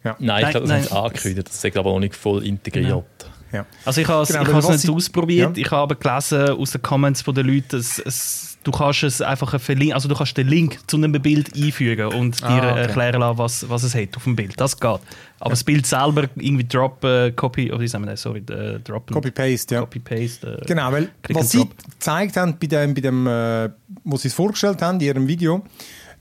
Ja. 0.05 0.17
Nein, 0.19 0.45
ich 0.45 0.51
glaube, 0.51 0.67
das 0.67 0.77
haben 0.77 0.83
sie 0.85 0.93
angekündigt. 0.97 1.49
Das 1.49 1.65
ist 1.65 1.77
aber 1.77 1.91
noch 1.93 2.01
nicht 2.01 2.15
voll 2.17 2.45
integriert. 2.45 3.05
Ja. 3.53 3.67
Also 3.85 4.01
ich 4.01 4.09
habe 4.09 4.23
es 4.23 4.29
Genau, 4.29 4.43
ich 4.43 4.49
es 4.57 4.69
nicht 4.69 4.81
sie- 4.81 4.91
ausprobiert. 4.91 5.57
Ja. 5.57 5.63
Ich 5.65 5.71
habe 5.71 5.83
aber 5.83 5.95
gelesen 5.97 6.51
aus 6.51 6.71
den 6.71 6.83
Comments 6.83 7.23
der 7.25 7.43
Leute, 7.45 7.77
dass 7.79 7.99
es, 7.99 8.59
du 8.63 8.71
kannst 8.71 9.03
es 9.03 9.21
einfach 9.21 9.61
verlinken, 9.61 9.95
also 9.95 10.09
du 10.09 10.15
kannst 10.15 10.37
den 10.37 10.47
Link 10.49 10.79
zu 10.87 10.97
einem 10.97 11.13
Bild 11.13 11.55
einfügen 11.57 12.07
und 12.13 12.41
dir 12.41 12.47
Ah, 12.47 12.71
okay. 12.73 12.81
erklären 12.83 13.21
lassen, 13.21 13.39
was, 13.39 13.69
was 13.69 13.83
es 13.83 13.95
hat 13.95 14.17
auf 14.17 14.23
dem 14.25 14.37
Bild. 14.37 14.55
Das 14.61 14.79
geht. 14.79 15.01
Aber 15.41 15.51
das 15.51 15.65
Bild 15.65 15.87
selber 15.87 16.29
irgendwie 16.37 16.65
drop, 16.65 17.03
äh, 17.03 17.33
copy, 17.33 17.73
oder 17.73 17.87
sagen 17.89 18.05
wir 18.05 18.11
das? 18.11 18.23
Sorry, 18.23 18.41
äh, 18.51 18.79
drop 18.79 19.11
Copy-Paste, 19.11 19.75
ja. 19.75 19.81
Copy 19.81 19.99
paste. 19.99 20.61
Äh, 20.63 20.67
Genau, 20.67 20.93
weil 20.93 21.11
was 21.31 21.51
sie 21.51 21.67
gezeigt 21.93 22.37
haben 22.37 22.59
bei 22.61 22.67
dem, 22.67 22.95
bei 22.95 23.01
dem 23.01 23.27
äh, 23.27 23.71
wo 24.05 24.19
sie 24.19 24.29
es 24.29 24.35
vorgestellt 24.35 24.83
haben 24.83 25.01
in 25.01 25.07
ihrem 25.07 25.29
Video, 25.29 25.65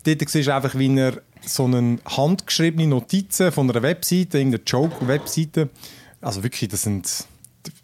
dort 0.05 0.29
siehst 0.29 0.47
du 0.47 0.55
einfach, 0.55 0.73
wie 0.75 0.97
er 0.97 1.21
so 1.45 1.65
eine 1.65 1.99
handgeschriebene 2.05 2.87
Notizen 2.87 3.51
von 3.51 3.69
einer 3.69 3.81
Webseite, 3.81 4.37
irgendeine 4.37 4.63
Joke-Webseite, 4.65 5.69
also 6.21 6.41
wirklich, 6.43 6.69
das 6.69 6.83
sind 6.83 7.07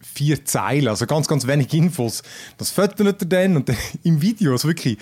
vier 0.02 0.46
Zeilen, 0.46 0.88
also 0.88 1.06
ganz, 1.06 1.28
ganz 1.28 1.46
wenig 1.46 1.74
Infos. 1.74 2.24
Das 2.58 2.72
fotografiert 2.72 3.22
er 3.24 3.28
dann 3.28 3.58
und 3.58 3.70
dann 3.70 3.78
im 4.04 4.22
Video, 4.22 4.54
also 4.54 4.70
wirklich, 4.70 4.98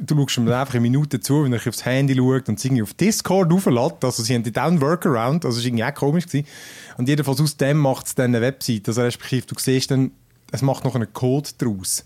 du, 0.00 0.16
schaust 0.16 0.38
ihm 0.38 0.46
dann 0.46 0.60
einfach 0.60 0.74
eine 0.74 0.80
Minute 0.80 1.20
zu, 1.20 1.44
wenn 1.44 1.52
er 1.52 1.60
aufs 1.66 1.84
Handy 1.84 2.16
schaut 2.16 2.48
und 2.48 2.64
irgendwie 2.64 2.82
auf 2.82 2.94
Discord 2.94 3.52
auflädt, 3.52 4.02
also 4.04 4.22
sie 4.22 4.34
haben 4.34 4.44
auch 4.56 4.62
einen 4.62 4.80
Workaround, 4.80 5.44
also 5.44 5.58
es 5.58 5.64
war 5.64 5.68
irgendwie 5.68 5.84
auch 5.84 5.94
komisch 5.94 6.26
gewesen. 6.26 6.46
Und 6.96 7.08
jedenfalls 7.08 7.40
aus 7.40 7.56
dem 7.56 7.78
macht 7.78 8.06
es 8.06 8.14
dann 8.14 8.26
eine 8.34 8.40
Webseite, 8.40 8.90
also 8.90 9.02
respektive 9.02 9.46
du 9.46 9.54
siehst 9.58 9.90
dann, 9.90 10.10
es 10.52 10.62
macht 10.62 10.84
noch 10.84 10.94
einen 10.94 11.12
Code 11.12 11.48
daraus. 11.58 12.04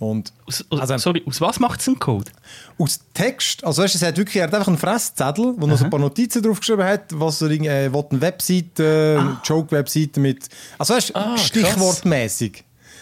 Und 0.00 0.32
aus, 0.46 0.64
Also- 0.70 0.96
sorry, 0.98 1.24
aus 1.26 1.40
was 1.40 1.58
macht 1.58 1.80
es 1.80 1.88
einen 1.88 1.98
Code? 1.98 2.30
aus 2.78 3.00
Text, 3.14 3.64
also 3.64 3.82
weißt, 3.82 3.96
es 3.96 4.02
hat 4.02 4.16
wirklich, 4.16 4.36
er 4.36 4.44
hat 4.44 4.54
einfach 4.54 4.68
einen 4.68 4.78
Fresszettel, 4.78 5.54
wo 5.56 5.66
er 5.66 5.76
so 5.76 5.84
ein 5.84 5.90
paar 5.90 5.98
Notizen 5.98 6.40
draufgeschrieben 6.40 6.84
hat, 6.84 7.06
was 7.18 7.42
er 7.42 7.50
äh, 7.50 7.92
will 7.92 8.04
eine 8.10 8.20
Webseite, 8.20 9.16
eine 9.20 9.40
Joke-Webseite 9.44 10.20
mit, 10.20 10.48
also 10.78 10.94
weißt, 10.94 11.16
Ah, 11.16 11.34
krass. 11.34 12.04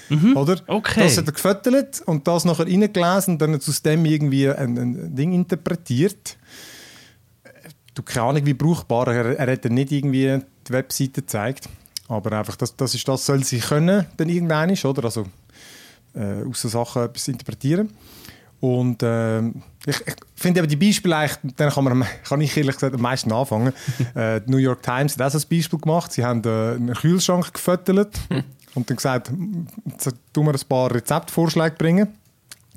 Stichwortmäßig. 0.07 0.37
Oder? 0.37 0.61
Okay. 0.66 1.05
Das 1.05 1.16
hat 1.16 1.27
er 1.27 1.33
gefüttert 1.33 2.03
und 2.07 2.27
das 2.27 2.45
nachher 2.45 2.66
reingelesen 2.66 3.35
und 3.35 3.42
dann 3.42 3.55
hat 3.55 3.69
aus 3.69 3.83
dem 3.83 4.05
irgendwie 4.05 4.49
ein, 4.49 4.79
ein 4.79 5.14
Ding 5.14 5.33
interpretiert. 5.33 6.37
Du 7.95 8.03
keine 8.03 8.27
Ahnung, 8.27 8.47
wie 8.47 8.55
brauchbar. 8.55 9.09
Er, 9.09 9.38
er 9.38 9.53
hat 9.53 9.64
dann 9.64 9.75
nicht 9.75 9.90
irgendwie 9.90 10.40
die 10.69 10.73
Webseite 10.73 11.23
gezeigt. 11.23 11.69
Aber 12.09 12.33
einfach, 12.33 12.57
das, 12.57 12.77
das 12.77 12.95
ist 12.95 13.09
das, 13.09 13.27
soll 13.27 13.42
sie 13.42 13.59
können, 13.59 14.07
dann 14.16 14.29
irgendwann 14.29 14.71
ist, 14.71 14.85
oder? 14.85 15.05
Also, 15.05 15.27
äh, 16.14 16.45
aus 16.49 16.62
den 16.62 16.71
Sachen 16.71 17.03
etwas 17.03 17.27
interpretieren. 17.27 17.90
Und 18.61 19.03
ähm, 19.03 19.62
ich, 19.87 20.01
ich 20.07 20.14
finde 20.35 20.61
eben 20.61 20.69
die 20.69 20.77
Beispiele 20.77 21.16
eigentlich, 21.16 21.55
dann 21.57 21.71
kann, 21.71 21.85
man, 21.85 22.05
kann 22.25 22.40
ich 22.40 22.57
ehrlich 22.57 22.75
gesagt 22.77 22.95
am 22.95 23.03
meisten 23.03 23.33
anfangen. 23.33 23.73
äh, 24.14 24.40
die 24.40 24.51
New 24.51 24.57
York 24.57 24.83
Times 24.83 25.14
hat 25.14 25.23
auch 25.23 25.31
so 25.31 25.38
ein 25.38 25.49
Beispiel 25.51 25.79
gemacht. 25.79 26.12
Sie 26.12 26.25
haben 26.25 26.42
äh, 26.45 26.75
einen 26.75 26.95
Kühlschrank 26.95 27.53
gefüttert 27.53 28.19
und 28.77 28.89
dann 28.89 28.97
gesagt, 28.97 29.33
jetzt 29.91 30.15
tun 30.33 30.47
wir 30.47 30.55
ein 30.55 30.61
paar 30.69 30.95
Rezeptvorschläge 30.95 31.75
bringen. 31.77 32.09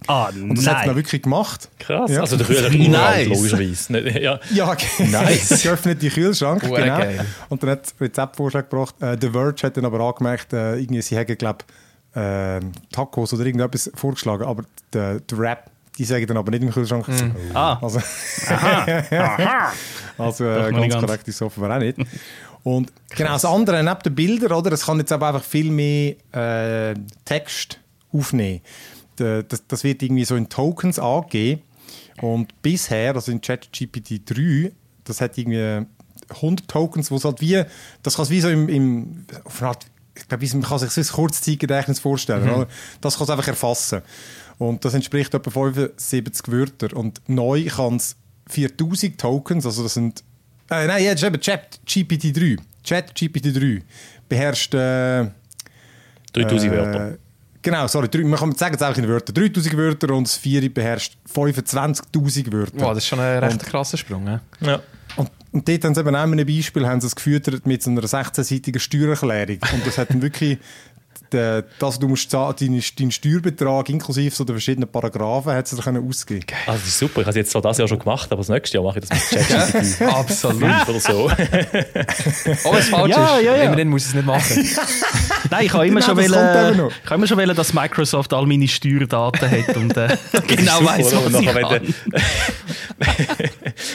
Ah, 0.07 0.29
Und 0.29 0.55
das 0.57 0.65
hat 0.65 0.73
er 0.73 0.77
dann 0.79 0.87
nein. 0.87 0.95
wirklich 0.95 1.21
gemacht. 1.21 1.67
Krass. 1.77 2.09
Ja. 2.09 2.21
Also 2.21 2.37
der 2.37 2.45
Kühlschrank 2.47 2.73
Nice. 2.73 2.87
uralt, 2.87 3.27
logischerweise. 3.27 3.99
Ja. 4.21 4.39
Ja, 4.51 4.77
Nice. 4.99 5.61
geöffnet 5.63 6.01
die 6.01 6.09
Kühlschrank, 6.09 6.63
Hure 6.63 6.81
genau. 6.81 6.97
geil. 6.99 7.25
Und 7.49 7.61
dann 7.61 7.71
hat 7.71 7.93
Rezeptvorschlag 7.99 8.69
gebracht. 8.69 8.95
Äh, 9.01 9.17
The 9.19 9.29
Verge 9.29 9.61
hat 9.67 9.75
dann 9.75 9.83
aber 9.85 9.99
angemerkt, 9.99 10.53
äh, 10.53 10.77
irgendwie, 10.77 11.01
sie 11.01 11.17
hätten, 11.17 11.37
glaube 11.37 11.65
äh, 12.15 12.61
Tacos 12.93 13.33
oder 13.33 13.45
irgendetwas 13.45 13.91
vorgeschlagen, 13.93 14.45
aber 14.45 14.63
der, 14.93 15.19
der 15.19 15.37
Rap, 15.37 15.69
die 15.97 16.05
sagen 16.05 16.25
dann 16.27 16.37
aber 16.37 16.49
nicht 16.51 16.63
im 16.63 16.71
Kühlschrank. 16.71 17.05
Ah, 17.53 17.77
Also, 17.81 17.99
also 20.17 20.43
Doch 20.45 20.67
äh, 20.67 20.71
noch 20.71 20.79
nicht 20.79 20.91
ganz 20.91 20.93
ganz. 20.93 21.05
korrekt 21.05 21.27
ist 21.27 21.35
es 21.35 21.41
offenbar 21.41 21.75
auch 21.75 21.79
nicht. 21.79 21.97
Und 22.63 22.91
genau, 23.15 23.31
das 23.33 23.45
andere, 23.45 23.83
neben 23.83 23.99
den 24.03 24.15
Bildern, 24.15 24.51
oder, 24.51 24.71
es 24.71 24.85
kann 24.85 24.99
jetzt 24.99 25.11
aber 25.11 25.27
einfach 25.27 25.43
viel 25.43 25.71
mehr 25.71 26.15
äh, 26.33 26.93
Text 27.25 27.79
aufnehmen. 28.11 28.61
Da- 29.15 29.41
Das, 29.43 29.65
das 29.67 29.83
wird 29.83 30.01
irgendwie 30.03 30.25
so 30.25 30.35
in 30.35 30.49
Tokens 30.49 30.99
angegeben. 30.99 31.61
Und 32.21 32.61
bisher, 32.61 33.15
also 33.15 33.31
in 33.31 33.39
ChatGPT 33.41 34.21
3, 34.29 34.71
das 35.05 35.21
hat 35.21 35.37
irgendwie 35.37 35.85
100 36.29 36.67
Tokens, 36.67 37.09
wo 37.11 37.15
es 37.15 37.23
halt 37.25 37.39
wie, 37.41 37.63
das 38.03 38.15
kann 38.17 38.23
es 38.23 38.29
wie 38.29 38.41
so 38.41 38.49
im, 38.49 38.67
im 38.69 39.25
auf 39.45 39.61
eine 39.61 39.69
Art, 39.69 39.85
ich 40.15 40.27
glaube, 40.27 40.45
man 40.53 40.61
kann 40.63 40.79
sich 40.79 40.91
so 40.91 40.99
ein 41.01 41.07
Kurzzeitgedächtnis 41.07 41.99
vorstellen. 41.99 42.43
Oder? 42.49 42.67
Das 42.99 43.15
kann 43.17 43.23
es 43.23 43.29
einfach 43.29 43.47
erfassen. 43.47 44.01
Und 44.57 44.83
das 44.83 44.93
entspricht 44.93 45.33
etwa 45.33 45.49
75 45.49 46.51
Wörter. 46.51 46.95
Und 46.95 47.21
neu 47.27 47.65
kann 47.67 47.95
es 47.95 48.17
4000 48.49 49.17
Tokens, 49.17 49.65
also 49.65 49.81
das 49.83 49.93
sind, 49.93 50.23
äh, 50.69 50.87
nein, 50.87 51.03
jetzt 51.03 51.21
ist 51.23 51.27
eben 51.27 51.39
ChatGPT 51.39 52.35
3. 52.35 52.55
ChatGPT 52.87 53.55
3 53.55 53.81
beherrscht 54.27 54.73
äh, 54.73 55.27
3000 56.33 56.63
äh, 56.63 56.71
Wörter. 56.77 57.17
Genau, 57.61 57.87
sorry, 57.87 58.07
drei- 58.07 58.23
man 58.23 58.39
kann 58.39 58.55
sagen 58.55 58.75
es 58.75 58.81
auch 58.81 58.95
in 58.97 59.07
Wörtern. 59.07 59.35
3000 59.35 59.75
Wörter 59.75 60.13
und 60.13 60.25
das 60.27 60.37
4 60.37 60.73
beherrscht 60.73 61.17
25.000 61.33 62.51
Wörter. 62.53 62.71
Wow, 62.79 62.89
das 62.93 62.99
ist 62.99 63.07
schon 63.07 63.19
ein 63.19 63.39
recht 63.43 63.65
krasser 63.65 63.97
Sprung. 63.97 64.25
Ja? 64.25 64.41
Ja. 64.61 64.79
Und, 65.17 65.29
und 65.51 65.67
dort 65.67 65.83
haben 65.83 65.93
sie 65.95 66.01
eben 66.01 66.15
auch 66.15 66.23
in 66.25 66.31
einem 66.33 66.45
Beispiel 66.47 66.87
haben 66.87 67.01
sie 67.01 67.07
es 67.07 67.15
gefüttert 67.15 67.65
mit 67.65 67.83
so 67.83 67.89
einer 67.91 68.01
16-seitigen 68.01 68.79
Steuererklärung. 68.79 69.57
Und 69.73 69.85
das 69.85 69.97
hat 69.97 70.09
dann 70.11 70.21
wirklich, 70.21 70.57
der, 71.31 71.63
das, 71.79 71.99
du 71.99 72.07
musst 72.07 72.29
zahlen, 72.31 72.55
deinen, 72.59 72.83
deinen 72.97 73.11
Steuerbetrag 73.11 73.89
inklusive 73.89 74.33
so 74.35 74.43
der 74.43 74.55
verschiedenen 74.55 74.89
Paragraphen 74.89 75.53
sie 75.65 75.75
dir 75.75 75.81
können 75.81 76.07
ausgeben 76.07 76.45
Also 76.65 76.79
das 76.79 76.87
ist 76.87 76.99
super. 76.99 77.21
Ich 77.21 77.25
habe 77.27 77.29
es 77.31 77.35
jetzt 77.35 77.51
zwar 77.51 77.61
das 77.61 77.77
Jahr 77.77 77.87
schon 77.87 77.99
gemacht, 77.99 78.31
aber 78.31 78.39
das 78.41 78.49
nächste 78.49 78.77
Jahr 78.77 78.83
mache 78.85 78.99
ich 78.99 79.05
das 79.07 79.31
mit 79.31 79.47
ChatGPT 79.47 80.01
Absolut. 80.13 80.59
5 80.59 80.89
oder 80.89 80.99
so. 80.99 81.31
Oh, 82.63 82.73
was 82.73 82.87
falsch 82.89 83.09
Ja, 83.15 83.37
ist. 83.37 83.43
ja, 83.45 83.55
ja. 83.55 83.63
Immerhin 83.63 83.89
muss 83.89 84.03
ich 84.03 84.07
es 84.09 84.15
nicht 84.15 84.25
machen. 84.25 84.67
Nein, 85.51 85.65
ich 85.65 85.73
habe 85.73 85.87
immer, 85.87 85.99
Genau, 86.01 86.15
wollen, 86.17 86.25
ich 87.03 87.05
habe 87.05 87.15
immer 87.15 87.27
schon 87.27 87.37
wollen, 87.37 87.55
dass 87.55 87.73
Microsoft 87.73 88.33
all 88.33 88.45
meine 88.45 88.67
Steuerdaten 88.67 89.49
hat 89.49 89.75
und 89.77 89.95
äh, 89.97 90.15
genau 90.47 90.83
weiß, 90.85 91.13
oder? 91.13 91.25
Und 91.25 91.33
was 91.33 91.41
ich 91.41 91.47
kann. 91.47 91.55
wenn, 91.71 91.85
du- 91.85 91.93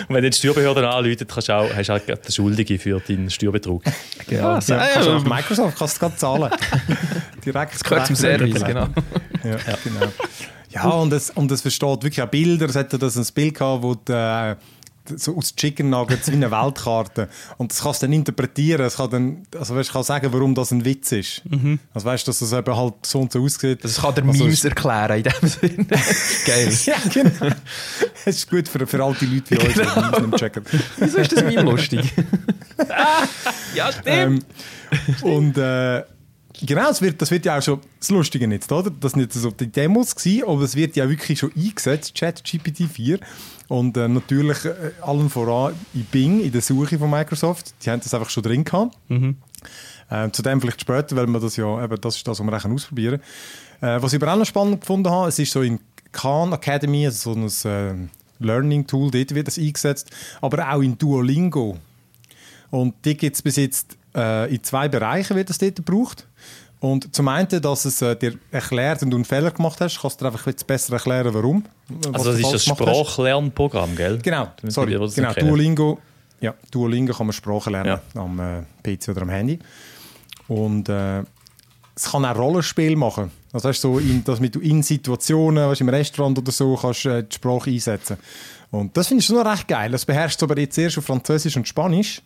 Und 0.09 0.15
wenn 0.15 0.23
du 0.23 0.31
die 0.31 0.37
Steuerbehörde 0.37 0.89
anläutest, 0.89 1.31
kannst 1.31 1.49
du 1.49 1.53
auch, 1.53 1.69
hast 1.75 1.89
du 1.89 1.93
auch 1.95 1.99
den 2.01 2.33
Schuldigen 2.33 2.79
für 2.79 3.01
deinen 3.01 3.31
Steuerbetrug. 3.31 3.83
Ja, 4.29 4.61
so, 4.61 4.75
Ja, 4.75 4.87
kannst 4.93 5.09
du 5.09 5.13
äh, 5.13 5.15
auf 5.17 5.25
Microsoft 5.25 5.79
kannst 5.79 5.97
du 5.97 6.01
gerade 6.01 6.17
zahlen. 6.17 6.51
Direkt. 7.45 7.75
Das 7.75 7.85
gehört 7.85 8.07
zum. 8.07 8.17
Service, 8.17 8.63
genau. 8.65 8.89
Ja, 9.45 9.57
genau. 9.85 10.13
Ja, 10.71 10.89
und 10.89 11.13
es, 11.13 11.31
und 11.31 11.51
es 11.53 11.61
versteht 11.61 12.03
wirklich 12.03 12.21
auch 12.23 12.29
Bilder. 12.29 12.69
Es 12.69 12.75
hatte 12.77 12.99
das 12.99 13.17
ein 13.17 13.27
Bild 13.35 13.55
gehabt, 13.55 13.83
wo 13.83 13.95
die, 13.95 14.13
äh, 14.13 14.57
so 15.17 15.37
aus 15.37 15.55
Chicken 15.55 15.91
Nuggets 15.91 16.29
wie 16.31 16.35
eine 16.35 16.51
Weltkarte. 16.51 17.29
Und 17.59 17.71
das 17.71 17.83
kannst 17.83 18.01
du 18.03 18.07
dann 18.07 18.15
interpretieren. 18.15 18.87
Es 18.87 18.97
kann 18.97 19.11
dann, 19.11 19.43
also 19.57 19.77
weißt, 19.77 19.91
du, 19.91 19.93
kann 19.93 20.03
sagen, 20.03 20.33
warum 20.33 20.55
das 20.55 20.71
ein 20.73 20.83
Witz 20.85 21.13
ist. 21.13 21.43
Also 21.93 22.07
weißt 22.07 22.27
du, 22.27 22.31
dass 22.31 22.41
es 22.41 22.53
eben 22.55 22.75
halt 22.77 22.95
so 23.03 23.21
und 23.21 23.31
so 23.31 23.43
aussieht. 23.45 23.85
Das 23.85 24.01
kann 24.01 24.15
der 24.15 24.25
Also 24.25 24.43
Memes 24.45 24.59
es- 24.61 24.65
erklären 24.65 25.19
in 25.19 25.23
dem 25.25 25.49
Sinne. 25.49 25.87
Geil. 26.47 26.73
Ja, 26.87 26.95
genau. 27.13 27.55
Es 28.25 28.37
ist 28.39 28.51
gut 28.51 28.67
für, 28.67 28.87
für 28.87 29.05
alte 29.05 29.27
Leute 29.27 29.51
wie 29.51 29.59
uns, 29.59 29.75
die 29.75 29.79
Memes 29.81 30.21
nicht 30.27 30.37
checken. 30.39 30.65
Wieso 30.97 31.19
ist 31.19 31.33
das 31.33 31.45
Meme 31.45 31.63
lustig? 31.63 32.13
ja, 33.75 33.93
stimmt. 33.93 34.07
Ähm, 34.07 34.43
und 35.23 35.59
äh, 35.59 36.03
genau, 36.61 36.89
das 36.89 37.03
wird, 37.03 37.21
das 37.21 37.31
wird 37.31 37.45
ja 37.45 37.59
auch 37.59 37.63
schon 37.63 37.81
das 37.99 38.11
Lustige 38.11 38.47
jetzt, 38.47 38.71
oder? 38.71 38.91
Das 38.91 39.13
sind 39.13 39.23
jetzt 39.23 39.35
so 39.35 39.51
die 39.51 39.67
Demos 39.67 40.15
gewesen, 40.15 40.49
aber 40.49 40.63
es 40.63 40.75
wird 40.77 40.97
ja 40.97 41.09
wirklich 41.09 41.39
schon 41.39 41.53
eingesetzt, 41.57 42.15
ChatGPT 42.15 42.85
4. 42.91 43.19
Und 43.69 43.97
äh, 43.97 44.09
natürlich 44.09 44.65
äh, 44.65 44.93
allen 45.01 45.31
voran 45.31 45.75
in 45.95 46.05
Bing, 46.05 46.41
in 46.41 46.53
der 46.53 46.61
Suche 46.61 46.99
von 46.99 47.11
Microsoft. 47.11 47.75
Die 47.85 47.91
haben 47.91 48.01
das 48.01 48.13
einfach 48.13 48.31
schon 48.31 48.43
drin 48.43 48.65
gehabt. 48.65 48.97
Ähm, 50.11 50.33
zu 50.33 50.43
dem 50.43 50.61
vielleicht 50.61 50.83
später, 50.83 51.17
weil 51.17 51.27
man 51.27 51.41
das 51.41 51.57
ja, 51.57 51.83
eben, 51.83 52.01
das 52.01 52.17
ist 52.17 52.29
das, 52.29 52.39
was 52.39 52.47
wir 52.47 52.53
auch 52.53 52.65
ausprobieren 52.65 53.21
können. 53.81 53.99
Äh, 53.99 54.03
was 54.03 54.13
ich 54.13 54.23
aber 54.23 54.33
auch 54.33 54.39
noch 54.39 54.45
spannend 54.45 54.83
gefunden 54.83 55.11
habe, 55.11 55.29
es 55.29 55.39
ist 55.39 55.53
so 55.53 55.63
in 55.63 55.81
Khan 56.13 56.53
Academy, 56.53 57.07
also 57.07 57.35
so 57.49 57.67
ein 57.67 58.11
äh, 58.41 58.45
Learning 58.45 58.87
Tool, 58.87 59.11
dort 59.11 59.35
wird 59.35 59.47
das 59.47 59.59
eingesetzt, 59.59 60.11
aber 60.41 60.73
auch 60.73 60.83
in 60.83 60.99
Duolingo. 60.99 61.79
Und 62.71 62.95
die 63.05 63.17
gibt 63.17 63.37
es 63.37 63.43
bis 63.43 63.57
jetzt 63.57 63.97
äh, 64.15 64.55
in 64.55 64.63
zwei 64.63 64.89
Bereichen, 64.89 65.37
wird 65.37 65.51
das 65.51 65.59
dort 65.59 65.77
gebraucht. 65.77 66.27
Und 66.81 67.15
zum 67.15 67.29
einen, 67.29 67.49
dass 67.49 67.87
es 67.87 68.03
äh, 68.03 68.15
dir 68.15 68.35
erklärt, 68.51 69.01
wenn 69.01 69.11
du 69.11 69.17
einen 69.17 69.25
Fehler 69.25 69.51
gemacht 69.51 69.81
hast, 69.81 70.01
kannst 70.01 70.21
du 70.21 70.25
dir 70.25 70.33
einfach 70.33 70.47
jetzt 70.47 70.67
besser 70.67 70.93
erklären, 70.93 71.33
warum. 71.33 71.65
Also 72.13 72.33
das 72.33 72.41
du 72.41 72.47
ist 72.47 72.53
das. 72.53 72.65
Sprachlernprogramm, 72.77 73.97
gell? 73.97 74.19
Genau, 74.19 74.49
sorry. 74.65 74.99
das 74.99 75.15
Genau. 75.15 75.33
Duolingo, 75.33 75.99
ja, 76.41 76.55
Duolingo 76.71 77.15
kann 77.15 77.27
man 77.27 77.33
Sprache 77.33 77.71
lernen 77.71 77.99
am 78.15 78.39
äh, 78.39 78.63
PC 78.83 79.09
oder 79.09 79.23
am 79.23 79.31
Handy. 79.31 79.59
Und 80.49 80.91
äh, 80.91 81.21
es 81.97 82.11
kann 82.11 82.25
auch 82.25 82.37
Rollenspiel 82.37 82.97
machen. 82.97 83.31
Also 83.53 83.69
weißt, 83.69 83.85
du, 83.85 83.95
so 83.95 83.99
in, 83.99 84.23
dass 84.25 84.41
du 84.41 84.61
in 84.61 84.83
Situationen, 84.83 85.69
weißt, 85.69 85.81
im 85.81 85.89
Restaurant 85.89 86.37
oder 86.39 86.53
so, 86.53 86.77
kannst 86.77 87.07
äh, 87.07 87.23
die 87.23 87.35
Sprache 87.35 87.71
einsetzen. 87.71 88.19
Und 88.71 88.97
das 88.97 89.07
finde 89.09 89.21
ich 89.21 89.27
schon 89.27 89.39
recht 89.39 89.69
geil. 89.69 89.91
Das 89.91 90.05
beherrscht 90.05 90.43
aber 90.43 90.59
jetzt 90.59 90.77
erst 90.77 90.99
auf 90.99 91.05
Französisch 91.05 91.57
und 91.57 91.67
Spanisch. 91.67 92.21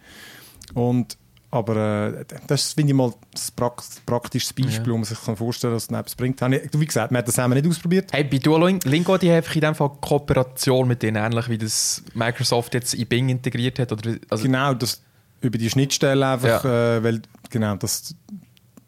Und 0.75 1.17
aber 1.51 2.15
äh, 2.19 2.25
das 2.46 2.73
finde 2.73 2.92
ich 2.92 2.96
mal 2.96 3.13
das 3.33 3.51
prakt 3.51 4.05
praktisches 4.05 4.53
Beispiel, 4.53 4.92
wo 4.92 4.96
man 4.99 5.05
sich 5.05 5.17
vorstellen 5.19 5.73
kann, 5.73 5.77
dass 5.77 5.85
es 5.85 5.90
etwas 5.90 6.15
bringt. 6.15 6.42
Habe 6.42 6.57
ich- 6.57 6.71
Wie 6.79 6.85
gesagt, 6.85 7.11
wir 7.11 7.19
haben 7.19 7.25
das 7.25 7.35
zusammen 7.35 7.55
nicht 7.55 7.67
ausprobiert. 7.69 8.13
Hey, 8.13 8.25
bei 8.25 8.38
Duolingo 8.38 9.17
die 9.17 9.31
haben 9.33 9.46
in 9.55 9.61
dem 9.61 9.75
Fall 9.75 9.90
Kooperation 10.01 10.87
mit 10.88 11.03
denen, 11.03 11.17
ähnlich 11.17 11.49
wie 11.49 11.59
das 11.59 12.03
Microsoft 12.15 12.75
jetzt 12.75 12.94
in 12.94 13.07
Bing 13.07 13.29
integriert 13.31 13.79
hat. 13.79 13.92
Oder, 13.92 14.17
also, 14.29 14.44
Genau, 14.44 14.75
das, 14.75 15.01
über 15.40 15.57
die 15.57 15.71
Schnittstelle 15.71 16.27
einfach, 16.27 16.65
äh, 16.65 17.03
weil 17.03 17.23
genau 17.49 17.77
das 17.77 18.15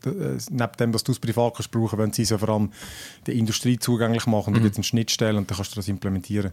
äh, 0.04 0.08
neben 0.50 0.72
dem, 0.78 0.92
dass 0.92 1.04
du 1.04 1.12
es 1.12 1.18
privat 1.18 1.54
kannst 1.54 1.70
brauchen, 1.70 1.98
wenn 1.98 2.12
sie 2.12 2.24
so 2.24 2.38
vor 2.38 2.50
allem 2.50 2.72
der 3.26 3.34
Industrie 3.34 3.78
zugänglich 3.78 4.26
machen, 4.26 4.52
mhm. 4.52 4.56
da 4.56 4.60
gibt 4.62 4.72
es 4.72 4.78
eine 4.78 4.84
Schnittstelle 4.84 5.38
und 5.38 5.50
dann 5.50 5.56
kannst 5.56 5.72
du 5.72 5.76
das 5.76 5.88
implementieren. 5.88 6.52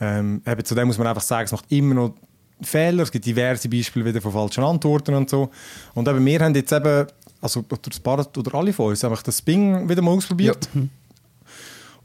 Ähm, 0.00 0.42
eben 0.46 0.64
zu 0.64 0.74
dem 0.74 0.88
muss 0.88 0.98
man 0.98 1.06
einfach 1.06 1.22
sagen, 1.22 1.44
es 1.46 1.52
macht 1.52 1.70
immer 1.70 1.94
noch 1.94 2.14
Fehler, 2.60 3.02
es 3.02 3.12
gibt 3.12 3.26
diverse 3.26 3.68
Beispiele 3.68 4.04
wieder 4.04 4.20
von 4.20 4.32
falschen 4.32 4.64
Antworten 4.64 5.14
und 5.14 5.28
so. 5.28 5.50
Und 5.94 6.08
eben, 6.08 6.24
wir 6.24 6.40
haben 6.40 6.54
jetzt 6.54 6.72
eben, 6.72 7.06
also 7.40 7.64
oder, 7.70 8.26
oder 8.36 8.54
alle 8.54 8.72
von 8.72 8.90
uns, 8.90 9.04
einfach 9.04 9.22
das 9.22 9.42
Bing 9.42 9.88
wieder 9.88 10.02
mal 10.02 10.12
ausprobiert. 10.12 10.68
Ja. 10.74 10.82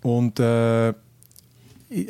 Und 0.01 0.39
äh, 0.39 0.93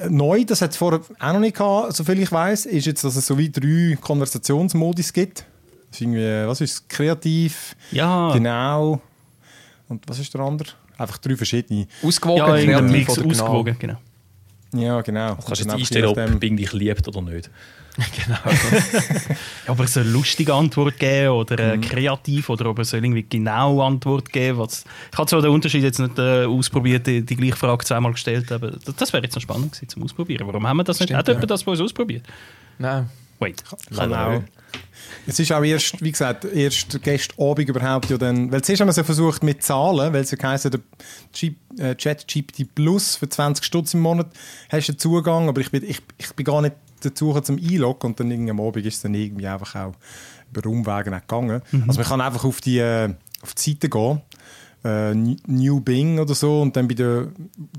neu, 0.09 0.43
das 0.45 0.61
hat 0.61 0.71
es 0.71 0.77
vorher 0.77 1.01
auch 1.19 1.33
noch 1.33 1.39
nicht 1.39 1.57
gehabt, 1.57 1.95
soviel 1.95 2.19
ich 2.19 2.31
weiß, 2.31 2.65
ist 2.67 2.85
jetzt, 2.85 3.03
dass 3.03 3.15
es 3.15 3.25
so 3.25 3.37
wie 3.37 3.49
drei 3.49 3.97
Konversationsmodis 3.99 5.13
gibt. 5.13 5.45
Das 5.89 5.97
ist 5.97 6.01
irgendwie, 6.01 6.47
was 6.47 6.61
ist 6.61 6.87
kreativ, 6.87 7.75
ja. 7.91 8.31
genau. 8.31 9.01
Und 9.87 10.07
was 10.07 10.19
ist 10.19 10.33
der 10.33 10.41
andere? 10.41 10.69
Einfach 10.97 11.17
drei 11.17 11.35
verschiedene. 11.35 11.87
Ausgewogen, 12.03 12.69
ja, 12.69 12.79
kreativ 12.79 12.91
Mix, 12.91 13.17
oder 13.17 13.27
genau. 13.27 13.43
ausgewogen, 13.43 13.75
genau. 13.79 13.97
Ja, 14.73 15.01
genau. 15.01 15.35
Du 15.35 15.41
kannst 15.41 15.61
jetzt 15.61 15.73
einstellen, 15.73 16.05
ob 16.05 16.39
Bing 16.39 16.57
dich 16.57 16.73
liebt 16.73 17.07
oder 17.07 17.21
nicht. 17.21 17.49
genau. 18.25 18.37
ja, 18.45 19.35
aber 19.67 19.83
es 19.83 19.93
soll 19.93 20.03
eine 20.03 20.11
lustige 20.11 20.53
Antwort 20.53 20.97
geben 20.99 21.29
oder 21.29 21.75
mhm. 21.75 21.81
kreativ 21.81 22.49
oder 22.49 22.69
ob 22.69 22.79
es 22.79 22.89
soll 22.89 23.03
irgendwie 23.03 23.25
genau 23.27 23.81
Antwort 23.81 24.31
geben. 24.31 24.59
Was 24.59 24.85
ich 25.11 25.17
habe 25.17 25.27
zwar 25.27 25.41
den 25.41 25.51
Unterschied 25.51 25.83
jetzt 25.83 25.99
nicht 25.99 26.17
äh, 26.17 26.45
ausprobiert, 26.45 27.07
die, 27.07 27.25
die, 27.25 27.35
gleiche 27.35 27.55
Frage 27.55 27.85
zweimal 27.85 28.13
gestellt, 28.13 28.51
aber 28.51 28.71
das, 28.71 28.95
das 28.95 29.13
wäre 29.13 29.23
jetzt 29.23 29.35
noch 29.35 29.41
spannend 29.41 29.73
gewesen 29.73 29.89
zum 29.89 30.03
Ausprobieren. 30.03 30.47
Warum 30.47 30.67
haben 30.67 30.77
wir 30.77 30.83
das 30.83 30.97
Stimmt, 30.97 31.11
nicht? 31.11 31.17
Hat 31.17 31.27
ja. 31.27 31.33
jemand 31.33 31.51
das 31.51 31.63
bei 31.63 31.71
uns 31.71 31.81
ausprobiert? 31.81 32.25
Nein. 32.77 33.09
Wait. 33.39 33.63
Kann 33.95 34.13
auch. 34.13 34.41
Es 35.25 35.39
ist 35.39 35.51
auch 35.51 35.63
erst, 35.63 36.01
wie 36.01 36.11
gesagt, 36.11 36.45
erst 36.45 37.01
gestern 37.01 37.41
Abend 37.43 37.69
überhaupt 37.69 38.09
ja 38.09 38.17
dann, 38.17 38.51
weil 38.51 38.61
zuerst 38.63 38.81
haben 38.81 38.87
wir 38.87 38.97
es 38.97 39.05
versucht 39.05 39.43
mit 39.43 39.63
Zahlen, 39.63 40.13
weil 40.13 40.21
es 40.21 40.31
ja 40.31 40.37
heisst, 40.41 40.65
der 40.65 40.79
äh, 41.77 41.95
Chat 41.95 42.27
GPT 42.27 42.73
Plus 42.75 43.15
für 43.15 43.29
20 43.29 43.63
Stutz 43.63 43.93
im 43.93 44.01
Monat 44.01 44.27
hast 44.69 44.89
du 44.89 44.97
Zugang, 44.97 45.47
aber 45.47 45.61
ich 45.61 45.71
bin, 45.71 45.83
ich, 45.83 46.01
ich 46.17 46.33
bin 46.33 46.45
gar 46.45 46.61
nicht 46.61 46.75
dazu 46.99 47.39
zum 47.41 47.57
Einloggen 47.57 48.11
und 48.11 48.19
dann 48.19 48.49
am 48.49 48.59
Abend 48.59 48.85
ist 48.85 48.95
es 48.95 49.01
dann 49.01 49.13
irgendwie 49.13 49.47
einfach 49.47 49.75
auch 49.75 49.93
über 50.51 50.69
Umwege 50.69 51.11
nicht 51.11 51.27
gegangen. 51.27 51.61
Mhm. 51.71 51.85
Also 51.87 51.99
man 51.99 52.09
kann 52.09 52.21
einfach 52.21 52.43
auf 52.43 52.61
die, 52.61 52.79
äh, 52.79 53.13
auf 53.41 53.53
die 53.53 53.71
Seite 53.71 53.89
gehen, 53.89 54.21
äh, 54.83 55.13
New 55.13 55.81
Bing 55.81 56.19
oder 56.19 56.33
so 56.33 56.61
und 56.61 56.75
dann 56.75 56.87
bei 56.87 56.95
der 56.95 57.27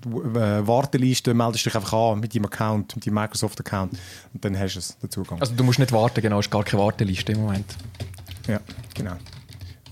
äh, 0.06 0.66
Warteliste 0.66 1.34
meldest 1.34 1.64
du 1.64 1.70
dich 1.70 1.76
einfach 1.76 1.92
an 1.92 2.20
mit 2.20 2.34
deinem 2.34 2.46
Account, 2.46 2.96
mit 2.96 3.06
deinem 3.06 3.14
Microsoft-Account 3.14 3.92
und 4.34 4.44
dann 4.44 4.58
hast 4.58 4.74
du 4.74 4.78
es 4.78 4.96
dazu 5.00 5.22
gegangen. 5.22 5.40
Also 5.40 5.54
du 5.54 5.64
musst 5.64 5.78
nicht 5.78 5.92
warten, 5.92 6.20
genau, 6.20 6.38
es 6.38 6.46
ist 6.46 6.50
gar 6.50 6.64
keine 6.64 6.82
Warteliste 6.82 7.32
im 7.32 7.40
Moment. 7.40 7.76
Ja, 8.46 8.60
genau. 8.94 9.14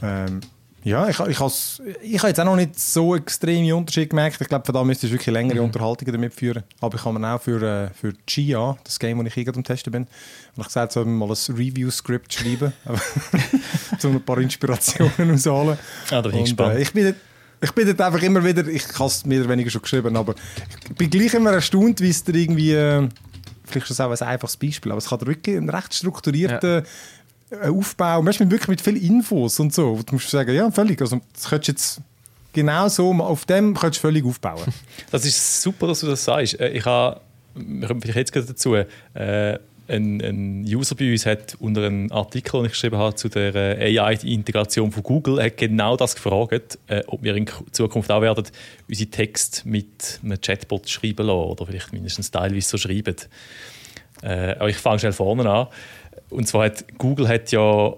Ähm, 0.03 0.41
ja, 0.89 1.09
ich, 1.09 1.20
ich, 1.20 1.39
has, 1.39 1.82
ich 2.01 2.18
habe 2.18 2.28
jetzt 2.28 2.41
auch 2.41 2.45
noch 2.47 2.57
nicht 2.57 2.78
so 2.80 3.14
extreme 3.14 3.76
Unterschiede 3.76 4.07
gemerkt. 4.07 4.41
Ich 4.41 4.49
glaube, 4.49 4.64
von 4.64 4.74
da 4.74 4.82
müsstest 4.82 5.12
du 5.12 5.16
wirklich 5.16 5.32
längere 5.32 5.59
mhm. 5.59 5.66
Unterhaltungen 5.66 6.12
damit 6.12 6.32
führen. 6.32 6.64
Aber 6.80 6.97
ich 6.97 7.05
habe 7.05 7.18
mir 7.18 7.34
auch 7.34 7.41
für, 7.41 7.62
äh, 7.62 7.91
für 7.91 8.14
Gia, 8.26 8.76
das 8.84 8.99
Game, 8.99 9.18
das 9.18 9.28
ich 9.28 9.34
hier 9.34 9.55
am 9.55 9.62
Testen 9.62 9.93
bin, 9.93 10.07
habe 10.53 10.61
ich 10.62 10.66
gesagt, 10.66 10.93
soll 10.93 11.05
mal 11.05 11.28
ein 11.28 11.55
Review-Skript 11.55 12.32
schreiben, 12.32 12.72
um 14.03 14.16
ein 14.16 14.22
paar 14.22 14.39
Inspirationen 14.39 15.34
auszuholen. 15.34 15.78
Ah, 16.11 16.22
da 16.22 16.28
bin 16.28 16.39
ich 16.39 16.45
gespannt. 16.45 16.76
Äh, 16.76 16.82
ich 16.82 16.93
bin 16.93 17.14
ich 17.61 17.72
bin 17.72 17.86
dort 17.86 18.01
einfach 18.01 18.22
immer 18.22 18.45
wieder, 18.45 18.66
ich 18.68 18.84
habe 18.95 19.07
es 19.07 19.26
mehr 19.26 19.41
oder 19.41 19.51
weniger 19.51 19.68
schon 19.68 19.82
geschrieben, 19.82 20.16
aber 20.16 20.36
ich 20.89 20.95
bin 20.95 21.11
gleich 21.11 21.34
immer 21.34 21.53
erstaunt, 21.53 22.01
wie 22.01 22.11
es 22.11 22.22
dir 22.22 22.36
irgendwie, 22.36 22.72
äh, 22.72 23.09
vielleicht 23.64 23.91
ist 23.91 23.99
das 23.99 24.01
auch 24.01 24.12
ein 24.12 24.28
einfaches 24.28 24.57
Beispiel, 24.57 24.93
aber 24.93 24.99
es 24.99 25.09
kann 25.09 25.26
wirklich 25.26 25.57
einen 25.57 25.68
recht 25.68 25.93
strukturierten 25.93 26.84
ja 26.84 26.91
Aufbau, 27.51 28.25
weißt, 28.25 28.41
wirklich 28.41 28.69
mit 28.69 28.81
vielen 28.81 28.97
Infos 28.97 29.59
und 29.61 29.73
so. 29.73 30.01
Du 30.05 30.15
musst 30.15 30.31
sagen, 30.31 30.55
ja, 30.55 30.71
völlig. 30.71 31.01
Also, 31.01 31.21
das 31.33 31.49
könntest 31.49 31.69
jetzt 31.69 32.01
genau 32.53 32.89
so, 32.89 33.13
auf 33.13 33.45
dem 33.47 33.75
könntest 33.75 34.03
du 34.03 34.09
völlig 34.09 34.25
aufbauen. 34.25 34.73
Das 35.11 35.25
ist 35.25 35.63
super, 35.63 35.87
dass 35.87 36.01
du 36.01 36.07
das 36.07 36.25
sagst. 36.25 36.61
Äh, 36.61 36.71
ich 36.71 36.85
habe, 36.85 37.21
vielleicht 38.01 38.35
jetzt 38.35 38.51
dazu, 38.51 38.75
äh, 38.75 39.59
ein, 39.89 40.21
ein, 40.21 40.65
User 40.67 40.95
bei 40.95 41.11
uns 41.11 41.25
hat 41.25 41.57
unter 41.61 41.87
einem 41.87 42.13
Artikel, 42.13 42.59
den 42.59 42.67
ich 42.67 42.73
geschrieben 42.73 42.99
habe, 42.99 43.15
zu 43.15 43.29
der 43.29 43.55
äh, 43.55 43.99
AI-Integration 43.99 44.93
von 44.93 45.03
Google, 45.03 45.43
hat 45.43 45.57
genau 45.57 45.97
das 45.97 46.15
gefragt, 46.15 46.79
äh, 46.89 47.03
ob 47.07 47.23
wir 47.23 47.35
in 47.35 47.47
Zukunft 47.73 48.11
auch 48.11 48.21
werden, 48.21 48.45
unsere 48.87 49.11
Texte 49.11 49.67
mit 49.67 50.21
einem 50.23 50.39
Chatbot 50.41 50.89
schreiben 50.89 51.27
lassen 51.27 51.51
oder 51.51 51.67
vielleicht 51.67 51.93
mindestens 51.93 52.31
teilweise 52.31 52.69
so 52.69 52.77
schreiben. 52.77 53.17
Äh, 54.23 54.57
aber 54.59 54.69
ich 54.69 54.77
fange 54.77 54.99
schnell 54.99 55.13
vorne 55.13 55.49
an. 55.49 55.69
Und 56.31 56.47
zwar 56.47 56.66
hat 56.66 56.85
Google 56.99 57.29
hat 57.29 57.51
ja 57.53 57.95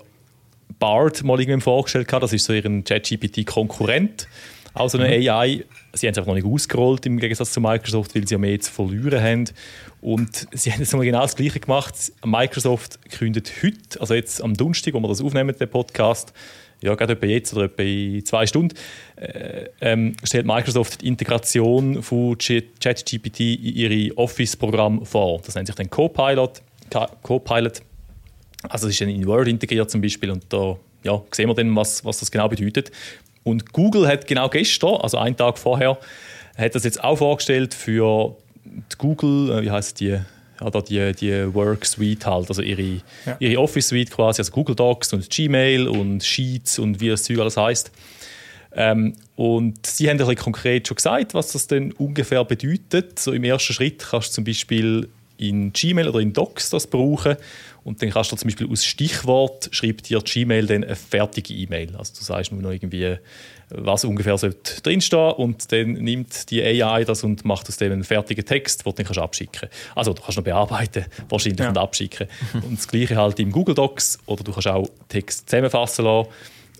Bard 0.79 1.23
mal 1.25 1.39
irgendwann 1.39 1.61
vorgestellt, 1.61 2.13
das 2.13 2.33
ist 2.33 2.45
so 2.45 2.53
ihren 2.53 2.85
ChatGPT-Konkurrent. 2.85 4.29
Also 4.73 4.99
eine 4.99 5.19
mhm. 5.19 5.29
AI. 5.29 5.65
Sie 5.93 6.07
haben 6.07 6.13
es 6.13 6.19
einfach 6.19 6.27
noch 6.27 6.35
nicht 6.35 6.47
ausgerollt 6.47 7.05
im 7.07 7.19
Gegensatz 7.19 7.53
zu 7.53 7.61
Microsoft, 7.61 8.15
weil 8.15 8.27
sie 8.27 8.35
ja 8.35 8.39
mehr 8.39 8.59
zu 8.61 8.71
verlieren 8.71 9.21
haben. 9.21 9.45
Und 10.01 10.47
sie 10.53 10.73
haben 10.73 10.81
jetzt 10.81 10.93
mal 10.93 11.05
genau 11.05 11.23
das 11.23 11.35
Gleiche 11.35 11.59
gemacht. 11.59 11.95
Microsoft 12.25 12.99
kündet 13.11 13.53
heute, 13.63 14.01
also 14.01 14.15
jetzt 14.15 14.41
am 14.43 14.55
Donnerstag, 14.55 14.95
wo 14.95 15.01
wir 15.01 15.09
das 15.09 15.21
aufnehmen, 15.21 15.55
den 15.59 15.69
Podcast, 15.69 16.33
ja, 16.81 16.95
gerade 16.95 17.15
etwa 17.15 17.27
jetzt 17.27 17.53
oder 17.53 17.65
etwa 17.65 17.83
in 17.83 18.25
zwei 18.25 18.47
Stunden, 18.47 18.75
äh, 19.17 19.67
ähm, 19.81 20.15
stellt 20.23 20.47
Microsoft 20.47 21.03
die 21.03 21.09
Integration 21.09 22.03
von 22.03 22.39
ChatGPT 22.39 23.41
in 23.41 23.75
ihre 23.75 24.17
Office-Programm 24.17 25.05
vor. 25.05 25.43
Das 25.45 25.57
nennt 25.57 25.67
sich 25.67 25.77
dann 25.77 25.91
Copilot. 25.91 26.63
Copilot 27.23 27.83
also 28.69 28.89
es 28.89 28.95
ist 28.95 29.01
in 29.01 29.27
Word 29.27 29.49
integriert 29.49 29.91
zum 29.91 30.01
Beispiel 30.01 30.31
und 30.31 30.45
da 30.49 30.77
ja, 31.03 31.21
sehen 31.33 31.49
wir 31.49 31.55
dann, 31.55 31.75
was, 31.75 32.05
was 32.05 32.21
das 32.21 32.31
genau 32.31 32.49
bedeutet. 32.49 32.91
Und 33.43 33.73
Google 33.73 34.07
hat 34.07 34.27
genau 34.27 34.49
gestern, 34.49 34.97
also 34.97 35.19
einen 35.19 35.37
Tag 35.37 35.59
vorher, 35.59 35.99
hat 36.57 36.75
das 36.75 36.85
jetzt 36.85 37.03
auch 37.03 37.17
vorgestellt 37.17 37.73
für 37.75 38.37
die 38.65 38.97
Google, 38.99 39.51
äh, 39.51 39.63
wie 39.63 39.71
heißt 39.71 40.01
die, 40.01 40.19
ja, 40.61 40.71
da 40.71 40.81
die, 40.83 41.13
die 41.15 41.55
Work 41.55 41.87
Suite 41.87 42.27
halt, 42.27 42.49
also 42.49 42.61
ihre, 42.61 43.01
ja. 43.25 43.37
ihre 43.39 43.61
Office 43.61 43.89
Suite 43.89 44.11
quasi, 44.11 44.41
also 44.41 44.53
Google 44.53 44.77
Docs 44.77 45.15
und 45.15 45.31
Gmail 45.31 45.89
und 45.89 46.23
Sheets 46.23 46.79
und 46.79 47.01
wie 47.01 47.09
das 47.09 47.23
Zeug 47.23 47.39
alles 47.39 47.57
heißt. 47.57 47.91
Ähm, 48.73 49.15
und 49.37 49.85
sie 49.87 50.09
haben 50.09 50.13
ein 50.13 50.19
bisschen 50.19 50.37
konkret 50.37 50.87
schon 50.87 50.97
gesagt, 50.97 51.35
was 51.35 51.53
das 51.53 51.67
denn 51.67 51.93
ungefähr 51.93 52.45
bedeutet. 52.45 53.19
So 53.19 53.33
im 53.33 53.43
ersten 53.43 53.73
Schritt 53.73 54.07
kannst 54.11 54.29
du 54.29 54.35
zum 54.35 54.45
Beispiel 54.45 55.09
in 55.39 55.73
Gmail 55.73 56.09
oder 56.09 56.21
in 56.21 56.35
Docs 56.35 56.71
das 56.71 56.87
brauchen 56.87 57.37
und 57.85 58.03
dann 58.03 58.11
kannst 58.11 58.33
du 58.33 58.37
zum 58.37 58.49
Beispiel 58.49 58.71
aus 58.71 58.85
Stichwort 58.85 59.69
schreibt 59.73 60.09
dir 60.09 60.21
Gmail 60.21 60.67
dann 60.67 60.85
eine 60.85 60.97
fertige 60.97 61.55
E-Mail. 61.55 61.97
Also 61.97 62.13
du 62.19 62.25
sagst 62.25 62.53
nur 62.53 62.61
noch 62.61 62.71
irgendwie, 62.71 63.17
was 63.71 64.05
ungefähr 64.05 64.37
sollte 64.37 64.81
drinstehen 64.83 65.33
und 65.33 65.73
dann 65.73 65.93
nimmt 65.93 66.51
die 66.51 66.63
AI 66.63 67.05
das 67.05 67.25
und 67.25 67.45
macht 67.45 67.69
aus 67.69 67.77
dem 67.79 67.93
einen 67.93 68.05
fertigen 68.05 68.45
Text, 68.45 68.85
den 68.85 68.95
du 68.95 69.13
dann 69.13 69.25
abschicken 69.25 69.61
kannst. 69.61 69.75
Also 69.95 70.13
du 70.13 70.23
kannst 70.23 70.37
noch 70.37 70.45
bearbeiten 70.45 71.07
wahrscheinlich 71.29 71.61
ja. 71.61 71.69
und 71.71 71.79
abschicken. 71.79 72.27
Und 72.53 72.79
das 72.79 72.89
Gleiche 72.89 73.17
halt 73.17 73.39
im 73.41 73.53
Google 73.53 73.75
Docs 73.75 74.19
oder 74.27 74.45
du 74.45 74.53
kannst 74.53 74.69
auch 74.69 74.89
Text 75.09 75.49
zusammenfassen 75.49 76.05
lassen 76.05 76.29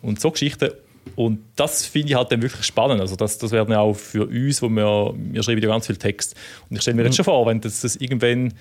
und 0.03 0.21
so 0.21 0.31
Geschichten. 0.31 0.71
Und 1.17 1.41
das 1.57 1.87
finde 1.87 2.09
ich 2.09 2.15
halt 2.15 2.31
dann 2.31 2.43
wirklich 2.43 2.65
spannend. 2.65 3.01
Also 3.01 3.17
das, 3.17 3.39
das 3.39 3.51
wäre 3.51 3.79
auch 3.79 3.95
für 3.95 4.27
uns, 4.27 4.63
wo 4.63 4.69
wir, 4.69 5.15
wir 5.17 5.43
schreiben 5.43 5.63
ja 5.63 5.69
ganz 5.69 5.87
viel 5.87 5.97
Text. 5.97 6.35
Und 6.69 6.77
ich 6.77 6.83
stelle 6.83 6.97
mir 6.97 7.03
jetzt 7.05 7.13
mhm. 7.13 7.17
schon 7.17 7.25
vor, 7.27 7.47
wenn 7.47 7.61
das, 7.61 7.81
das 7.81 7.97
irgendwann 7.97 8.55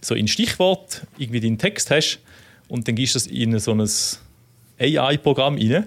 so 0.00 0.14
in 0.14 0.28
Stichwort 0.28 1.02
irgendwie 1.18 1.40
deinen 1.40 1.58
Text 1.58 1.90
hast 1.90 2.20
und 2.68 2.86
dann 2.86 2.94
gibst 2.94 3.14
du 3.14 3.18
das 3.18 3.26
in 3.26 3.58
so 3.58 3.72
ein 3.72 3.88
AI-Programm 4.78 5.56
rein, 5.56 5.86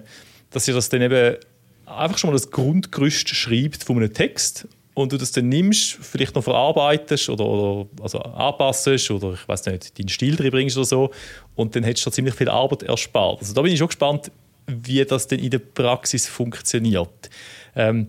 dass 0.51 0.68
ihr 0.68 0.74
das 0.74 0.89
dann 0.89 1.01
eben 1.01 1.38
einfach 1.86 2.18
schon 2.18 2.30
mal 2.30 2.34
das 2.34 2.51
Grundgerüst 2.51 3.30
schreibt 3.30 3.84
von 3.84 3.97
einem 3.97 4.14
Text 4.14 4.68
und 4.93 5.11
du 5.11 5.18
das 5.18 5.32
dann 5.32 5.49
nimmst, 5.49 5.93
vielleicht 5.93 6.36
noch 6.36 6.43
verarbeitest 6.43 7.30
oder, 7.30 7.45
oder 7.45 7.89
also 8.01 8.20
anpasst 8.20 8.88
oder 9.09 9.34
ich 9.34 9.47
weiß 9.47 9.66
nicht, 9.66 9.97
deinen 9.97 10.09
Stil 10.09 10.36
drin 10.36 10.51
bringst 10.51 10.78
oder 10.78 10.86
so 10.86 11.11
und 11.55 11.76
dann 11.76 11.84
hättest 11.84 12.05
du 12.05 12.11
ziemlich 12.11 12.36
viel 12.36 12.49
Arbeit 12.49 12.84
erspart. 12.84 13.39
Also 13.39 13.53
da 13.53 13.61
bin 13.61 13.72
ich 13.72 13.80
schon 13.80 13.88
gespannt, 13.88 14.32
wie 14.68 15.03
das 15.03 15.28
denn 15.28 15.39
in 15.39 15.49
der 15.49 15.59
Praxis 15.59 16.28
funktioniert. 16.28 17.30
Ähm, 17.76 18.07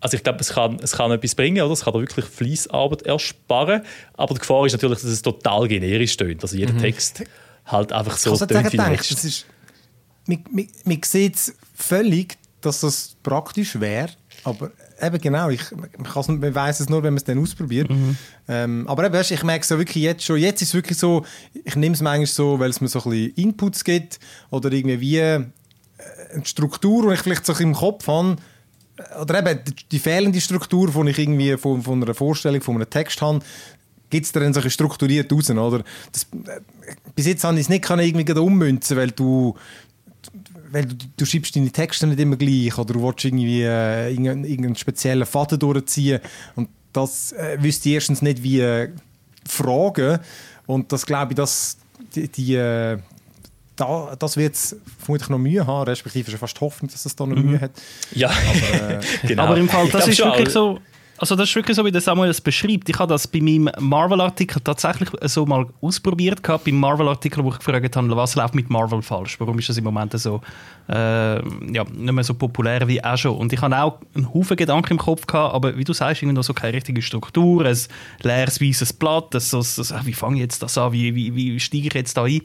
also 0.00 0.16
ich 0.16 0.22
glaube, 0.22 0.40
es 0.40 0.50
kann, 0.50 0.78
es 0.82 0.92
kann 0.92 1.10
etwas 1.10 1.34
bringen, 1.34 1.62
oder? 1.62 1.72
es 1.72 1.84
kann 1.84 1.94
da 1.94 2.00
wirklich 2.00 2.26
Fließarbeit 2.26 3.02
ersparen, 3.02 3.82
aber 4.14 4.34
die 4.34 4.40
Gefahr 4.40 4.66
ist 4.66 4.72
natürlich, 4.72 5.00
dass 5.00 5.10
es 5.10 5.22
total 5.22 5.68
generisch 5.68 6.16
tönt. 6.16 6.42
Also 6.42 6.56
jeder 6.56 6.74
mhm. 6.74 6.78
Text 6.78 7.24
halt 7.64 7.92
einfach 7.92 8.16
so 8.16 8.36
tönt 8.36 8.72
wie 8.72 8.76
denkst, 8.76 9.10
es 9.10 9.24
ist, 9.24 9.46
man, 10.26 10.44
man, 10.50 10.68
man 10.84 11.00
sieht 11.02 11.36
völlig, 11.74 12.36
dass 12.60 12.80
das 12.80 13.16
praktisch 13.22 13.80
wäre, 13.80 14.10
aber 14.44 14.70
eben 15.00 15.20
genau, 15.20 15.48
ich, 15.50 15.62
man, 15.72 16.40
man 16.40 16.54
weiß 16.54 16.80
es 16.80 16.88
nur, 16.88 17.02
wenn 17.02 17.14
man 17.14 17.18
es 17.18 17.24
dann 17.24 17.38
ausprobiert. 17.38 17.90
Mhm. 17.90 18.16
Ähm, 18.48 18.88
aber 18.88 19.04
eben, 19.04 19.14
weißt, 19.14 19.30
ich 19.30 19.42
merke 19.42 19.62
es 19.62 19.68
ja 19.68 19.78
wirklich 19.78 20.02
jetzt 20.02 20.24
schon, 20.24 20.38
jetzt 20.38 20.62
ist 20.62 20.68
es 20.68 20.74
wirklich 20.74 20.98
so, 20.98 21.24
ich 21.64 21.76
nehme 21.76 21.94
es 21.94 22.02
manchmal 22.02 22.26
so, 22.26 22.58
weil 22.58 22.70
es 22.70 22.80
mir 22.80 22.88
so 22.88 23.00
ein 23.00 23.10
bisschen 23.10 23.34
Inputs 23.34 23.84
gibt 23.84 24.20
oder 24.50 24.70
irgendwie 24.72 25.00
wie 25.00 25.18
äh, 25.18 25.44
eine 26.32 26.44
Struktur, 26.44 27.08
die 27.08 27.14
ich 27.14 27.20
vielleicht 27.20 27.46
so 27.46 27.54
im 27.54 27.74
Kopf 27.74 28.06
habe, 28.06 28.36
oder 29.20 29.38
eben 29.38 29.60
die 29.90 29.98
fehlende 29.98 30.40
Struktur, 30.40 30.90
die 30.90 31.10
ich 31.10 31.18
irgendwie 31.18 31.56
von, 31.56 31.82
von 31.82 32.02
einer 32.02 32.14
Vorstellung, 32.14 32.60
von 32.60 32.76
einem 32.76 32.88
Text 32.88 33.20
habe, 33.20 33.40
gibt 34.10 34.26
es 34.26 34.32
dann 34.32 34.54
so 34.54 34.68
strukturiert 34.68 35.32
raus, 35.32 35.50
oder? 35.50 35.84
Das, 36.12 36.26
äh, 36.46 36.60
bis 37.14 37.26
jetzt 37.26 37.44
habe 37.44 37.54
ich 37.54 37.62
es 37.62 37.68
nicht 37.68 37.84
können, 37.84 38.06
irgendwie 38.06 38.32
ummünzen, 38.32 38.96
weil 38.96 39.10
du 39.10 39.54
weil 40.70 40.86
du, 40.86 40.96
du 41.16 41.24
schreibst 41.24 41.54
deine 41.56 41.70
Texte 41.70 42.06
nicht 42.06 42.20
immer 42.20 42.36
gleich 42.36 42.76
oder 42.76 42.94
du 42.94 43.02
willst 43.02 43.24
irgendwie 43.24 43.62
äh, 43.62 44.10
irgendeinen, 44.10 44.44
irgendeinen 44.44 44.76
speziellen 44.76 45.26
Faden 45.26 45.58
durchziehen 45.58 46.20
und 46.54 46.68
das 46.92 47.32
äh, 47.32 47.58
wüsste 47.60 47.88
ich 47.88 47.94
erstens 47.96 48.22
nicht 48.22 48.42
wie 48.42 48.60
äh, 48.60 48.90
fragen 49.46 50.18
und 50.66 50.92
das 50.92 51.06
glaube 51.06 51.32
ich, 51.32 51.36
dass 51.36 51.76
die, 52.14 52.28
die 52.28 52.54
äh, 52.54 52.98
da, 53.76 54.16
das 54.18 54.36
wird 54.36 54.54
es 54.54 54.76
vermutlich 54.98 55.28
noch 55.28 55.38
Mühe 55.38 55.66
haben, 55.66 55.88
respektive 55.88 56.30
schon 56.30 56.40
fast 56.40 56.60
hoffen, 56.60 56.88
dass 56.88 57.04
es 57.04 57.14
da 57.14 57.26
noch 57.26 57.36
mhm. 57.36 57.50
Mühe 57.50 57.60
hat. 57.60 57.72
Ja, 58.12 58.30
aber, 58.30 58.90
äh, 58.90 59.00
genau. 59.26 59.42
aber 59.44 59.56
im 59.56 59.68
Fall, 59.68 59.88
das 59.88 60.08
ist 60.08 60.18
wirklich 60.18 60.50
so 60.50 60.80
also 61.18 61.34
das 61.34 61.48
ist 61.48 61.54
wirklich 61.54 61.76
so, 61.76 61.84
wie 61.84 61.92
der 61.92 62.00
Samuel 62.00 62.30
es 62.30 62.40
beschreibt. 62.40 62.88
Ich 62.88 62.98
habe 62.98 63.12
das 63.12 63.26
bei 63.26 63.40
meinem 63.40 63.70
Marvel-Artikel 63.78 64.60
tatsächlich 64.62 65.08
so 65.22 65.46
mal 65.46 65.66
ausprobiert 65.80 66.42
gehabt. 66.42 66.64
Beim 66.64 66.78
Marvel-Artikel, 66.78 67.42
wo 67.42 67.50
ich 67.50 67.58
gefragt 67.58 67.96
habe, 67.96 68.16
was 68.16 68.34
läuft 68.34 68.54
mit 68.54 68.68
Marvel 68.68 69.00
falsch? 69.00 69.40
Warum 69.40 69.58
ist 69.58 69.68
das 69.68 69.78
im 69.78 69.84
Moment 69.84 70.12
so 70.18 70.40
äh, 70.88 71.36
ja, 71.72 71.84
nicht 71.84 72.12
mehr 72.12 72.24
so 72.24 72.34
populär 72.34 72.86
wie 72.86 73.02
auch 73.02 73.16
schon? 73.16 73.36
Und 73.36 73.52
ich 73.52 73.60
habe 73.62 73.76
auch 73.78 74.00
einen 74.14 74.32
Haufen 74.32 74.56
Gedanken 74.56 74.94
im 74.94 74.98
Kopf 74.98 75.26
gehabt, 75.26 75.54
aber 75.54 75.76
wie 75.76 75.84
du 75.84 75.94
sagst, 75.94 76.22
irgendwie 76.22 76.36
noch 76.36 76.44
so 76.44 76.52
keine 76.52 76.74
richtige 76.74 77.00
Struktur, 77.00 77.64
ein 77.64 77.78
leeres 78.22 78.60
weißes 78.60 78.92
Blatt, 78.92 79.32
das, 79.32 79.50
das, 79.50 79.76
das, 79.76 79.94
wie 80.04 80.12
fange 80.12 80.36
ich 80.36 80.42
jetzt 80.42 80.62
das 80.62 80.76
an, 80.76 80.92
wie, 80.92 81.14
wie, 81.14 81.34
wie 81.34 81.58
steige 81.60 81.88
ich 81.88 81.94
jetzt 81.94 82.16
da 82.16 82.24
ein? 82.24 82.42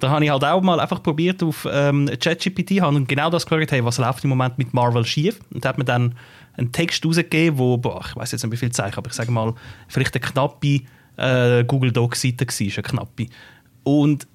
Da 0.00 0.08
habe 0.08 0.24
ich 0.24 0.30
halt 0.30 0.44
auch 0.44 0.62
mal 0.62 0.80
einfach 0.80 1.02
probiert 1.02 1.42
auf 1.42 1.68
ähm, 1.70 2.08
ChatGPT, 2.18 2.80
habe 2.80 3.02
genau 3.04 3.30
das 3.30 3.44
gefragt, 3.46 3.72
hey, 3.72 3.84
was 3.84 3.98
läuft 3.98 4.24
im 4.24 4.30
Moment 4.30 4.58
mit 4.58 4.72
Marvel 4.74 5.04
schief? 5.04 5.38
Und 5.52 5.64
hat 5.64 5.78
mir 5.78 5.84
dann 5.84 6.14
einen 6.56 6.72
Text 6.72 7.04
rausgegeben, 7.04 7.58
wo, 7.58 7.76
boah, 7.76 8.02
ich 8.06 8.16
weiß 8.16 8.32
jetzt 8.32 8.42
nicht, 8.42 8.52
wie 8.52 8.56
viel 8.56 8.72
Zeichen, 8.72 8.96
aber 8.96 9.10
ich 9.10 9.14
sage 9.16 9.30
mal, 9.30 9.54
vielleicht 9.88 10.14
eine 10.14 10.20
knappe 10.20 10.80
äh, 11.16 11.64
Google 11.64 11.92
Docs-Seite 11.92 12.46
war, 12.46 12.54
eine 12.60 12.82
knappe. 12.82 13.26
Und 13.84 14.26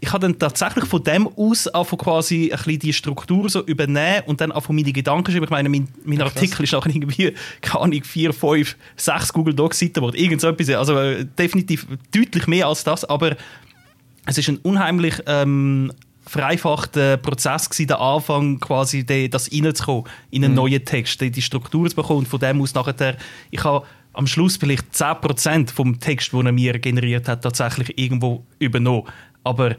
ich 0.00 0.12
habe 0.12 0.20
dann 0.20 0.38
tatsächlich 0.38 0.84
von 0.84 1.02
dem 1.02 1.28
aus 1.36 1.68
von 1.72 1.98
quasi 1.98 2.50
ein 2.52 2.58
bisschen 2.58 2.78
die 2.80 2.92
Struktur 2.92 3.48
so 3.48 3.64
übernehmen 3.64 4.22
und 4.26 4.40
dann 4.40 4.52
von 4.60 4.74
meine 4.74 4.92
Gedanken 4.92 5.30
schreiben. 5.30 5.44
Ich 5.44 5.50
meine, 5.50 5.68
mein, 5.68 5.88
mein 6.04 6.20
Artikel 6.20 6.64
ist 6.64 6.72
nachher 6.72 6.94
irgendwie, 6.94 7.32
keine 7.60 7.80
Ahnung, 7.82 8.04
vier, 8.04 8.32
fünf, 8.32 8.76
sechs 8.96 9.32
Google 9.32 9.54
Docs 9.54 9.78
Seiten, 9.78 10.02
wo 10.02 10.10
irgend 10.10 10.40
so 10.40 10.48
etwas, 10.48 10.68
also 10.70 10.98
äh, 10.98 11.24
definitiv 11.24 11.86
deutlich 12.14 12.46
mehr 12.46 12.66
als 12.66 12.84
das, 12.84 13.04
aber 13.04 13.36
es 14.26 14.38
ist 14.38 14.48
ein 14.48 14.58
unheimlich 14.58 15.14
ähm, 15.26 15.92
vereinfachter 16.26 17.16
Prozess 17.16 17.70
gewesen, 17.70 17.88
der 17.88 18.00
Anfang 18.00 18.58
quasi 18.60 19.06
de, 19.06 19.28
das 19.28 19.50
reinzukommen 19.52 20.04
in 20.30 20.44
einen 20.44 20.52
mhm. 20.52 20.56
neuen 20.56 20.84
Text, 20.84 21.20
die, 21.20 21.30
die 21.30 21.42
Struktur 21.42 21.88
zu 21.88 21.96
bekommen 21.96 22.20
und 22.20 22.28
von 22.28 22.40
dem 22.40 22.60
aus 22.60 22.74
nachher, 22.74 23.16
ich 23.50 23.64
habe 23.64 23.86
am 24.12 24.26
Schluss 24.26 24.56
vielleicht 24.56 24.92
10% 24.92 25.70
vom 25.70 26.00
Text, 26.00 26.32
den 26.32 26.46
er 26.46 26.52
mir 26.52 26.78
generiert 26.78 27.28
hat, 27.28 27.42
tatsächlich 27.42 27.96
irgendwo 27.98 28.44
übernommen. 28.58 29.04
Aber 29.44 29.76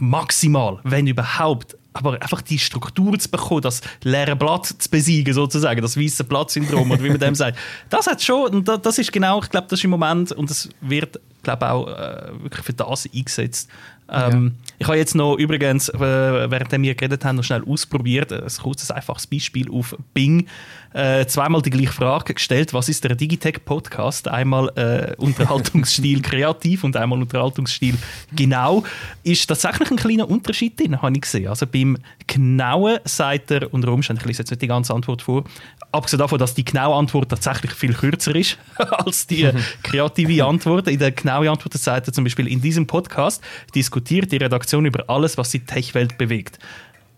maximal, 0.00 0.80
wenn 0.84 1.06
überhaupt, 1.06 1.76
aber 1.98 2.20
einfach 2.22 2.42
die 2.42 2.58
Struktur 2.58 3.18
zu 3.18 3.30
bekommen, 3.30 3.62
das 3.62 3.80
leere 4.02 4.36
Blatt 4.36 4.66
zu 4.66 4.88
besiegen, 4.90 5.34
sozusagen, 5.34 5.80
das 5.80 5.96
weiße 5.96 6.24
Blatt-Syndrom, 6.24 6.90
oder 6.90 7.02
wie 7.02 7.10
man 7.10 7.18
dem 7.18 7.34
sagt, 7.34 7.58
das 7.90 8.06
hat 8.06 8.22
schon, 8.22 8.54
und 8.54 8.68
das 8.68 8.98
ist 8.98 9.12
genau, 9.12 9.42
ich 9.42 9.50
glaube, 9.50 9.66
das 9.68 9.80
ist 9.80 9.84
im 9.84 9.90
Moment, 9.90 10.32
und 10.32 10.50
das 10.50 10.68
wird, 10.80 11.20
glaube 11.42 11.70
auch 11.70 11.88
äh, 11.88 12.42
wirklich 12.42 12.64
für 12.64 12.72
das 12.72 13.08
eingesetzt, 13.14 13.68
ähm, 14.10 14.44
ja. 14.44 14.74
Ich 14.78 14.86
habe 14.86 14.96
jetzt 14.96 15.14
noch 15.14 15.36
übrigens, 15.36 15.88
äh, 15.88 15.98
während 15.98 16.70
wir 16.72 16.94
geredet 16.94 17.24
haben, 17.24 17.36
noch 17.36 17.44
schnell 17.44 17.62
ausprobiert, 17.64 18.32
ein 18.32 18.46
kurzes, 18.62 18.90
einfaches 18.90 19.26
Beispiel 19.26 19.70
auf 19.70 19.96
Bing, 20.14 20.46
äh, 20.92 21.26
zweimal 21.26 21.62
die 21.62 21.70
gleiche 21.70 21.92
Frage 21.92 22.34
gestellt, 22.34 22.72
was 22.72 22.88
ist 22.88 23.04
der 23.04 23.14
Digitech-Podcast? 23.14 24.28
Einmal 24.28 24.68
äh, 24.76 25.14
Unterhaltungsstil 25.16 26.22
kreativ 26.22 26.84
und 26.84 26.96
einmal 26.96 27.20
Unterhaltungsstil 27.20 27.94
genau. 28.34 28.84
Ist 29.22 29.46
tatsächlich 29.46 29.90
ein 29.90 29.96
kleiner 29.96 30.28
Unterschied 30.28 30.80
drin, 30.80 31.00
habe 31.02 31.14
ich 31.14 31.22
gesehen. 31.22 31.48
Also 31.48 31.66
beim 31.66 31.98
genauen 32.26 32.98
sagt 33.04 33.50
er, 33.50 33.72
unter 33.72 33.92
Umständen, 33.92 34.20
ich 34.22 34.26
lese 34.26 34.42
jetzt 34.42 34.50
nicht 34.50 34.62
die 34.62 34.66
ganze 34.66 34.94
Antwort 34.94 35.22
vor, 35.22 35.44
abgesehen 35.92 36.18
davon, 36.18 36.38
dass 36.38 36.54
die 36.54 36.64
genaue 36.64 36.96
Antwort 36.96 37.28
tatsächlich 37.28 37.72
viel 37.72 37.92
kürzer 37.92 38.34
ist 38.34 38.58
als 38.78 39.26
die 39.26 39.50
kreative 39.82 40.44
Antwort. 40.44 40.88
In 40.88 40.98
der 40.98 41.12
genauen 41.12 41.48
Antwort 41.48 41.74
sagt 41.74 42.06
er 42.06 42.12
zum 42.12 42.24
Beispiel, 42.24 42.48
in 42.48 42.60
diesem 42.60 42.86
Podcast 42.86 43.42
diskutiert 43.74 44.32
die 44.32 44.36
Redaktion 44.36 44.86
über 44.86 45.04
alles, 45.08 45.36
was 45.36 45.50
die 45.50 45.60
Tech-Welt 45.60 46.16
bewegt. 46.16 46.58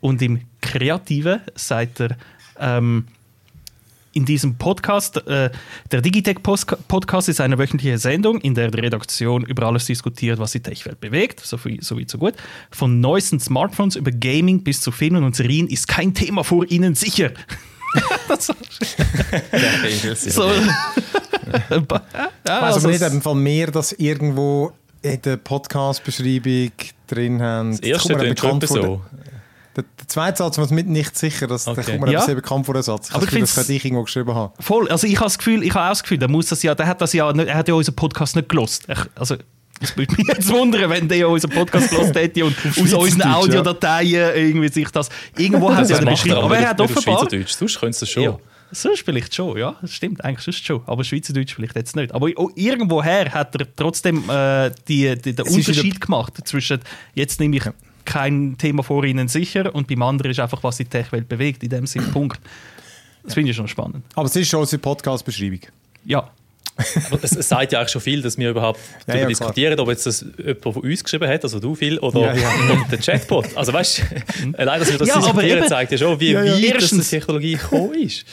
Und 0.00 0.22
im 0.22 0.40
Kreativen 0.60 1.40
sagt 1.54 2.00
er, 2.00 2.16
ähm, 2.58 3.06
in 4.12 4.24
diesem 4.24 4.56
Podcast, 4.56 5.16
äh, 5.26 5.50
der 5.92 6.00
Digitech-Podcast 6.00 7.28
ist 7.28 7.40
eine 7.40 7.58
wöchentliche 7.58 7.98
Sendung, 7.98 8.40
in 8.40 8.54
der 8.54 8.70
die 8.70 8.80
Redaktion 8.80 9.44
über 9.44 9.66
alles 9.66 9.86
diskutiert, 9.86 10.38
was 10.38 10.52
die 10.52 10.60
Tech-Welt 10.60 11.00
bewegt, 11.00 11.40
so 11.40 11.56
viel, 11.56 11.82
so, 11.82 11.98
so 12.06 12.18
gut. 12.18 12.34
Von 12.70 13.00
neuesten 13.00 13.38
Smartphones 13.38 13.96
über 13.96 14.10
Gaming 14.10 14.62
bis 14.62 14.80
zu 14.80 14.90
Filmen 14.90 15.22
und 15.22 15.36
Serien 15.36 15.68
ist 15.68 15.86
kein 15.86 16.14
Thema 16.14 16.44
vor 16.44 16.68
Ihnen 16.70 16.94
sicher. 16.94 17.30
das 18.28 18.46
so. 18.46 18.54
ja, 22.46 22.46
also, 22.46 22.46
also 22.46 22.88
nicht 22.88 23.02
im 23.02 23.22
Fall 23.22 23.34
mehr, 23.34 23.70
dass 23.70 23.92
irgendwo 23.92 24.72
in 25.02 25.20
der 25.22 25.36
Podcast-Beschreibung 25.36 26.72
drin 27.06 27.42
haben. 27.42 27.72
Das 27.72 27.80
erste 27.80 28.34
klingt 28.34 28.68
so. 28.68 29.02
Der, 29.80 29.88
der, 29.98 30.08
zweite 30.08 30.38
Satz, 30.38 30.58
was 30.58 30.70
mit 30.70 30.88
nicht 30.88 31.16
sicher, 31.16 31.46
das, 31.46 31.66
okay. 31.66 31.82
der 31.82 31.84
kommt 31.84 32.06
mir 32.06 32.12
ja. 32.12 32.20
sehr 32.20 32.34
bekannt 32.34 32.66
vor, 32.66 32.74
der 32.74 32.82
Satz. 32.82 33.08
Ich 33.08 33.14
aber 33.14 33.24
Gefühl, 33.24 33.40
das 33.40 33.54
könnte 33.54 33.72
ich 33.72 33.84
irgendwo 33.84 34.04
geschrieben 34.04 34.34
haben. 34.34 34.52
Voll, 34.60 34.88
also 34.88 35.06
ich 35.06 35.16
habe 35.16 35.26
das 35.26 35.38
Gefühl, 35.38 35.62
ich 35.62 35.74
habe 35.74 35.86
auch 35.86 35.90
das 35.90 36.02
Gefühl, 36.02 36.18
der 36.18 36.28
muss 36.28 36.46
das 36.48 36.62
ja, 36.62 36.74
der 36.74 36.86
hat 36.86 37.00
das 37.00 37.12
ja, 37.12 37.32
nicht, 37.32 37.48
er 37.48 37.54
hat 37.54 37.68
ja 37.68 37.74
unseren 37.74 37.96
Podcast 37.96 38.36
nicht 38.36 38.48
gelost. 38.48 38.86
Also 39.14 39.36
es 39.80 39.96
würde 39.96 40.14
mich 40.16 40.26
jetzt 40.28 40.48
wundern, 40.50 40.90
wenn 40.90 41.08
der 41.08 41.28
unseren 41.28 41.52
Podcast 41.52 41.90
gelost 41.90 42.14
hätte 42.14 42.44
und 42.44 42.54
aus 42.66 42.92
unseren 42.92 43.32
Audiodateien 43.32 44.36
irgendwie 44.36 44.68
sich 44.68 44.90
das 44.90 45.08
irgendwo 45.36 45.72
hat 45.72 45.88
ja 45.88 45.98
geschrieben. 45.98 46.36
Aber 46.36 46.58
er 46.58 46.70
hat 46.70 46.80
offenbar. 46.80 47.02
Schweizerdeutsch, 47.02 47.52
sonst 47.52 47.80
könntest 47.80 48.02
du 48.02 48.06
das 48.06 48.12
schon. 48.12 48.22
Ja. 48.22 48.38
Sonst 48.72 49.02
vielleicht 49.04 49.34
schon, 49.34 49.58
ja, 49.58 49.74
das 49.80 49.92
stimmt, 49.92 50.24
eigentlich 50.24 50.44
sonst 50.44 50.64
schon. 50.64 50.82
Aber 50.86 51.02
Schweizerdeutsch 51.02 51.54
vielleicht 51.54 51.74
jetzt 51.74 51.96
nicht. 51.96 52.14
Aber 52.14 52.28
irgendwoher 52.54 53.32
hat 53.32 53.56
er 53.56 53.66
trotzdem 53.74 54.28
äh, 54.30 54.70
die, 54.86 55.16
die, 55.16 55.34
den 55.34 55.46
Unterschied 55.46 56.00
gemacht 56.00 56.34
zwischen, 56.44 56.80
jetzt 57.14 57.40
nehme 57.40 57.56
ich 57.56 57.64
kein 58.10 58.58
Thema 58.58 58.82
vor 58.82 59.04
Ihnen 59.04 59.28
sicher 59.28 59.72
und 59.72 59.86
beim 59.86 60.02
anderen 60.02 60.32
ist 60.32 60.40
einfach, 60.40 60.62
was 60.64 60.76
die 60.78 60.84
Tech-Welt 60.84 61.28
bewegt, 61.28 61.62
in 61.62 61.70
dem 61.70 61.86
Sinne, 61.86 62.06
Punkt. 62.12 62.40
Das 63.22 63.34
finde 63.34 63.50
ich 63.50 63.56
schon 63.56 63.68
spannend. 63.68 64.04
Aber 64.14 64.26
es 64.26 64.34
ist 64.34 64.48
schon 64.48 64.60
unsere 64.60 64.80
Podcast-Beschreibung. 64.80 65.60
Ja. 66.04 66.28
Es, 67.22 67.36
es 67.36 67.48
sagt 67.48 67.72
ja 67.72 67.78
eigentlich 67.78 67.92
schon 67.92 68.00
viel, 68.00 68.22
dass 68.22 68.38
wir 68.38 68.50
überhaupt 68.50 68.80
ja, 68.80 68.94
darüber 69.06 69.22
ja, 69.22 69.28
diskutieren, 69.28 69.78
ob 69.78 69.88
jetzt 69.90 70.06
das 70.06 70.24
jemand 70.38 70.62
von 70.62 70.74
uns 70.76 71.04
geschrieben 71.04 71.28
hat, 71.28 71.44
also 71.44 71.60
du 71.60 71.74
viel, 71.74 71.98
oder, 71.98 72.34
ja, 72.34 72.50
der 72.90 72.98
Chatbot. 72.98 73.54
Also 73.54 73.72
weißt 73.72 73.98
du, 74.42 74.58
allein, 74.58 74.80
dass 74.80 74.90
wir 74.90 74.98
das 74.98 75.08
ja, 75.08 75.18
diskutieren, 75.18 75.68
zeigt 75.68 75.92
ja 75.92 75.98
schon, 75.98 76.18
wie 76.18 76.32
ja, 76.32 76.42
weit 76.42 76.90
die 76.90 77.00
Technologie 77.00 77.52
gekommen 77.52 77.94
ist. 77.94 78.24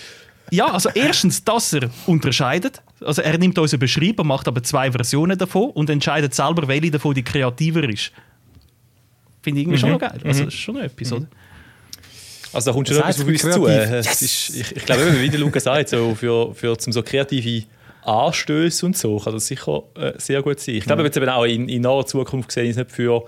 Ja, 0.50 0.68
also 0.68 0.90
erstens, 0.94 1.44
dass 1.44 1.74
er 1.74 1.90
unterscheidet. 2.06 2.82
Also 3.02 3.22
er 3.22 3.38
nimmt 3.38 3.60
unsere 3.60 3.80
Beschreiber, 3.80 4.24
macht 4.24 4.48
aber 4.48 4.64
zwei 4.64 4.92
Versionen 4.92 5.38
davon 5.38 5.72
und 5.72 5.90
entscheidet 5.90 6.34
selber, 6.34 6.68
welche 6.68 6.92
davon 6.92 7.14
die 7.14 7.24
kreativer 7.24 7.84
ist. 7.84 8.12
Finde 9.42 9.60
ich 9.60 9.66
irgendwie 9.66 9.78
mhm. 9.78 9.82
schon 9.82 9.92
noch 9.92 10.00
geil. 10.00 10.20
Also 10.24 10.46
das 10.46 10.54
ist 10.54 10.60
schon 10.60 10.78
etwas, 10.78 11.12
mhm. 11.12 11.18
oder? 11.18 11.28
Also 12.54 12.72
da 12.72 12.74
kommt 12.74 12.88
schon 12.88 12.98
etwas 12.98 13.22
auf 13.22 13.28
uns 13.28 13.42
zu. 13.42 13.68
Yes. 13.68 14.22
Ist, 14.22 14.56
ich, 14.56 14.76
ich 14.78 14.86
glaube, 14.86 15.22
wie 15.22 15.30
der 15.30 15.40
Luca 15.40 15.60
sagt, 15.60 15.90
so 15.90 16.16
für, 16.16 16.54
für 16.54 16.78
zum 16.78 16.94
so 16.94 17.04
kreative 17.04 17.66
Anstöße 18.04 18.86
und 18.86 18.98
so 18.98 19.18
kann 19.18 19.34
das 19.34 19.48
sicher 19.48 19.84
äh, 19.96 20.14
sehr 20.18 20.42
gut 20.42 20.60
sein. 20.60 20.76
Ich 20.76 20.86
glaube, 20.86 21.02
mhm. 21.02 21.08
jetzt 21.08 21.18
eben 21.18 21.30
auch 21.30 21.44
in, 21.44 21.68
in 21.68 21.82
naher 21.82 22.06
Zukunft 22.06 22.48
gesehen 22.48 22.70
ist 22.70 22.78
nicht 22.78 22.92
für 22.92 23.26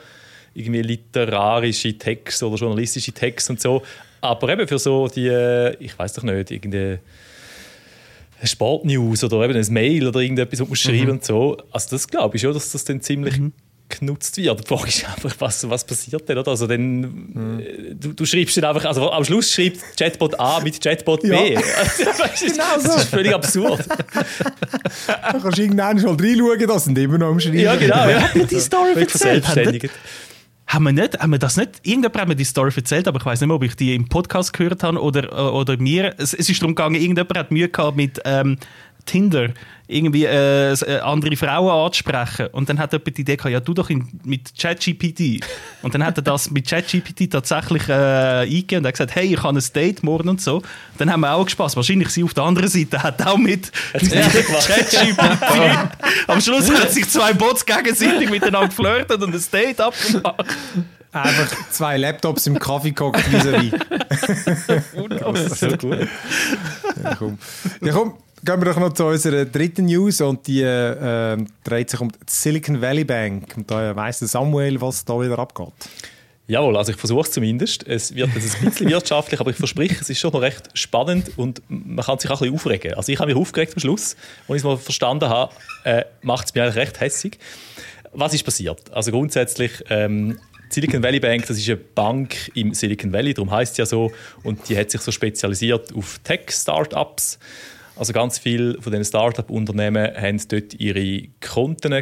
irgendwie 0.53 0.81
literarische 0.81 1.97
Texte 1.97 2.47
oder 2.47 2.55
journalistische 2.55 3.11
Texte 3.11 3.53
und 3.53 3.61
so, 3.61 3.83
aber 4.21 4.49
eben 4.49 4.67
für 4.67 4.79
so 4.79 5.07
die, 5.07 5.27
äh, 5.27 5.75
ich 5.79 5.97
weiß 5.97 6.13
doch 6.13 6.23
nicht, 6.23 6.51
irgendeine 6.51 6.99
Sportnews 8.43 9.23
oder 9.23 9.43
eben 9.43 9.55
ein 9.55 9.73
Mail 9.73 10.07
oder 10.07 10.21
irgendetwas, 10.21 10.61
was 10.61 10.67
man 10.67 10.75
schreiben 10.75 11.03
mhm. 11.05 11.11
und 11.11 11.25
so. 11.25 11.57
Also 11.71 11.89
das 11.91 12.07
glaube 12.07 12.37
ich 12.37 12.41
schon, 12.41 12.53
dass 12.53 12.71
das 12.71 12.85
dann 12.85 13.01
ziemlich 13.01 13.37
mhm. 13.37 13.53
Genutzt 13.89 14.37
wird. 14.37 14.63
Die 14.63 14.67
Frage 14.67 14.87
ist 14.87 15.05
einfach, 15.05 15.35
was, 15.39 15.69
was 15.69 15.85
passiert 15.85 16.27
denn? 16.29 16.37
Oder? 16.37 16.51
Also 16.51 16.67
dann, 16.67 17.01
mhm. 17.01 17.63
du, 17.99 18.13
du, 18.13 18.25
schreibst 18.25 18.57
dann 18.57 18.65
einfach, 18.65 18.85
also 18.85 19.11
am 19.11 19.23
Schluss 19.25 19.51
schreibt 19.51 19.79
Chatbot 19.97 20.39
A 20.39 20.59
mit 20.61 20.81
Chatbot 20.81 21.21
B. 21.21 21.53
Ja. 21.53 21.61
Also, 21.89 22.45
genau 22.45 22.79
so. 22.79 22.87
Das 22.87 23.03
ist 23.03 23.09
völlig 23.09 23.33
absurd. 23.33 23.85
da 25.07 25.31
kannst 25.31 25.57
du 25.57 25.61
irgendwann 25.61 26.01
mal 26.01 26.15
reinschauen, 26.15 26.67
das 26.67 26.85
sind 26.85 26.97
immer 26.97 27.17
noch 27.17 27.29
am 27.29 27.39
Schreiben. 27.39 27.59
Ja, 27.59 27.75
genau. 27.75 28.09
Ja. 28.09 28.29
die 28.49 28.59
Story 28.59 28.93
erzählt 28.95 29.45
haben 30.69 30.83
wir 30.83 30.91
nicht, 30.91 31.19
haben 31.19 31.31
wir 31.31 31.39
das 31.39 31.57
nicht, 31.57 31.81
irgendjemand 31.81 32.21
hat 32.21 32.27
mir 32.27 32.35
die 32.35 32.43
Story 32.43 32.71
erzählt, 32.75 33.07
aber 33.07 33.19
ich 33.19 33.25
weiß 33.25 33.41
nicht 33.41 33.47
mehr, 33.47 33.55
ob 33.55 33.63
ich 33.63 33.75
die 33.75 33.95
im 33.95 34.07
Podcast 34.07 34.53
gehört 34.53 34.83
habe 34.83 35.01
oder, 35.01 35.51
oder 35.55 35.77
mir. 35.77 36.13
Es, 36.19 36.35
es 36.35 36.47
ist 36.47 36.61
darum 36.61 36.75
gegangen, 36.75 36.93
irgendjemand 36.93 37.37
hat 37.39 37.51
Mühe 37.51 37.69
gehabt 37.69 37.97
mit, 37.97 38.21
ähm, 38.23 38.57
Tinder 39.05 39.49
irgendwie 39.89 40.25
äh, 40.25 40.71
äh, 40.71 40.99
andere 40.99 41.35
Frauen 41.35 41.85
anzusprechen. 41.85 42.47
Und 42.51 42.69
dann 42.69 42.77
hat 42.77 42.93
jemand 42.93 43.17
die 43.17 43.21
Idee 43.21 43.35
gehabt, 43.35 43.51
ja, 43.51 43.59
du 43.59 43.73
doch 43.73 43.89
in, 43.89 44.07
mit 44.23 44.51
ChatGPT. 44.57 45.43
Und 45.81 45.95
dann 45.95 46.05
hat 46.05 46.17
er 46.17 46.21
das 46.21 46.51
mit 46.51 46.69
ChatGPT 46.69 47.31
tatsächlich 47.31 47.89
äh, 47.89 47.93
eingegeben 48.43 48.83
und 48.83 48.87
hat 48.87 48.93
gesagt, 48.93 49.15
hey, 49.15 49.33
ich 49.33 49.41
habe 49.41 49.57
ein 49.57 49.63
Date 49.73 50.03
morgen 50.03 50.29
und 50.29 50.41
so. 50.41 50.61
Dann 50.99 51.11
haben 51.11 51.21
wir 51.21 51.33
auch 51.33 51.43
gespaßt. 51.43 51.75
Wahrscheinlich 51.75 52.09
sie 52.09 52.23
auf 52.23 52.35
der 52.35 52.43
anderen 52.43 52.69
Seite 52.69 53.01
hat 53.01 53.25
auch 53.25 53.37
mit 53.37 53.71
ChatGPT. 53.93 55.17
Am 56.27 56.39
Schluss 56.39 56.71
haben 56.71 56.89
sich 56.89 57.09
zwei 57.09 57.33
Bots 57.33 57.65
gegenseitig 57.65 58.29
miteinander 58.29 58.67
geflirtet 58.67 59.23
und 59.23 59.33
ein 59.33 59.43
Date 59.51 59.81
abgemacht. 59.81 60.45
Einfach 61.11 61.71
zwei 61.71 61.97
Laptops 61.97 62.45
im 62.45 62.59
Kaffee 62.59 62.91
gehockt 62.91 63.21
vis-à-vis. 63.21 63.73
so 65.59 65.67
gut. 65.77 66.07
Ja, 67.03 67.15
komm. 67.15 67.37
Ja, 67.81 67.93
komm. 67.93 68.13
Gehen 68.43 68.61
wir 68.61 68.65
doch 68.65 68.79
noch 68.79 68.93
zu 68.93 69.05
unserer 69.05 69.43
dritten 69.45 69.85
News 69.85 70.21
und 70.21 70.47
die 70.47 70.61
äh, 70.61 71.37
dreht 71.63 71.89
sich 71.89 71.99
um 71.99 72.09
die 72.09 72.17
Silicon 72.25 72.81
Valley 72.81 73.03
Bank. 73.03 73.53
Und 73.57 73.69
da 73.69 73.93
weiss 73.95 74.19
Samuel, 74.19 74.79
was 74.79 75.03
da 75.03 75.19
wieder 75.19 75.37
abgeht. 75.37 75.73
Jawohl, 76.47 76.77
also 76.77 76.91
ich 76.91 76.97
versuche 76.97 77.21
es 77.21 77.31
zumindest. 77.31 77.85
Es 77.85 78.15
wird 78.15 78.33
jetzt 78.33 78.55
ein 78.55 78.65
bisschen 78.69 78.89
wirtschaftlich, 78.89 79.39
aber 79.39 79.51
ich 79.51 79.57
verspreche, 79.57 79.97
es 80.01 80.09
ist 80.09 80.19
schon 80.19 80.31
noch 80.31 80.41
recht 80.41 80.69
spannend 80.73 81.31
und 81.37 81.61
man 81.67 82.03
kann 82.03 82.17
sich 82.17 82.31
auch 82.31 82.41
ein 82.41 82.51
bisschen 82.51 82.55
aufregen. 82.55 82.93
Also 82.95 83.11
ich 83.11 83.19
habe 83.19 83.31
mich 83.31 83.39
aufgeregt 83.39 83.73
am 83.75 83.81
Schluss, 83.81 84.15
als 84.47 84.49
ich 84.49 84.55
es 84.55 84.63
mal 84.63 84.77
verstanden 84.77 85.29
habe, 85.29 85.53
äh, 85.83 86.05
macht 86.23 86.47
es 86.47 86.55
mich 86.55 86.63
eigentlich 86.63 86.75
recht 86.77 86.99
hässig. 87.01 87.37
Was 88.13 88.33
ist 88.33 88.43
passiert? 88.43 88.91
Also 88.91 89.11
grundsätzlich, 89.11 89.71
ähm, 89.89 90.39
Silicon 90.69 91.03
Valley 91.03 91.19
Bank, 91.19 91.45
das 91.45 91.57
ist 91.57 91.67
eine 91.67 91.77
Bank 91.77 92.51
im 92.55 92.73
Silicon 92.73 93.11
Valley, 93.11 93.35
darum 93.35 93.51
heißt 93.51 93.73
es 93.73 93.77
ja 93.77 93.85
so, 93.85 94.11
und 94.43 94.69
die 94.69 94.77
hat 94.77 94.89
sich 94.89 95.01
so 95.01 95.11
spezialisiert 95.11 95.93
auf 95.93 96.19
Tech-Startups. 96.23 97.37
Also 97.99 98.13
ganz 98.13 98.39
viele 98.39 98.81
von 98.81 98.93
den 98.93 99.03
Startup-Unternehmen 99.03 100.15
haben 100.15 100.41
dort 100.47 100.73
ihre 100.75 101.27
Konten 101.41 102.01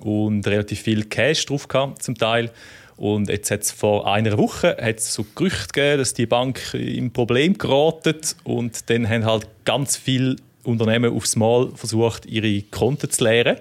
und 0.00 0.46
relativ 0.46 0.82
viel 0.82 1.04
Cash 1.04 1.46
drauf 1.46 1.66
zum 1.98 2.14
Teil. 2.14 2.50
Und 2.98 3.30
jetzt 3.30 3.50
hat 3.50 3.62
es 3.62 3.70
vor 3.72 4.06
einer 4.06 4.36
Woche 4.36 4.76
hat's 4.78 5.14
so 5.14 5.24
Gerüchte 5.34 5.68
gegeben, 5.72 5.98
dass 6.00 6.12
die 6.12 6.26
Bank 6.26 6.74
im 6.74 7.10
Problem 7.10 7.56
geraten 7.56 8.18
und 8.44 8.90
dann 8.90 9.08
haben 9.08 9.24
halt 9.24 9.48
ganz 9.64 9.96
viele 9.96 10.36
Unternehmen 10.62 11.10
aufs 11.16 11.36
Mal 11.36 11.70
versucht, 11.74 12.26
ihre 12.26 12.60
Konten 12.64 13.08
zu 13.08 13.24
leeren, 13.24 13.56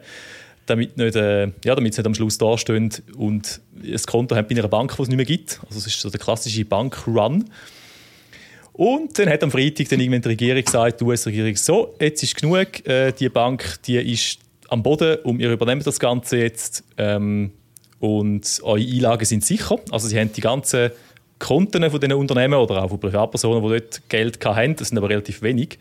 damit, 0.66 0.98
nicht, 0.98 1.16
äh, 1.16 1.46
ja, 1.64 1.76
damit 1.76 1.94
sie 1.94 2.02
nicht 2.02 2.08
am 2.08 2.14
Schluss 2.14 2.38
dastehen 2.38 2.92
und 3.16 3.62
ein 3.82 4.02
Konto 4.06 4.36
haben 4.36 4.48
bei 4.50 4.56
einer 4.58 4.68
Bank, 4.68 4.98
die 4.98 5.02
es 5.02 5.08
nicht 5.08 5.16
mehr 5.16 5.26
gibt. 5.26 5.62
Also 5.66 5.80
es 5.80 5.88
ist 5.88 6.02
so 6.02 6.10
der 6.10 6.20
klassische 6.20 6.66
Bankrun. 6.66 7.46
Und 8.78 9.18
dann 9.18 9.28
hat 9.28 9.44
am 9.44 9.50
Freitag 9.50 9.90
dann 9.90 10.00
irgendwann 10.00 10.22
die 10.22 10.30
Regierung 10.30 10.64
gesagt, 10.64 11.02
die 11.02 11.04
US-Regierung, 11.04 11.56
so, 11.56 11.96
jetzt 12.00 12.22
ist 12.22 12.40
genug, 12.40 12.88
äh, 12.88 13.12
die 13.12 13.28
Bank, 13.28 13.82
die 13.88 13.98
ist 13.98 14.40
am 14.70 14.84
Boden 14.84 15.18
und 15.24 15.40
wir 15.40 15.52
übernehmen 15.52 15.82
das 15.84 16.00
Ganze 16.00 16.38
jetzt 16.38 16.84
ähm, 16.98 17.52
und 18.00 18.60
eure 18.62 18.80
Einlagen 18.80 19.26
sind 19.26 19.44
sicher. 19.44 19.78
Also 19.90 20.08
sie 20.08 20.20
haben 20.20 20.32
die 20.32 20.42
ganzen 20.42 20.92
Konten 21.40 21.90
von 21.90 22.00
diesen 22.00 22.14
Unternehmen 22.14 22.54
oder 22.54 22.84
auch 22.84 22.90
von 22.90 23.00
Privatpersonen, 23.00 23.64
die 23.64 23.80
dort 23.80 24.10
Geld 24.10 24.46
haben, 24.46 24.76
das 24.76 24.90
sind 24.90 24.98
aber 25.00 25.10
relativ 25.10 25.42
wenig, 25.42 25.80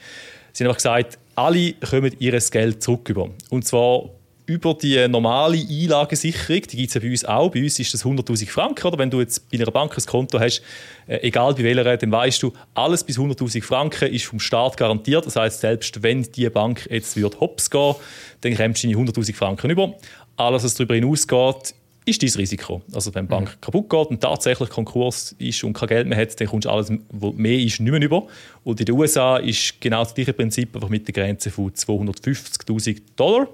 sie 0.53 0.64
haben 0.64 0.70
einfach 0.70 0.78
gesagt, 0.78 1.18
alle 1.34 1.74
kommen 1.74 2.16
ihr 2.18 2.38
Geld 2.51 2.82
zurück. 2.82 3.14
Und 3.51 3.66
zwar 3.66 4.09
über 4.47 4.74
die 4.74 5.09
normale 5.09 5.59
Einlagensicherung, 5.59 6.62
die 6.62 6.76
gibt 6.76 6.88
es 6.88 6.94
ja 6.94 7.01
bei 7.01 7.11
uns 7.11 7.24
auch. 7.24 7.51
Bei 7.51 7.62
uns 7.62 7.78
ist 7.78 7.92
das 7.92 8.05
100'000 8.05 8.49
Franken. 8.49 8.86
Oder 8.86 8.99
wenn 8.99 9.11
du 9.11 9.20
jetzt 9.20 9.51
bei 9.51 9.59
einer 9.59 9.70
Bank 9.70 9.97
ein 9.99 10.07
Konto 10.07 10.38
hast, 10.38 10.62
äh, 11.07 11.18
egal 11.22 11.55
bei 11.55 11.64
welcher, 11.64 11.97
dann 11.97 12.12
weißt 12.12 12.42
du, 12.42 12.53
alles 12.74 13.03
bis 13.03 13.18
100'000 13.18 13.62
Franken 13.62 14.12
ist 14.12 14.26
vom 14.26 14.38
Staat 14.38 14.76
garantiert. 14.76 15.26
Das 15.26 15.36
heißt, 15.36 15.61
selbst 15.61 16.03
wenn 16.03 16.22
die 16.22 16.49
Bank 16.49 16.86
jetzt 16.90 17.16
wird 17.16 17.40
hops 17.40 17.70
gehen, 17.70 17.97
dann 18.42 18.57
kommst 18.57 18.84
du 18.84 18.88
deine 18.88 19.11
100'000 19.11 19.34
Franken 19.34 19.70
über. 19.70 19.94
Alles, 20.36 20.62
was 20.62 20.74
darüber 20.74 20.94
hinausgeht, 20.94 21.74
ist 22.05 22.22
dein 22.22 22.30
Risiko. 22.30 22.82
Also 22.92 23.12
wenn 23.14 23.24
die 23.26 23.30
Bank 23.30 23.49
mhm. 23.49 23.61
kaputt 23.61 23.90
geht 23.90 24.07
und 24.07 24.20
tatsächlich 24.20 24.70
Konkurs 24.70 25.34
ist 25.38 25.64
und 25.64 25.72
kein 25.72 25.88
Geld 25.88 26.07
mehr 26.07 26.18
hat, 26.18 26.40
dann 26.40 26.47
kommst 26.47 26.66
du 26.66 26.70
alles, 26.70 26.92
was 27.11 27.34
mehr 27.34 27.59
ist, 27.59 27.80
nicht 27.80 27.90
mehr 27.90 28.01
über. 28.01 28.26
Und 28.62 28.78
in 28.78 28.86
den 28.86 28.94
USA 28.94 29.38
ist 29.38 29.80
genau 29.80 30.05
das 30.05 30.14
gleiche 30.14 30.32
Prinzip, 30.32 30.74
einfach 30.76 30.88
mit 30.88 31.09
der 31.09 31.14
Grenze 31.14 31.51
von 31.51 31.72
250'000 31.72 33.03
Dollar. 33.16 33.49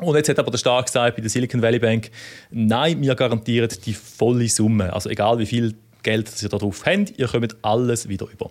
Und 0.00 0.16
jetzt 0.16 0.28
hat 0.28 0.38
aber 0.38 0.50
der 0.50 0.58
Staat 0.58 0.86
gesagt 0.86 1.16
bei 1.16 1.22
der 1.22 1.30
Silicon 1.30 1.62
Valley 1.62 1.78
Bank, 1.78 2.10
nein, 2.50 3.00
wir 3.02 3.14
garantieren 3.14 3.70
die 3.84 3.92
volle 3.92 4.48
Summe. 4.48 4.92
Also 4.92 5.10
egal 5.10 5.38
wie 5.38 5.46
viel 5.46 5.74
Geld 6.02 6.30
ihr 6.42 6.48
darauf 6.48 6.84
habt, 6.86 7.18
ihr 7.18 7.28
kommt 7.28 7.56
alles 7.62 8.08
wieder 8.08 8.26
über. 8.32 8.50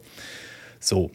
So. 0.79 1.11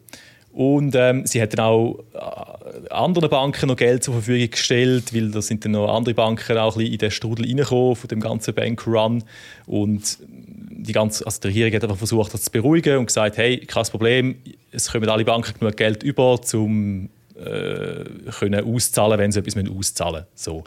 Und 0.53 0.95
ähm, 0.95 1.27
sie 1.27 1.43
hat 1.43 1.59
dann 1.59 1.65
auch 1.65 1.99
äh, 2.15 2.89
anderen 2.91 3.29
Banken 3.29 3.67
noch 3.67 3.77
Geld 3.77 4.05
zur 4.05 4.15
Verfügung 4.15 4.51
gestellt, 4.51 5.13
weil 5.13 5.33
da 5.33 5.43
sind 5.43 5.65
dann 5.65 5.73
noch 5.73 5.93
andere 5.93 6.15
Banken 6.15 6.57
auch 6.59 6.77
ein 6.77 6.87
in 6.87 6.99
den 6.99 7.11
Strudel 7.11 7.47
reingekommen 7.47 7.97
von 7.97 8.07
dem 8.07 8.21
ganzen 8.21 8.55
Bankrun. 8.55 9.25
Und 9.67 10.19
die 10.85 10.93
ganze, 10.93 11.27
also 11.27 11.41
die 11.41 11.49
Regierung 11.49 11.75
hat 11.75 11.83
einfach 11.83 11.97
versucht, 11.97 12.35
das 12.35 12.43
zu 12.43 12.53
beruhigen 12.53 12.99
und 12.99 13.07
gesagt, 13.07 13.37
hey, 13.37 13.59
kein 13.67 13.85
Problem, 13.87 14.37
es 14.71 14.93
kommen 14.93 15.09
alle 15.09 15.25
Banken 15.25 15.59
genug 15.59 15.77
Geld 15.77 16.05
über, 16.05 16.39
um 16.53 17.09
äh, 17.37 18.05
können 18.39 18.65
auszahlen, 18.65 19.19
wenn 19.19 19.33
sie 19.33 19.41
etwas 19.41 19.57
auszahlen 19.57 20.25
müssen. 20.33 20.35
So. 20.35 20.65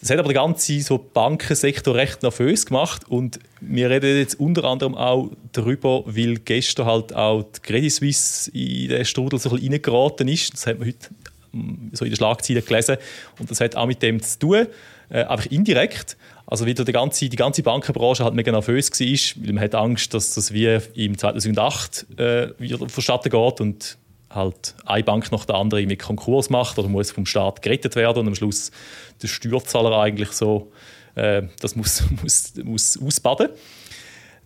Das 0.00 0.10
hat 0.10 0.18
aber 0.18 0.28
den 0.28 0.34
ganzen 0.34 0.80
so 0.82 0.98
Bankensektor 0.98 1.94
recht 1.94 2.22
nervös 2.22 2.66
gemacht 2.66 3.08
und 3.08 3.38
wir 3.60 3.88
reden 3.88 4.18
jetzt 4.18 4.38
unter 4.38 4.64
anderem 4.64 4.94
auch 4.94 5.30
darüber, 5.52 6.02
weil 6.06 6.36
gestern 6.36 6.86
halt 6.86 7.14
auch 7.14 7.44
die 7.44 7.60
Credit 7.60 7.92
Suisse 7.92 8.50
in 8.50 8.88
den 8.88 9.04
Strudel 9.04 9.38
so 9.38 9.48
ein 9.48 9.56
bisschen 9.56 9.72
reingeraten 9.72 10.28
ist. 10.28 10.52
Das 10.52 10.66
hat 10.66 10.78
man 10.78 10.88
heute 10.88 11.08
mm, 11.52 11.90
so 11.92 12.04
in 12.04 12.10
den 12.10 12.16
Schlagzeilen 12.16 12.64
gelesen 12.64 12.98
und 13.38 13.50
das 13.50 13.60
hat 13.60 13.74
auch 13.74 13.86
mit 13.86 14.02
dem 14.02 14.22
zu 14.22 14.38
tun, 14.38 14.66
äh, 15.08 15.24
einfach 15.24 15.46
indirekt. 15.46 16.16
Also 16.46 16.66
wieder 16.66 16.84
die 16.84 16.92
ganze, 16.92 17.28
die 17.28 17.36
ganze 17.36 17.62
Bankenbranche 17.62 18.22
halt 18.22 18.34
mega 18.34 18.52
nervös 18.52 18.90
war, 18.90 19.44
weil 19.44 19.52
man 19.54 19.64
hat 19.64 19.74
Angst, 19.74 20.14
dass 20.14 20.34
das 20.34 20.52
wie 20.52 20.78
im 20.94 21.16
2008 21.18 22.06
äh, 22.18 22.50
wieder 22.58 22.88
verstatten 22.88 23.30
geht 23.30 23.60
und 23.60 23.98
halt 24.30 24.74
eine 24.84 25.04
Bank 25.04 25.30
nach 25.32 25.44
der 25.44 25.56
anderen 25.56 25.86
mit 25.86 26.00
Konkurs 26.00 26.50
macht 26.50 26.78
oder 26.78 26.88
muss 26.88 27.10
vom 27.10 27.26
Staat 27.26 27.62
gerettet 27.62 27.96
werden 27.96 28.20
und 28.20 28.28
am 28.28 28.34
Schluss 28.34 28.70
der 29.22 29.28
Steuerzahler 29.28 29.98
eigentlich 29.98 30.32
so 30.32 30.72
äh, 31.16 31.42
das 31.60 31.74
muss, 31.74 32.04
muss, 32.22 32.54
muss 32.62 33.02
ausbaden. 33.02 33.48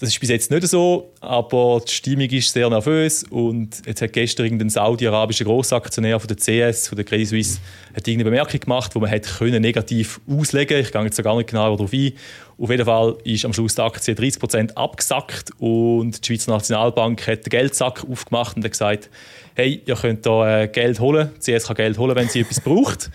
Das 0.01 0.09
ist 0.09 0.19
bis 0.19 0.31
jetzt 0.31 0.51
nicht 0.51 0.67
so, 0.67 1.13
aber 1.21 1.83
die 1.87 1.93
Stimmung 1.93 2.31
ist 2.31 2.51
sehr 2.51 2.71
nervös 2.71 3.23
und 3.25 3.83
jetzt 3.85 4.01
hat 4.01 4.15
gestern 4.15 4.47
irgendein 4.47 4.71
saudi-arabischer 4.71 5.45
Grossaktionär 5.45 6.19
von 6.19 6.27
der 6.27 6.39
CS, 6.39 6.89
von 6.89 6.97
der 6.97 7.05
Credit 7.05 7.29
Suisse, 7.29 7.59
hat 7.95 8.09
irgendeine 8.09 8.31
Bemerkung 8.31 8.61
gemacht, 8.61 8.95
wo 8.95 9.01
man 9.01 9.11
hätte 9.11 9.29
können 9.29 9.61
negativ 9.61 10.19
auslegen. 10.27 10.81
Ich 10.81 10.91
gehe 10.91 11.03
jetzt 11.03 11.23
gar 11.23 11.37
nicht 11.37 11.51
genau 11.51 11.77
darauf 11.77 11.93
ein. 11.93 12.15
Auf 12.57 12.71
jeden 12.71 12.87
Fall 12.87 13.19
ist 13.25 13.45
am 13.45 13.53
Schluss 13.53 13.75
die 13.75 13.83
Aktie 13.83 14.15
30% 14.15 14.73
abgesackt 14.73 15.51
und 15.59 16.13
die 16.13 16.27
Schweizer 16.27 16.53
Nationalbank 16.53 17.27
hat 17.27 17.45
den 17.45 17.51
Geldsack 17.51 18.03
aufgemacht 18.11 18.57
und 18.57 18.65
hat 18.65 18.71
gesagt, 18.71 19.11
hey, 19.55 19.83
ihr 19.85 19.97
könnt 19.97 20.25
da 20.25 20.63
äh, 20.63 20.69
Geld 20.69 20.99
holen, 21.01 21.31
die 21.47 21.53
CS 21.53 21.67
kann 21.67 21.77
Geld 21.77 21.99
holen, 21.99 22.17
wenn 22.17 22.29
sie 22.29 22.41
etwas 22.41 22.63
braucht. 22.63 23.11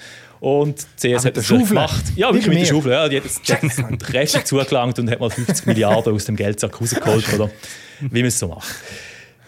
Und 0.45 0.85
die 1.01 1.11
CS 1.11 1.25
hat 1.25 1.37
das 1.37 1.47
gemacht. 1.47 2.03
Ja, 2.15 2.27
wirklich 2.27 2.47
mit 2.47 2.59
der 2.59 2.65
Schaufel. 2.65 2.91
Ja, 2.91 3.09
die 3.09 3.17
hat 3.17 3.25
das 3.25 3.43
Rest 4.13 4.45
zugelangt 4.45 4.99
und 4.99 5.09
hat 5.09 5.19
mal 5.19 5.31
50 5.31 5.65
Milliarden 5.65 6.13
aus 6.13 6.25
dem 6.25 6.35
Geldsack 6.35 6.79
rausgeholt, 6.79 7.33
oder 7.33 7.49
wie 7.99 8.19
man 8.19 8.27
es 8.27 8.37
so 8.37 8.49
macht. 8.49 8.75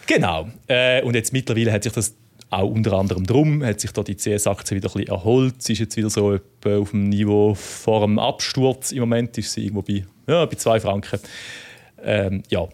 Genau. 0.08 0.50
Äh, 0.68 1.04
und 1.04 1.14
jetzt 1.14 1.34
mittlerweile 1.34 1.72
hat 1.72 1.84
sich 1.84 1.94
das 1.94 2.16
auch 2.50 2.68
unter 2.68 2.94
anderem 2.94 3.28
drum, 3.28 3.64
hat 3.64 3.80
sich 3.80 3.92
da 3.92 4.02
die 4.02 4.16
CS-Aktie 4.16 4.76
wieder 4.78 4.90
ein 4.90 4.94
bisschen 4.94 5.10
erholt. 5.10 5.62
Sie 5.62 5.74
ist 5.74 5.80
jetzt 5.80 5.98
wieder 5.98 6.10
so 6.10 6.40
auf 6.66 6.90
dem 6.90 7.10
Niveau 7.10 7.54
vor 7.54 8.02
dem 8.02 8.18
Absturz. 8.18 8.92
Im 8.92 9.02
Moment 9.02 9.38
ist 9.38 9.52
sie 9.52 9.66
irgendwo 9.66 9.84
bei, 9.84 10.04
ja, 10.26 10.46
bei 10.48 10.56
2 10.56 10.80
Franken. 10.80 11.20
Ähm, 12.04 12.42
ja, 12.50 12.68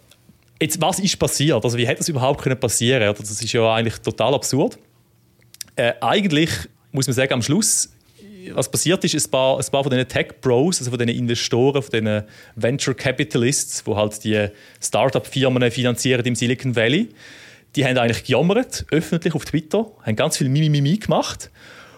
Jetzt, 0.61 0.79
was 0.79 0.99
ist 0.99 1.19
passiert? 1.19 1.61
Also, 1.61 1.77
wie 1.77 1.85
hätte 1.85 1.97
das 1.97 2.07
überhaupt 2.07 2.41
können 2.41 2.57
passieren? 2.57 3.13
Das 3.19 3.29
ist 3.29 3.51
ja 3.51 3.73
eigentlich 3.73 3.97
total 3.97 4.33
absurd. 4.33 4.79
Äh, 5.75 5.91
eigentlich 5.99 6.51
muss 6.93 7.05
man 7.07 7.15
sagen, 7.15 7.33
am 7.33 7.41
Schluss, 7.41 7.89
was 8.53 8.69
passiert 8.69 9.03
ist, 9.03 9.13
ein 9.15 9.31
paar, 9.31 9.57
ein 9.57 9.65
paar 9.65 9.83
von 9.83 9.91
diesen 9.91 10.07
Tech-Bros, 10.07 10.79
also 10.79 10.91
von 10.91 10.99
diesen 10.99 11.19
Investoren, 11.19 11.81
von 11.81 11.91
diesen 11.91 12.23
Venture 12.55 12.93
Capitalists, 12.93 13.83
die 13.83 13.91
halt 13.91 14.23
die 14.23 14.47
Startup-Firmen 14.81 15.71
finanzieren 15.71 16.25
im 16.25 16.35
Silicon 16.35 16.75
Valley, 16.75 17.09
die 17.75 17.85
haben 17.85 17.97
eigentlich 17.97 18.23
gejammert, 18.23 18.85
öffentlich 18.91 19.33
auf 19.33 19.45
Twitter, 19.45 19.85
haben 20.03 20.15
ganz 20.15 20.37
viel 20.37 20.49
Mimimi 20.49 20.97
gemacht 20.97 21.49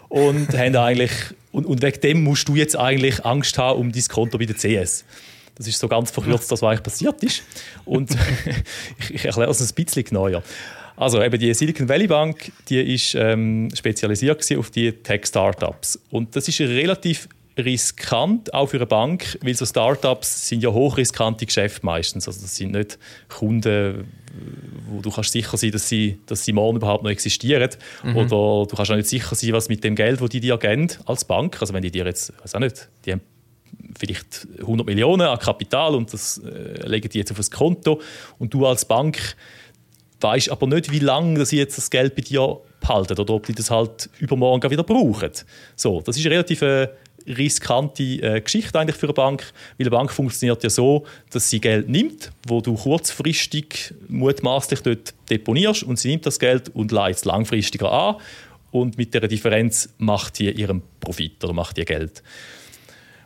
und 0.09 0.49
haben 0.57 0.75
eigentlich 0.75 1.11
und, 1.51 1.65
und 1.65 1.81
wegen 1.81 2.01
dem 2.01 2.23
musst 2.23 2.49
du 2.49 2.55
jetzt 2.55 2.77
eigentlich 2.77 3.25
Angst 3.25 3.57
haben 3.57 3.79
um 3.79 3.91
dein 3.91 4.03
Konto 4.03 4.37
bei 4.37 4.45
der 4.45 4.57
CS. 4.57 5.05
Das 5.55 5.67
ist 5.67 5.79
so 5.79 5.87
ganz 5.87 6.11
verkürzt, 6.11 6.51
das, 6.51 6.61
was 6.61 6.69
eigentlich 6.69 6.83
passiert 6.83 7.23
ist. 7.23 7.43
Und 7.85 8.11
ich, 8.99 9.15
ich 9.15 9.25
erkläre 9.25 9.49
es 9.49 9.61
ein 9.61 9.73
bisschen 9.73 10.03
genauer. 10.03 10.43
Also 10.97 11.21
eben 11.21 11.39
die 11.39 11.53
Silicon 11.53 11.89
Valley 11.89 12.07
Bank, 12.07 12.51
die 12.69 12.79
ist 12.93 13.15
ähm, 13.15 13.69
spezialisiert 13.73 14.45
auf 14.57 14.69
die 14.69 14.91
Tech-Startups. 14.91 15.99
Und 16.09 16.35
das 16.35 16.47
ist 16.47 16.59
relativ 16.61 17.27
riskant, 17.57 18.53
auch 18.53 18.67
für 18.67 18.77
eine 18.77 18.85
Bank, 18.85 19.37
weil 19.41 19.53
so 19.53 19.65
Startups 19.65 20.49
sind 20.49 20.61
ja 20.61 20.71
hochriskante 20.71 21.45
Geschäfte 21.45 21.85
meistens. 21.85 22.27
Also 22.27 22.41
das 22.41 22.55
sind 22.55 22.71
nicht 22.71 22.97
Kunden, 23.29 24.11
wo 24.89 25.01
du 25.01 25.09
kannst 25.09 25.31
sicher 25.31 25.55
sein, 25.55 25.71
dass 25.71 25.87
sie, 25.87 26.19
dass 26.25 26.43
sie 26.43 26.53
morgen 26.53 26.77
überhaupt 26.77 27.03
noch 27.03 27.11
existieren. 27.11 27.69
Mhm. 28.03 28.15
Oder 28.15 28.67
du 28.67 28.75
kannst 28.75 28.91
auch 28.91 28.95
nicht 28.95 29.07
sicher 29.07 29.35
sein, 29.35 29.53
was 29.53 29.69
mit 29.69 29.83
dem 29.83 29.95
Geld, 29.95 30.21
das 30.21 30.29
die 30.29 30.41
dir 30.41 30.57
geben 30.57 30.89
als 31.05 31.23
Bank, 31.23 31.57
also 31.61 31.73
wenn 31.73 31.81
die 31.81 31.91
dir 31.91 32.05
jetzt, 32.05 32.33
weiß 32.41 32.55
auch 32.55 32.59
nicht, 32.59 32.89
die 33.05 33.13
haben 33.13 33.21
vielleicht 33.97 34.47
100 34.59 34.85
Millionen 34.85 35.27
an 35.27 35.39
Kapital 35.39 35.95
und 35.95 36.11
das 36.11 36.37
äh, 36.39 36.85
legen 36.87 37.09
die 37.09 37.19
jetzt 37.19 37.31
auf 37.31 37.39
ein 37.39 37.49
Konto 37.49 38.01
und 38.39 38.53
du 38.53 38.65
als 38.65 38.85
Bank 38.85 39.35
weißt 40.21 40.49
aber 40.49 40.67
nicht, 40.67 40.91
wie 40.91 40.99
lange 40.99 41.45
sie 41.45 41.57
jetzt 41.57 41.77
das 41.77 41.89
Geld 41.89 42.15
bei 42.15 42.21
dir 42.21 42.59
behalten 42.79 43.19
oder 43.19 43.33
ob 43.33 43.45
die 43.45 43.53
das 43.53 43.71
halt 43.71 44.09
übermorgen 44.19 44.69
wieder 44.71 44.83
brauchen. 44.83 45.31
So, 45.75 46.01
das 46.01 46.17
ist 46.17 46.25
eine 46.25 46.35
relativ 46.35 46.61
äh, 46.61 46.89
riskante 47.27 48.03
äh, 48.03 48.41
Geschichte 48.41 48.79
eigentlich 48.79 48.95
für 48.95 49.07
eine 49.07 49.13
Bank, 49.13 49.51
weil 49.77 49.85
eine 49.85 49.89
Bank 49.89 50.11
funktioniert 50.11 50.63
ja 50.63 50.69
so, 50.69 51.05
dass 51.31 51.49
sie 51.49 51.59
Geld 51.59 51.89
nimmt, 51.89 52.31
wo 52.47 52.61
du 52.61 52.75
kurzfristig 52.75 53.93
mutmaßlich 54.07 54.81
dort 54.81 55.13
deponierst 55.29 55.83
und 55.83 55.97
sie 55.99 56.09
nimmt 56.09 56.25
das 56.25 56.39
Geld 56.39 56.69
und 56.69 56.91
leitet 56.91 57.17
es 57.17 57.25
langfristiger 57.25 57.91
an 57.91 58.15
und 58.71 58.97
mit 58.97 59.13
der 59.13 59.27
Differenz 59.27 59.89
macht 59.97 60.35
sie 60.35 60.49
ihren 60.49 60.81
Profit 60.99 61.43
oder 61.43 61.53
macht 61.53 61.77
ihr 61.77 61.85
Geld. 61.85 62.21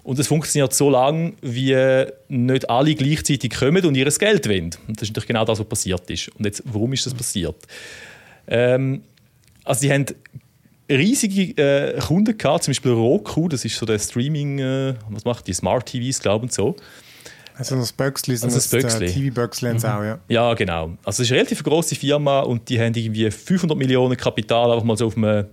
Und 0.03 0.17
es 0.17 0.27
funktioniert 0.27 0.73
so 0.73 0.89
lange, 0.89 1.33
wie 1.41 1.75
nicht 2.29 2.69
alle 2.69 2.95
gleichzeitig 2.95 3.51
kommen 3.51 3.85
und 3.85 3.95
ihr 3.95 4.05
Geld 4.05 4.47
wollen. 4.47 4.71
Und 4.87 4.97
das 4.99 5.03
ist 5.03 5.09
natürlich 5.09 5.27
genau 5.27 5.45
das, 5.45 5.59
was 5.59 5.67
passiert 5.67 6.09
ist. 6.09 6.29
Und 6.29 6.45
jetzt, 6.45 6.63
warum 6.65 6.93
ist 6.93 7.05
das 7.05 7.13
passiert? 7.13 7.55
Ähm, 8.47 9.03
also 9.63 9.81
sie 9.81 9.91
haben 9.91 10.05
riesige 10.89 11.61
äh, 11.61 11.99
Kunden 11.99 12.37
gehabt, 12.37 12.63
zum 12.63 12.71
Beispiel 12.71 12.91
Roku, 12.91 13.47
das 13.47 13.63
ist 13.65 13.77
so 13.77 13.85
der 13.85 13.99
Streaming, 13.99 14.59
äh, 14.59 14.95
was 15.09 15.25
macht 15.25 15.47
die, 15.47 15.53
Smart 15.53 15.85
TVs, 15.85 16.19
glaube 16.19 16.47
ich, 16.47 16.53
so. 16.53 16.75
Also 17.55 17.75
das 17.75 17.91
Böxli, 17.91 18.33
also 18.33 18.47
das 18.47 18.69
Böxli. 18.69 19.07
TV-Böxli 19.07 19.73
mhm. 19.73 19.79
auch, 19.79 20.03
ja. 20.03 20.19
Ja, 20.29 20.53
genau. 20.53 20.91
Also 21.03 21.21
es 21.21 21.27
ist 21.27 21.31
eine 21.31 21.41
relativ 21.41 21.61
grosse 21.61 21.93
Firma 21.93 22.39
und 22.39 22.69
die 22.69 22.79
haben 22.79 22.93
irgendwie 22.95 23.29
500 23.29 23.77
Millionen 23.77 24.15
Kapital 24.15 24.71
einfach 24.71 24.85
mal 24.85 24.95
so 24.95 25.07
auf 25.07 25.17
einem 25.17 25.45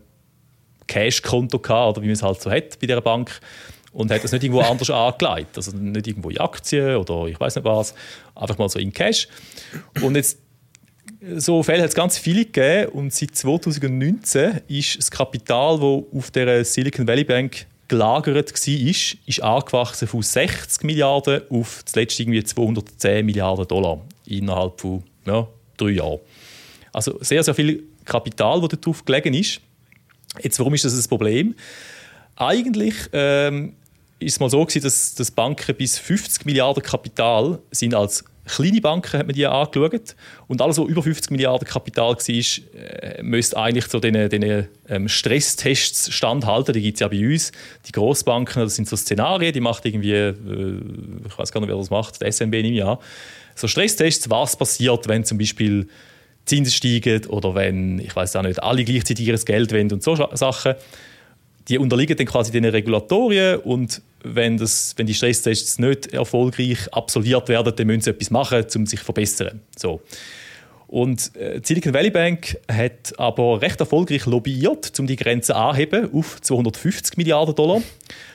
Cash-Konto 0.87 1.59
gehabt, 1.59 1.97
oder 1.97 2.03
wie 2.03 2.07
man 2.07 2.15
es 2.15 2.23
halt 2.23 2.41
so 2.41 2.51
hat 2.51 2.79
bei 2.81 2.87
dieser 2.87 3.01
Bank 3.01 3.41
und 3.97 4.11
hat 4.11 4.23
das 4.23 4.33
nicht 4.33 4.45
irgendwo 4.45 4.61
anders 4.61 4.91
angelegt. 4.91 5.57
Also 5.57 5.75
nicht 5.75 6.07
irgendwo 6.07 6.29
in 6.29 6.39
Aktien 6.39 6.97
oder 6.97 7.27
ich 7.27 7.41
weiß 7.41 7.57
nicht 7.57 7.65
was, 7.65 7.95
einfach 8.35 8.59
mal 8.59 8.69
so 8.69 8.79
in 8.79 8.93
Cash. 8.93 9.27
Und 10.03 10.17
jetzt 10.17 10.39
so 11.37 11.63
Fälle 11.63 11.83
hat 11.83 11.89
es 11.89 11.95
ganz 11.95 12.19
viele 12.19 12.45
gegeben 12.45 12.93
und 12.93 13.13
seit 13.13 13.35
2019 13.35 14.61
ist 14.69 14.99
das 14.99 15.11
Kapital, 15.11 15.77
das 15.77 16.19
auf 16.19 16.31
der 16.31 16.65
Silicon 16.65 17.09
Valley 17.09 17.25
Bank 17.25 17.67
gelagert 17.89 18.53
war, 18.53 18.75
ist, 18.75 19.17
ist 19.25 19.43
angewachsen 19.43 20.09
von 20.09 20.21
60 20.21 20.85
Milliarden 20.85 21.43
auf 21.49 21.83
zuletzt 21.87 22.21
irgendwie 22.21 22.45
210 22.45 23.25
Milliarden 23.25 23.67
Dollar 23.67 24.03
innerhalb 24.27 24.79
von 24.79 25.05
ja, 25.25 25.49
drei 25.79 25.91
Jahren. 25.91 26.21
Also 26.93 27.19
sehr, 27.23 27.43
sehr 27.43 27.55
viel 27.55 27.85
Kapital, 28.05 28.61
das 28.61 28.79
darauf 28.79 29.05
gelegen 29.05 29.33
ist. 29.33 29.61
Jetzt, 30.43 30.59
warum 30.59 30.75
ist 30.75 30.85
das 30.85 30.95
ein 30.95 31.09
Problem? 31.09 31.55
Eigentlich 32.37 32.95
ähm, 33.15 33.75
ist 34.27 34.35
es 34.35 34.41
mal 34.41 34.51
so 34.51 34.65
gewesen, 34.65 34.83
dass, 34.83 35.15
dass 35.15 35.31
Banken 35.31 35.77
bis 35.77 35.99
50 36.01 36.47
Milliarden 36.47 36.83
Kapital 36.83 37.61
sind 37.71 37.95
als 37.95 38.25
kleine 38.45 38.81
Banken 38.81 39.21
hat 39.21 39.27
man 39.27 39.35
die 39.37 39.47
angeschaut 39.47 40.17
und 40.49 40.61
alles, 40.61 40.79
was 40.79 40.89
über 40.89 41.03
50 41.03 41.31
Milliarden 41.31 41.67
Kapital 41.67 42.15
war, 42.17 42.29
äh, 42.29 43.23
müsste 43.23 43.57
eigentlich 43.57 43.87
so 43.87 44.01
diesen, 44.01 44.29
diesen 44.29 44.69
ähm, 44.89 45.09
Stresstests 45.09 46.13
standhalten. 46.13 46.73
Die 46.73 46.83
gibt 46.83 46.97
es 46.97 47.01
ja 47.01 47.09
bei 47.09 47.25
uns. 47.25 47.53
Die 47.87 47.93
Grossbanken, 47.93 48.63
das 48.63 48.75
sind 48.75 48.89
so 48.89 48.97
Szenarien, 48.97 49.53
die 49.53 49.61
macht 49.61 49.87
irgendwie, 49.87 50.13
äh, 50.13 50.35
ich 51.29 51.39
weiß 51.39 51.53
gar 51.53 51.61
nicht, 51.61 51.71
wer 51.71 51.77
das 51.77 51.91
macht, 51.91 52.21
der 52.21 52.33
SNB 52.33 52.63
nehme 52.63 52.79
ich. 52.79 52.99
So 53.55 53.69
Stresstests, 53.69 54.29
was 54.29 54.57
passiert, 54.57 55.07
wenn 55.07 55.25
zum 55.25 55.39
Beispiel 55.39 55.87
Zinsen 56.47 56.73
steigen 56.73 57.27
oder 57.27 57.55
wenn, 57.55 58.01
ich 58.01 58.15
weiß 58.15 58.35
auch 58.37 58.43
nicht, 58.43 58.61
alle 58.61 58.85
gleichzeitig 58.85 59.27
ihr 59.27 59.39
Geld 59.39 59.71
wenden 59.71 59.95
und 59.95 60.03
so 60.03 60.17
Sachen 60.33 60.75
die 61.69 61.79
unterliegen 61.79 62.17
dann 62.17 62.27
quasi 62.27 62.53
den 62.53 62.65
Regulatorien 62.65 63.59
und 63.61 64.03
wenn, 64.23 64.57
das, 64.57 64.95
wenn 64.97 65.07
die 65.07 65.15
Stresstests 65.15 65.79
nicht 65.79 66.13
erfolgreich 66.13 66.93
absolviert 66.93 67.49
werden, 67.49 67.75
dann 67.75 67.87
müssen 67.87 68.03
sie 68.03 68.11
etwas 68.11 68.31
machen, 68.31 68.65
um 68.75 68.87
sich 68.87 69.01
zu 69.01 69.05
verbessern. 69.05 69.61
So. 69.77 70.01
Und 70.89 71.35
äh, 71.35 71.61
die 71.61 71.67
Silicon 71.67 71.93
Valley 71.93 72.11
Bank 72.11 72.59
hat 72.71 73.19
aber 73.19 73.61
recht 73.61 73.81
erfolgreich 73.81 74.25
lobbyiert, 74.27 74.99
um 75.01 75.07
die 75.07 75.17
Grenze 75.17 75.57
anzuheben 75.57 76.13
auf 76.13 76.41
250 76.41 77.17
Milliarden 77.17 77.55
Dollar. 77.55 77.83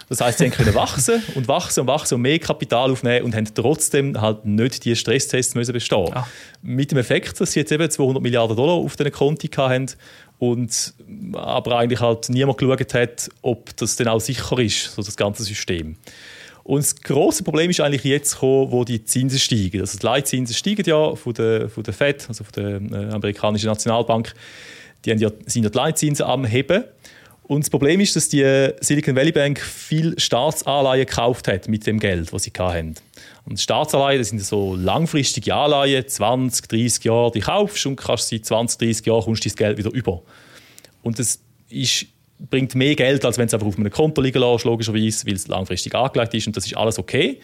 Das 0.09 0.19
heißt, 0.19 0.39
sie 0.39 0.49
können 0.49 0.75
wachsen 0.75 1.23
und 1.35 1.47
wachsen 1.47 1.81
und 1.81 1.87
wachsen 1.87 2.15
und 2.15 2.23
mehr 2.23 2.37
Kapital 2.39 2.91
aufnehmen 2.91 3.23
und 3.23 3.33
haben 3.33 3.47
trotzdem 3.53 4.19
halt 4.19 4.43
nicht 4.43 4.83
die 4.83 4.93
Stresstests 4.97 5.55
müssen 5.55 5.71
bestehen. 5.71 6.11
Ah. 6.13 6.27
Mit 6.61 6.91
dem 6.91 6.97
Effekt, 6.97 7.39
dass 7.39 7.53
sie 7.53 7.61
jetzt 7.61 7.71
eben 7.71 7.89
200 7.89 8.21
Milliarden 8.21 8.57
Dollar 8.57 8.73
auf 8.73 8.97
diesen 8.97 9.13
Konti 9.13 9.47
haben 9.55 9.85
und 10.37 10.93
aber 11.33 11.77
eigentlich 11.77 11.99
halt 11.99 12.29
niemand 12.29 12.57
geschaut 12.57 12.93
hat, 12.93 13.29
ob 13.41 13.75
das 13.77 13.95
denn 13.95 14.07
auch 14.07 14.19
sicher 14.19 14.57
ist, 14.59 14.95
so 14.95 15.01
das 15.01 15.15
ganze 15.15 15.43
System. 15.43 15.95
Und 16.63 16.79
das 16.79 16.95
große 16.95 17.43
Problem 17.43 17.69
ist 17.69 17.81
eigentlich 17.81 18.03
jetzt 18.03 18.33
gekommen, 18.33 18.71
wo 18.71 18.83
die 18.83 19.03
Zinsen 19.03 19.39
steigen. 19.39 19.81
Also 19.81 19.97
die 19.97 20.05
Leitzinsen 20.05 20.55
steigen 20.55 20.83
ja 20.85 21.15
von 21.15 21.33
der, 21.33 21.69
von 21.69 21.83
der 21.83 21.93
Fed, 21.93 22.25
also 22.27 22.43
von 22.43 22.53
der 22.55 22.99
äh, 22.99 23.13
amerikanischen 23.13 23.67
Nationalbank. 23.67 24.33
Die 25.03 25.09
ja, 25.09 25.31
sind 25.47 25.63
ja 25.63 25.69
die 25.69 25.77
Leitzinsen 25.77 26.25
am 26.25 26.45
Heben. 26.45 26.83
Und 27.43 27.65
das 27.65 27.69
Problem 27.69 27.99
ist, 27.99 28.15
dass 28.15 28.29
die 28.29 28.69
Silicon 28.79 29.15
Valley 29.15 29.31
Bank 29.31 29.59
viel 29.59 30.17
Staatsanleihen 30.17 31.05
gekauft 31.05 31.47
hat 31.47 31.67
mit 31.67 31.85
dem 31.85 31.99
Geld, 31.99 32.31
das 32.31 32.43
sie 32.43 32.53
hatten. 32.57 32.95
Und 33.45 33.59
Staatsanleihen, 33.59 34.19
das 34.19 34.29
sind 34.29 34.41
so 34.41 34.75
langfristige 34.75 35.53
Anleihen, 35.53 36.07
20, 36.07 36.67
30 36.67 37.03
Jahre, 37.03 37.31
die 37.31 37.41
kaufst 37.41 37.85
und 37.87 37.97
kannst 37.97 38.29
seit 38.29 38.45
20, 38.45 38.77
30 38.77 39.05
Jahren 39.05 39.23
kommst 39.23 39.45
das 39.45 39.55
Geld 39.55 39.77
wieder 39.77 39.91
über. 39.91 40.21
Und 41.01 41.19
das 41.19 41.39
ist, 41.69 42.05
bringt 42.49 42.75
mehr 42.75 42.95
Geld, 42.95 43.23
als 43.25 43.37
wenn 43.37 43.47
es 43.47 43.53
einfach 43.53 43.67
auf 43.67 43.77
einem 43.77 43.91
Konto 43.91 44.21
liegen 44.21 44.39
lässt, 44.39 44.65
logischerweise, 44.65 45.25
weil 45.27 45.35
es 45.35 45.47
langfristig 45.47 45.93
angelegt 45.95 46.33
ist 46.33 46.47
und 46.47 46.57
das 46.57 46.65
ist 46.65 46.75
alles 46.75 46.99
okay. 46.99 47.39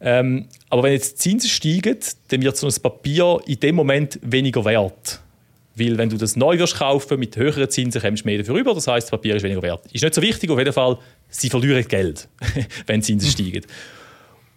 Ähm, 0.00 0.46
aber 0.68 0.84
wenn 0.84 0.92
jetzt 0.92 1.24
die 1.24 1.30
Zinsen 1.30 1.50
steigen, 1.50 1.98
dann 2.28 2.42
wird 2.42 2.56
so 2.56 2.66
ein 2.66 2.82
Papier 2.82 3.40
in 3.46 3.60
dem 3.60 3.74
Moment 3.76 4.18
weniger 4.22 4.64
wert. 4.64 5.20
Weil 5.74 5.98
wenn 5.98 6.08
du 6.08 6.16
das 6.16 6.36
neu 6.36 6.58
wirst 6.58 6.76
kaufen 6.76 7.18
mit 7.18 7.36
höheren 7.36 7.68
Zinsen, 7.68 8.00
kommst 8.00 8.24
du 8.24 8.28
mehr 8.28 8.38
dafür 8.38 8.54
rüber. 8.54 8.74
Das 8.74 8.86
heißt, 8.86 9.06
das 9.06 9.10
Papier 9.10 9.36
ist 9.36 9.42
weniger 9.42 9.62
wert. 9.62 9.84
Ist 9.92 10.02
nicht 10.02 10.14
so 10.14 10.22
wichtig, 10.22 10.50
auf 10.50 10.58
jeden 10.58 10.72
Fall, 10.72 10.98
sie 11.28 11.50
verlieren 11.50 11.86
Geld, 11.86 12.28
wenn 12.86 13.00
die 13.00 13.06
Zinsen 13.06 13.30
steigen. 13.30 13.64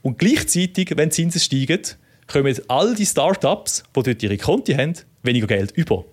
Und 0.01 0.17
gleichzeitig, 0.17 0.91
wenn 0.95 1.09
die 1.09 1.15
Zinsen 1.15 1.41
steigen, 1.41 1.81
kommen 2.27 2.55
all 2.67 2.95
die 2.95 3.05
Startups, 3.05 3.83
die 3.95 4.03
dort 4.03 4.23
ihre 4.23 4.37
Konti 4.37 4.73
haben, 4.73 4.93
weniger 5.23 5.47
Geld 5.47 5.71
über. 5.71 6.05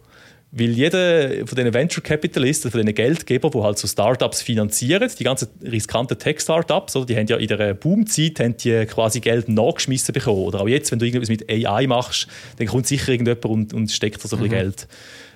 Weil 0.58 0.70
jeder 0.70 1.46
von 1.46 1.54
diesen 1.54 1.74
Venture 1.74 2.02
Capitalisten, 2.02 2.70
von 2.70 2.80
diesen 2.80 2.94
Geldgebern, 2.94 3.50
die 3.50 3.58
halt 3.58 3.78
so 3.78 3.86
Startups 3.86 4.40
finanzieren, 4.40 5.10
die 5.18 5.24
ganzen 5.24 5.48
riskanten 5.62 6.18
Tech-Startups, 6.18 6.94
die 7.06 7.14
haben 7.14 7.26
ja 7.26 7.36
in 7.36 7.48
der 7.48 7.74
Boomzeit 7.74 8.40
haben 8.40 8.56
die 8.56 8.86
quasi 8.86 9.20
Geld 9.20 9.50
nachgeschmissen 9.50 10.14
bekommen. 10.14 10.38
Oder 10.38 10.62
auch 10.62 10.68
jetzt, 10.68 10.90
wenn 10.90 10.98
du 10.98 11.04
irgendwas 11.04 11.28
mit 11.28 11.50
AI 11.50 11.86
machst, 11.86 12.26
dann 12.56 12.68
kommt 12.68 12.86
sicher 12.86 13.12
irgendjemand 13.12 13.44
und, 13.44 13.74
und 13.74 13.92
steckt 13.92 14.24
da 14.24 14.28
so 14.28 14.36
ein 14.36 14.48
bisschen 14.48 14.58
mhm. 14.58 14.62
Geld 14.62 14.88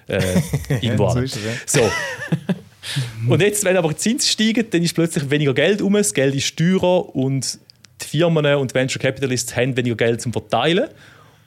äh, 0.09 0.81
irgendwo 0.81 1.05
an. 1.05 1.27
so, 1.27 1.39
so. 1.67 1.83
Und 3.29 3.43
jetzt, 3.43 3.63
wenn 3.65 3.77
aber 3.77 3.91
die 3.91 3.97
Zinsen 3.97 4.27
steigen, 4.27 4.65
dann 4.71 4.83
ist 4.83 4.95
plötzlich 4.95 5.29
weniger 5.29 5.53
Geld 5.53 5.83
um, 5.83 5.93
das 5.93 6.15
Geld 6.15 6.35
ist 6.35 6.57
teurer 6.57 7.15
und 7.15 7.59
die 8.01 8.07
Firmen 8.07 8.55
und 8.55 8.75
Venture 8.75 9.03
Capitalists 9.03 9.55
haben 9.55 9.77
weniger 9.77 9.97
Geld 9.97 10.23
zum 10.23 10.33
Verteilen. 10.33 10.89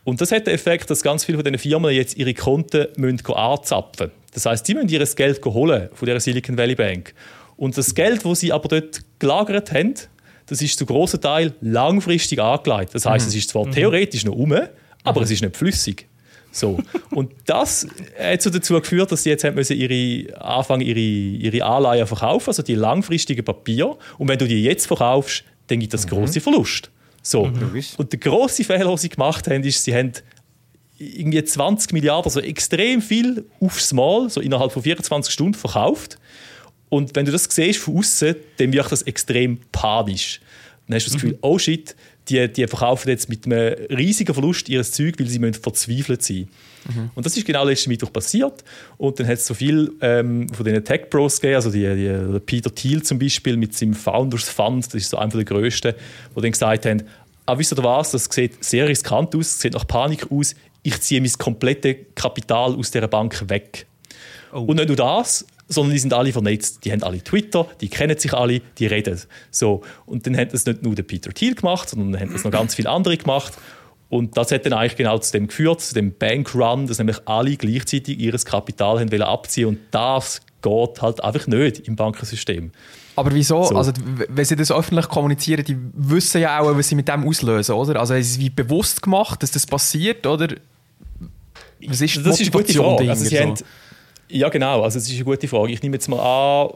Und 0.04 0.20
das 0.20 0.32
hat 0.32 0.47
den 0.47 0.54
Effekt, 0.54 0.89
dass 0.89 1.01
ganz 1.01 1.24
viele 1.24 1.38
von 1.38 1.45
diesen 1.45 1.60
Firmen 1.60 1.93
jetzt 1.93 2.18
ihre 2.18 2.34
Konten 2.34 2.88
müssen 2.97 3.26
anzapfen 3.34 4.08
müssen. 4.08 4.24
Das 4.34 4.45
heißt, 4.45 4.66
sie 4.66 4.74
müssen 4.74 4.89
ihr 4.89 5.06
Geld 5.06 5.43
holen 5.45 5.89
von 5.93 6.06
der 6.06 6.20
Silicon 6.20 6.58
Valley 6.58 6.76
Bank. 6.76 7.14
Und 7.56 7.78
das 7.78 7.93
Geld, 7.95 8.26
das 8.26 8.39
sie 8.39 8.51
aber 8.51 8.68
dort 8.68 9.01
gelagert 9.20 9.72
haben, 9.72 9.93
das 10.47 10.62
ist 10.62 10.78
zu 10.78 10.86
grossen 10.86 11.22
Teil 11.22 11.54
langfristig 11.62 12.41
angelegt. 12.41 12.93
Das 12.93 13.06
heißt, 13.06 13.26
mhm. 13.26 13.30
es 13.30 13.36
ist 13.36 13.49
zwar 13.49 13.66
mhm. 13.66 13.72
theoretisch 13.72 14.26
noch 14.26 14.34
um, 14.34 14.54
aber 15.04 15.20
mhm. 15.20 15.24
es 15.24 15.32
ist 15.32 15.41
nicht 15.41 15.56
flüssig. 15.56 16.08
So. 16.51 16.80
Und 17.10 17.32
das 17.45 17.88
hat 18.20 18.41
so 18.41 18.49
dazu 18.49 18.80
geführt, 18.80 19.12
dass 19.12 19.24
sie 19.24 19.30
jetzt 19.30 19.43
haben 19.43 19.56
müssen 19.56 19.76
ihre, 19.76 20.39
anfangen, 20.39 20.82
ihre, 20.82 20.99
ihre 20.99 21.66
Anleihen 21.66 22.06
verkaufen, 22.06 22.49
also 22.49 22.62
die 22.62 22.76
langfristigen 22.76 23.43
Papiere. 23.43 23.97
Und 24.18 24.28
wenn 24.28 24.38
du 24.38 24.47
die 24.47 24.64
jetzt 24.64 24.86
verkaufst, 24.86 25.43
dann 25.68 25.80
gibt 25.80 25.93
das 25.93 26.06
mhm. 26.06 26.10
große 26.10 26.41
Verlust. 26.41 26.91
So. 27.24 27.45
Mhm. 27.45 27.82
Und 27.97 28.11
der 28.11 28.19
grosse 28.19 28.63
Fehler, 28.63 28.86
den 28.86 28.97
sie 28.97 29.09
gemacht 29.09 29.47
haben, 29.47 29.63
ist, 29.63 29.84
sie 29.84 29.95
haben 29.95 30.11
irgendwie 30.99 31.43
20 31.43 31.93
Milliarden, 31.93 32.26
also 32.26 32.39
extrem 32.39 33.01
viel 33.01 33.45
aufs 33.59 33.93
Mal, 33.93 34.30
so 34.30 34.41
innerhalb 34.41 34.71
von 34.71 34.84
24 34.84 35.34
Stunden 35.34 35.53
verkauft. 35.55 36.19
Und 36.89 37.15
wenn 37.15 37.26
du 37.26 37.32
das 37.32 37.45
siehst 37.45 37.80
von 37.80 37.97
außen, 37.97 38.36
dann 38.57 38.71
wirkt 38.71 38.91
das 38.91 39.01
extrem 39.01 39.59
panisch. 39.71 40.41
Dann 40.88 40.95
hast 40.95 41.07
du 41.07 41.11
das 41.11 41.13
Gefühl, 41.15 41.34
mhm. 41.34 41.39
oh 41.41 41.57
shit, 41.57 41.95
die, 42.30 42.47
die 42.51 42.67
verkaufen 42.67 43.09
jetzt 43.09 43.30
mit 43.30 43.45
einem 43.45 43.74
riesigen 43.89 44.34
Verlust 44.34 44.69
ihr 44.69 44.84
Zeug, 44.84 45.15
weil 45.19 45.28
sie 45.28 45.39
müssen 45.39 45.61
verzweifelt 45.61 46.24
sein 46.24 46.47
mhm. 46.88 47.09
Und 47.15 47.26
das 47.26 47.36
ist 47.36 47.45
genau 47.45 47.65
letzten 47.65 47.89
Mittwoch 47.89 48.11
passiert. 48.11 48.63
Und 48.97 49.19
dann 49.19 49.28
hat 49.28 49.39
es 49.39 49.45
so 49.45 49.53
viel 49.53 49.91
ähm, 50.01 50.47
von 50.49 50.65
den 50.65 50.84
Tech 50.84 51.09
Pros 51.09 51.39
gegeben, 51.39 51.55
also 51.55 51.71
die, 51.71 51.80
die, 51.80 52.39
Peter 52.39 52.74
Thiel 52.74 53.03
zum 53.03 53.19
Beispiel 53.19 53.57
mit 53.57 53.76
seinem 53.76 53.93
Founders 53.93 54.47
Fund, 54.49 54.86
das 54.86 54.95
ist 54.95 55.09
so 55.09 55.17
einer 55.17 55.32
der 55.32 55.45
grössten, 55.45 55.93
die 56.36 56.41
dann 56.41 56.51
gesagt 56.51 56.86
haben, 56.86 57.03
ah, 57.45 57.57
wisst 57.57 57.74
ihr 57.74 57.84
was, 57.84 58.11
das 58.11 58.26
sieht 58.26 58.63
sehr 58.63 58.88
riskant 58.88 59.36
aus, 59.36 59.53
das 59.53 59.59
sieht 59.59 59.74
nach 59.74 59.88
Panik 59.88 60.32
aus, 60.32 60.55
ich 60.84 60.99
ziehe 61.01 61.21
mein 61.21 61.32
komplettes 61.34 61.95
Kapital 62.15 62.76
aus 62.76 62.91
dieser 62.91 63.07
Bank 63.07 63.49
weg. 63.49 63.86
Oh. 64.53 64.59
Und 64.61 64.76
nicht 64.76 64.88
nur 64.88 64.97
das, 64.97 65.45
sondern 65.74 65.93
die 65.93 65.99
sind 65.99 66.13
alle 66.13 66.32
vernetzt. 66.32 66.86
Die 66.86 66.91
haben 66.91 67.03
alle 67.03 67.21
Twitter, 67.21 67.67
die 67.82 67.89
kennen 67.89 68.17
sich 68.17 68.34
alle, 68.34 68.61
die 68.78 68.86
reden. 68.86 69.19
So. 69.51 69.82
Und 70.05 70.26
dann 70.26 70.38
hat 70.38 70.53
das 70.53 70.65
nicht 70.65 70.84
nur 70.84 70.95
der 70.95 71.03
Peter 71.03 71.32
Thiel 71.32 71.55
gemacht, 71.55 71.89
sondern 71.89 72.13
dann 72.13 72.21
haben 72.21 72.34
das 72.34 72.43
noch 72.43 72.51
ganz 72.51 72.76
viele 72.76 72.89
andere 72.89 73.17
gemacht. 73.17 73.53
Und 74.09 74.38
das 74.38 74.51
hat 74.51 74.65
dann 74.65 74.74
eigentlich 74.74 74.95
genau 74.95 75.17
zu 75.17 75.32
dem 75.32 75.47
geführt, 75.47 75.82
zu 75.82 75.95
dem 75.95 76.13
Bankrun, 76.13 76.86
dass 76.86 76.99
nämlich 76.99 77.17
alle 77.26 77.57
gleichzeitig 77.57 78.19
ihr 78.19 78.32
Kapital 78.34 78.99
haben 78.99 79.11
wollen 79.11 79.24
abziehen 79.24 79.69
und 79.69 79.80
das 79.89 80.41
geht 80.61 81.01
halt 81.01 81.24
einfach 81.24 81.47
nicht 81.47 81.80
im 81.88 81.95
Bankensystem. 81.95 82.71
Aber 83.15 83.34
wieso? 83.34 83.63
So. 83.63 83.76
Also, 83.76 83.91
wenn 84.30 84.45
sie 84.45 84.55
das 84.55 84.71
öffentlich 84.71 85.07
kommunizieren, 85.07 85.63
die 85.65 85.78
wissen 85.93 86.41
ja 86.41 86.59
auch, 86.59 86.76
was 86.76 86.89
sie 86.89 86.95
mit 86.95 87.07
dem 87.07 87.28
auslösen, 87.28 87.74
oder? 87.76 87.99
Also, 87.99 88.15
ist 88.15 88.32
es 88.32 88.39
wie 88.39 88.49
bewusst 88.49 89.01
gemacht, 89.01 89.43
dass 89.43 89.51
das 89.51 89.65
passiert, 89.65 90.26
oder? 90.26 90.47
Was 91.86 92.01
ist 92.01 92.15
die 92.15 92.24
das 92.24 92.39
Motivation 92.39 92.39
ist 92.39 92.55
eine 92.55 92.63
gute 92.63 92.74
Frage. 92.74 93.09
Also, 93.09 93.24
sie 93.26 93.36
so? 93.36 93.41
haben, 93.41 93.53
ja, 94.34 94.49
genau. 94.49 94.84
Also, 94.84 94.97
es 94.97 95.07
ist 95.07 95.15
eine 95.15 95.23
gute 95.23 95.47
Frage. 95.47 95.71
Ich 95.71 95.81
nehme 95.81 95.95
jetzt 95.95 96.07
mal 96.07 96.19
an, 96.19 96.73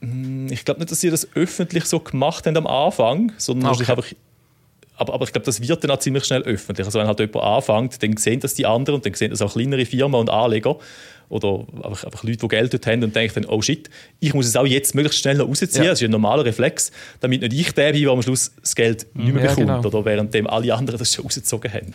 hm, 0.00 0.46
ich 0.50 0.64
glaube 0.64 0.80
nicht, 0.80 0.90
dass 0.90 1.00
sie 1.00 1.10
das 1.10 1.28
öffentlich 1.34 1.84
so 1.84 2.00
gemacht 2.00 2.46
haben 2.46 2.56
am 2.56 2.66
Anfang, 2.66 3.32
sondern 3.38 3.72
okay. 3.72 3.90
einfach 3.90 4.06
aber, 4.96 5.14
aber 5.14 5.24
ich 5.24 5.32
glaube, 5.32 5.44
das 5.46 5.60
wird 5.60 5.82
dann 5.82 5.90
auch 5.90 5.98
ziemlich 5.98 6.24
schnell 6.24 6.42
öffentlich. 6.42 6.86
Also 6.86 6.98
wenn 6.98 7.06
halt 7.06 7.18
jemand 7.18 7.44
anfängt, 7.44 8.02
dann 8.02 8.16
sehen 8.16 8.40
das 8.40 8.54
die 8.54 8.66
anderen 8.66 8.96
und 8.96 9.06
dann 9.06 9.14
sehen 9.14 9.30
das 9.30 9.42
auch 9.42 9.52
kleinere 9.52 9.84
Firmen 9.84 10.20
und 10.20 10.30
Anleger 10.30 10.76
oder 11.28 11.64
einfach, 11.82 12.04
einfach 12.04 12.22
Leute, 12.24 12.36
die 12.36 12.48
Geld 12.48 12.74
dort 12.74 12.86
haben 12.86 13.02
und 13.02 13.16
denken 13.16 13.42
dann, 13.42 13.44
oh 13.46 13.62
shit, 13.62 13.88
ich 14.20 14.34
muss 14.34 14.46
es 14.46 14.54
auch 14.54 14.66
jetzt 14.66 14.94
möglichst 14.94 15.20
schnell 15.20 15.36
noch 15.36 15.48
rausziehen. 15.48 15.70
Ja. 15.82 15.90
Das 15.90 16.00
ist 16.00 16.04
ein 16.04 16.10
normaler 16.10 16.44
Reflex, 16.44 16.92
damit 17.20 17.40
nicht 17.40 17.54
ich 17.54 17.72
der 17.72 17.92
bin, 17.92 18.02
der 18.02 18.10
am 18.12 18.22
Schluss 18.22 18.52
das 18.60 18.74
Geld 18.74 19.06
nicht 19.14 19.32
mehr 19.32 19.44
ja, 19.44 19.50
bekommt 19.50 19.82
genau. 19.82 19.84
oder 19.84 20.04
währenddem 20.04 20.46
alle 20.46 20.74
anderen 20.74 20.98
das 20.98 21.14
schon 21.14 21.24
rausgezogen 21.24 21.72
haben. 21.72 21.94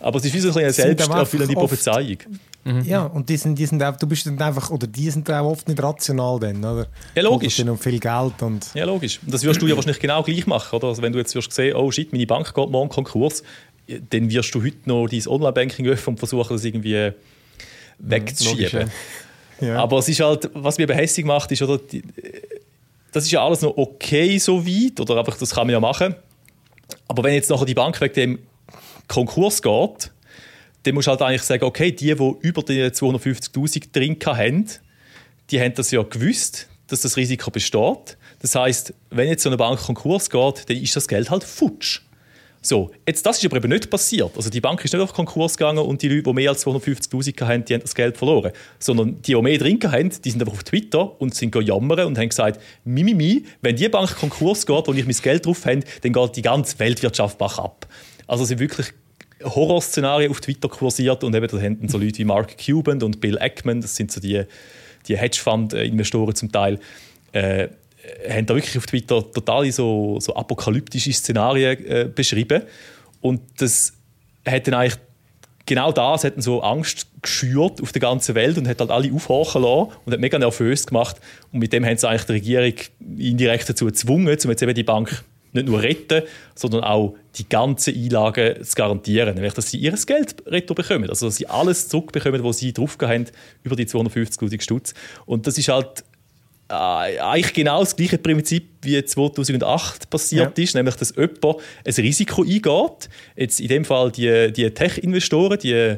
Aber 0.00 0.18
es 0.18 0.24
ist 0.24 0.34
wie 0.34 0.38
so 0.38 0.56
eine 0.56 0.72
selbsterfüllende 0.72 1.54
Prophezeiung. 1.54 2.18
Mhm. 2.68 2.82
Ja, 2.84 3.04
und 3.04 3.28
die 3.30 3.36
sind, 3.38 3.58
die 3.58 3.64
sind 3.64 3.80
du 3.80 4.06
bist 4.06 4.26
dann 4.26 4.40
einfach, 4.40 4.70
oder 4.70 4.86
die 4.86 5.10
sind 5.10 5.30
auch 5.30 5.50
oft 5.50 5.66
nicht 5.68 5.82
rational 5.82 6.38
dann, 6.38 6.58
oder? 6.58 6.86
Ja, 7.14 7.22
logisch. 7.22 7.58
um 7.60 7.78
viel 7.78 7.98
Geld 7.98 8.42
und... 8.42 8.66
Ja, 8.74 8.84
logisch. 8.84 9.20
Und 9.24 9.32
das 9.32 9.42
wirst 9.42 9.62
du 9.62 9.66
ja 9.66 9.74
wahrscheinlich 9.74 10.00
genau 10.00 10.22
gleich 10.22 10.46
machen, 10.46 10.76
oder? 10.76 10.88
Also 10.88 11.00
wenn 11.00 11.12
du 11.12 11.18
jetzt 11.18 11.34
wirst 11.34 11.50
sehen, 11.52 11.74
oh 11.74 11.90
shit, 11.90 12.12
meine 12.12 12.26
Bank 12.26 12.52
geht 12.54 12.70
morgen 12.70 12.90
Konkurs, 12.90 13.42
dann 14.10 14.30
wirst 14.30 14.54
du 14.54 14.62
heute 14.62 14.76
noch 14.84 15.08
dein 15.08 15.26
Online-Banking 15.26 15.86
öffnen 15.86 16.14
und 16.14 16.18
versuchen, 16.18 16.52
das 16.54 16.64
irgendwie 16.64 17.12
wegzuschieben. 17.98 18.80
Logisch, 18.80 18.92
ja. 19.60 19.66
Ja. 19.68 19.82
Aber 19.82 19.98
es 19.98 20.08
ist 20.08 20.20
halt, 20.20 20.50
was 20.54 20.78
mir 20.78 20.86
behässig 20.86 21.24
macht, 21.24 21.50
ist, 21.50 21.62
oder, 21.62 21.78
die, 21.78 22.02
das 23.12 23.24
ist 23.24 23.30
ja 23.30 23.44
alles 23.44 23.62
noch 23.62 23.76
okay 23.76 24.38
so 24.38 24.64
weit, 24.64 25.00
oder 25.00 25.16
einfach, 25.18 25.36
das 25.38 25.50
kann 25.50 25.66
man 25.66 25.72
ja 25.72 25.80
machen. 25.80 26.14
Aber 27.08 27.24
wenn 27.24 27.34
jetzt 27.34 27.50
nachher 27.50 27.64
die 27.64 27.74
Bank 27.74 28.00
wegen 28.00 28.14
dem 28.14 28.38
Konkurs 29.08 29.62
geht, 29.62 30.12
dann 30.82 30.94
musst 30.94 31.06
du 31.06 31.10
halt 31.10 31.22
eigentlich 31.22 31.42
sagen, 31.42 31.64
okay, 31.64 31.92
die, 31.92 32.14
die 32.14 32.34
über 32.40 32.62
die 32.62 32.84
250'000 32.84 33.92
drin 33.92 34.16
haben, 34.24 34.66
die 35.50 35.60
haben 35.60 35.74
das 35.74 35.90
ja 35.90 36.02
gewusst, 36.02 36.68
dass 36.86 37.02
das 37.02 37.16
Risiko 37.16 37.50
besteht. 37.50 38.16
Das 38.40 38.54
heißt, 38.54 38.94
wenn 39.10 39.28
jetzt 39.28 39.42
so 39.42 39.48
eine 39.48 39.56
Bank 39.56 39.80
Konkurs 39.80 40.30
geht, 40.30 40.68
dann 40.68 40.76
ist 40.76 40.96
das 40.96 41.08
Geld 41.08 41.30
halt 41.30 41.44
futsch. 41.44 42.00
So, 42.60 42.90
jetzt, 43.06 43.24
das 43.24 43.38
ist 43.38 43.44
aber 43.46 43.58
eben 43.58 43.68
nicht 43.68 43.88
passiert. 43.88 44.32
Also 44.36 44.50
die 44.50 44.60
Bank 44.60 44.84
ist 44.84 44.92
nicht 44.92 45.02
auf 45.02 45.12
Konkurs 45.12 45.56
gegangen 45.56 45.78
und 45.78 46.02
die 46.02 46.08
Leute, 46.08 46.24
die 46.24 46.32
mehr 46.32 46.50
als 46.50 46.66
250'000 46.66 47.46
haben, 47.46 47.64
die 47.64 47.74
haben 47.74 47.82
das 47.82 47.94
Geld 47.94 48.16
verloren. 48.16 48.52
Sondern 48.80 49.22
die, 49.22 49.34
die 49.34 49.42
mehr 49.42 49.58
drin 49.58 49.78
haben, 49.84 50.10
die 50.10 50.30
sind 50.30 50.42
einfach 50.42 50.54
auf 50.54 50.64
Twitter 50.64 51.20
und 51.20 51.34
sind 51.34 51.54
jammern 51.54 52.06
und 52.06 52.18
haben 52.18 52.28
gesagt, 52.28 52.60
Mimimi, 52.84 53.14
mi, 53.14 53.34
mi, 53.40 53.46
wenn 53.62 53.76
die 53.76 53.88
Bank 53.88 54.16
Konkurs 54.16 54.66
geht, 54.66 54.88
wo 54.88 54.92
ich 54.92 55.06
mein 55.06 55.16
Geld 55.22 55.46
drauf 55.46 55.64
habe, 55.66 55.80
dann 56.02 56.12
geht 56.12 56.36
die 56.36 56.42
ganze 56.42 56.78
Weltwirtschaft 56.80 57.38
bach 57.38 57.58
ab. 57.58 57.86
Also 58.26 58.44
sie 58.44 58.58
wirklich 58.58 58.88
Horrorszenarien 59.42 60.30
auf 60.30 60.40
Twitter 60.40 60.68
kursiert 60.68 61.22
und 61.24 61.34
eben 61.34 61.46
da 61.46 61.60
haben 61.60 61.88
so 61.88 61.98
Leute 61.98 62.18
wie 62.18 62.24
Mark 62.24 62.56
Cuban 62.58 63.02
und 63.02 63.20
Bill 63.20 63.38
Ackman, 63.38 63.80
das 63.80 63.94
sind 63.94 64.10
so 64.10 64.20
die, 64.20 64.42
die 65.06 65.16
Hedgefund-Investoren 65.16 66.34
zum 66.34 66.50
Teil, 66.50 66.78
äh, 67.32 67.68
haben 68.28 68.46
da 68.46 68.54
wirklich 68.54 68.76
auf 68.78 68.86
Twitter 68.86 69.24
total 69.32 69.70
so, 69.70 70.18
so 70.20 70.34
apokalyptische 70.34 71.12
Szenarien 71.12 71.84
äh, 71.86 72.08
beschrieben. 72.12 72.62
Und 73.20 73.40
das 73.58 73.92
hat 74.46 74.66
dann 74.66 74.74
eigentlich 74.74 74.98
genau 75.66 75.92
das 75.92 76.24
hat 76.24 76.42
so 76.42 76.62
Angst 76.62 77.06
geschürt 77.20 77.82
auf 77.82 77.92
der 77.92 78.00
ganzen 78.00 78.34
Welt 78.34 78.56
und 78.58 78.66
hat 78.66 78.80
halt 78.80 78.90
alle 78.90 79.12
aufhorchen 79.12 79.62
lassen 79.62 79.92
und 80.04 80.12
hat 80.12 80.20
mega 80.20 80.38
nervös 80.38 80.86
gemacht. 80.86 81.16
Und 81.52 81.60
mit 81.60 81.72
dem 81.72 81.84
haben 81.84 81.96
sie 81.96 82.08
eigentlich 82.08 82.24
die 82.24 82.32
Regierung 82.32 82.74
indirekt 83.18 83.68
dazu 83.68 83.84
gezwungen, 83.84 84.26
um 84.26 84.50
jetzt 84.50 84.62
eben 84.62 84.74
die 84.74 84.82
Bank 84.82 85.22
nicht 85.52 85.66
nur 85.66 85.82
retten, 85.82 86.22
sondern 86.54 86.84
auch 86.84 87.14
die 87.36 87.48
ganzen 87.48 87.94
Einlagen 87.94 88.62
zu 88.64 88.74
garantieren. 88.74 89.34
Nämlich, 89.34 89.54
dass 89.54 89.70
sie 89.70 89.78
ihr 89.78 89.92
Geld 90.06 90.42
retten 90.46 90.74
bekommen. 90.74 91.08
Also, 91.08 91.26
dass 91.26 91.36
sie 91.36 91.46
alles 91.46 91.88
zurückbekommen, 91.88 92.44
was 92.44 92.58
sie 92.58 92.72
draufgegeben 92.72 93.26
haben, 93.26 93.32
über 93.62 93.76
die 93.76 93.86
250'000 93.86 94.62
Stutz. 94.62 94.94
Und 95.26 95.46
das 95.46 95.58
ist 95.58 95.68
halt 95.68 96.04
äh, 96.70 96.74
eigentlich 96.74 97.54
genau 97.54 97.80
das 97.80 97.96
gleiche 97.96 98.18
Prinzip 98.18 98.68
wie 98.82 99.02
2008 99.02 100.10
passiert 100.10 100.58
ja. 100.58 100.64
ist, 100.64 100.74
nämlich, 100.74 100.96
dass 100.96 101.14
jemand 101.16 101.44
ein 101.44 101.94
Risiko 101.94 102.42
eingeht. 102.42 103.08
Jetzt 103.36 103.60
in 103.60 103.68
dem 103.68 103.84
Fall 103.84 104.12
die, 104.12 104.52
die 104.52 104.70
Tech-Investoren, 104.70 105.58
die 105.58 105.96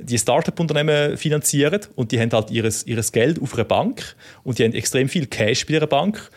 die 0.00 0.18
Startup-Unternehmen 0.18 1.16
finanzieren 1.16 1.80
und 1.96 2.12
die 2.12 2.20
haben 2.20 2.30
halt 2.30 2.50
ihres, 2.50 2.86
ihres 2.86 3.10
Geld 3.12 3.42
auf 3.42 3.54
einer 3.54 3.64
Bank 3.64 4.14
und 4.44 4.58
die 4.58 4.64
haben 4.64 4.72
extrem 4.72 5.08
viel 5.08 5.26
Cash 5.26 5.66
bei 5.66 5.74
ihrer 5.74 5.86
Bank 5.86 6.30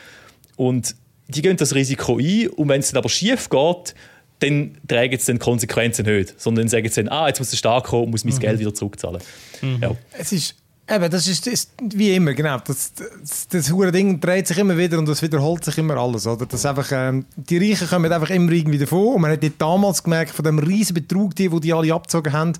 und 0.55 0.95
die 1.31 1.41
gehen 1.41 1.57
das 1.57 1.75
Risiko 1.75 2.17
ein 2.17 2.47
und 2.49 2.69
wenn 2.69 2.79
es 2.79 2.91
dann 2.91 2.99
aber 2.99 3.09
schief 3.09 3.49
geht, 3.49 3.95
dann 4.39 4.77
tragen 4.87 5.17
sie 5.19 5.27
dann 5.27 5.39
Konsequenzen 5.39 6.05
nicht, 6.05 6.39
sondern 6.39 6.63
dann 6.63 6.69
sagen 6.69 6.89
sie 6.89 7.03
dann, 7.03 7.09
ah, 7.09 7.27
jetzt 7.27 7.39
muss 7.39 7.51
der 7.51 7.57
Staat 7.57 7.85
kommen 7.85 8.05
und 8.05 8.11
muss 8.11 8.23
mein 8.23 8.33
mhm. 8.33 8.39
Geld 8.39 8.59
wieder 8.59 8.73
zurückzahlen. 8.73 9.21
Mhm. 9.61 9.77
Ja. 9.81 9.95
Es 10.17 10.31
ist 10.31 10.55
Eben, 10.89 11.09
das 11.09 11.25
ist, 11.25 11.47
ist, 11.47 11.71
wie 11.93 12.13
immer, 12.15 12.33
genau. 12.33 12.57
Das, 12.65 12.91
das, 12.93 13.47
das 13.47 13.71
Ding 13.93 14.19
dreht 14.19 14.47
sich 14.47 14.57
immer 14.57 14.77
wieder 14.77 14.99
und 14.99 15.07
das 15.07 15.21
wiederholt 15.21 15.63
sich 15.63 15.77
immer 15.77 15.95
alles. 15.95 16.27
Oder? 16.27 16.45
Das 16.45 16.65
einfach, 16.65 16.91
ähm, 16.91 17.25
die 17.37 17.59
Reichen 17.59 17.87
kommen 17.87 18.11
einfach 18.11 18.29
immer 18.29 18.51
irgendwie 18.51 18.79
davon. 18.79 19.15
Und 19.15 19.21
man 19.21 19.31
hat 19.31 19.39
damals 19.57 20.03
gemerkt, 20.03 20.31
von 20.31 20.43
dem 20.43 20.59
riesen 20.59 20.95
Betrug, 20.95 21.33
die, 21.35 21.47
die 21.47 21.59
die 21.61 21.71
alle 21.71 21.93
abgezogen 21.93 22.33
haben, 22.33 22.53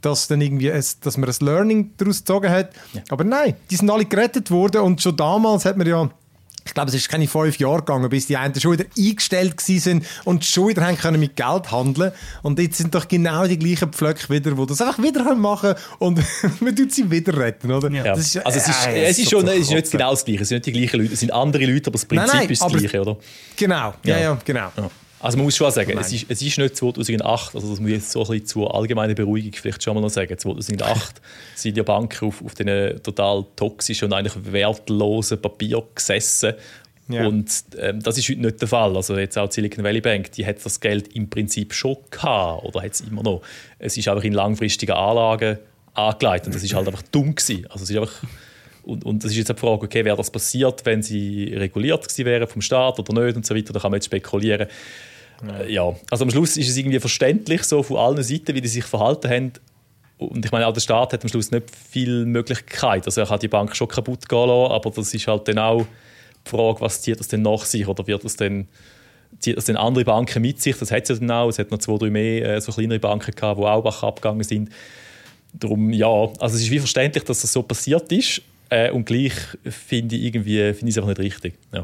dass, 0.00 0.26
dann 0.26 0.40
irgendwie 0.40 0.72
ein, 0.72 0.82
dass 1.02 1.16
man 1.18 1.28
ein 1.28 1.36
Learning 1.40 1.90
daraus 1.98 2.18
gezogen 2.18 2.50
hat. 2.50 2.72
Ja. 2.94 3.02
Aber 3.10 3.22
nein, 3.22 3.54
die 3.70 3.76
sind 3.76 3.90
alle 3.90 4.06
gerettet 4.06 4.50
worden 4.50 4.80
und 4.80 5.00
schon 5.00 5.16
damals 5.16 5.64
hat 5.64 5.76
man 5.76 5.86
ja 5.86 6.10
ich 6.68 6.74
glaube, 6.74 6.90
es 6.90 6.94
ist 6.94 7.08
keine 7.08 7.26
fünf 7.26 7.58
Jahre 7.58 7.78
gegangen, 7.78 8.08
bis 8.10 8.26
die 8.26 8.36
einen 8.36 8.58
schon 8.60 8.72
wieder 8.72 8.84
eingestellt 8.96 9.60
sind 9.60 10.06
und 10.24 10.44
schon 10.44 10.68
wieder 10.68 10.86
haben 10.86 10.98
können 10.98 11.18
mit 11.18 11.34
Geld 11.34 11.70
handeln 11.70 12.12
Und 12.42 12.58
jetzt 12.58 12.78
sind 12.78 12.94
doch 12.94 13.08
genau 13.08 13.46
die 13.46 13.58
gleichen 13.58 13.92
Pflöcke 13.92 14.28
wieder, 14.28 14.52
die 14.52 14.66
das 14.66 14.80
einfach 14.80 15.02
wieder 15.02 15.34
machen 15.34 15.74
und 15.98 16.20
man 16.60 16.76
tut 16.76 16.92
sie 16.92 17.10
wieder 17.10 17.36
retten, 17.36 17.72
oder? 17.72 17.90
Ja. 17.90 18.14
Ist, 18.14 18.36
also 18.44 18.58
es 18.58 18.68
ist, 18.68 18.86
äh, 18.86 19.04
es 19.04 19.18
ist 19.18 19.30
schon 19.30 19.46
es 19.48 19.60
ist 19.60 19.70
nicht 19.70 19.90
genau 19.90 20.10
das 20.10 20.24
Gleiche, 20.24 20.42
es 20.42 20.48
sind 20.48 20.56
nicht 20.56 20.66
die 20.66 20.80
gleichen 20.80 21.00
Leute, 21.00 21.14
es 21.14 21.20
sind 21.20 21.32
andere 21.32 21.64
Leute, 21.64 21.88
aber 21.88 21.92
das 21.92 22.04
Prinzip 22.04 22.28
nein, 22.28 22.36
nein, 22.42 22.50
ist 22.50 22.62
das 22.62 22.72
Gleiche, 22.72 23.00
oder? 23.00 23.16
Genau, 23.56 23.94
ja, 24.04 24.16
ja, 24.16 24.18
ja 24.18 24.38
genau. 24.44 24.70
Ja. 24.76 24.90
Also 25.20 25.36
man 25.36 25.46
muss 25.46 25.56
schon 25.56 25.70
sagen, 25.70 25.98
es 25.98 26.12
ist, 26.12 26.26
es 26.28 26.42
ist 26.42 26.58
nicht 26.58 26.76
2008, 26.76 27.54
also 27.54 27.70
das 27.70 27.80
muss 27.80 27.88
ich 27.88 27.96
jetzt 27.96 28.10
so 28.12 28.20
ein 28.20 28.28
bisschen 28.28 28.46
zur 28.46 28.74
allgemeinen 28.74 29.14
Beruhigung 29.14 29.52
vielleicht 29.52 29.82
schon 29.82 29.94
mal 29.94 30.00
noch 30.00 30.10
sagen, 30.10 30.38
2008 30.38 31.20
sind 31.56 31.76
ja 31.76 31.82
Banken 31.82 32.28
auf, 32.28 32.44
auf 32.44 32.54
diesen 32.54 33.02
total 33.02 33.44
toxischen 33.56 34.06
und 34.06 34.12
eigentlich 34.12 34.34
wertlosen 34.52 35.40
Papier 35.40 35.82
gesessen 35.94 36.54
ja. 37.08 37.26
Und 37.26 37.50
ähm, 37.78 38.02
das 38.02 38.18
ist 38.18 38.28
heute 38.28 38.40
nicht 38.40 38.60
der 38.60 38.68
Fall. 38.68 38.94
Also 38.94 39.16
jetzt 39.16 39.38
auch 39.38 39.48
die 39.48 39.54
Silicon 39.54 39.82
Valley 39.82 40.00
Bank, 40.00 40.30
die 40.32 40.44
hat 40.44 40.64
das 40.64 40.78
Geld 40.78 41.08
im 41.16 41.30
Prinzip 41.30 41.72
schon 41.72 41.96
gehabt 42.10 42.64
oder 42.64 42.82
hat 42.82 42.92
es 42.92 43.00
immer 43.00 43.22
noch. 43.22 43.40
Es 43.78 43.96
ist 43.96 44.08
einfach 44.08 44.24
in 44.24 44.34
langfristigen 44.34 44.92
Anlagen 44.92 45.58
angelegt 45.94 46.46
und 46.46 46.54
das 46.54 46.62
ist 46.62 46.74
halt 46.74 46.86
einfach 46.86 47.02
dumm 47.10 47.34
gewesen. 47.34 47.66
Also 47.70 47.84
es 47.84 47.90
ist 47.90 47.96
einfach 47.96 48.22
und, 48.82 49.04
und 49.04 49.24
das 49.24 49.32
ist 49.32 49.38
jetzt 49.38 49.50
die 49.50 49.54
Frage, 49.54 49.84
okay, 49.84 50.04
wäre 50.04 50.16
das 50.16 50.30
passiert, 50.30 50.84
wenn 50.84 51.02
sie 51.02 51.52
reguliert 51.54 52.02
gewesen 52.02 52.24
wären 52.24 52.48
vom 52.48 52.62
Staat 52.62 52.98
oder 52.98 53.24
nicht 53.24 53.36
und 53.36 53.46
so 53.46 53.54
weiter, 53.54 53.72
da 53.72 53.80
kann 53.80 53.90
man 53.90 53.98
jetzt 53.98 54.06
spekulieren. 54.06 54.68
Ja. 55.46 55.64
Ja. 55.64 55.94
also 56.10 56.24
am 56.24 56.30
Schluss 56.30 56.56
ist 56.56 56.68
es 56.68 56.76
irgendwie 56.76 56.98
verständlich, 56.98 57.62
so 57.62 57.82
von 57.82 57.96
allen 57.96 58.22
Seiten, 58.22 58.54
wie 58.54 58.60
die 58.60 58.68
sich 58.68 58.84
verhalten 58.84 59.30
haben. 59.30 59.52
Und 60.18 60.44
ich 60.44 60.50
meine, 60.50 60.66
auch 60.66 60.72
der 60.72 60.80
Staat 60.80 61.12
hat 61.12 61.22
am 61.22 61.28
Schluss 61.28 61.52
nicht 61.52 61.70
viel 61.70 62.24
Möglichkeit. 62.26 63.06
Also 63.06 63.20
er 63.20 63.28
kann 63.28 63.38
die 63.38 63.48
Bank 63.48 63.76
schon 63.76 63.86
kaputt 63.86 64.28
gehen 64.28 64.48
lassen, 64.48 64.72
aber 64.72 64.90
das 64.90 65.14
ist 65.14 65.26
halt 65.28 65.46
dann 65.46 65.58
auch 65.58 65.86
die 66.44 66.50
Frage, 66.50 66.80
was 66.80 67.02
zieht 67.02 67.20
das 67.20 67.28
denn 67.28 67.42
nach 67.42 67.64
sich 67.64 67.86
oder 67.86 68.04
wird 68.06 68.24
das 68.24 68.34
denn 68.36 68.66
zieht 69.38 69.56
das 69.56 69.66
denn 69.66 69.76
andere 69.76 70.04
Banken 70.04 70.42
mit 70.42 70.60
sich? 70.60 70.76
Das 70.76 70.90
hat 70.90 71.02
es 71.04 71.08
ja 71.10 71.14
dann 71.16 71.30
auch. 71.30 71.48
Es 71.48 71.58
hat 71.58 71.70
noch 71.70 71.78
zwei, 71.78 71.98
drei 71.98 72.10
mehr 72.10 72.56
äh, 72.56 72.60
so 72.60 72.72
kleinere 72.72 72.98
Banken 72.98 73.34
gehabt, 73.34 73.60
die 73.60 73.64
auch 73.64 74.02
abgegangen 74.02 74.42
sind. 74.42 74.70
Darum, 75.52 75.92
ja, 75.92 76.08
also 76.08 76.56
es 76.56 76.62
ist 76.62 76.70
wie 76.70 76.78
verständlich, 76.78 77.24
dass 77.24 77.42
das 77.42 77.52
so 77.52 77.62
passiert 77.62 78.10
ist. 78.12 78.42
Äh, 78.70 78.90
und 78.90 79.06
gleich 79.06 79.32
finde 79.64 80.16
ich 80.16 80.24
irgendwie 80.24 80.58
finde 80.74 80.90
ich 80.90 80.96
es 80.96 80.98
einfach 80.98 81.08
nicht 81.08 81.20
richtig. 81.20 81.54
Ja. 81.72 81.80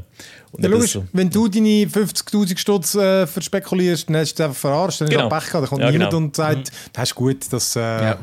Und 0.53 0.63
Ja, 0.63 0.69
nicht, 0.69 0.71
logisch, 0.71 0.93
so- 0.93 1.05
wenn 1.15 1.31
du 1.31 1.49
deine 1.49 1.87
50'000 1.87 2.59
Stutz 2.59 2.95
äh, 2.95 3.27
verspekulierst, 3.27 4.09
dann 4.09 4.17
hast 4.17 4.35
du 4.39 4.45
einfach 4.45 4.57
verarscht, 4.59 5.01
dann 5.01 5.09
Genau. 5.09 5.29
genau. 5.29 5.35
Pech 5.39 5.47
gehabt, 5.49 5.63
dann 5.63 5.69
kommt 5.71 5.81
Ja, 5.83 5.91
niemand 5.91 6.11
genau. 6.11 6.25
und 6.25 6.37
sagt, 6.37 6.71
das 6.93 7.09
ist 7.11 7.15
gut, 7.15 7.39
das 7.51 7.75
äh, 7.77 7.81
Ja. 7.81 8.19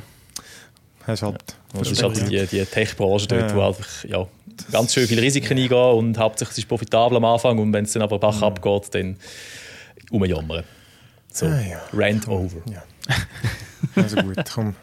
hast 1.08 1.24
halt 1.24 1.44
Das 1.74 1.90
ist 1.92 2.04
halt 2.04 2.30
die, 2.30 2.46
die 2.46 2.64
Tech-Branche 2.66 3.28
dort, 3.28 3.50
Ja. 3.50 3.56
wo 3.56 3.62
einfach 3.68 4.04
ja, 4.06 4.28
ganz 4.72 4.94
schön 4.94 5.08
viele 5.08 5.24
Risiken 5.24 5.58
eingehen 5.58 5.72
und 5.98 6.18
hauptsächlich 6.20 6.54
es 6.54 6.58
ist 6.60 6.68
profitabel 6.68 7.18
am 7.18 7.26
Anfang 7.26 7.58
und 7.58 7.74
wenn 7.74 7.86
es 7.86 7.94
dann 7.94 8.04
aber 8.04 8.20
Bach 8.20 8.42
abgeht, 8.44 8.94
dann 8.94 9.16
umjammern. 10.12 10.64
So, 11.34 11.48
Ah, 11.48 11.60
ja. 11.62 11.82
Rant 11.94 12.28
over. 12.28 12.58
Also 13.96 14.18
gut, 14.18 14.38
komm. 14.54 14.76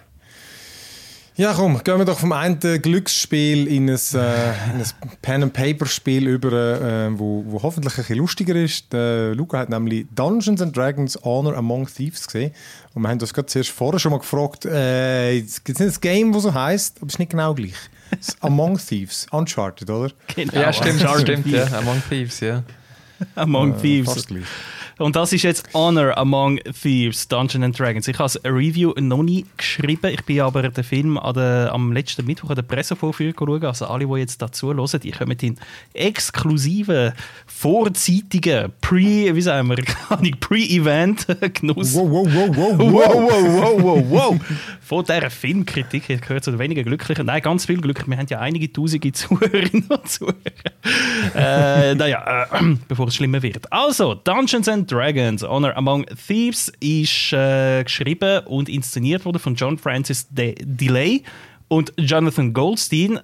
Ja, 1.39 1.53
komm, 1.55 1.81
gehen 1.85 1.99
wir 1.99 2.05
doch 2.05 2.19
vom 2.19 2.33
einen 2.33 2.59
Glücksspiel 2.59 3.69
in 3.69 3.89
ein, 3.89 3.95
äh, 3.95 4.49
in 4.73 4.81
ein 4.81 4.85
Pen-and-Paper-Spiel 5.23 6.27
über, 6.27 6.51
äh, 6.53 7.17
wo, 7.17 7.45
wo 7.47 7.63
hoffentlich 7.63 7.93
ein 7.95 7.99
bisschen 7.99 8.17
lustiger 8.17 8.57
ist. 8.57 8.93
Der 8.93 9.37
Luca 9.37 9.59
hat 9.59 9.69
nämlich 9.69 10.09
Dungeons 10.17 10.61
and 10.61 10.77
Dragons 10.77 11.17
Honor 11.23 11.57
Among 11.57 11.87
Thieves 11.87 12.27
gesehen. 12.27 12.51
Und 12.93 13.03
wir 13.03 13.09
haben 13.11 13.21
uns 13.21 13.33
gerade 13.33 13.47
zuerst 13.47 13.71
vorher 13.71 14.01
schon 14.01 14.11
mal 14.11 14.19
gefragt, 14.19 14.67
äh, 14.67 15.41
gibt 15.41 15.69
es 15.69 15.79
nicht 15.79 15.97
ein 15.99 16.01
Game, 16.01 16.33
das 16.33 16.43
so 16.43 16.53
heisst, 16.53 16.97
aber 16.97 17.07
es 17.07 17.13
ist 17.15 17.19
nicht 17.21 17.31
genau 17.31 17.55
gleich. 17.55 17.75
Es 18.19 18.31
ist 18.31 18.43
Among 18.43 18.77
Thieves, 18.77 19.29
Uncharted, 19.31 19.89
oder? 19.89 20.11
Genau. 20.35 20.55
Ja, 20.55 20.73
stimmt, 20.73 20.95
Uncharted 21.03 21.23
stimmt, 21.23 21.47
ja. 21.47 21.67
Among 21.79 22.03
Thieves, 22.09 22.41
ja. 22.41 22.65
Among 23.37 23.75
Äh, 23.77 23.81
Thieves. 23.81 24.13
Fast 24.13 24.27
gleich. 24.27 24.43
Und 24.99 25.15
das 25.15 25.33
ist 25.33 25.43
jetzt 25.43 25.73
Honor 25.75 26.17
Among 26.19 26.59
Thieves, 26.81 27.29
Dungeons 27.29 27.65
and 27.65 27.79
Dragons. 27.79 28.09
Ich 28.09 28.19
habe 28.19 28.33
ein 28.43 28.53
Review 28.53 28.93
noch 28.99 29.23
nie 29.23 29.47
geschrieben. 29.57 30.13
Ich 30.13 30.25
bin 30.25 30.41
aber 30.41 30.69
den 30.69 30.85
Film 30.85 31.17
an 31.19 31.35
der, 31.35 31.73
am 31.73 31.93
letzten 31.93 32.27
Mittwoch 32.27 32.51
an 32.51 32.57
der 32.57 32.63
Pressevorführung 32.63 33.35
schauen. 33.39 33.65
Also 33.65 33.87
alle, 33.87 34.07
die 34.07 34.15
jetzt 34.15 34.43
dazu 34.43 34.75
hören, 34.75 35.01
die 35.03 35.11
kommen 35.13 35.39
in 35.41 35.57
exklusiven, 35.95 37.13
vorzeitigen 37.47 38.73
Pre, 38.81 39.35
wie 39.35 39.43
sagen 39.43 39.69
wir, 39.69 39.77
Pre-Event-Genuss. 40.41 41.95
Wow, 41.95 42.11
wow, 42.11 42.27
wow, 42.35 42.57
wow, 42.57 42.79
Wow, 42.79 42.79
wow. 42.93 43.15
wow, 43.15 43.83
wow, 43.83 43.83
wow, 43.83 44.11
wow. 44.11 44.41
Von 44.89 45.05
dieser 45.05 45.29
Filmkritik 45.29 46.09
ich 46.09 46.23
gehört 46.23 46.45
zu 46.45 46.51
den 46.51 46.59
wenigen 46.59 46.83
Glücklichen. 46.83 47.27
Nein, 47.27 47.43
ganz 47.43 47.67
viel 47.67 47.79
glücklich. 47.79 48.09
Wir 48.09 48.17
haben 48.17 48.27
ja 48.27 48.41
einige 48.41 48.73
tausende 48.73 49.13
Zuhörerinnen 49.13 49.85
und 49.87 50.09
Zuhörer. 50.09 50.35
äh, 51.35 51.95
naja, 51.95 52.47
äh, 52.51 52.77
bevor 52.89 53.09
es 53.09 53.17
schlimmer 53.17 53.43
wird. 53.43 53.71
Also, 53.71 54.15
Dungeons 54.15 54.67
and 54.67 54.91
Dragons 54.91 55.43
Honor 55.43 55.77
Among 55.77 56.07
Thieves 56.27 56.73
ist 56.81 57.35
äh, 57.35 57.85
geschrieben 57.85 58.47
und 58.47 58.71
inszeniert 58.71 59.27
worden 59.27 59.39
von 59.39 59.55
John 59.57 59.77
Francis 59.77 60.27
De 60.31 60.55
Delay 60.59 61.23
und 61.69 61.93
Jonathan 61.99 62.55
Goldstein. 62.55 63.21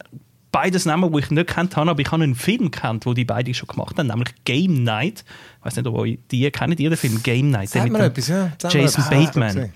Beides 0.52 0.84
Namen, 0.84 1.10
die 1.14 1.18
ich 1.18 1.30
nicht 1.30 1.46
kennt 1.46 1.76
habe, 1.76 1.90
aber 1.90 2.00
ich 2.02 2.12
habe 2.12 2.24
einen 2.24 2.34
Film 2.34 2.72
kennt, 2.72 3.06
wo 3.06 3.14
die 3.14 3.24
beide 3.24 3.54
schon 3.54 3.68
gemacht 3.68 3.98
haben, 3.98 4.08
nämlich 4.08 4.34
Game 4.44 4.84
Night. 4.84 5.24
Ich 5.60 5.64
weiß 5.64 5.76
nicht, 5.76 5.86
ob 5.86 6.04
ihr 6.04 6.18
die 6.30 6.50
kennt, 6.50 6.78
ihr 6.78 6.90
den 6.90 6.98
Film 6.98 7.22
Game 7.22 7.50
Night? 7.50 7.72
Der 7.72 7.80
Sag 7.80 7.90
mit 7.90 8.02
mir 8.02 8.06
etwas, 8.08 8.28
ja. 8.28 8.52
Jason. 8.70 9.04
Ah, 9.06 9.08
Bateman. 9.08 9.72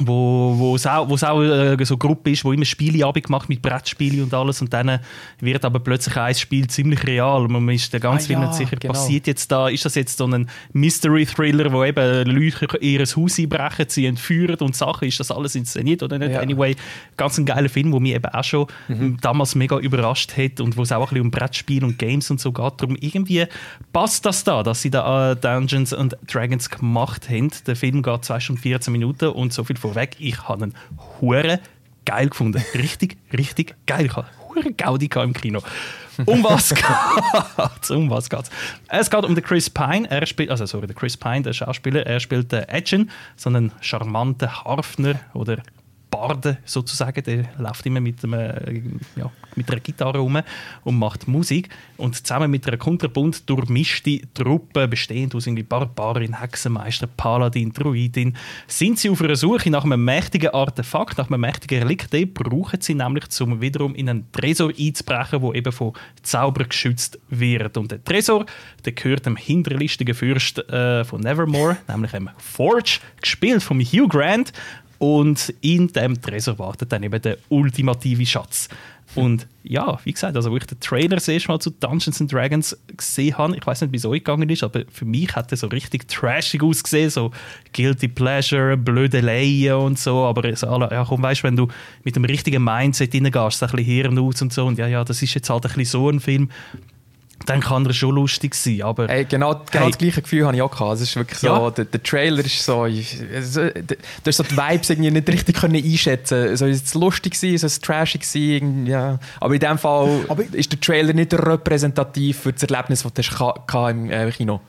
Wo, 0.00 0.54
wo 0.56 0.76
es 0.76 0.86
auch, 0.86 1.08
wo 1.08 1.14
auch 1.14 1.42
äh, 1.42 1.84
so 1.84 1.94
eine 1.94 1.98
Gruppe 1.98 2.30
ist, 2.30 2.44
wo 2.44 2.52
immer 2.52 2.64
Spieleabend 2.64 3.28
macht 3.30 3.48
mit 3.48 3.62
Brettspielen 3.62 4.22
und 4.22 4.32
alles 4.34 4.60
und 4.60 4.72
dann 4.72 5.00
wird 5.40 5.64
aber 5.64 5.80
plötzlich 5.80 6.16
ein 6.16 6.34
Spiel 6.34 6.66
ziemlich 6.68 7.04
real 7.04 7.46
man 7.48 7.68
ist 7.70 7.92
da 7.92 7.98
ganz 7.98 8.24
Ah, 8.24 8.26
viel 8.26 8.36
ja, 8.36 8.40
nicht 8.46 8.54
sicher, 8.54 8.76
genau. 8.76 8.94
passiert 8.94 9.26
jetzt 9.26 9.50
da, 9.50 9.68
ist 9.68 9.84
das 9.84 9.94
jetzt 9.96 10.18
so 10.18 10.26
ein 10.26 10.48
Mystery-Thriller, 10.72 11.72
wo 11.72 11.84
eben 11.84 12.26
Leute 12.26 12.66
ihr 12.80 13.00
Haus 13.00 13.38
einbrechen, 13.38 13.86
sie 13.88 14.06
entführen 14.06 14.56
und 14.60 14.74
Sachen, 14.76 15.08
ist 15.08 15.20
das 15.20 15.30
alles 15.30 15.54
inszeniert 15.54 16.02
oder 16.02 16.18
nicht? 16.18 16.32
Ja. 16.32 16.40
Anyway, 16.40 16.76
ganz 17.16 17.38
ein 17.38 17.46
geiler 17.46 17.68
Film, 17.68 17.90
der 17.90 18.00
mich 18.00 18.14
eben 18.14 18.26
auch 18.26 18.44
schon 18.44 18.66
Mhm. 18.88 19.18
damals 19.20 19.54
mega 19.54 19.78
überrascht 19.78 20.36
hat 20.36 20.60
und 20.60 20.76
wo 20.76 20.82
es 20.82 20.92
auch 20.92 21.00
ein 21.02 21.08
bisschen 21.08 21.20
um 21.22 21.30
Brettspiele 21.30 21.84
und 21.86 21.98
Games 21.98 22.30
und 22.30 22.40
so 22.40 22.52
geht. 22.52 22.72
Darum 22.78 22.96
irgendwie 23.00 23.44
passt 23.92 24.24
das 24.24 24.44
da, 24.44 24.62
dass 24.62 24.80
sie 24.82 24.90
da 24.90 25.32
äh, 25.32 25.36
Dungeons 25.36 25.92
and 25.92 26.16
Dragons 26.26 26.70
gemacht 26.70 27.28
haben. 27.28 27.50
Der 27.66 27.76
Film 27.76 28.02
geht 28.02 28.24
2 28.24 28.40
Stunden 28.40 28.62
14 28.62 28.92
Minuten 28.92 29.26
und 29.28 29.52
so 29.52 29.64
viel 29.64 29.76
vorweg. 29.88 30.16
Ich 30.18 30.48
habe 30.48 30.66
ihn 30.66 30.74
hure 31.20 31.60
geil 32.04 32.28
gefunden. 32.28 32.62
Richtig, 32.74 33.16
richtig 33.32 33.74
geil. 33.86 34.06
Ich 34.06 34.16
habe 34.16 34.26
hure 34.48 34.72
Gaudi 34.72 35.08
im 35.14 35.32
Kino. 35.32 35.62
Um 36.26 36.42
was 36.42 36.74
geht's? 36.74 37.90
Um 37.90 38.10
was 38.10 38.28
geht's? 38.28 38.50
Es 38.88 39.10
geht 39.10 39.24
um 39.24 39.34
den 39.34 39.44
Chris 39.44 39.70
Pine. 39.70 40.10
Er 40.10 40.26
spielt, 40.26 40.50
also 40.50 40.66
sorry, 40.66 40.86
der 40.86 40.96
Chris 40.96 41.16
Pine, 41.16 41.42
der 41.42 41.52
Schauspieler, 41.52 42.06
er 42.06 42.18
spielt 42.18 42.50
den 42.50 42.64
Edgen, 42.68 43.10
so 43.36 43.50
einen 43.50 43.72
charmanten 43.80 44.64
Harfner 44.64 45.20
oder 45.34 45.58
Barde 46.10 46.58
sozusagen, 46.64 47.22
der 47.22 47.44
läuft 47.58 47.84
immer 47.86 48.00
mit, 48.00 48.24
einem, 48.24 49.00
ja, 49.16 49.30
mit 49.54 49.70
einer 49.70 49.80
Gitarre 49.80 50.18
rum 50.18 50.40
und 50.84 50.98
macht 50.98 51.28
Musik. 51.28 51.68
Und 51.96 52.14
zusammen 52.14 52.50
mit 52.50 52.66
einer 52.66 52.76
kunterbunt 52.76 53.48
durchmischte 53.48 54.20
Truppe, 54.32 54.88
bestehend 54.88 55.34
aus 55.34 55.46
irgendwie 55.46 55.62
Barbarin, 55.62 56.40
Hexenmeister, 56.40 57.06
Paladin, 57.06 57.72
Druidin, 57.72 58.36
sind 58.66 58.98
sie 58.98 59.10
auf 59.10 59.20
einer 59.20 59.36
Suche 59.36 59.70
nach 59.70 59.84
einem 59.84 60.04
mächtigen 60.04 60.50
Artefakt, 60.50 61.18
nach 61.18 61.28
einem 61.28 61.40
mächtigen 61.40 61.82
Relikt. 61.82 62.12
Den 62.12 62.32
brauchen 62.32 62.80
sie 62.80 62.94
nämlich, 62.94 63.24
um 63.40 63.60
wiederum 63.60 63.94
in 63.94 64.08
einen 64.08 64.32
Tresor 64.32 64.72
einzubrechen, 64.78 65.40
der 65.42 65.54
eben 65.54 65.72
von 65.72 65.92
Zauber 66.22 66.64
geschützt 66.64 67.18
wird. 67.28 67.76
Und 67.76 67.90
der 67.90 68.02
Tresor, 68.02 68.46
der 68.84 68.92
gehört 68.92 69.26
dem 69.26 69.36
hinterlistigen 69.36 70.14
Fürst 70.14 70.58
äh, 70.70 71.04
von 71.04 71.20
Nevermore, 71.20 71.76
nämlich 71.88 72.12
dem 72.12 72.30
Forge, 72.38 73.00
gespielt 73.20 73.62
von 73.62 73.80
Hugh 73.80 74.08
Grant. 74.08 74.52
Und 74.98 75.54
in 75.60 75.88
dem 75.88 76.20
Tresor 76.20 76.58
wartet 76.58 76.92
dann 76.92 77.02
eben 77.02 77.22
der 77.22 77.38
ultimative 77.48 78.26
Schatz. 78.26 78.68
Und 79.14 79.46
ja, 79.62 79.98
wie 80.04 80.12
gesagt, 80.12 80.36
also 80.36 80.50
wo 80.50 80.56
ich 80.56 80.66
den 80.66 80.80
Trailer 80.80 81.16
das 81.16 81.48
Mal 81.48 81.58
zu 81.58 81.70
Dungeons 81.70 82.20
and 82.20 82.32
Dragons 82.32 82.76
gesehen 82.94 83.38
habe, 83.38 83.56
ich 83.56 83.66
weiß 83.66 83.80
nicht, 83.80 83.92
wie 83.92 83.96
es 83.96 84.04
euch 84.04 84.22
gegangen 84.22 84.48
ist, 84.50 84.62
aber 84.62 84.82
für 84.92 85.06
mich 85.06 85.34
hat 85.34 85.50
er 85.50 85.56
so 85.56 85.66
richtig 85.68 86.08
trashig 86.08 86.62
ausgesehen, 86.62 87.08
so 87.08 87.30
Guilty 87.72 88.08
Pleasure, 88.08 88.76
blöde 88.76 89.20
Laien 89.20 89.76
und 89.76 89.98
so, 89.98 90.24
aber 90.24 90.54
so 90.54 90.66
ja 90.66 91.04
komm, 91.08 91.22
weißt, 91.22 91.42
wenn 91.42 91.56
du 91.56 91.68
mit 92.04 92.16
dem 92.16 92.24
richtigen 92.26 92.62
Mindset 92.62 93.14
reingehst, 93.14 93.58
so 93.58 93.66
ein 93.66 93.72
bisschen 93.72 93.86
Hirn 93.86 94.18
aus 94.18 94.42
und 94.42 94.52
so, 94.52 94.66
und 94.66 94.78
ja, 94.78 94.86
ja, 94.86 95.02
das 95.04 95.22
ist 95.22 95.34
jetzt 95.34 95.48
halt 95.48 95.64
ein 95.64 95.72
bisschen 95.72 95.84
so 95.86 96.10
ein 96.10 96.20
Film, 96.20 96.50
dann 97.46 97.60
kann 97.60 97.86
er 97.86 97.92
schon 97.94 98.14
lustig 98.14 98.54
sein, 98.54 98.82
aber... 98.82 99.08
Hey, 99.08 99.24
genau, 99.24 99.54
genau 99.70 99.84
Hey. 99.84 99.90
das 99.90 99.98
gleiche 99.98 100.22
Gefühl 100.22 100.44
habe 100.46 100.56
ich 100.56 100.62
auch 100.62 100.70
gehabt. 100.70 100.94
Es 100.96 101.00
ist 101.02 101.16
wirklich 101.16 101.38
so, 101.38 101.46
Ja. 101.46 101.70
der, 101.70 101.84
der 101.86 102.02
Trailer 102.02 102.44
ist 102.44 102.62
so, 102.64 102.86
so 103.42 103.60
du 103.68 103.96
hast 104.26 104.36
so 104.36 104.42
die 104.42 104.56
Vibes 104.56 104.90
irgendwie 104.90 105.10
nicht 105.10 105.28
richtig 105.28 105.56
können 105.56 105.82
einschätzen. 105.82 106.56
Soll 106.56 106.70
es 106.70 106.92
lustig 106.94 107.34
sein, 107.36 107.56
soll 107.56 107.68
es 107.68 107.80
trashig 107.80 108.24
sein, 108.24 108.86
ja. 108.86 109.18
Aber 109.40 109.54
in 109.54 109.60
dem 109.60 109.78
Fall 109.78 110.24
Aber- 110.28 110.42
ist 110.52 110.72
der 110.72 110.80
Trailer 110.80 111.12
nicht 111.14 111.32
repräsentativ 111.32 112.38
für 112.40 112.52
das 112.52 112.62
Erlebnis, 112.64 113.02
das 113.02 113.12
du 113.14 113.22
hast 113.22 113.30
gehabt 113.66 113.90
im 113.92 114.10
äh, 114.10 114.30
Kino. 114.30 114.60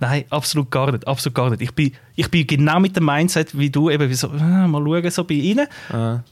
Nein, 0.00 0.24
absolut 0.30 0.68
gar 0.68 0.90
nicht. 0.90 1.06
Absolut 1.06 1.34
gar 1.36 1.48
nicht. 1.50 1.62
Ich 1.62 1.72
bin, 1.72 1.92
ich 2.16 2.28
bin 2.28 2.44
genau 2.44 2.80
mit 2.80 2.96
dem 2.96 3.04
Mindset 3.04 3.56
wie 3.56 3.70
du, 3.70 3.88
eben 3.88 4.10
wie 4.10 4.14
so, 4.14 4.30
ah, 4.30 4.66
mal 4.66 4.82
schauen, 4.82 5.10
so 5.12 5.22
bei 5.22 5.34
ihnen. 5.34 5.68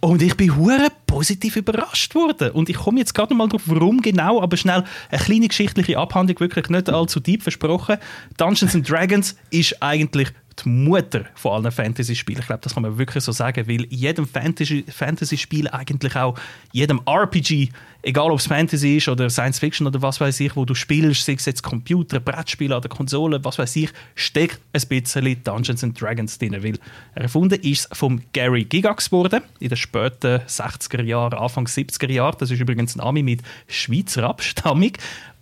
Und 0.01 0.23
ich 0.23 0.37
bin 0.37 0.57
hure 0.57 0.89
positiv 1.21 1.57
überrascht 1.57 2.15
worden. 2.15 2.53
Und 2.53 2.71
ich 2.71 2.77
komme 2.77 2.99
jetzt 2.99 3.13
gerade 3.13 3.35
mal 3.35 3.47
drauf, 3.47 3.61
warum 3.67 4.01
genau, 4.01 4.41
aber 4.41 4.57
schnell 4.57 4.85
eine 5.11 5.23
kleine 5.23 5.49
geschichtliche 5.49 5.99
Abhandlung, 5.99 6.41
wirklich 6.41 6.71
nicht 6.71 6.89
allzu 6.89 7.21
deep 7.21 7.43
versprochen. 7.43 7.99
Dungeons 8.39 8.75
and 8.75 8.91
Dragons 8.91 9.37
ist 9.51 9.83
eigentlich 9.83 10.33
die 10.65 10.69
Mutter 10.69 11.25
von 11.35 11.53
allen 11.53 11.73
Fantasy-Spielen. 11.73 12.41
Ich 12.41 12.47
glaube, 12.47 12.63
das 12.63 12.75
kann 12.75 12.83
man 12.83 12.99
wirklich 12.99 13.25
so 13.25 13.33
sagen, 13.33 13.67
weil 13.69 13.87
jedem 13.91 14.27
Fantasy- 14.27 14.85
Fantasy-Spiel, 14.89 15.69
eigentlich 15.69 16.17
auch 16.17 16.37
jedem 16.73 17.01
RPG, 17.07 17.69
egal 18.03 18.31
ob 18.31 18.39
es 18.39 18.47
Fantasy 18.47 18.97
ist 18.97 19.09
oder 19.09 19.29
Science-Fiction 19.29 19.87
oder 19.87 20.01
was 20.03 20.21
weiß 20.21 20.41
ich, 20.41 20.57
wo 20.57 20.65
du 20.65 20.75
spielst, 20.75 21.25
sei 21.25 21.35
es 21.35 21.45
jetzt 21.45 21.63
Computer, 21.63 22.21
Brettspiele 22.21 22.77
oder 22.77 22.89
Konsole, 22.89 23.45
was 23.45 23.59
weiß 23.59 23.77
ich, 23.77 23.91
steckt 24.15 24.61
ein 24.73 24.83
bisschen 24.89 25.43
Dungeons 25.45 25.85
and 25.85 26.01
Dragons 26.01 26.39
drin. 26.39 26.57
Weil 26.63 26.79
erfunden 27.15 27.61
ist 27.61 27.89
es 27.91 27.99
von 27.99 28.23
Gary 28.33 28.65
Gigax 28.65 29.13
worden, 29.13 29.43
in 29.59 29.69
den 29.69 29.77
späten 29.77 30.41
60er 30.47 31.03
Jahren, 31.03 31.39
Anfang 31.39 31.67
70er 31.67 32.11
Jahren. 32.11 32.37
Das 32.39 32.51
ist 32.51 32.61
übrigens 32.61 32.97
ein 32.97 33.01
Ami 33.01 33.23
mit 33.23 33.43
Schweizer 33.69 34.25
Abstammung. 34.25 34.93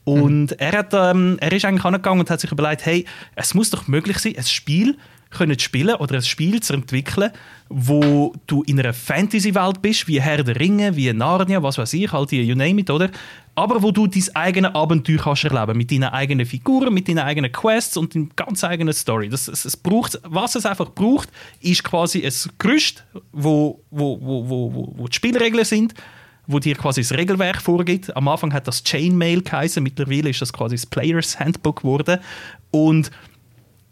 Und 0.09 0.53
er, 0.61 0.73
hat, 0.79 0.95
ähm, 0.95 1.37
er 1.41 1.53
ist 1.53 1.65
eigentlich 1.65 1.85
angegangen 1.85 2.21
und 2.21 2.31
hat 2.31 2.41
sich 2.41 2.51
überlegt, 2.51 2.87
hey, 2.87 3.05
es 3.37 3.55
muss 3.55 3.71
doch 3.71 3.89
möglich 3.89 4.19
sein, 4.19 4.35
ein 4.37 4.45
Spiel 4.45 4.97
können 5.31 5.59
zu 5.59 5.65
spielen 5.65 5.97
oder 5.97 6.17
ein 6.17 6.23
Spiel 6.23 6.61
zu 6.63 6.73
entwickeln, 6.73 7.31
wo 7.69 8.33
du 8.47 8.63
in 8.63 8.81
einer 8.81 8.95
Fantasy-Welt 8.95 9.83
bist, 9.83 10.09
wie 10.09 10.21
Herr 10.21 10.43
der 10.43 10.59
Ringe, 10.59 10.97
wie 10.97 11.13
Narnia, 11.13 11.63
was 11.63 11.77
weiß 11.77 11.93
ich, 11.93 12.11
halt 12.11 12.31
die, 12.31 12.41
you 12.43 12.55
name 12.55 12.81
it, 12.81 12.89
oder? 12.89 13.11
Aber 13.55 13.83
wo 13.83 13.91
du 13.91 14.07
dein 14.07 14.25
eigenes 14.35 14.75
Abenteuer 14.75 15.19
kannst 15.19 15.45
erleben, 15.45 15.77
mit 15.77 15.91
deinen 15.91 16.05
eigenen 16.05 16.47
Figuren, 16.47 16.95
mit 16.95 17.09
deinen 17.09 17.19
eigenen 17.19 17.53
Quests 17.53 17.99
und 17.99 18.15
deiner 18.15 18.29
ganz 18.37 18.65
eigenen 18.65 18.95
Story. 18.95 19.29
Das, 19.29 19.49
es, 19.49 19.67
es 19.67 19.77
braucht, 19.77 20.19
was 20.25 20.55
es 20.55 20.65
einfach 20.65 20.91
braucht, 20.95 21.29
ist 21.61 21.85
quasi 21.85 22.25
ein 22.25 22.33
Gerüst, 22.57 23.05
wo, 23.33 23.83
wo, 23.91 24.19
wo, 24.21 24.49
wo, 24.49 24.75
wo, 24.75 24.95
wo 24.97 25.09
die 25.09 25.15
Spielregeln 25.15 25.65
sind, 25.65 25.93
wo 26.49 26.59
dir 26.59 26.75
quasi 26.75 27.03
das 27.03 27.13
Regelwerk 27.13 27.63
vorgibt. 27.63 28.17
Am 28.17 28.27
Anfang 28.27 28.53
hat 28.53 28.67
das 28.67 28.83
Chainmail 28.83 29.43
geheißen, 29.43 29.83
mittlerweile 29.83 30.31
ist 30.31 30.43
das 30.43 30.53
quasi 30.53 30.75
das 30.75 30.87
Players 30.87 31.39
Handbook 31.39 31.83
geworden. 31.83 32.19
Und 32.71 33.11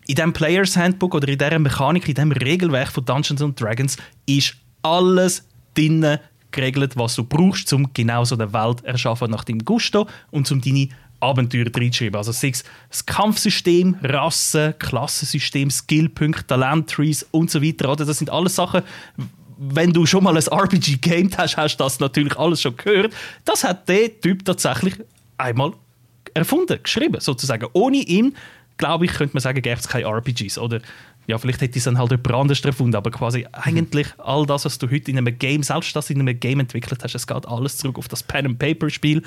in 0.06 0.14
diesem 0.14 0.32
Players 0.32 0.76
Handbook 0.76 1.14
oder 1.14 1.28
in 1.28 1.38
dieser 1.38 1.58
Mechanik, 1.58 2.08
in 2.08 2.14
diesem 2.14 2.32
Regelwerk 2.32 2.88
von 2.88 3.04
Dungeons 3.04 3.42
and 3.42 3.60
Dragons 3.60 3.98
ist 4.24 4.56
alles 4.82 5.46
drinnen 5.74 6.18
geregelt, 6.50 6.96
was 6.96 7.14
du 7.14 7.24
brauchst, 7.24 7.72
um 7.74 7.92
genau 7.92 8.24
so 8.24 8.34
eine 8.34 8.52
Welt 8.52 8.82
erschaffen 8.84 9.30
nach 9.30 9.44
deinem 9.44 9.64
Gusto 9.64 10.08
und 10.30 10.50
um 10.50 10.60
deine 10.60 10.88
Abenteuer 11.20 11.66
reinschreiben. 11.74 12.16
Also 12.16 12.32
sei 12.32 12.48
es 12.48 12.64
das 12.88 13.04
Kampfsystem, 13.04 13.96
Rassen, 14.02 14.74
Klassensystem, 14.78 15.70
Skillpunkte, 15.70 16.46
Talenttrees 16.46 17.26
und 17.30 17.50
so 17.50 17.62
weiter. 17.62 17.90
Oder? 17.90 18.06
Das 18.06 18.18
sind 18.18 18.30
alles 18.30 18.54
Sachen, 18.54 18.82
wenn 19.56 19.92
du 19.92 20.06
schon 20.06 20.24
mal 20.24 20.36
ein 20.36 20.42
RPG 20.42 20.98
gamed 20.98 21.38
hast, 21.38 21.56
hast 21.56 21.76
du 21.76 21.84
das 21.84 22.00
natürlich 22.00 22.36
alles 22.38 22.62
schon 22.62 22.76
gehört. 22.76 23.14
Das 23.44 23.64
hat 23.64 23.88
der 23.88 24.20
Typ 24.20 24.44
tatsächlich 24.44 24.94
einmal 25.38 25.72
erfunden, 26.34 26.78
geschrieben, 26.82 27.20
sozusagen. 27.20 27.66
Ohne 27.72 27.98
ihn, 27.98 28.36
glaube 28.76 29.06
ich, 29.06 29.12
könnte 29.12 29.34
man 29.34 29.40
sagen, 29.40 29.62
gäbe 29.62 29.78
es 29.78 29.88
keine 29.88 30.06
RPGs. 30.06 30.58
Oder 30.58 30.80
ja, 31.26 31.38
vielleicht 31.38 31.60
hätte 31.60 31.78
es 31.78 31.84
dann 31.84 31.98
halt 31.98 32.10
jemand 32.10 32.32
anders 32.32 32.60
erfunden, 32.60 32.94
aber 32.94 33.10
quasi 33.10 33.46
eigentlich 33.52 34.06
all 34.18 34.46
das, 34.46 34.64
was 34.64 34.78
du 34.78 34.88
heute 34.90 35.10
in 35.10 35.18
einem 35.18 35.36
Game, 35.38 35.62
selbst 35.62 35.94
das 35.96 36.10
in 36.10 36.20
einem 36.20 36.38
Game 36.38 36.60
entwickelt 36.60 37.02
hast, 37.02 37.14
es 37.14 37.26
geht 37.26 37.46
alles 37.46 37.78
zurück 37.78 37.98
auf 37.98 38.08
das 38.08 38.22
Pen-and-Paper-Spiel, 38.22 39.22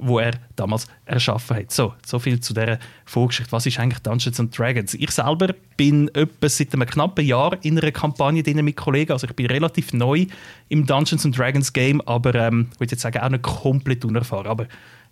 wo 0.00 0.18
er 0.18 0.32
damals 0.56 0.86
erschaffen 1.04 1.56
hat. 1.56 1.70
So, 1.70 1.94
so 2.04 2.18
viel 2.18 2.40
zu 2.40 2.54
dieser 2.54 2.78
Vorgeschichte. 3.04 3.52
Was 3.52 3.66
ist 3.66 3.78
eigentlich 3.78 4.00
Dungeons 4.00 4.40
and 4.40 4.56
Dragons? 4.56 4.94
Ich 4.94 5.10
selber 5.10 5.54
bin 5.76 6.08
etwa 6.14 6.48
seit 6.48 6.72
einem 6.74 6.86
knappen 6.86 7.24
Jahr 7.24 7.56
in 7.62 7.78
einer 7.78 7.92
Kampagne 7.92 8.42
drin 8.42 8.64
mit 8.64 8.76
Kollegen. 8.76 9.12
Also 9.12 9.26
ich 9.26 9.34
bin 9.34 9.46
relativ 9.46 9.92
neu 9.92 10.26
im 10.68 10.86
Dungeons 10.86 11.24
and 11.24 11.38
Dragons 11.38 11.72
Game, 11.72 12.00
aber 12.02 12.34
ähm, 12.34 12.68
ich 12.72 12.80
würde 12.80 12.92
jetzt 12.92 13.02
sagen 13.02 13.18
auch 13.18 13.28
nicht 13.28 13.42
komplett 13.42 14.04
unerfahren. 14.04 14.46
Aber 14.46 14.66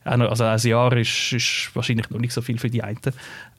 also 0.04 0.44
ein 0.44 0.58
Jahr 0.58 0.96
ist, 0.96 1.32
ist 1.32 1.70
wahrscheinlich 1.74 2.10
noch 2.10 2.20
nicht 2.20 2.32
so 2.32 2.40
viel 2.40 2.58
für 2.58 2.70
die 2.70 2.82
einen. 2.82 2.98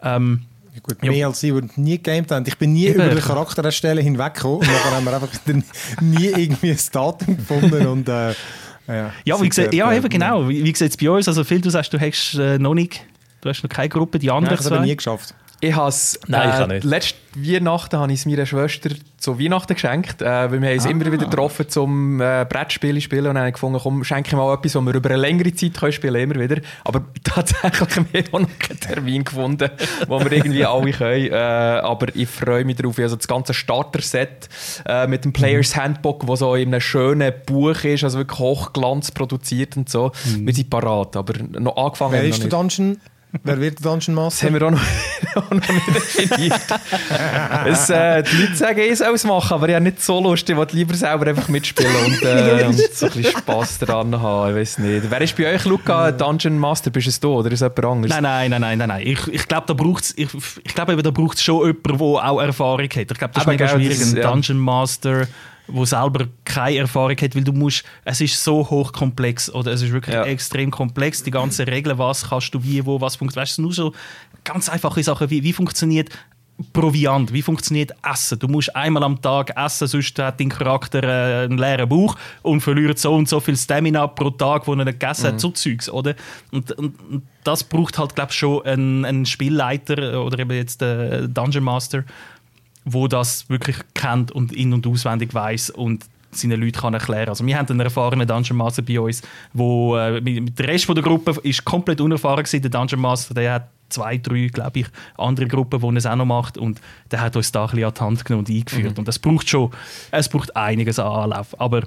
Ähm, 0.02 0.42
ja, 0.74 0.80
gut, 0.82 1.02
mehr 1.02 1.12
ja. 1.14 1.28
als 1.28 1.40
sie, 1.40 1.52
die 1.52 1.82
nie 1.82 1.98
gegamed 1.98 2.32
haben. 2.32 2.46
Ich 2.48 2.58
bin 2.58 2.74
nie 2.74 2.88
Eben. 2.88 2.96
über 2.96 3.10
den 3.10 3.20
Charakter 3.20 3.64
erstellen 3.64 4.04
hinweggekommen 4.04 4.60
und 4.60 4.68
dann 4.68 4.94
haben 4.94 5.06
wir 5.06 5.14
einfach 5.14 5.30
nie 6.02 6.28
irgendwie 6.28 6.72
ein 6.72 6.80
Datum 6.92 7.38
gefunden 7.38 7.88
und 7.88 8.10
äh, 8.10 8.34
ja, 8.90 9.14
ja, 9.24 9.42
wie 9.42 9.50
gesagt, 9.50 9.74
ja 9.74 9.94
eben 9.94 10.10
genau. 10.10 10.48
Wie, 10.50 10.64
wie 10.64 10.76
sieht 10.76 10.92
es 10.92 10.98
bei 10.98 11.10
uns? 11.10 11.28
Also 11.28 11.44
Phil, 11.44 11.62
du 11.62 11.70
sagst, 11.70 11.94
du 11.94 12.00
hast 12.00 12.36
äh, 12.36 12.58
noch 12.58 12.74
nicht, 12.74 13.06
du 13.42 13.50
hast 13.50 13.64
noch 13.64 13.70
keine 13.70 13.90
Gruppe, 13.90 14.20
die 14.20 14.32
anderen 14.32 14.56
Nein, 14.56 14.66
ich 14.66 14.72
habe 14.72 14.86
nie 14.86 14.96
geschafft. 14.96 15.34
Ich 15.62 15.76
habe 15.76 15.90
es 15.90 16.18
äh, 16.32 16.80
letzte 16.80 17.18
Weihnachten 17.36 17.98
habe 17.98 18.12
ich 18.14 18.20
es 18.20 18.26
meiner 18.26 18.46
Schwester 18.46 18.90
zu 19.18 19.40
Weihnachten 19.40 19.74
geschenkt, 19.74 20.22
äh, 20.22 20.52
weil 20.52 20.62
wir 20.62 20.72
uns 20.72 20.86
ah. 20.86 20.90
immer 20.90 21.06
wieder 21.06 21.18
getroffen 21.26 21.68
zum 21.68 22.22
äh, 22.22 22.46
Brettspiele 22.50 23.02
spielen 23.02 23.28
und 23.28 23.36
dann 23.36 23.40
habe 23.40 23.50
ich 23.50 23.54
gefunden, 23.54 23.80
komm, 23.82 24.04
schenke 24.04 24.30
ich 24.30 24.36
mal 24.36 24.54
etwas, 24.54 24.76
was 24.76 24.86
wir 24.86 24.94
über 24.94 25.10
eine 25.10 25.20
längere 25.20 25.54
Zeit 25.54 25.74
können 25.74 25.92
spielen 25.92 26.16
immer 26.16 26.40
wieder. 26.40 26.62
Aber 26.86 27.02
tatsächlich 27.24 27.96
haben 27.96 28.08
wir 28.12 28.24
auch 28.32 28.40
noch 28.40 28.60
keinen 28.60 28.80
Termin 28.80 29.24
gefunden, 29.26 29.70
wo 30.08 30.20
wir 30.20 30.32
irgendwie 30.32 30.66
alle 30.66 30.92
können. 30.92 31.28
Äh, 31.32 31.36
aber 31.36 32.16
ich 32.16 32.30
freue 32.30 32.64
mich 32.64 32.78
darauf. 32.78 32.98
Also 32.98 33.18
das 33.18 33.28
ganze 33.28 33.54
Starter-Set 33.54 34.50
äh, 34.86 35.08
mit 35.08 35.26
dem 35.26 35.34
Players 35.34 35.76
Handbook, 35.76 36.26
das 36.26 36.40
so 36.40 36.56
in 36.56 36.70
einem 36.70 36.82
schönen 36.82 37.34
Buch 37.46 37.84
ist, 37.84 38.04
also 38.06 38.20
wirklich 38.20 38.40
Hochglanz 38.40 39.12
produziert 39.12 39.76
und 39.76 39.90
so. 39.90 40.12
Mhm. 40.26 40.48
Wir 40.48 40.54
sind 40.54 40.70
parat, 40.70 41.18
aber 41.18 41.34
noch 41.60 41.76
angefangen 41.76 42.14
Wer 42.14 42.24
ist 42.24 42.42
der 42.42 42.50
Dungeon? 42.50 42.98
Wer 43.44 43.62
wird 43.62 43.86
Dungeon 43.86 44.16
Master? 44.16 44.48
Das 44.48 44.54
haben 44.54 44.60
wir 44.60 44.68
auch 44.68 44.72
noch, 44.72 44.82
auch 45.36 45.52
noch 45.52 45.70
nicht 45.70 45.88
definiert. 45.88 46.62
es, 47.68 47.90
äh, 47.90 48.24
die 48.24 48.36
Leute 48.38 48.56
sagen, 48.56 48.80
ich 48.80 48.98
soll 48.98 49.14
es 49.14 49.24
machen, 49.24 49.54
aber 49.54 49.70
ich 49.70 49.76
habe 49.76 49.84
nicht 49.84 50.02
so 50.02 50.20
Lust. 50.20 50.50
Ich 50.50 50.56
wollte 50.56 50.76
lieber 50.76 50.96
selber 50.96 51.28
einfach 51.28 51.48
mitspielen 51.48 51.96
und, 52.06 52.22
äh, 52.24 52.66
und 52.66 52.76
so 52.76 53.06
ein 53.06 53.12
bisschen 53.12 53.38
Spass 53.38 53.78
daran 53.78 54.20
haben. 54.20 54.50
Ich 54.50 54.56
weiß 54.56 54.80
nicht. 54.80 55.12
Wer 55.12 55.22
ist 55.22 55.38
bei 55.38 55.54
euch, 55.54 55.64
Luca, 55.66 56.12
Dungeon 56.12 56.58
Master? 56.58 56.90
Bist 56.90 57.08
es 57.08 57.20
du 57.20 57.34
oder 57.34 57.52
ist 57.52 57.62
es 57.62 57.70
jemand 57.78 57.86
anderes? 57.86 58.20
Nein, 58.20 58.24
nein, 58.24 58.50
nein, 58.50 58.62
nein. 58.62 58.78
nein, 58.80 58.88
nein. 58.90 59.02
Ich, 59.06 59.28
ich 59.28 59.48
glaube, 59.48 59.68
da 59.68 59.74
braucht 59.74 60.06
es 60.06 60.18
ich, 60.18 60.30
ich 60.64 60.74
glaub, 60.74 60.90
schon 60.90 61.68
jemanden, 61.68 61.84
der 61.84 62.00
auch 62.00 62.42
Erfahrung 62.42 62.90
hat. 62.90 62.98
Ich 62.98 63.08
glaube, 63.08 63.34
das 63.34 63.44
ist 63.44 63.48
mega 63.48 63.68
schwierig, 63.68 64.02
einen 64.02 64.22
Dungeon 64.22 64.58
Master 64.58 65.28
wo 65.72 65.86
selber 65.86 66.28
keine 66.46 66.78
Erfahrung 66.80 67.18
hat, 67.18 67.36
weil 67.36 67.44
du 67.44 67.54
musst, 67.54 67.84
es 68.06 68.22
ist 68.22 68.44
so 68.44 68.70
hochkomplex 68.70 69.54
oder 69.54 69.72
es 69.72 69.82
ist 69.82 69.92
wirklich 69.92 70.16
ja. 70.16 70.24
extrem 70.24 70.72
komplex, 70.72 71.24
die 71.24 71.32
ganzen 71.32 71.68
Regeln, 71.68 71.98
was 71.98 72.30
kannst 72.30 72.54
du 72.54 72.64
wie, 72.64 72.86
wo, 72.86 73.00
was 73.00 73.16
funktioniert, 73.16 73.48
weißt 73.48 73.58
du, 73.58 73.62
nur 73.64 73.74
so 73.74 73.94
ganz 74.44 74.70
einfache 74.70 75.04
Sachen, 75.04 75.30
wie, 75.30 75.44
wie 75.44 75.54
funktioniert 75.54 76.10
Proviant, 76.74 77.32
wie 77.32 77.42
funktioniert 77.42 77.94
Essen? 78.04 78.38
Du 78.38 78.50
musst 78.50 78.76
einmal 78.76 79.04
am 79.04 79.22
Tag 79.22 79.56
essen, 79.56 79.88
sonst 79.88 80.20
hat 80.20 80.42
dein 80.42 80.50
Charakter 80.50 81.02
äh, 81.04 81.46
einen 81.46 81.58
leeren 81.58 81.88
Bauch 81.88 82.18
und 82.42 82.60
verliert 82.60 83.00
so 83.00 83.16
und 83.16 83.30
so 83.30 83.40
viel 83.40 83.56
Stamina 83.56 84.08
pro 84.08 84.30
Tag, 84.30 84.68
wo 84.68 84.74
er 84.74 84.84
nicht 84.84 85.00
gegessen 85.00 85.28
hat, 85.28 85.34
mhm. 85.36 85.40
so 85.40 85.52
Zeugs, 85.52 85.90
oder? 85.90 86.16
Und, 86.52 86.74
und, 86.74 87.00
und 87.10 87.24
das 87.46 87.64
braucht 87.64 87.98
halt, 87.98 88.14
glaube 88.14 88.32
ich, 88.32 88.38
schon 88.38 88.66
einen, 88.66 89.06
einen 89.06 89.26
Spielleiter 89.26 90.22
oder 90.22 90.40
eben 90.40 90.52
jetzt 90.52 90.82
den 90.82 91.34
Dungeon 91.34 91.64
Master, 91.64 92.04
wo 92.86 93.08
das 93.08 93.50
wirklich 93.50 93.78
kennt 93.94 94.32
und 94.32 94.52
in- 94.52 94.74
und 94.74 94.88
auswendig 94.88 95.34
weiß 95.34 95.70
und 95.72 96.06
seinen 96.32 96.62
Leuten 96.62 96.80
kann 96.80 96.94
erklären. 96.94 97.30
Also 97.30 97.46
wir 97.46 97.58
haben 97.58 97.68
einen 97.70 97.80
erfahrenen 97.80 98.28
Dungeon 98.28 98.58
Master 98.58 98.82
bei 98.82 99.00
uns, 99.00 99.22
wo 99.54 99.98
äh, 99.98 100.22
mit, 100.22 100.58
der 100.58 100.68
Rest 100.68 100.86
von 100.86 100.96
der 100.96 101.04
Gruppe 101.04 101.36
ist 101.44 101.66
komplett 101.66 102.02
unerfahren 102.02 102.44
gewesen. 102.44 102.62
Der 102.62 102.72
Dungeon 102.72 103.02
Master, 103.02 103.34
der 103.34 103.54
hat 103.54 103.70
zwei, 103.90 104.18
drei, 104.18 104.48
glaube 104.48 104.82
ich, 104.82 104.88
andere 105.18 105.48
Gruppen, 105.48 105.80
die 105.80 105.98
es 105.98 106.06
auch 106.06 106.16
noch 106.16 106.26
macht 106.26 106.58
und 106.58 106.80
der 107.10 107.22
hat 107.22 107.36
uns 107.36 107.52
da 107.52 107.66
ein 107.66 107.72
bisschen 107.72 107.86
an 107.86 107.94
die 107.96 108.02
Hand 108.02 108.26
genommen 108.26 108.46
und 108.46 108.56
eingeführt. 108.56 108.94
Mhm. 108.94 109.00
Und 109.00 109.08
das 109.08 109.18
braucht 109.18 109.50
schon, 109.50 109.72
es 110.12 110.30
braucht 110.30 110.56
einiges 110.56 111.00
an 111.00 111.08
Anlauf. 111.08 111.60
Aber 111.60 111.84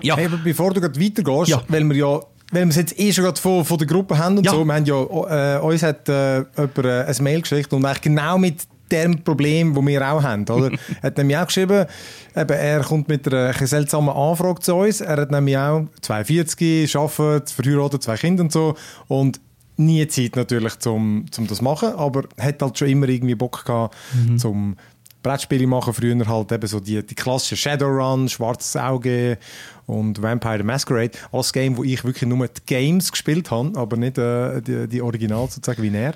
ja. 0.00 0.16
Hey, 0.16 0.26
aber 0.26 0.36
bevor 0.36 0.72
du 0.72 0.80
weitergehst, 0.82 1.48
ja. 1.48 1.62
weil 1.68 1.84
wir 1.84 1.96
ja 1.96 2.20
weil 2.52 2.64
wir 2.64 2.70
es 2.70 2.76
jetzt 2.76 2.98
eh 2.98 3.12
schon 3.12 3.34
von, 3.34 3.64
von 3.64 3.78
der 3.78 3.88
Gruppe 3.88 4.16
haben 4.16 4.38
und 4.38 4.44
ja. 4.44 4.52
so, 4.52 4.64
wir 4.64 4.72
haben 4.72 4.84
ja, 4.84 5.56
äh, 5.56 5.60
uns 5.60 5.82
hat 5.82 6.08
äh, 6.08 6.36
jemand 6.36 6.78
äh, 6.78 7.04
ein 7.04 7.24
Mail 7.24 7.40
geschickt 7.40 7.72
und 7.72 7.84
eigentlich 7.84 8.02
genau 8.02 8.38
mit 8.38 8.62
dem 8.90 9.22
Problem, 9.22 9.74
das 9.74 9.86
wir 9.86 10.12
auch 10.12 10.22
haben. 10.22 10.42
Oder? 10.48 10.70
er 11.02 11.02
hat 11.02 11.18
nämlich 11.18 11.36
auch 11.36 11.46
geschrieben, 11.46 11.86
eben, 12.34 12.52
er 12.52 12.80
kommt 12.80 13.08
mit 13.08 13.32
einer 13.32 13.52
seltsamen 13.54 14.14
Anfrage 14.14 14.60
zu 14.60 14.74
uns. 14.74 15.00
Er 15.00 15.16
hat 15.16 15.30
nämlich 15.30 15.56
auch 15.56 15.86
42, 16.00 16.96
arbeitet, 16.96 17.50
verheiratet, 17.50 18.02
zwei 18.02 18.16
Kinder 18.16 18.42
und 18.42 18.52
so. 18.52 18.74
Und 19.08 19.40
nie 19.76 20.06
Zeit 20.08 20.36
natürlich, 20.36 20.74
um 20.86 21.26
zum 21.30 21.46
das 21.46 21.58
zu 21.58 21.64
machen, 21.64 21.90
aber 21.96 22.24
hat 22.38 22.62
halt 22.62 22.78
schon 22.78 22.88
immer 22.88 23.08
irgendwie 23.08 23.34
Bock 23.34 23.64
gehabt, 23.64 23.94
mhm. 24.14 24.38
zum 24.38 24.76
Brettspiele 25.22 25.66
machen. 25.66 25.92
Früher 25.92 26.26
halt 26.26 26.52
eben 26.52 26.66
so 26.66 26.80
die, 26.80 27.04
die 27.04 27.14
klassischen 27.14 27.56
Shadowrun, 27.56 28.28
Schwarzes 28.28 28.76
Auge 28.76 29.38
und 29.86 30.22
Vampire 30.22 30.58
the 30.58 30.62
Masquerade. 30.62 31.12
Alles 31.32 31.52
Game, 31.52 31.76
wo 31.76 31.84
ich 31.84 32.04
wirklich 32.04 32.28
nur 32.28 32.46
die 32.46 32.60
Games 32.64 33.10
gespielt 33.10 33.50
habe, 33.50 33.76
aber 33.78 33.96
nicht 33.96 34.18
äh, 34.18 34.60
die, 34.62 34.86
die 34.88 35.02
Original 35.02 35.48
sozusagen 35.48 35.82
wie 35.82 35.94
er. 35.96 36.14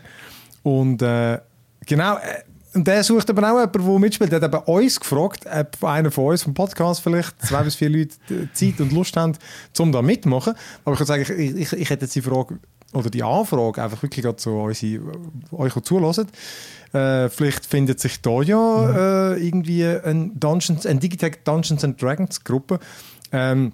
Und 0.63 1.03
äh, 1.03 1.39
genau, 1.87 2.17
äh, 2.17 2.43
und 2.73 2.87
der 2.87 3.03
sucht 3.03 3.29
aber 3.31 3.43
auch 3.43 3.59
jemanden, 3.59 3.89
der 3.89 3.99
mitspielt. 3.99 4.33
Der 4.33 4.41
hat 4.41 4.55
eben 4.55 4.63
uns 4.65 5.01
gefragt, 5.01 5.45
ob 5.47 5.85
einer 5.85 6.11
von 6.11 6.27
uns 6.27 6.45
vom 6.45 6.55
Podcast 6.55 7.01
vielleicht 7.03 7.41
zwei 7.45 7.63
bis 7.63 7.75
vier 7.75 7.91
Leute 7.91 8.15
Zeit 8.53 8.81
und 8.81 8.93
Lust 8.93 9.17
haben, 9.17 9.37
um 9.79 9.91
da 9.91 10.03
mitzumachen. 10.03 10.55
Aber 10.85 10.95
ich 10.95 11.01
würde 11.01 11.07
sagen, 11.07 11.23
ich, 11.23 11.57
ich, 11.57 11.73
ich 11.73 11.91
hätte 11.91 12.05
jetzt 12.05 12.15
die 12.15 12.23
Frage 12.23 12.61
oder 12.93 13.11
die 13.11 13.23
Anfrage 13.23 13.83
einfach 13.83 14.03
wirklich 14.03 14.27
zu 14.37 14.51
unsere, 14.51 14.83
euch 15.53 15.73
zulassen. 15.83 16.29
Äh, 16.93 17.29
vielleicht 17.29 17.67
findet 17.67 18.01
sich 18.01 18.21
da 18.21 18.43
ja 18.43 19.33
äh, 19.33 19.47
irgendwie 19.47 19.85
ein 19.85 20.39
Dungeons, 20.39 20.87
ein 20.87 21.01
Digitech 21.01 21.39
Dungeons 21.45 21.85
and 21.85 22.01
Dragons 22.01 22.43
Gruppe. 22.43 22.79
Ähm, 23.33 23.73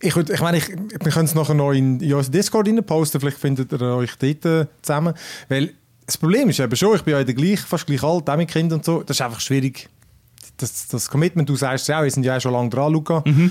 ich, 0.00 0.16
würd, 0.16 0.30
ich 0.30 0.40
meine, 0.40 0.58
ich, 0.58 0.68
wir 0.68 1.12
können 1.12 1.26
es 1.26 1.34
nachher 1.34 1.54
noch 1.54 1.72
in, 1.72 2.00
in 2.00 2.14
unseren 2.14 2.32
Discord 2.32 2.86
posten, 2.86 3.20
vielleicht 3.20 3.38
findet 3.38 3.72
ihr 3.72 3.80
euch 3.80 4.16
dort 4.16 4.44
äh, 4.44 4.66
zusammen, 4.82 5.14
weil 5.48 5.74
das 6.06 6.18
Problem 6.18 6.48
ist 6.50 6.60
eben 6.60 6.76
schon, 6.76 6.96
ich 6.96 7.02
bin 7.02 7.14
ja 7.14 7.22
gleich, 7.22 7.60
fast 7.60 7.86
gleich 7.86 8.02
alt, 8.02 8.28
auch 8.28 8.36
mit 8.36 8.50
Kindern 8.50 8.78
und 8.78 8.84
so, 8.84 9.02
das 9.02 9.16
ist 9.16 9.22
einfach 9.22 9.40
schwierig. 9.40 9.88
Das, 10.56 10.86
das 10.88 11.08
Commitment, 11.08 11.48
du 11.48 11.56
sagst 11.56 11.88
ja 11.88 11.98
auch, 11.98 12.04
wir 12.04 12.10
sind 12.10 12.24
ja 12.24 12.36
auch 12.36 12.40
schon 12.40 12.52
lange 12.52 12.70
dran, 12.70 12.92
Luca. 12.92 13.22
Mhm. 13.24 13.50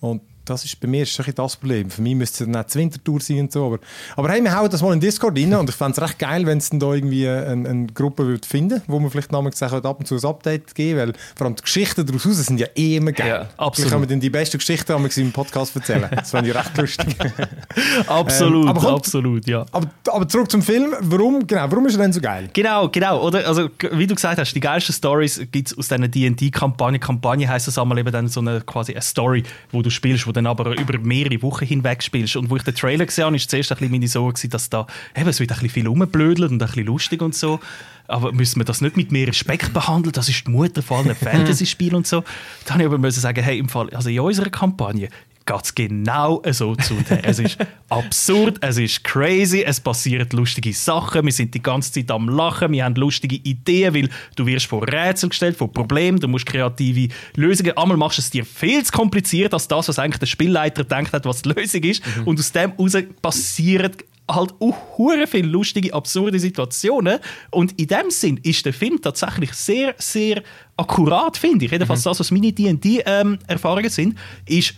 Und 0.00 0.22
das 0.44 0.64
ist 0.64 0.80
bei 0.80 0.88
mir 0.88 1.02
ist 1.02 1.18
das 1.18 1.56
Problem. 1.56 1.90
Für 1.90 2.02
mich 2.02 2.14
müsste 2.14 2.44
es 2.44 2.50
dann 2.50 2.62
auch 2.62 2.66
die 2.66 2.78
Wintertour 2.78 3.20
sein 3.20 3.40
und 3.40 3.52
so. 3.52 3.66
Aber, 3.66 3.78
aber 4.16 4.28
hey, 4.30 4.42
wir 4.42 4.56
hauen 4.56 4.70
das 4.70 4.82
mal 4.82 4.92
in 4.92 5.00
Discord 5.00 5.38
rein 5.38 5.54
und 5.54 5.68
ich 5.68 5.76
fände 5.76 5.92
es 5.92 6.02
recht 6.02 6.18
geil, 6.18 6.46
wenn 6.46 6.58
es 6.58 6.70
dann 6.70 6.80
da 6.80 6.92
irgendwie 6.92 7.28
eine, 7.28 7.68
eine 7.68 7.86
Gruppe 7.86 8.26
würde 8.26 8.46
finden 8.46 8.82
wo 8.86 8.98
man 8.98 9.10
vielleicht 9.10 9.32
namens 9.32 9.58
gesagt 9.58 9.84
ab 9.84 9.98
und 9.98 10.06
zu 10.06 10.16
ein 10.16 10.24
Update 10.24 10.74
geben 10.74 10.98
weil 10.98 11.12
vor 11.34 11.46
allem 11.46 11.56
die 11.56 11.62
Geschichten 11.62 12.06
daraus 12.06 12.22
sind 12.22 12.60
ja 12.60 12.66
eh 12.74 12.96
immer 12.96 13.12
geil. 13.12 13.28
Ja, 13.28 13.48
absolut. 13.56 13.90
können 13.90 14.02
wir 14.02 14.08
dann 14.08 14.20
die 14.20 14.30
besten 14.30 14.58
Geschichten 14.58 14.92
haben 14.92 15.06
im 15.06 15.32
Podcast 15.32 15.74
erzählen. 15.76 16.08
Das 16.10 16.30
fände 16.30 16.50
ich 16.50 16.56
recht 16.56 16.76
lustig. 16.76 17.16
absolut, 18.06 18.68
ähm, 18.68 18.74
kommt, 18.74 18.86
absolut, 18.86 19.46
ja. 19.46 19.64
Aber, 19.72 19.88
aber 20.08 20.28
zurück 20.28 20.50
zum 20.50 20.62
Film. 20.62 20.94
Warum, 21.00 21.46
genau, 21.46 21.70
warum 21.70 21.86
ist 21.86 21.94
er 21.94 22.02
denn 22.02 22.12
so 22.12 22.20
geil? 22.20 22.48
Genau, 22.52 22.88
genau. 22.88 23.22
Oder? 23.22 23.46
Also, 23.46 23.68
wie 23.92 24.06
du 24.06 24.14
gesagt 24.14 24.38
hast, 24.38 24.52
die 24.52 24.60
geilsten 24.60 24.94
Stories 24.94 25.40
gibt 25.50 25.68
es 25.68 25.78
aus 25.78 25.88
diesen 25.88 26.10
D&D-Kampagnen. 26.10 27.00
Kampagne 27.00 27.48
heisst 27.48 27.68
das 27.68 27.78
einmal 27.78 27.98
eben 27.98 28.12
dann 28.12 28.28
so 28.28 28.40
eine, 28.40 28.60
quasi 28.60 28.92
eine 28.92 29.02
Story, 29.02 29.42
wo 29.70 29.82
du 29.82 29.90
spielst, 29.90 30.26
wo 30.26 30.32
dann 30.34 30.46
aber 30.46 30.78
über 30.78 30.98
mehrere 30.98 31.40
Wochen 31.42 31.64
hinweg 31.64 32.02
spielst. 32.02 32.36
Und 32.36 32.50
wo 32.50 32.56
ich 32.56 32.62
den 32.62 32.74
Trailer 32.74 33.06
gesehen 33.06 33.24
habe, 33.24 33.34
war 33.34 33.48
zuerst 33.48 33.72
ein 33.72 33.78
bisschen 33.78 33.90
meine 33.92 34.08
Sorge, 34.08 34.48
dass 34.48 34.68
da 34.70 34.86
eben, 35.16 35.28
es 35.28 35.40
wird 35.40 35.50
ein 35.50 35.54
bisschen 35.54 35.70
viel 35.70 35.86
rumblödelt 35.86 36.50
und 36.50 36.62
ein 36.62 36.66
bisschen 36.66 36.86
lustig 36.86 37.22
und 37.22 37.34
so. 37.34 37.60
Aber 38.06 38.32
müssen 38.32 38.60
wir 38.60 38.64
das 38.64 38.80
nicht 38.80 38.96
mit 38.96 39.12
mehr 39.12 39.28
Respekt 39.28 39.72
behandeln? 39.72 40.12
Das 40.12 40.28
ist 40.28 40.46
die 40.46 40.50
Mutter 40.50 40.82
von 40.82 41.06
allen 41.06 41.14
Fantasy-Spielen 41.14 41.94
und 41.94 42.06
so. 42.06 42.22
Dann 42.64 42.74
habe 42.74 42.82
ich 42.82 42.86
aber 42.86 42.98
müssen 42.98 43.20
sagen, 43.20 43.42
hey, 43.42 43.58
im 43.58 43.68
Fall, 43.68 43.90
also 43.90 44.10
in 44.10 44.20
unserer 44.20 44.50
Kampagne 44.50 45.08
geht 45.46 45.62
es 45.62 45.74
genau 45.74 46.42
so 46.50 46.74
zu. 46.74 46.96
Es 47.22 47.38
ist 47.38 47.58
absurd, 47.88 48.58
es 48.60 48.78
ist 48.78 49.04
crazy, 49.04 49.62
es 49.62 49.80
passieren 49.80 50.26
lustige 50.32 50.72
Sachen, 50.72 51.24
wir 51.24 51.32
sind 51.32 51.54
die 51.54 51.62
ganze 51.62 51.92
Zeit 51.92 52.10
am 52.10 52.28
Lachen, 52.28 52.72
wir 52.72 52.84
haben 52.84 52.94
lustige 52.94 53.36
Ideen, 53.36 53.94
weil 53.94 54.08
du 54.36 54.46
wirst 54.46 54.66
vor 54.66 54.86
Rätsel 54.86 55.28
gestellt, 55.28 55.56
vor 55.56 55.72
Problemen, 55.72 56.18
du 56.18 56.28
musst 56.28 56.46
kreative 56.46 57.12
Lösungen, 57.36 57.76
einmal 57.76 57.96
machst 57.96 58.18
du 58.18 58.22
es 58.22 58.30
dir 58.30 58.44
viel 58.44 58.82
zu 58.84 58.92
kompliziert 58.92 59.52
als 59.52 59.68
das, 59.68 59.88
was 59.88 59.98
eigentlich 59.98 60.20
der 60.20 60.26
Spielleiter 60.26 60.84
denkt 60.84 61.12
hat, 61.12 61.26
was 61.26 61.42
die 61.42 61.50
Lösung 61.50 61.82
ist 61.82 62.02
mhm. 62.16 62.24
und 62.24 62.38
aus 62.38 62.52
dem 62.52 62.72
heraus 62.72 62.96
passieren 63.20 63.92
halt 64.26 64.54
auch 64.58 65.28
viele 65.28 65.46
lustige, 65.46 65.92
absurde 65.92 66.38
Situationen. 66.38 67.18
Und 67.50 67.78
in 67.78 67.88
dem 67.88 68.10
Sinn 68.10 68.40
ist 68.42 68.64
der 68.64 68.72
Film 68.72 69.00
tatsächlich 69.02 69.52
sehr, 69.52 69.94
sehr 69.98 70.42
akkurat, 70.76 71.36
finde 71.36 71.66
ich. 71.66 71.72
Jedenfalls 71.72 72.04
mhm. 72.04 72.08
das, 72.08 72.20
was 72.20 72.30
meine 72.30 72.52
D&D-Erfahrungen 72.52 73.84
ähm, 73.84 73.90
sind, 73.90 74.18
ist 74.46 74.74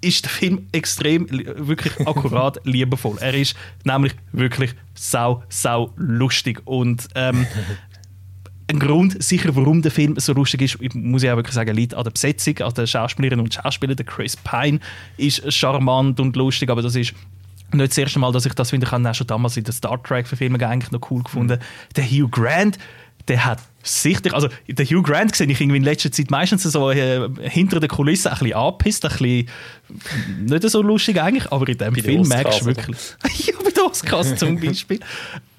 ist 0.00 0.24
der 0.24 0.30
Film 0.30 0.66
extrem 0.72 1.26
wirklich 1.30 2.06
akkurat 2.06 2.60
liebevoll. 2.64 3.16
Er 3.20 3.34
ist 3.34 3.56
nämlich 3.84 4.14
wirklich 4.32 4.74
sau 4.94 5.42
sau 5.48 5.92
lustig 5.96 6.62
und 6.64 7.08
ähm, 7.14 7.46
ein 8.68 8.78
Grund 8.78 9.22
sicher, 9.22 9.54
warum 9.54 9.82
der 9.82 9.92
Film 9.92 10.18
so 10.18 10.32
lustig 10.32 10.62
ist, 10.62 10.94
muss 10.94 11.22
ich 11.22 11.30
auch 11.30 11.36
wirklich 11.36 11.54
sagen, 11.54 11.74
liegt 11.74 11.94
an 11.94 12.04
der 12.04 12.10
Besetzung, 12.10 12.58
an 12.58 12.74
den 12.74 12.86
Schauspielerinnen 12.86 13.44
und 13.44 13.54
Schauspielern. 13.54 13.96
Der 13.96 14.06
Chris 14.06 14.36
Pine 14.36 14.80
ist 15.16 15.52
charmant 15.52 16.18
und 16.18 16.34
lustig, 16.34 16.68
aber 16.70 16.82
das 16.82 16.96
ist 16.96 17.14
nicht 17.72 17.90
das 17.90 17.98
erste 17.98 18.18
Mal, 18.18 18.32
dass 18.32 18.46
ich 18.46 18.54
das 18.54 18.70
finde. 18.70 18.86
Ich 18.86 18.92
habe 18.92 19.08
auch 19.08 19.14
schon 19.14 19.26
damals 19.26 19.56
in 19.56 19.64
den 19.64 19.72
Star 19.72 20.02
Trek-Verfilmungen 20.02 20.66
eigentlich 20.66 20.90
noch 20.92 21.10
cool 21.10 21.22
gefunden. 21.22 21.58
Mhm. 21.58 21.94
Der 21.94 22.04
Hugh 22.04 22.28
Grant, 22.28 22.78
der 23.28 23.44
hat 23.44 23.60
sichtlich, 23.82 24.34
also 24.34 24.48
der 24.68 24.84
Hugh 24.84 25.02
Grant 25.02 25.34
sehe 25.34 25.46
ich 25.46 25.60
irgendwie 25.60 25.78
in 25.78 25.84
letzter 25.84 26.10
Zeit 26.10 26.30
meistens 26.30 26.62
so 26.64 26.90
äh, 26.90 27.28
hinter 27.40 27.80
der 27.80 27.88
Kulisse 27.88 28.30
ein 28.30 28.38
bisschen 28.38 28.54
angepisst, 28.54 29.04
ein 29.04 29.10
bisschen 29.10 29.46
nicht 30.44 30.70
so 30.70 30.82
lustig 30.82 31.20
eigentlich, 31.20 31.50
aber 31.50 31.68
in 31.68 31.78
dem 31.78 31.94
bei 31.94 32.02
Film 32.02 32.28
merkst 32.28 32.62
du 32.62 32.66
wirklich... 32.66 32.96
ja, 33.46 33.54
bei 33.62 33.70
den 33.70 33.82
Oscars 33.82 34.36
zum 34.36 34.60
Beispiel. 34.60 35.00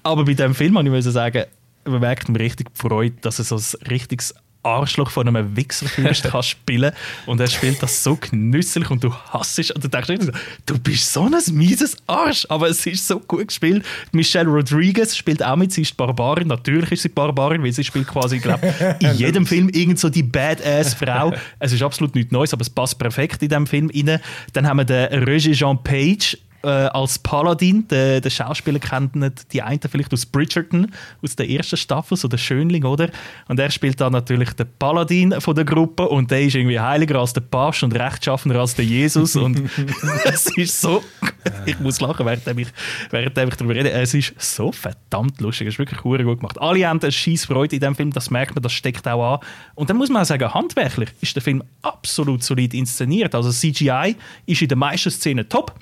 aber 0.02 0.24
bei 0.24 0.34
dem 0.34 0.54
Film, 0.54 0.74
muss 0.74 1.06
ich 1.06 1.12
sagen, 1.12 1.44
man 1.84 2.00
merkt 2.00 2.28
mir 2.28 2.40
richtig 2.40 2.68
Freude, 2.74 3.16
dass 3.20 3.38
er 3.38 3.44
so 3.44 3.56
ein 3.56 3.88
richtiges 3.88 4.34
Arschloch 4.68 5.10
von 5.10 5.28
einem 5.28 5.56
Wichserfürst 5.56 6.24
kann 6.30 6.42
spielen 6.42 6.92
und 7.26 7.40
er 7.40 7.48
spielt 7.48 7.82
das 7.82 8.02
so 8.02 8.16
genüsslich 8.16 8.90
und 8.90 9.02
du 9.02 9.12
hasst 9.12 9.58
es 9.58 9.70
und 9.70 9.82
du 9.82 9.88
denkst 9.88 10.26
so, 10.26 10.32
du 10.66 10.78
bist 10.78 11.12
so 11.12 11.22
ein 11.22 11.34
mieses 11.52 11.96
Arsch, 12.06 12.46
aber 12.48 12.68
es 12.68 12.84
ist 12.86 13.06
so 13.06 13.20
gut 13.20 13.48
gespielt. 13.48 13.84
Michelle 14.12 14.48
Rodriguez 14.48 15.16
spielt 15.16 15.42
auch 15.42 15.56
mit, 15.56 15.72
sie 15.72 15.82
ist 15.82 15.96
Barbarin, 15.96 16.48
natürlich 16.48 16.92
ist 16.92 17.02
sie 17.02 17.08
Barbarin, 17.08 17.62
weil 17.62 17.72
sie 17.72 17.84
spielt 17.84 18.06
quasi, 18.06 18.38
glaube 18.38 18.72
in 19.00 19.14
jedem 19.14 19.46
Film 19.46 19.68
irgend 19.68 19.98
so 19.98 20.08
die 20.08 20.22
Badass-Frau. 20.22 21.34
Es 21.60 21.72
ist 21.72 21.82
absolut 21.82 22.14
nichts 22.14 22.30
Neues, 22.30 22.52
aber 22.52 22.62
es 22.62 22.70
passt 22.70 22.98
perfekt 22.98 23.42
in 23.42 23.48
diesem 23.48 23.66
Film 23.66 23.90
rein. 23.94 24.20
Dann 24.52 24.66
haben 24.66 24.78
wir 24.78 24.84
den 24.84 25.24
Roger 25.24 25.52
Jean 25.52 25.82
Page, 25.82 26.36
äh, 26.62 26.68
als 26.68 27.18
Paladin. 27.18 27.86
Der, 27.88 28.20
der 28.20 28.30
Schauspieler 28.30 28.78
kennt 28.78 29.16
nicht 29.16 29.52
die 29.52 29.62
einen 29.62 29.80
vielleicht 29.80 30.12
aus 30.12 30.26
Bridgerton, 30.26 30.92
aus 31.22 31.36
der 31.36 31.48
ersten 31.48 31.76
Staffel, 31.76 32.16
so 32.16 32.28
der 32.28 32.38
Schönling, 32.38 32.84
oder? 32.84 33.10
Und 33.48 33.60
er 33.60 33.70
spielt 33.70 34.00
dann 34.00 34.12
natürlich 34.12 34.52
den 34.52 34.66
Paladin 34.78 35.40
von 35.40 35.54
der 35.54 35.64
Gruppe 35.64 36.08
und 36.08 36.30
der 36.30 36.42
ist 36.42 36.54
irgendwie 36.54 36.80
heiliger 36.80 37.18
als 37.20 37.32
der 37.32 37.42
Papst 37.42 37.82
und 37.82 37.94
rechtschaffener 37.94 38.56
als 38.56 38.74
der 38.74 38.84
Jesus 38.84 39.36
und 39.36 39.70
es 40.24 40.46
ist 40.56 40.80
so, 40.80 41.02
ich 41.66 41.78
muss 41.80 42.00
lachen, 42.00 42.26
während 42.26 42.46
ich, 42.58 42.68
während 43.10 43.38
ich 43.38 43.56
darüber 43.56 43.74
rede, 43.74 43.90
es 43.90 44.14
ist 44.14 44.34
so 44.38 44.72
verdammt 44.72 45.40
lustig, 45.40 45.68
es 45.68 45.74
ist 45.74 45.78
wirklich 45.78 46.00
gut 46.00 46.18
gemacht. 46.18 46.60
Alle 46.60 46.86
haben 46.86 47.00
eine 47.00 47.12
scheiß 47.12 47.44
Freude 47.44 47.76
in 47.76 47.80
dem 47.80 47.94
Film, 47.94 48.12
das 48.12 48.30
merkt 48.30 48.54
man, 48.54 48.62
das 48.62 48.72
steckt 48.72 49.06
auch 49.06 49.34
an. 49.34 49.40
Und 49.74 49.90
dann 49.90 49.96
muss 49.96 50.08
man 50.08 50.22
auch 50.22 50.26
sagen, 50.26 50.52
handwerklich 50.52 51.10
ist 51.20 51.36
der 51.36 51.42
Film 51.42 51.62
absolut 51.82 52.42
solid 52.42 52.74
inszeniert, 52.74 53.34
also 53.34 53.50
CGI 53.50 54.16
ist 54.46 54.62
in 54.62 54.68
den 54.68 54.78
meisten 54.78 55.10
Szenen 55.10 55.48
top, 55.48 55.74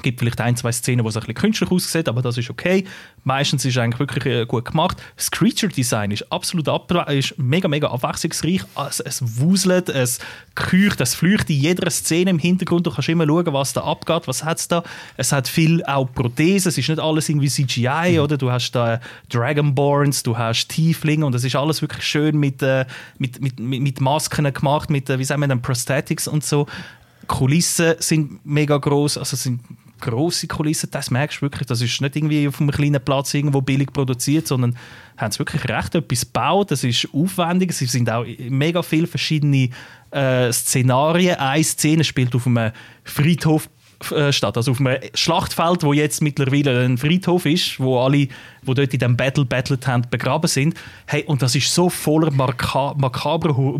gibt 0.00 0.20
vielleicht 0.20 0.40
ein, 0.40 0.56
zwei 0.56 0.72
Szenen, 0.72 1.04
wo 1.04 1.08
es 1.08 1.16
ein 1.16 1.20
bisschen 1.20 1.34
künstlich 1.34 1.70
aussieht, 1.70 2.08
aber 2.08 2.22
das 2.22 2.38
ist 2.38 2.48
okay. 2.48 2.84
Meistens 3.24 3.64
ist 3.64 3.76
es 3.76 3.78
eigentlich 3.78 4.00
wirklich 4.00 4.24
äh, 4.26 4.46
gut 4.46 4.64
gemacht. 4.64 4.96
Das 5.16 5.30
Creature-Design 5.30 6.10
ist 6.10 6.32
absolut 6.32 6.68
ab, 6.68 6.90
ist 7.10 7.38
mega, 7.38 7.68
mega 7.68 7.90
abwechslungsreich. 7.90 8.62
Es, 8.88 9.00
es 9.00 9.38
wuselt, 9.38 9.90
es 9.90 10.18
kücht, 10.54 11.00
es 11.00 11.14
flücht 11.14 11.50
in 11.50 11.56
jeder 11.56 11.90
Szene 11.90 12.30
im 12.30 12.38
Hintergrund. 12.38 12.86
Du 12.86 12.90
kannst 12.90 13.08
immer 13.10 13.26
schauen, 13.26 13.52
was 13.52 13.74
da 13.74 13.82
abgeht, 13.82 14.26
was 14.26 14.42
hat 14.44 14.58
es 14.58 14.68
da. 14.68 14.82
Es 15.16 15.30
hat 15.30 15.46
viel 15.46 15.84
auch 15.84 16.06
Prothesen, 16.06 16.70
es 16.70 16.78
ist 16.78 16.88
nicht 16.88 17.00
alles 17.00 17.28
irgendwie 17.28 17.48
CGI, 17.48 18.14
mhm. 18.14 18.18
oder? 18.20 18.38
Du 18.38 18.50
hast 18.50 18.72
da 18.72 18.98
Dragonborns, 19.28 20.22
du 20.22 20.36
hast 20.38 20.68
Tieflinge 20.68 21.26
und 21.26 21.34
es 21.34 21.44
ist 21.44 21.54
alles 21.54 21.82
wirklich 21.82 22.04
schön 22.04 22.38
mit, 22.38 22.62
äh, 22.62 22.86
mit, 23.18 23.40
mit, 23.42 23.60
mit, 23.60 24.00
Masken 24.00 24.52
gemacht, 24.52 24.88
mit, 24.88 25.10
äh, 25.10 25.18
wie 25.18 25.24
sagen 25.24 25.42
wir 25.42 25.56
Prosthetics 25.56 26.26
und 26.26 26.42
so. 26.44 26.66
Kulissen 27.26 27.94
sind 27.98 28.44
mega 28.44 28.76
groß, 28.76 29.18
also 29.18 29.36
sind 29.36 29.60
grosse 30.00 30.48
Kulissen, 30.48 30.90
das 30.90 31.10
merkst 31.10 31.38
du 31.38 31.42
wirklich, 31.42 31.66
das 31.66 31.80
ist 31.80 32.00
nicht 32.00 32.16
irgendwie 32.16 32.46
auf 32.48 32.60
einem 32.60 32.70
kleinen 32.70 33.02
Platz 33.02 33.32
irgendwo 33.34 33.60
billig 33.60 33.92
produziert, 33.92 34.48
sondern 34.48 34.76
haben 35.16 35.38
wirklich 35.38 35.68
recht 35.68 35.94
etwas 35.94 36.20
gebaut, 36.22 36.70
das 36.70 36.84
ist 36.84 37.08
aufwendig, 37.12 37.70
es 37.70 37.78
sind 37.78 38.10
auch 38.10 38.26
mega 38.48 38.82
viele 38.82 39.06
verschiedene 39.06 39.70
äh, 40.10 40.52
Szenarien. 40.52 41.36
Eine 41.36 41.64
Szene 41.64 42.04
spielt 42.04 42.34
auf 42.34 42.46
einem 42.46 42.72
Friedhof 43.04 43.68
äh, 44.10 44.32
statt. 44.32 44.56
Also 44.56 44.72
auf 44.72 44.80
einem 44.80 44.98
Schlachtfeld, 45.14 45.82
wo 45.82 45.92
jetzt 45.92 46.22
mittlerweile 46.22 46.84
ein 46.84 46.98
Friedhof 46.98 47.46
ist, 47.46 47.78
wo 47.78 48.00
alle, 48.00 48.28
wo 48.62 48.74
dort 48.74 48.92
in 48.92 48.98
dem 48.98 49.16
Battle 49.16 49.44
battlet 49.44 49.86
haben, 49.86 50.04
begraben 50.10 50.48
sind. 50.48 50.74
Hey, 51.06 51.24
und 51.24 51.42
das 51.42 51.54
ist 51.54 51.72
so 51.72 51.88
voller 51.88 52.30
maka 52.30 52.94
makabrer, 52.96 53.56
hu 53.56 53.78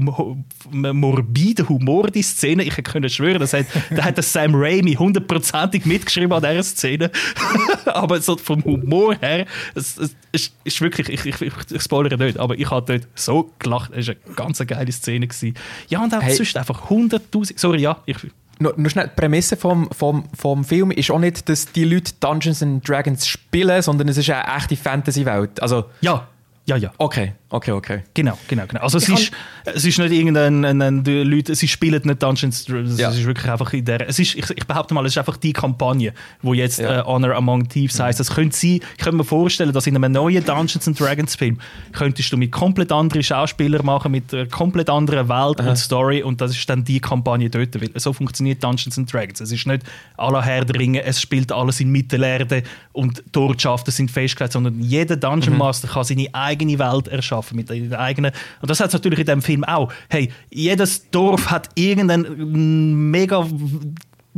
morbider 0.70 1.68
Humor, 1.68 2.08
die 2.10 2.22
Szene. 2.22 2.62
Ich 2.62 2.76
könnte 2.84 3.08
schwören, 3.08 3.40
das 3.40 3.52
hat, 3.52 3.66
da 3.90 4.04
hat 4.04 4.22
Sam 4.22 4.54
Raimi 4.54 4.94
hundertprozentig 4.94 5.86
mitgeschrieben 5.86 6.32
an 6.32 6.42
dieser 6.42 6.62
Szene. 6.62 7.10
aber 7.86 8.20
so 8.20 8.36
vom 8.36 8.62
Humor 8.64 9.16
her, 9.20 9.46
es, 9.74 9.98
es, 9.98 10.14
es 10.32 10.52
ist 10.64 10.80
wirklich, 10.80 11.08
ich, 11.08 11.26
ich, 11.26 11.40
ich, 11.40 11.52
ich 11.70 11.82
spoilere 11.82 12.16
nicht, 12.18 12.38
aber 12.38 12.58
ich 12.58 12.70
habe 12.70 12.98
dort 12.98 13.08
so 13.14 13.50
gelacht. 13.58 13.90
Es 13.94 14.08
war 14.08 14.14
eine 14.26 14.34
ganz 14.34 14.58
geile 14.66 14.92
Szene. 14.92 15.26
Gewesen. 15.26 15.54
Ja, 15.88 16.02
und 16.02 16.14
auch 16.14 16.22
hey. 16.22 16.34
sonst 16.34 16.56
einfach 16.56 16.90
100'000, 16.90 17.58
sorry, 17.58 17.80
ja, 17.80 18.02
ich 18.06 18.16
nur, 18.58 18.74
nur 18.76 18.90
schnell, 18.90 19.08
die 19.08 19.20
Prämisse 19.20 19.56
vom, 19.56 19.88
vom, 19.92 20.24
vom 20.36 20.64
Film 20.64 20.90
ist 20.90 21.10
auch 21.10 21.18
nicht, 21.18 21.48
dass 21.48 21.72
die 21.72 21.84
Leute 21.84 22.12
Dungeons 22.20 22.62
and 22.62 22.86
Dragons 22.88 23.26
spielen, 23.26 23.82
sondern 23.82 24.08
es 24.08 24.16
ist 24.16 24.30
eine 24.30 24.56
echte 24.56 24.76
Fantasy-Welt. 24.76 25.60
Also, 25.62 25.86
ja, 26.00 26.26
ja, 26.66 26.76
ja. 26.76 26.92
Okay, 26.98 27.32
okay, 27.52 27.72
okay. 27.72 28.02
Genau, 28.14 28.36
genau, 28.48 28.64
genau. 28.66 28.82
Also 28.82 28.98
es 28.98 29.08
ist, 29.08 29.30
es 29.64 29.84
ist 29.84 29.98
nicht 29.98 30.12
irgendein, 30.12 30.64
ein, 30.64 30.82
ein, 30.82 31.04
die 31.04 31.22
Leute, 31.22 31.54
sie 31.54 31.68
spielen 31.68 32.00
nicht 32.04 32.22
Dungeons 32.22 32.64
Dragons, 32.64 32.98
ja. 32.98 33.10
es 33.10 33.18
ist 33.18 33.26
wirklich 33.26 33.50
einfach 33.50 33.72
in 33.72 33.84
der, 33.84 34.08
es 34.08 34.18
ist, 34.18 34.34
ich, 34.34 34.50
ich 34.50 34.66
behaupte 34.66 34.94
mal, 34.94 35.04
es 35.06 35.12
ist 35.12 35.18
einfach 35.18 35.36
die 35.36 35.52
Kampagne, 35.52 36.14
wo 36.40 36.54
jetzt 36.54 36.80
ja. 36.80 37.00
äh, 37.00 37.04
Honor 37.04 37.36
Among 37.36 37.68
Thieves 37.68 38.00
heißt. 38.00 38.18
Es 38.20 38.34
könnte 38.34 38.56
sein, 38.56 38.80
ich 38.96 38.98
könnte 38.98 39.16
mir 39.16 39.24
vorstellen, 39.24 39.72
dass 39.72 39.86
in 39.86 39.94
einem 39.94 40.12
neuen 40.12 40.44
Dungeons 40.44 40.88
and 40.88 40.98
Dragons 40.98 41.36
Film 41.36 41.58
könntest 41.92 42.32
du 42.32 42.36
mit 42.36 42.50
komplett 42.50 42.90
anderen 42.90 43.22
Schauspielern 43.22 43.84
machen, 43.84 44.12
mit 44.12 44.32
einer 44.32 44.46
komplett 44.46 44.88
anderen 44.88 45.28
Welt 45.28 45.60
Aha. 45.60 45.70
und 45.70 45.76
Story 45.76 46.22
und 46.22 46.40
das 46.40 46.52
ist 46.52 46.68
dann 46.68 46.84
die 46.84 47.00
Kampagne 47.00 47.50
dort. 47.50 47.80
Weil 47.80 47.90
so 47.96 48.12
funktioniert 48.12 48.64
Dungeons 48.64 48.98
and 48.98 49.12
Dragons. 49.12 49.40
Es 49.40 49.52
ist 49.52 49.66
nicht 49.66 49.82
aller 50.16 50.42
Herr 50.42 50.64
der 50.64 50.80
Ringe, 50.80 51.02
es 51.02 51.20
spielt 51.20 51.52
alles 51.52 51.80
in 51.80 51.90
Mittelerde 51.90 52.62
und 52.92 53.22
Ortschaften 53.36 53.90
sind 53.90 54.10
festgelegt, 54.10 54.52
sondern 54.52 54.80
jeder 54.80 55.16
Dungeon 55.16 55.52
mhm. 55.52 55.58
Master 55.58 55.88
mhm. 55.88 55.92
kann 55.92 56.04
seine 56.04 56.28
eigene 56.32 56.78
Welt 56.78 57.08
erschaffen 57.08 57.41
mit 57.52 57.68
der 57.70 58.00
eigenen. 58.00 58.32
Und 58.60 58.70
das 58.70 58.80
hat 58.80 58.88
es 58.88 58.92
natürlich 58.92 59.20
in 59.20 59.26
dem 59.26 59.42
Film 59.42 59.64
auch. 59.64 59.92
Hey, 60.08 60.30
jedes 60.50 61.10
Dorf 61.10 61.50
hat 61.50 61.68
irgendeinen 61.74 63.10
mega 63.10 63.46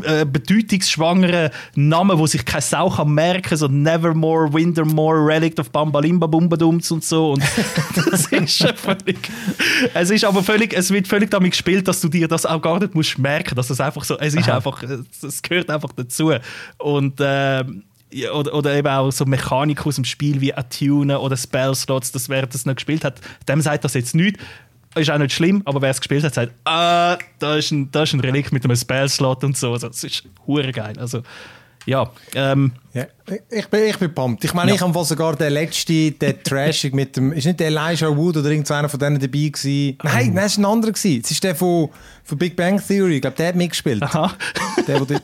äh, 0.02 0.26
bedeutungsschwangeren 0.26 1.50
Namen, 1.76 2.18
wo 2.18 2.26
sich 2.26 2.44
keine 2.44 2.62
Sau 2.62 2.90
kann 2.90 3.14
merken, 3.14 3.56
so 3.56 3.68
Nevermore, 3.68 4.52
Wintermore, 4.52 5.24
Relict 5.24 5.60
of 5.60 5.70
Bambalimba 5.70 6.26
Bumbadums 6.26 6.90
und 6.90 7.04
so. 7.04 7.32
Und 7.32 7.44
das 8.10 8.26
ist 8.26 8.74
völlig. 8.76 9.30
Es 9.94 10.10
ist 10.10 10.24
aber 10.24 10.42
völlig, 10.42 10.74
es 10.74 10.90
wird 10.90 11.06
völlig 11.06 11.30
damit 11.30 11.52
gespielt, 11.52 11.86
dass 11.86 12.00
du 12.00 12.08
dir 12.08 12.26
das 12.26 12.44
auch 12.44 12.60
gar 12.60 12.80
nicht 12.80 12.96
musst 12.96 13.18
merken, 13.18 13.54
dass 13.54 13.70
es 13.70 13.80
einfach 13.80 14.02
so, 14.02 14.18
es 14.18 14.34
ist 14.34 14.48
Aha. 14.48 14.56
einfach, 14.56 14.82
es 14.82 15.42
gehört 15.42 15.70
einfach 15.70 15.92
dazu. 15.92 16.32
Und 16.78 17.20
äh, 17.20 17.64
oder, 18.32 18.54
oder 18.54 18.74
eben 18.74 18.88
auch 18.88 19.10
so 19.10 19.24
Mechanik 19.24 19.86
aus 19.86 19.96
dem 19.96 20.04
Spiel 20.04 20.40
wie 20.40 20.54
Attune 20.54 21.18
oder 21.18 21.36
Spellslots, 21.36 22.12
das 22.12 22.28
wer 22.28 22.46
das 22.46 22.66
noch 22.66 22.74
gespielt 22.74 23.04
hat, 23.04 23.20
dem 23.48 23.60
sagt 23.60 23.84
das 23.84 23.94
jetzt 23.94 24.14
nicht. 24.14 24.38
Ist 24.94 25.10
auch 25.10 25.18
nicht 25.18 25.32
schlimm, 25.32 25.62
aber 25.64 25.82
wer 25.82 25.90
es 25.90 26.00
gespielt 26.00 26.22
hat, 26.22 26.34
sagt, 26.34 26.52
ah, 26.64 27.18
da 27.40 27.56
ist 27.56 27.72
ein, 27.72 27.90
da 27.90 28.04
ist 28.04 28.12
ein 28.12 28.20
Relikt 28.20 28.52
mit 28.52 28.64
einem 28.64 28.76
Spellslot 28.76 29.42
und 29.42 29.56
so. 29.56 29.72
Also, 29.72 29.88
das 29.88 30.04
ist 30.04 30.22
hure 30.46 30.70
geil. 30.70 30.96
Also, 30.98 31.22
ja, 31.86 32.10
ähm, 32.34 32.72
ja, 32.92 33.06
ich 33.50 33.66
bin, 33.66 33.84
ich 33.84 33.98
bin 33.98 34.14
pumped. 34.14 34.44
Ich 34.44 34.54
meine, 34.54 34.70
ja. 34.70 34.76
ich 34.76 34.80
habe 34.80 35.04
sogar 35.04 35.36
den 35.36 35.52
letzten, 35.52 36.18
der 36.18 36.42
Trashig 36.42 36.94
mit 36.94 37.16
dem, 37.16 37.32
ist 37.32 37.44
nicht 37.44 37.60
der 37.60 37.66
Elijah 37.66 38.16
Wood 38.16 38.36
oder 38.36 38.50
irgendeiner 38.50 38.88
von 38.88 39.00
denen 39.00 39.18
dabei 39.18 39.48
gewesen? 39.48 39.98
Nein, 40.02 40.30
um. 40.30 40.36
das 40.36 40.56
war 40.56 40.64
ein 40.64 40.72
anderer 40.72 40.92
gewesen. 40.92 41.20
Es 41.24 41.30
ist 41.32 41.42
der 41.42 41.54
von, 41.54 41.90
von 42.22 42.38
Big 42.38 42.56
Bang 42.56 42.80
Theory. 42.80 43.16
Ich 43.16 43.20
glaube, 43.20 43.36
der 43.36 43.48
hat 43.48 43.56
mitgespielt. 43.56 44.02
Aha. 44.02 44.32
Der, 44.86 45.00
der 45.00 45.20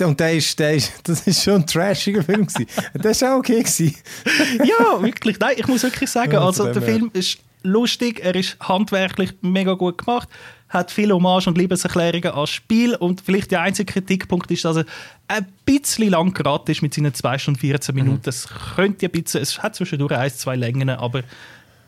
und 0.00 0.20
der 0.20 0.34
ist, 0.34 0.58
der 0.58 0.74
ist, 0.74 0.92
das 1.04 1.26
ist 1.26 1.42
schon 1.42 1.54
ein 1.54 1.66
trashiger 1.66 2.22
Film 2.22 2.46
gewesen. 2.46 2.66
Das 2.94 3.22
war 3.22 3.34
auch 3.34 3.38
okay 3.38 3.58
gewesen. 3.58 3.94
ja, 4.64 5.02
wirklich. 5.02 5.38
Nein, 5.38 5.54
ich 5.58 5.66
muss 5.66 5.82
wirklich 5.82 6.10
sagen, 6.10 6.36
also 6.36 6.72
der 6.72 6.82
Film 6.82 7.10
ist 7.12 7.38
lustig, 7.62 8.20
er 8.22 8.34
ist 8.34 8.56
handwerklich 8.60 9.32
mega 9.40 9.72
gut 9.72 9.98
gemacht, 9.98 10.28
hat 10.68 10.90
viele 10.90 11.14
Hommage 11.14 11.48
und 11.48 11.56
Liebeserklärungen 11.56 12.32
als 12.32 12.50
Spiel 12.50 12.94
und 12.94 13.20
vielleicht 13.20 13.50
der 13.50 13.62
einzige 13.62 13.92
Kritikpunkt 13.92 14.50
ist, 14.50 14.64
dass 14.64 14.76
er 14.76 14.84
ein 15.28 15.46
bisschen 15.64 16.10
lang 16.10 16.34
geraten 16.34 16.70
ist 16.70 16.82
mit 16.82 16.94
seinen 16.94 17.14
2 17.14 17.38
Stunden 17.38 17.60
14 17.60 17.94
Minuten. 17.94 18.28
Es 18.28 18.48
könnte 18.76 19.06
ein 19.06 19.12
bisschen, 19.12 19.40
es 19.40 19.62
hat 19.62 19.74
zwischendurch 19.74 20.12
ein, 20.12 20.30
zwei 20.30 20.56
Längen, 20.56 20.90
aber 20.90 21.22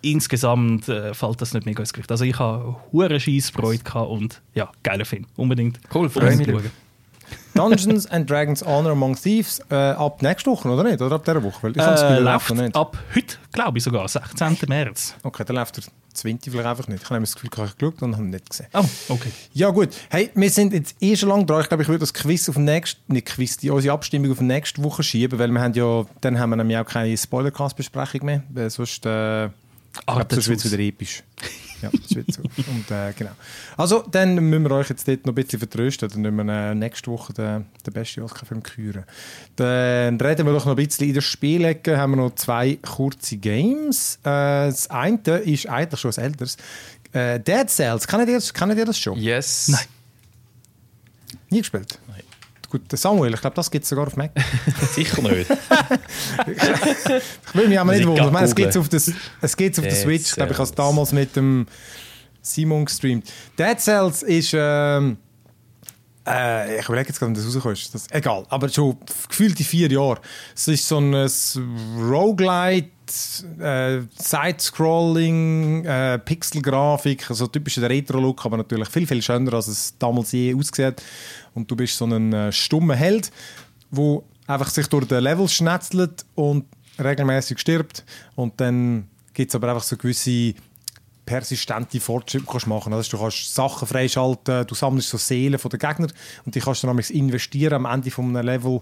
insgesamt 0.02 0.89
äh, 0.89 1.14
fällt 1.14 1.40
das 1.40 1.52
nicht 1.52 1.66
mega 1.66 1.81
ins 1.81 1.93
Gewicht. 1.93 2.10
Also 2.10 2.24
ich 2.24 2.39
habe 2.39 2.77
hure 2.93 3.20
Scheissfreude 3.20 3.82
gehabt 3.82 4.10
und 4.10 4.40
ja, 4.55 4.70
geiler 4.82 5.05
Film, 5.05 5.27
unbedingt. 5.36 5.78
Cool, 5.93 6.09
freue 6.09 6.36
mich. 6.36 6.48
Dungeons 7.57 8.07
and 8.07 8.28
Dragons 8.31 8.65
Honor 8.65 8.93
Among 8.93 9.16
Thieves 9.16 9.61
äh, 9.70 9.74
ab 9.74 10.23
nächste 10.23 10.51
Woche, 10.51 10.69
oder 10.69 10.85
nicht? 10.85 11.01
Oder 11.03 11.16
ab 11.16 11.24
dieser 11.24 11.43
Woche? 11.43 11.62
Weil 11.62 11.73
ich 11.73 11.78
habe 11.78 11.93
das 11.93 12.03
Äh, 12.03 12.09
Gefühl, 12.09 12.27
er 12.27 12.33
läuft 12.33 12.51
noch 12.51 12.57
nicht. 12.62 12.77
ab 12.77 12.97
heute, 13.15 13.37
glaube 13.53 13.78
ich 13.78 13.85
sogar, 13.85 14.09
16. 14.09 14.57
März. 14.69 15.15
Okay, 15.23 15.43
dann 15.45 15.57
läuft 15.57 15.77
der 15.78 15.85
20. 16.15 16.51
vielleicht 16.53 16.66
einfach 16.69 16.89
nicht. 16.89 17.03
Ich 17.03 17.11
habe 17.11 17.20
das 17.20 17.35
Gefühl, 17.35 17.51
ich 17.53 17.59
habe 17.59 17.70
geschaut 17.77 18.03
und 18.03 18.15
habe 18.15 18.24
ihn 18.24 18.31
nicht 18.31 18.49
gesehen. 18.51 18.66
Oh, 18.73 18.85
okay. 19.09 19.31
Ja 19.53 19.70
gut, 19.70 19.91
hey, 20.11 20.31
wir 20.35 20.51
sind 20.51 20.73
jetzt 20.73 20.97
eh 21.01 21.16
schon 21.16 21.28
lange 21.28 21.45
dran. 21.45 21.61
Ich 21.61 21.69
glaube, 21.69 21.83
ich 21.83 21.89
würde 21.89 22.01
das 22.01 22.15
Quiz 22.15 22.49
auf 22.49 22.57
nächste, 22.57 23.01
nicht 23.09 23.27
Quiz, 23.27 23.57
die, 23.59 23.70
unsere 23.70 23.93
Abstimmung 23.95 24.31
auf 24.33 24.41
nächste 24.41 24.83
Woche 24.83 25.03
schieben, 25.03 25.39
weil 25.39 25.51
wir 25.51 25.61
haben 25.61 25.74
ja, 25.74 26.05
dann 26.20 26.39
haben 26.39 26.51
wir 26.51 26.57
nämlich 26.57 26.78
auch 26.78 26.87
keine 26.87 27.16
Spoilercast-Besprechung 27.16 28.24
mehr, 28.24 28.43
weil 28.51 28.70
sonst, 28.70 29.05
äh, 29.07 29.49
sonst 30.31 30.49
wird 30.49 30.65
es 30.65 30.70
wieder 30.73 30.83
episch. 30.83 31.23
Ja, 31.93 31.99
das 32.03 32.15
wird 32.15 32.33
so. 32.33 32.43
Und, 32.43 32.91
äh, 32.91 33.13
genau. 33.17 33.31
Also, 33.77 34.05
dann 34.11 34.35
müssen 34.35 34.65
wir 34.65 34.71
euch 34.73 34.89
jetzt 34.89 35.07
dort 35.09 35.25
noch 35.27 35.33
ein 35.33 35.35
bisschen 35.37 35.59
vertrösten. 35.59 36.09
Dann 36.09 36.21
müssen 36.23 36.47
wir 36.49 36.71
äh, 36.71 36.75
nächste 36.75 37.11
Woche 37.11 37.33
den, 37.33 37.67
den 37.87 37.93
besten 37.93 38.23
Oscar-Film 38.23 38.63
küren. 38.63 39.05
Dann 39.57 40.21
reden 40.21 40.47
wir 40.47 40.53
doch 40.53 40.65
noch 40.65 40.77
ein 40.77 40.85
bisschen 40.87 41.07
in 41.09 41.15
der 41.15 41.21
Spielecke. 41.21 41.97
Haben 41.99 42.13
wir 42.13 42.17
noch 42.17 42.35
zwei 42.35 42.77
kurze 42.77 43.37
Games. 43.37 44.17
Äh, 44.23 44.69
das 44.71 44.91
eine 44.91 45.19
ist 45.45 45.69
eigentlich 45.69 46.01
schon 46.01 46.13
ein 46.15 46.23
älteres. 46.25 46.57
Äh, 47.13 47.41
Dead 47.41 47.69
Cells, 47.71 48.07
kennt 48.07 48.29
ihr, 48.29 48.35
das- 48.35 48.53
kennt 48.53 48.77
ihr 48.77 48.85
das 48.85 48.99
schon? 48.99 49.19
Yes. 49.19 49.69
Nein. 49.69 49.81
Nie 51.51 51.59
gespielt? 51.59 51.99
Gut, 52.69 52.83
Samuel, 52.91 53.35
ich 53.35 53.41
glaube, 53.41 53.55
das 53.55 53.71
gibt 53.71 53.85
es 53.85 53.89
sogar 53.89 54.07
auf 54.07 54.17
Mac. 54.17 54.33
Sicher 54.93 55.23
nicht. 55.23 55.49
Ich 55.49 57.55
will 57.55 57.69
mich 57.69 57.79
aber 57.79 57.93
nicht 57.93 58.01
ich 58.01 58.07
wundern. 58.07 58.27
Ich 58.27 58.33
meine, 58.33 58.47
es 58.47 58.55
gibt 58.55 58.71
es 58.71 58.77
auf, 58.77 58.89
das, 58.89 59.13
es 59.41 59.57
gibt's 59.57 59.79
auf 59.79 59.85
der 59.85 59.95
Switch. 59.95 60.31
Ich 60.31 60.35
glaube, 60.35 60.53
ich 60.53 60.59
habe 60.59 60.69
es 60.69 60.75
damals 60.75 61.13
mit 61.13 61.37
dem 61.37 61.67
Simon 62.43 62.85
gestreamt. 62.85 63.31
Dead 63.59 63.79
Cells 63.79 64.23
ist. 64.23 64.53
Ähm, 64.55 65.19
äh, 66.27 66.81
ich 66.81 66.87
überlege 66.87 67.09
jetzt 67.09 67.21
gerade, 67.21 67.37
wann 67.37 67.75
das. 67.75 67.91
Das, 67.93 68.07
egal, 68.11 68.45
aber 68.49 68.69
schon 68.69 68.97
gefühlte 69.29 69.63
vier 69.63 69.91
Jahre. 69.91 70.21
Es 70.55 70.67
ist 70.67 70.89
so 70.89 70.99
ein 70.99 71.15
Roguelite, 71.15 72.91
äh, 73.61 74.01
Side-Scrolling, 74.19 75.85
äh, 75.85 76.19
Pixel-Grafik, 76.19 77.27
so 77.31 77.47
typischer 77.47 77.89
Retro-Look, 77.89 78.45
aber 78.45 78.57
natürlich 78.57 78.89
viel, 78.89 79.07
viel 79.07 79.23
schöner, 79.23 79.55
als 79.55 79.69
es 79.69 79.97
damals 79.99 80.33
je 80.33 80.55
ausgesehen 80.55 80.89
hat. 80.89 81.03
Und 81.57 81.70
du 81.70 81.74
bist 81.74 81.97
so 81.97 82.05
ein 82.05 82.33
äh, 82.33 82.53
stummer 82.53 82.95
Held, 82.95 83.33
wo 83.91 84.24
einfach 84.47 84.69
sich 84.69 84.87
durch 84.89 85.07
den 85.07 85.23
Level 85.23 85.49
schnetzelt 85.49 86.24
und 86.35 86.66
regelmäßig 87.03 87.59
stirbt. 87.59 88.05
Und 88.35 88.61
dann 88.61 89.09
gibt 89.33 89.51
es 89.51 89.55
aber 89.55 89.70
einfach 89.70 89.83
so 89.83 89.97
gewisse 89.97 90.55
persistente 91.24 91.99
Fortschritte 91.99 92.47
kannst 92.49 92.66
machen. 92.66 92.93
Also 92.93 93.16
du 93.16 93.23
kannst 93.23 93.55
Sachen 93.55 93.89
freischalten, 93.89 94.66
du 94.66 94.74
sammelst 94.74 95.09
so 95.09 95.16
Seelen 95.16 95.59
von 95.59 95.70
den 95.70 95.81
Gegnern 95.81 96.12
und 96.45 96.55
die 96.55 96.61
kannst 96.61 96.83
du 96.83 96.87
dann 96.87 96.99
investieren 96.99 97.74
am 97.74 97.85
Ende 97.87 98.11
von 98.12 98.37
einem 98.37 98.47
Level 98.47 98.81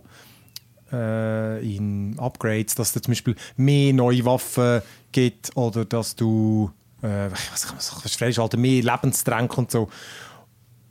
äh, 0.93 1.77
in 1.77 2.19
Upgrades, 2.19 2.75
dass 2.75 2.95
es 2.95 3.03
zum 3.03 3.13
Beispiel 3.13 3.35
mehr 3.57 3.95
neue 3.95 4.25
Waffen 4.27 4.83
gibt 5.11 5.57
oder 5.57 5.87
dass 5.87 6.17
du 6.17 6.71
äh, 7.03 7.29
ich 7.29 7.53
weiß 7.53 7.65
nicht, 7.65 7.77
was 7.77 7.91
kannst 8.03 8.19
freischalten, 8.19 8.61
mehr 8.61 8.83
Lebenstränke 8.83 9.57
und 9.57 9.71
so. 9.71 9.89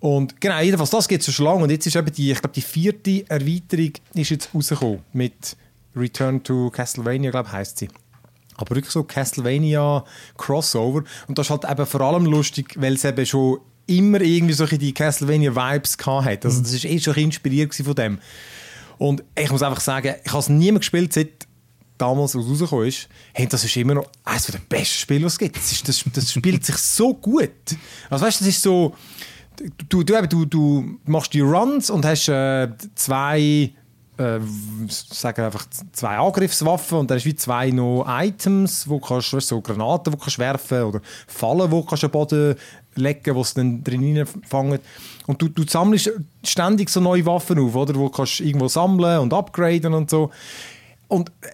Und 0.03 0.41
genau, 0.41 0.59
jedenfalls, 0.59 0.89
das 0.89 1.07
gibt 1.07 1.25
es 1.25 1.33
schon 1.33 1.45
lange. 1.45 1.63
Und 1.63 1.69
jetzt 1.69 1.87
ist 1.87 1.95
eben 1.95 2.11
die, 2.11 2.33
ich 2.33 2.41
glaube, 2.41 2.53
die 2.53 2.61
vierte 2.61 3.23
Erweiterung 3.29 3.93
ist 4.13 4.31
jetzt 4.31 4.49
rausgekommen 4.53 4.99
mit 5.13 5.55
Return 5.95 6.43
to 6.43 6.69
Castlevania, 6.71 7.31
glaube 7.31 7.47
ich, 7.47 7.53
heisst 7.53 7.77
sie. 7.77 7.87
Aber 8.57 8.75
wirklich 8.75 8.91
so 8.91 9.05
Castlevania 9.05 10.03
Crossover. 10.37 11.05
Und 11.29 11.37
das 11.37 11.45
ist 11.45 11.51
halt 11.51 11.63
eben 11.63 11.85
vor 11.85 12.01
allem 12.01 12.25
lustig, 12.25 12.75
weil 12.75 12.95
es 12.95 13.05
eben 13.05 13.25
schon 13.25 13.61
immer 13.87 14.19
irgendwie 14.19 14.53
solche 14.53 14.77
die 14.77 14.93
Castlevania-Vibes 14.93 15.95
hat. 16.05 16.43
Also 16.43 16.61
das 16.61 16.73
ist 16.73 16.83
eh 16.83 16.99
schon 16.99 17.15
inspiriert 17.15 17.73
von 17.73 17.95
dem. 17.95 18.19
Und 18.97 19.23
ich 19.39 19.49
muss 19.51 19.63
einfach 19.63 19.79
sagen, 19.79 20.15
ich 20.21 20.31
habe 20.31 20.41
es 20.41 20.49
nie 20.49 20.73
mehr 20.73 20.79
gespielt, 20.79 21.13
seit 21.13 21.47
damals, 21.97 22.35
rausgekommen 22.35 22.87
ist. 22.89 23.07
Hey, 23.31 23.47
das 23.47 23.63
ist 23.63 23.77
immer 23.77 23.93
noch 23.93 24.09
eines 24.25 24.47
der 24.47 24.59
besten 24.67 24.99
Spiele, 24.99 25.23
was 25.23 25.33
es 25.33 25.39
gibt. 25.39 25.55
Das, 25.55 25.71
ist, 25.71 25.87
das, 25.87 26.03
das 26.11 26.33
spielt 26.33 26.65
sich 26.65 26.75
so 26.75 27.13
gut. 27.13 27.51
Also 28.09 28.25
weißt 28.25 28.41
du, 28.41 28.43
das 28.43 28.53
ist 28.53 28.61
so... 28.61 28.93
Du, 29.89 30.03
du, 30.03 30.27
du, 30.27 30.45
du 30.45 30.97
machst 31.05 31.33
die 31.33 31.41
Runs 31.41 31.89
und 31.89 32.05
hast 32.05 32.27
äh, 32.27 32.69
zwei 32.95 33.73
äh, 34.17 34.39
sagen 34.87 35.45
einfach 35.45 35.65
zwei 35.91 36.17
Angriffswaffen 36.17 36.99
und 36.99 37.09
dann 37.09 37.17
hast 37.17 37.25
wie 37.25 37.35
zwei 37.35 37.71
noch 37.71 38.05
Items, 38.07 38.87
wo 38.87 38.99
kannst 38.99 39.31
so 39.31 39.61
Granaten, 39.61 40.13
wo 40.13 40.17
kannst 40.17 40.39
werfen 40.39 40.83
oder 40.83 41.01
Fallen, 41.27 41.71
wo 41.71 41.83
kannst 41.83 42.03
am 42.03 42.11
Boden 42.11 42.55
legen, 42.95 43.35
wo 43.35 43.43
sie 43.43 43.55
dann 43.55 43.83
drin 43.83 44.25
fangen. 44.47 44.79
Und 45.25 45.41
du, 45.41 45.47
du 45.47 45.63
sammelst 45.67 46.11
ständig 46.43 46.89
so 46.89 46.99
neue 46.99 47.25
Waffen 47.25 47.59
auf, 47.59 47.75
oder? 47.75 47.95
Wo 47.95 48.09
kannst 48.09 48.39
irgendwo 48.39 48.67
sammeln 48.67 49.19
und 49.19 49.33
upgraden 49.33 49.93
und 49.93 50.09
so. 50.09 50.31
Und 51.07 51.29
äh, 51.41 51.47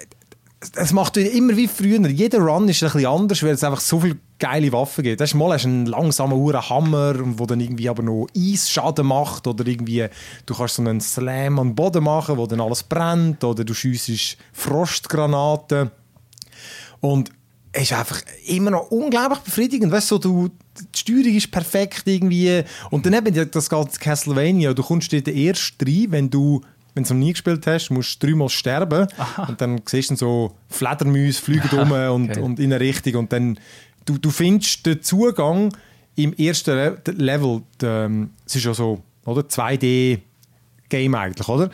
es 0.76 0.92
macht 0.92 1.16
immer 1.16 1.56
wie 1.56 1.68
früher. 1.68 2.06
Jeder 2.08 2.40
Run 2.40 2.68
ist 2.68 2.84
ein 2.84 3.06
anders, 3.06 3.44
weil 3.44 3.52
es 3.52 3.64
einfach 3.64 3.80
so 3.80 4.02
viele 4.02 4.18
geile 4.40 4.72
Waffen 4.74 5.04
gibt. 5.04 5.22
Das 5.22 5.34
mal 5.34 5.54
hast 5.54 5.64
du 5.64 5.70
einen 5.70 5.86
langsamen 5.86 6.38
Uhren 6.38 6.70
Hammer, 6.70 7.14
der 7.14 7.48
dann 7.48 7.62
irgendwie 7.62 7.88
aber 7.88 8.04
noch 8.04 8.28
Eisschaden 8.36 9.08
macht 9.08 9.48
oder 9.48 9.66
irgendwie 9.66 10.08
du 10.46 10.54
kannst 10.54 10.76
so 10.76 10.82
einen 10.82 11.00
Slam 11.00 11.60
am 11.60 11.76
Boden 11.76 12.04
machen, 12.04 12.38
wo 12.38 12.46
dann 12.46 12.62
alles 12.62 12.84
brennt 12.84 13.44
oder 13.44 13.64
du 13.64 13.74
schiessest 13.74 14.38
Frostgranaten 14.52 15.92
und 17.00 17.32
es 17.72 17.84
ist 17.84 17.94
einfach 17.94 18.22
immer 18.48 18.72
noch 18.72 18.90
unglaublich 18.90 19.40
befriedigend. 19.40 19.92
Weißt 19.92 20.08
so, 20.08 20.18
du, 20.18 20.50
die 20.80 21.00
Steuerung 21.00 21.36
ist 21.36 21.52
perfekt 21.52 22.04
irgendwie. 22.06 22.64
Und 22.90 23.06
dann 23.06 23.14
eben 23.14 23.52
das 23.52 23.70
ganze 23.70 24.00
Castlevania. 24.00 24.74
Du 24.74 24.82
kommst 24.82 25.12
den 25.12 25.24
ersten 25.26 25.86
rein, 25.86 26.08
wenn 26.10 26.30
du 26.32 26.62
wenn 26.94 27.04
du 27.04 27.14
noch 27.14 27.20
nie 27.20 27.32
gespielt 27.32 27.66
hast, 27.68 27.90
musst 27.90 28.22
du 28.22 28.28
dreimal 28.28 28.50
sterben. 28.50 29.08
Und 29.48 29.62
dann 29.62 29.82
siehst 29.86 30.12
du 30.12 30.16
so 30.16 30.56
Fledermäuse 30.70 31.42
fliegen 31.42 31.70
um 31.78 31.92
und, 31.92 32.32
okay. 32.32 32.42
und 32.42 32.60
in 32.60 32.74
eine 32.74 32.80
Richtung. 32.80 33.16
Und 33.16 33.34
dann 33.34 33.60
du, 34.06 34.18
du 34.18 34.30
findest 34.30 34.86
den 34.86 35.02
Zugang 35.02 35.74
im 36.16 36.34
ersten 36.34 36.76
Le 36.76 37.02
Level. 37.06 37.62
ähm, 37.84 38.32
Es 38.46 38.56
ist 38.56 38.66
ja 38.66 38.74
so, 38.74 39.02
oder? 39.26 39.42
2D-Game 39.42 41.16
eigentlich, 41.16 41.48
oder? 41.48 41.70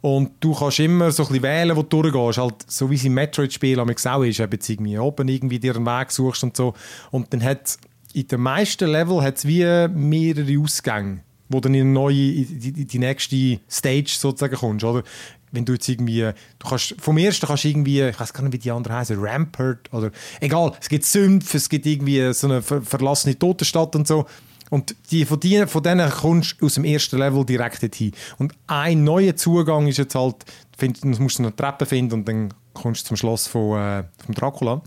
Und 0.00 0.32
du 0.40 0.54
kannst 0.54 0.80
immer 0.80 1.10
so 1.10 1.22
ein 1.22 1.28
bisschen 1.28 1.42
wählen, 1.42 1.76
wo 1.76 1.82
du 1.82 2.02
durchgehst. 2.02 2.38
Halt, 2.38 2.56
so 2.66 2.90
wie 2.90 2.96
es 2.96 3.04
im 3.04 3.14
Metroid-Spiel 3.14 3.80
auch 3.80 4.22
ist, 4.22 4.40
eben 4.40 4.58
irgendwie 4.68 4.98
oben 4.98 5.28
irgendwie 5.28 5.58
dir 5.58 5.76
einen 5.76 5.86
Weg 5.86 6.10
suchst 6.10 6.44
und 6.44 6.56
so. 6.56 6.74
Und 7.10 7.32
dann 7.32 7.42
hat 7.42 7.78
in 8.12 8.28
den 8.28 8.40
meisten 8.40 8.90
Level 8.90 9.22
hat's 9.22 9.46
wie 9.46 9.64
mehrere 9.88 10.60
Ausgänge, 10.60 11.20
wo 11.54 11.60
dann 11.60 11.74
in 11.74 11.92
neue, 11.92 12.14
die, 12.14 12.72
die, 12.72 12.84
die 12.84 12.98
nächste 12.98 13.60
Stage 13.70 14.16
sozusagen 14.18 14.56
kommst, 14.56 14.84
oder? 14.84 15.04
Wenn 15.52 15.64
du 15.64 15.74
jetzt 15.74 15.88
irgendwie, 15.88 16.32
du 16.58 16.68
kannst, 16.68 16.96
vom 16.98 17.16
ersten 17.16 17.46
kannst 17.46 17.62
du 17.62 17.68
irgendwie, 17.68 18.02
ich 18.02 18.18
weiß 18.18 18.32
gar 18.32 18.42
nicht, 18.42 18.52
wie 18.52 18.58
die 18.58 18.72
anderen 18.72 18.96
heißen, 18.96 19.16
Rampart 19.20 19.92
oder, 19.92 20.10
egal, 20.40 20.72
es 20.80 20.88
gibt 20.88 21.04
Sümpfe, 21.04 21.56
es 21.56 21.68
gibt 21.68 21.86
irgendwie 21.86 22.32
so 22.32 22.48
eine 22.48 22.60
ver 22.60 22.82
verlassene 22.82 23.38
Totenstadt 23.38 23.94
und 23.94 24.08
so. 24.08 24.26
Und 24.70 24.96
die, 25.12 25.24
von, 25.24 25.38
die, 25.38 25.64
von 25.68 25.82
denen 25.84 26.10
kommst 26.10 26.60
du 26.60 26.66
aus 26.66 26.74
dem 26.74 26.84
ersten 26.84 27.18
Level 27.18 27.44
direkt 27.44 27.82
dorthin. 27.82 28.10
Und 28.38 28.52
ein 28.66 29.04
neuer 29.04 29.36
Zugang 29.36 29.86
ist 29.86 29.98
jetzt 29.98 30.16
halt, 30.16 30.36
find, 30.76 31.04
du 31.04 31.08
musst 31.22 31.38
eine 31.38 31.54
Treppe 31.54 31.86
finden 31.86 32.14
und 32.14 32.28
dann 32.28 32.52
kommst 32.72 33.04
du 33.04 33.08
zum 33.08 33.16
Schloss 33.16 33.46
von, 33.46 33.78
äh, 33.78 34.04
vom 34.24 34.34
Dracula. 34.34 34.82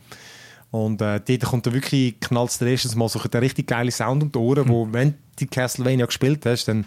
Und 0.85 1.01
äh, 1.01 1.19
dort 1.19 1.43
kommt 1.45 1.65
dann 1.65 1.73
wirklich 1.73 2.19
knallt 2.19 2.59
der 2.61 2.67
erstes 2.69 2.95
Mal 2.95 3.09
so 3.09 3.19
der 3.19 3.41
richtig 3.41 3.67
geile 3.67 3.91
Sound 3.91 4.23
um 4.23 4.31
die 4.31 4.37
Ohren, 4.39 4.67
wo, 4.69 4.87
wenn 4.91 5.15
du 5.39 5.45
Castlevania 5.47 6.05
gespielt 6.05 6.45
hast, 6.45 6.67
dann 6.67 6.85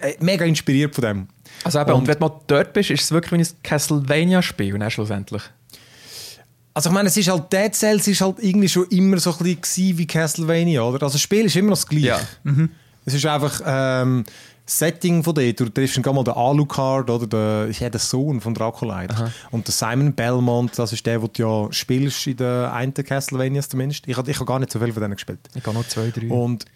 äh, 0.00 0.14
mega 0.20 0.44
inspiriert 0.44 0.94
von 0.94 1.02
dem. 1.02 1.26
Also 1.64 1.80
eben, 1.80 1.90
und, 1.90 1.96
Und- 2.00 2.08
wenn 2.08 2.14
du 2.18 2.20
mal 2.26 2.40
dort 2.46 2.72
bist, 2.72 2.90
ist 2.90 3.02
es 3.04 3.12
wirklich 3.12 3.32
wie 3.40 3.44
ein 3.44 3.62
Castlevania-Spiel, 3.62 4.76
ne, 4.78 4.90
schlussendlich. 4.90 5.42
Also 6.74 6.88
ich 6.90 6.94
meine, 6.94 7.08
es 7.08 7.16
ist 7.16 7.28
halt, 7.28 7.52
Dead 7.52 7.74
Cells 7.74 8.06
ist 8.06 8.20
halt 8.20 8.36
irgendwie 8.40 8.68
schon 8.68 8.86
immer 8.88 9.18
so 9.18 9.34
ein 9.36 9.56
bisschen 9.56 9.98
wie 9.98 10.06
Castlevania, 10.06 10.82
oder? 10.82 11.02
Also 11.02 11.14
das 11.14 11.20
Spiel 11.22 11.46
ist 11.46 11.56
immer 11.56 11.70
noch 11.70 11.76
das 11.76 11.86
Gleiche. 11.86 12.06
Ja. 12.06 12.20
Es 13.04 13.14
ist 13.14 13.26
einfach 13.26 13.60
ähm, 13.66 14.24
Setting 14.70 15.24
von 15.24 15.34
dort. 15.34 15.58
Du 15.58 15.68
triffst 15.68 16.04
dann 16.04 16.14
mal 16.14 16.22
den 16.22 16.34
Alucard, 16.34 17.10
oder? 17.10 17.26
Der, 17.26 17.70
ja 17.70 17.90
der 17.90 18.00
Sohn 18.00 18.40
von 18.40 18.54
Dracula. 18.54 19.04
Und 19.50 19.66
der 19.66 19.72
Simon 19.72 20.12
Belmont, 20.12 20.78
das 20.78 20.92
ist 20.92 21.04
der, 21.04 21.18
den 21.18 21.28
du 21.32 21.42
ja 21.42 21.72
spielst 21.72 22.26
in 22.28 22.36
den 22.36 22.66
einen 22.66 22.94
Castlevanias 22.94 23.68
zumindest. 23.68 24.06
Ich 24.06 24.16
habe 24.16 24.30
ich 24.30 24.38
hab 24.38 24.46
gar 24.46 24.60
nicht 24.60 24.70
so 24.70 24.78
viel 24.78 24.92
von 24.92 25.02
denen 25.02 25.14
gespielt. 25.14 25.40
Ich 25.54 25.64
gehe 25.64 25.74
noch 25.74 25.86
zwei, 25.88 26.10
drei. 26.10 26.28
Und 26.28 26.66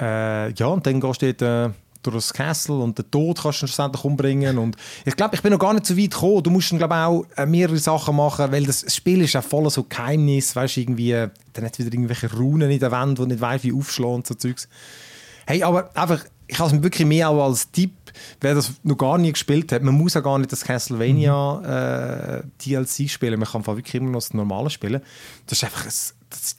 äh, 0.00 0.52
ja, 0.52 0.66
und 0.66 0.86
dann 0.86 1.00
gehst 1.00 1.22
du 1.22 1.34
dort, 1.34 1.42
äh, 1.42 1.74
durch 2.02 2.16
das 2.16 2.32
Castle 2.32 2.76
und 2.76 2.98
den 2.98 3.10
Tod 3.10 3.40
kannst 3.40 3.62
du 3.62 3.66
schlussendlich 3.66 4.04
umbringen. 4.04 4.58
Und 4.58 4.76
ich 5.04 5.14
glaube, 5.14 5.34
ich 5.34 5.42
bin 5.42 5.52
noch 5.52 5.58
gar 5.58 5.74
nicht 5.74 5.86
so 5.86 5.96
weit 5.96 6.10
gekommen. 6.10 6.42
Du 6.42 6.50
musst 6.50 6.72
dann, 6.72 6.78
glaube 6.78 6.94
auch 6.94 7.26
äh, 7.36 7.46
mehrere 7.46 7.78
Sachen 7.78 8.16
machen, 8.16 8.50
weil 8.50 8.64
das 8.64 8.84
Spiel 8.92 9.20
ist 9.20 9.36
auch 9.36 9.44
voll 9.44 9.68
so 9.70 9.84
Geheimnis, 9.84 10.56
weißt 10.56 10.76
du, 10.76 10.80
irgendwie, 10.80 11.26
dann 11.52 11.64
hat 11.64 11.78
wieder 11.78 11.92
irgendwelche 11.92 12.32
Runen 12.34 12.70
in 12.70 12.80
der 12.80 12.90
Wand, 12.90 13.18
die 13.18 13.26
nicht 13.26 13.40
weißt, 13.40 13.64
wie 13.64 13.72
aufschlagen 13.72 14.16
und 14.16 14.26
so 14.26 14.34
Zeugs. 14.34 14.68
Hey, 15.46 15.62
aber 15.62 15.90
einfach, 15.94 16.24
ich 16.52 16.58
habe 16.58 16.76
es 16.76 16.82
wirklich 16.82 17.08
mehr 17.08 17.30
auch 17.30 17.46
als 17.46 17.70
Tipp, 17.70 17.94
wer 18.42 18.54
das 18.54 18.72
noch 18.82 18.98
gar 18.98 19.16
nie 19.16 19.32
gespielt 19.32 19.72
hat, 19.72 19.82
man 19.82 19.94
muss 19.94 20.16
auch 20.16 20.22
gar 20.22 20.38
nicht 20.38 20.52
das 20.52 20.64
Castlevania 20.64 22.42
mhm. 22.44 22.44
äh, 22.44 22.66
DLC 22.66 23.08
spielen, 23.08 23.40
man 23.40 23.48
kann 23.48 23.66
wirklich 23.66 23.94
immer 23.94 24.10
noch 24.10 24.18
das 24.18 24.34
normale 24.34 24.68
spielen. 24.68 25.00
Das 25.46 25.58
ist 25.58 25.64
einfach, 25.64 25.86
ein, 25.86 25.92
das, 26.28 26.56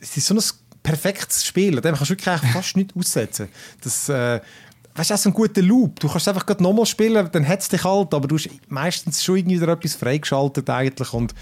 das 0.00 0.16
ist 0.16 0.26
so 0.26 0.34
ein 0.34 0.42
perfektes 0.82 1.44
Spiel, 1.44 1.80
dem 1.80 1.94
kannst 1.94 2.10
du 2.10 2.16
wirklich 2.16 2.52
fast 2.52 2.76
nicht 2.76 2.96
aussetzen. 2.96 3.48
Das, 3.82 4.08
äh, 4.08 4.40
weißt 4.96 5.10
du, 5.10 5.14
das 5.14 5.20
ist 5.20 5.26
ein 5.26 5.32
guter 5.32 5.62
Loop. 5.62 6.00
Du 6.00 6.08
kannst 6.08 6.26
einfach 6.26 6.58
nochmal 6.58 6.86
spielen, 6.86 7.28
dann 7.30 7.46
hat 7.46 7.60
es 7.60 7.68
dich 7.68 7.84
halt, 7.84 8.14
aber 8.14 8.26
du 8.26 8.36
hast 8.36 8.50
meistens 8.68 9.22
schon 9.22 9.36
irgendwie 9.36 9.60
wieder 9.60 9.72
etwas 9.72 9.94
freigeschaltet 9.94 10.68
eigentlich 10.68 11.12
und, 11.12 11.36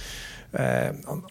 äh, 0.52 0.92
und, 1.06 1.24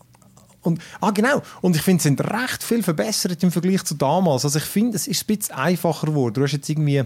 ah, 1.01 1.11
genau. 1.11 1.41
Und 1.61 1.75
ich 1.75 1.81
finde, 1.81 1.97
es 1.97 2.03
sind 2.03 2.21
recht 2.21 2.63
viel 2.63 2.83
verbessert 2.83 3.43
im 3.43 3.51
Vergleich 3.51 3.83
zu 3.83 3.95
damals. 3.95 4.45
Also 4.45 4.59
ich 4.59 4.65
finde, 4.65 4.95
es 4.95 5.07
ist 5.07 5.23
ein 5.23 5.37
bisschen 5.37 5.55
einfacher 5.55 6.07
geworden. 6.07 6.35
Du 6.35 6.43
hast 6.43 6.53
jetzt 6.53 6.69
irgendwie 6.69 7.03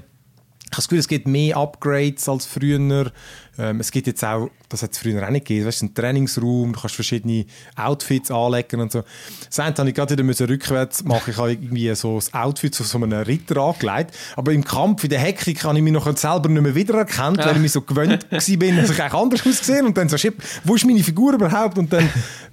ich 0.69 0.73
habe 0.73 0.81
das 0.81 0.87
Gefühl, 0.89 0.99
es 0.99 1.07
gibt 1.07 1.27
mehr 1.27 1.55
Upgrades 1.55 2.27
als 2.27 2.45
früher. 2.45 3.11
Ähm, 3.57 3.79
es 3.79 3.89
gibt 3.89 4.05
jetzt 4.05 4.23
auch, 4.23 4.49
das 4.67 4.83
hat 4.83 4.91
es 4.91 4.97
früher 4.97 5.25
auch 5.25 5.31
nicht 5.31 5.45
gegeben, 5.45 5.65
weißt, 5.65 5.81
einen 5.81 5.93
Trainingsraum, 5.93 6.73
du 6.73 6.79
kannst 6.79 6.95
verschiedene 6.95 7.45
Outfits 7.77 8.29
anlegen 8.29 8.81
und 8.81 8.91
so. 8.91 9.03
Das 9.45 9.59
eine 9.59 9.73
habe 9.75 9.87
ich 9.87 9.95
gerade 9.95 10.11
wieder 10.11 10.23
müssen 10.23 10.45
rückwärts 10.45 11.05
machen. 11.05 11.31
Ich 11.31 11.37
habe 11.37 11.53
irgendwie 11.53 11.95
so 11.95 12.15
das 12.15 12.33
Outfit 12.33 12.75
zu 12.75 12.83
so 12.83 12.97
einem 12.97 13.13
Ritter 13.13 13.61
angelegt. 13.61 14.11
Aber 14.35 14.51
im 14.51 14.63
Kampf, 14.63 15.05
in 15.05 15.09
der 15.09 15.19
Hektik, 15.19 15.63
habe 15.63 15.77
ich 15.77 15.83
mich 15.83 15.93
noch 15.93 16.17
selber 16.17 16.49
nicht 16.49 16.61
mehr 16.61 16.75
wiedererkannt, 16.75 17.37
weil 17.37 17.55
ich 17.55 17.61
mich 17.61 17.71
so 17.71 17.81
gewöhnt 17.81 18.23
war, 18.29 18.37
dass 18.37 18.49
ich 18.49 18.61
eigentlich 18.61 19.13
anders 19.13 19.47
ausgesehen 19.47 19.85
und 19.85 19.95
dann 19.97 20.09
so, 20.09 20.17
shit, 20.17 20.35
wo 20.65 20.75
ist 20.75 20.85
meine 20.85 21.01
Figur 21.01 21.33
überhaupt? 21.33 21.77
Und 21.77 21.93
dann, 21.93 22.03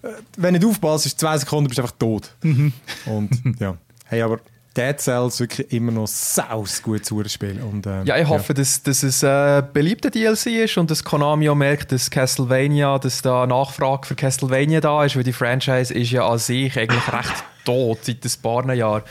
äh, 0.03 0.09
wenn 0.36 0.55
du 0.55 0.61
nicht 0.61 0.70
aufpasst, 0.70 1.07
ist 1.07 1.19
zwei 1.19 1.36
Sekunden 1.36 1.69
bist 1.69 1.78
du 1.78 1.82
einfach 1.82 1.97
tot. 1.99 2.31
Mhm. 2.43 2.73
Und 3.07 3.31
ja, 3.59 3.77
hey, 4.07 4.23
aber 4.23 4.39
Dead 4.77 5.01
Cells 5.01 5.41
wirklich 5.41 5.73
immer 5.73 5.93
noch 5.93 6.07
saus 6.07 6.83
gut 6.83 7.05
zu 7.05 7.23
spielen. 7.29 7.63
Und, 7.63 7.87
äh, 7.87 8.03
ja, 8.05 8.17
ich 8.17 8.29
hoffe, 8.29 8.53
ja. 8.53 8.55
Dass, 8.55 8.83
dass 8.83 9.03
es 9.03 9.23
ein 9.23 9.61
äh, 9.61 9.67
beliebter 9.73 10.11
DLC 10.11 10.47
ist 10.65 10.77
und 10.77 10.91
dass 10.91 11.05
Konami 11.05 11.49
auch 11.49 11.55
merkt, 11.55 11.93
dass 11.93 12.11
Castlevania, 12.11 12.99
dass 12.99 13.23
da 13.23 13.47
Nachfrage 13.47 14.07
für 14.07 14.15
Castlevania 14.15 14.81
da 14.81 15.05
ist, 15.05 15.17
weil 15.17 15.23
die 15.23 15.33
Franchise 15.33 15.95
ist 15.95 16.11
ja 16.11 16.27
an 16.27 16.39
sich 16.39 16.79
eigentlich 16.79 17.13
recht 17.13 17.45
tot 17.65 17.99
seit 18.03 18.25
ein 18.25 18.43
paar 18.43 18.75
Jahren 18.75 19.03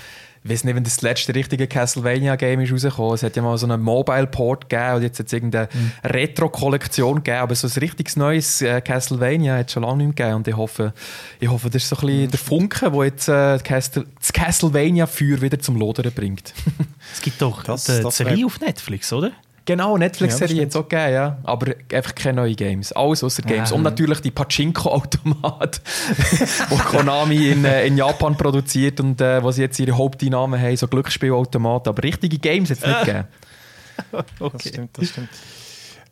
ich 0.43 0.49
weiß 0.49 0.63
nicht, 0.65 0.75
wenn 0.75 0.83
das 0.83 1.01
letzte 1.01 1.33
richtige 1.33 1.67
Castlevania-Game 1.67 2.59
ist 2.59 2.73
rausgekommen. 2.73 3.13
Es 3.13 3.23
hat 3.23 3.35
ja 3.35 3.41
mal 3.41 3.57
so 3.57 3.65
einen 3.65 3.81
Mobile-Port 3.81 4.69
gegeben 4.69 4.95
und 4.95 5.03
jetzt 5.03 5.19
hat 5.19 5.27
es 5.27 5.33
irgendeine 5.33 5.69
mhm. 5.73 5.91
Retro-Kollektion 6.03 7.15
gegeben. 7.17 7.37
Aber 7.37 7.55
so 7.55 7.67
ein 7.67 7.79
richtiges 7.79 8.17
neues 8.17 8.61
äh, 8.61 8.81
Castlevania 8.81 9.55
hat 9.57 9.67
es 9.67 9.73
schon 9.73 9.83
lange 9.83 10.05
nicht 10.05 10.17
gegeben. 10.17 10.35
Und 10.35 10.47
ich 10.47 10.57
hoffe, 10.57 10.93
ich 11.39 11.47
hoffe, 11.47 11.69
das 11.69 11.83
ist 11.83 11.89
so 11.89 11.95
ein 11.95 12.01
bisschen 12.01 12.25
mhm. 12.25 12.31
der 12.31 12.39
Funke, 12.39 12.91
der 12.91 13.03
jetzt 13.05 13.29
äh, 13.29 13.57
das 13.57 14.33
Castlevania-Feuer 14.33 15.41
wieder 15.41 15.59
zum 15.59 15.77
Lodern 15.77 16.11
bringt. 16.11 16.53
es 17.13 17.21
gibt 17.21 17.41
doch 17.41 17.63
das, 17.63 17.85
die 17.85 18.11
Serie 18.11 18.45
auf 18.45 18.59
Netflix, 18.59 19.13
oder? 19.13 19.31
Genau, 19.65 19.97
Netflix-Serie 19.97 20.57
ja, 20.57 20.61
jetzt 20.63 20.75
auch 20.75 20.87
gegeben, 20.87 21.13
ja. 21.13 21.37
Aber 21.43 21.73
einfach 21.93 22.13
keine 22.15 22.41
neuen 22.41 22.55
Games. 22.55 22.91
Alles 22.91 23.23
außer 23.23 23.43
Games. 23.43 23.71
Ah. 23.71 23.75
Und 23.75 23.83
natürlich 23.83 24.19
die 24.19 24.31
Pachinko-Automat, 24.31 25.81
die 26.71 26.77
Konami 26.77 27.49
in, 27.49 27.63
äh, 27.63 27.87
in 27.87 27.95
Japan 27.95 28.35
produziert 28.35 28.99
und 28.99 29.21
äh, 29.21 29.41
wo 29.41 29.51
sie 29.51 29.61
jetzt 29.61 29.79
ihre 29.79 29.97
Haupteinnahmen 29.97 30.59
haben, 30.59 30.75
so 30.75 30.87
Glücksspielautomat. 30.87 31.87
Aber 31.87 32.03
richtige 32.03 32.37
Games 32.39 32.69
jetzt 32.69 32.85
nicht 32.85 32.99
gegeben. 33.05 33.27
okay. 34.39 34.57
Das 34.57 34.67
stimmt, 34.67 34.97
das 34.97 35.09
stimmt. 35.09 35.29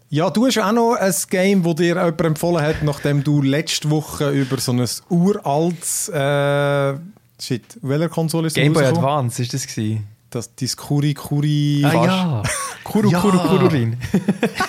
Ja, 0.09 0.29
du 0.29 0.45
hast 0.45 0.57
auch 0.57 0.71
noch 0.71 0.95
ein 0.95 1.13
Game, 1.29 1.63
das 1.63 1.75
dir 1.75 1.87
jemand 1.87 2.21
empfohlen 2.21 2.61
hat, 2.61 2.83
nachdem 2.83 3.23
du 3.23 3.41
letzte 3.41 3.89
Woche 3.89 4.29
über 4.29 4.57
so 4.59 4.71
ein 4.71 4.85
uraltes. 5.09 6.09
Äh, 6.09 6.95
shit, 7.41 7.63
welcher 7.81 8.09
Konsole 8.09 8.47
ist 8.47 8.55
das? 8.55 8.61
Game 8.63 8.73
Boy 8.73 8.85
Advance, 8.85 9.41
ist 9.41 9.53
das 9.53 9.67
gewesen? 9.67 10.07
Das, 10.31 10.55
das 10.55 10.75
Kuri 10.75 11.13
Kuri. 11.13 11.83
Ah, 11.85 11.93
ja. 11.93 12.43
Kuru 12.83 13.09
ja. 13.11 13.19
Kuru 13.19 13.37
Kururin. 13.37 13.97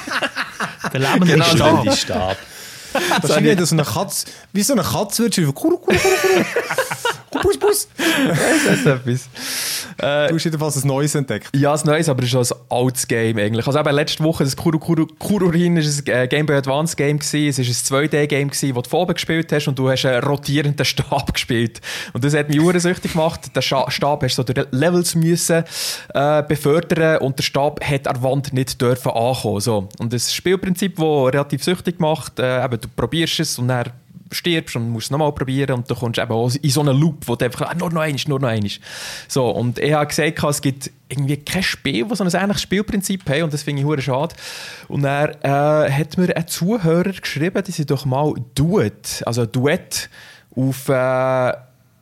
Der 0.92 1.00
lebende 1.00 1.32
genau, 1.32 1.44
Stab. 1.44 1.96
Stab. 1.96 2.36
Das 3.22 3.30
ist 3.30 3.42
wie 3.42 3.64
so 3.64 3.74
eine 3.74 3.84
Katze, 3.84 4.26
wie 4.52 4.62
so 4.62 4.72
eine 4.74 4.82
Katze 4.82 5.22
wird 5.22 5.34
schon 5.34 5.54
Kuru 5.54 5.78
Kuru 5.78 5.96
Kuru. 5.96 6.44
Bus, 7.40 7.56
Bus. 7.58 7.88
Das 7.96 8.78
ist 8.78 8.86
etwas. 8.86 9.28
Äh, 9.98 10.28
du 10.28 10.34
hast 10.34 10.44
jedenfalls 10.44 10.82
ein 10.82 10.88
neues 10.88 11.14
entdeckt. 11.14 11.48
Ja, 11.54 11.74
ein 11.74 11.80
neues, 11.84 12.08
aber 12.08 12.22
es 12.22 12.32
ist 12.32 12.32
schon 12.32 12.58
ein 12.58 12.64
altes 12.70 13.08
Game 13.08 13.38
eigentlich. 13.38 13.66
Also 13.66 13.78
eben 13.78 13.94
letzte 13.94 14.22
Woche, 14.22 14.44
das 14.44 14.56
Kuru 14.56 14.78
Kuru 14.78 15.06
Kururin 15.18 15.76
ist 15.76 16.08
ein 16.08 16.14
äh, 16.14 16.28
Game 16.28 16.46
Boy 16.46 16.56
Advance 16.56 16.96
Game 16.96 17.18
gewesen. 17.18 17.48
Es 17.62 17.90
war 17.92 18.00
ein 18.00 18.08
2D-Game 18.08 18.48
gewesen, 18.48 18.74
das 18.74 18.82
du 18.84 18.90
vorne 18.90 19.14
gespielt 19.14 19.52
hast 19.52 19.68
und 19.68 19.78
du 19.78 19.90
hast 19.90 20.04
einen 20.04 20.22
rotierenden 20.22 20.84
Stab 20.84 21.32
gespielt. 21.34 21.80
Und 22.12 22.24
das 22.24 22.34
hat 22.34 22.48
mich 22.48 22.60
ursüchtig 22.60 23.12
gemacht. 23.12 23.54
Den 23.54 23.62
Stab 23.62 24.22
hast 24.22 24.22
du 24.22 24.28
so 24.28 24.42
durch 24.42 24.66
Levels 24.70 25.14
müssen 25.14 25.64
äh, 26.14 26.42
befördern 26.42 27.18
und 27.18 27.38
der 27.38 27.42
Stab 27.42 27.84
hat 27.84 28.06
an 28.06 28.14
der 28.14 28.22
Wand 28.22 28.52
nicht 28.52 28.80
dürfen 28.80 29.10
ankommen. 29.12 29.60
So. 29.60 29.88
Und 29.98 30.12
das 30.12 30.34
Spielprinzip, 30.34 30.96
das 30.96 31.04
relativ 31.04 31.64
süchtig 31.64 32.00
macht, 32.00 32.38
äh, 32.38 32.64
eben, 32.64 32.80
du 32.80 32.88
probierst 32.94 33.40
es 33.40 33.58
und 33.58 33.68
dann 33.68 33.90
stirbst 34.32 34.76
und 34.76 34.90
musst 34.90 35.06
es 35.06 35.10
nochmal 35.10 35.32
probieren 35.32 35.76
und 35.76 35.90
du 35.90 35.94
kommst 35.94 36.18
eben 36.18 36.32
auch 36.32 36.52
in 36.54 36.70
so 36.70 36.80
einen 36.80 36.98
Loop, 36.98 37.26
wo 37.26 37.36
du 37.36 37.44
einfach, 37.44 37.70
ah, 37.70 37.74
nur 37.74 37.90
noch 37.90 38.00
eins, 38.00 38.26
nur 38.26 38.40
noch 38.40 38.48
eins. 38.48 38.80
So, 39.28 39.48
und 39.50 39.78
ich 39.78 39.92
habe 39.92 40.06
gesagt, 40.06 40.42
es 40.42 40.60
gibt 40.60 40.90
irgendwie 41.08 41.36
kein 41.36 41.62
Spiel, 41.62 42.06
das 42.06 42.18
so 42.18 42.24
ein 42.24 42.30
ähnliches 42.34 42.62
Spielprinzip 42.62 43.28
hat 43.28 43.42
und 43.42 43.52
das 43.52 43.62
finde 43.62 43.82
ich 43.82 43.86
hure 43.86 44.00
schade. 44.00 44.34
Und 44.88 45.04
er 45.04 45.36
äh, 45.44 45.90
hat 45.90 46.16
mir 46.18 46.36
ein 46.36 46.48
Zuhörer 46.48 47.12
geschrieben, 47.12 47.62
dass 47.64 47.78
ich 47.78 47.86
doch 47.86 48.04
mal 48.04 48.34
Duet, 48.54 49.22
also 49.26 49.46
Duett 49.46 50.08
auf... 50.54 50.88
Äh, 50.88 51.52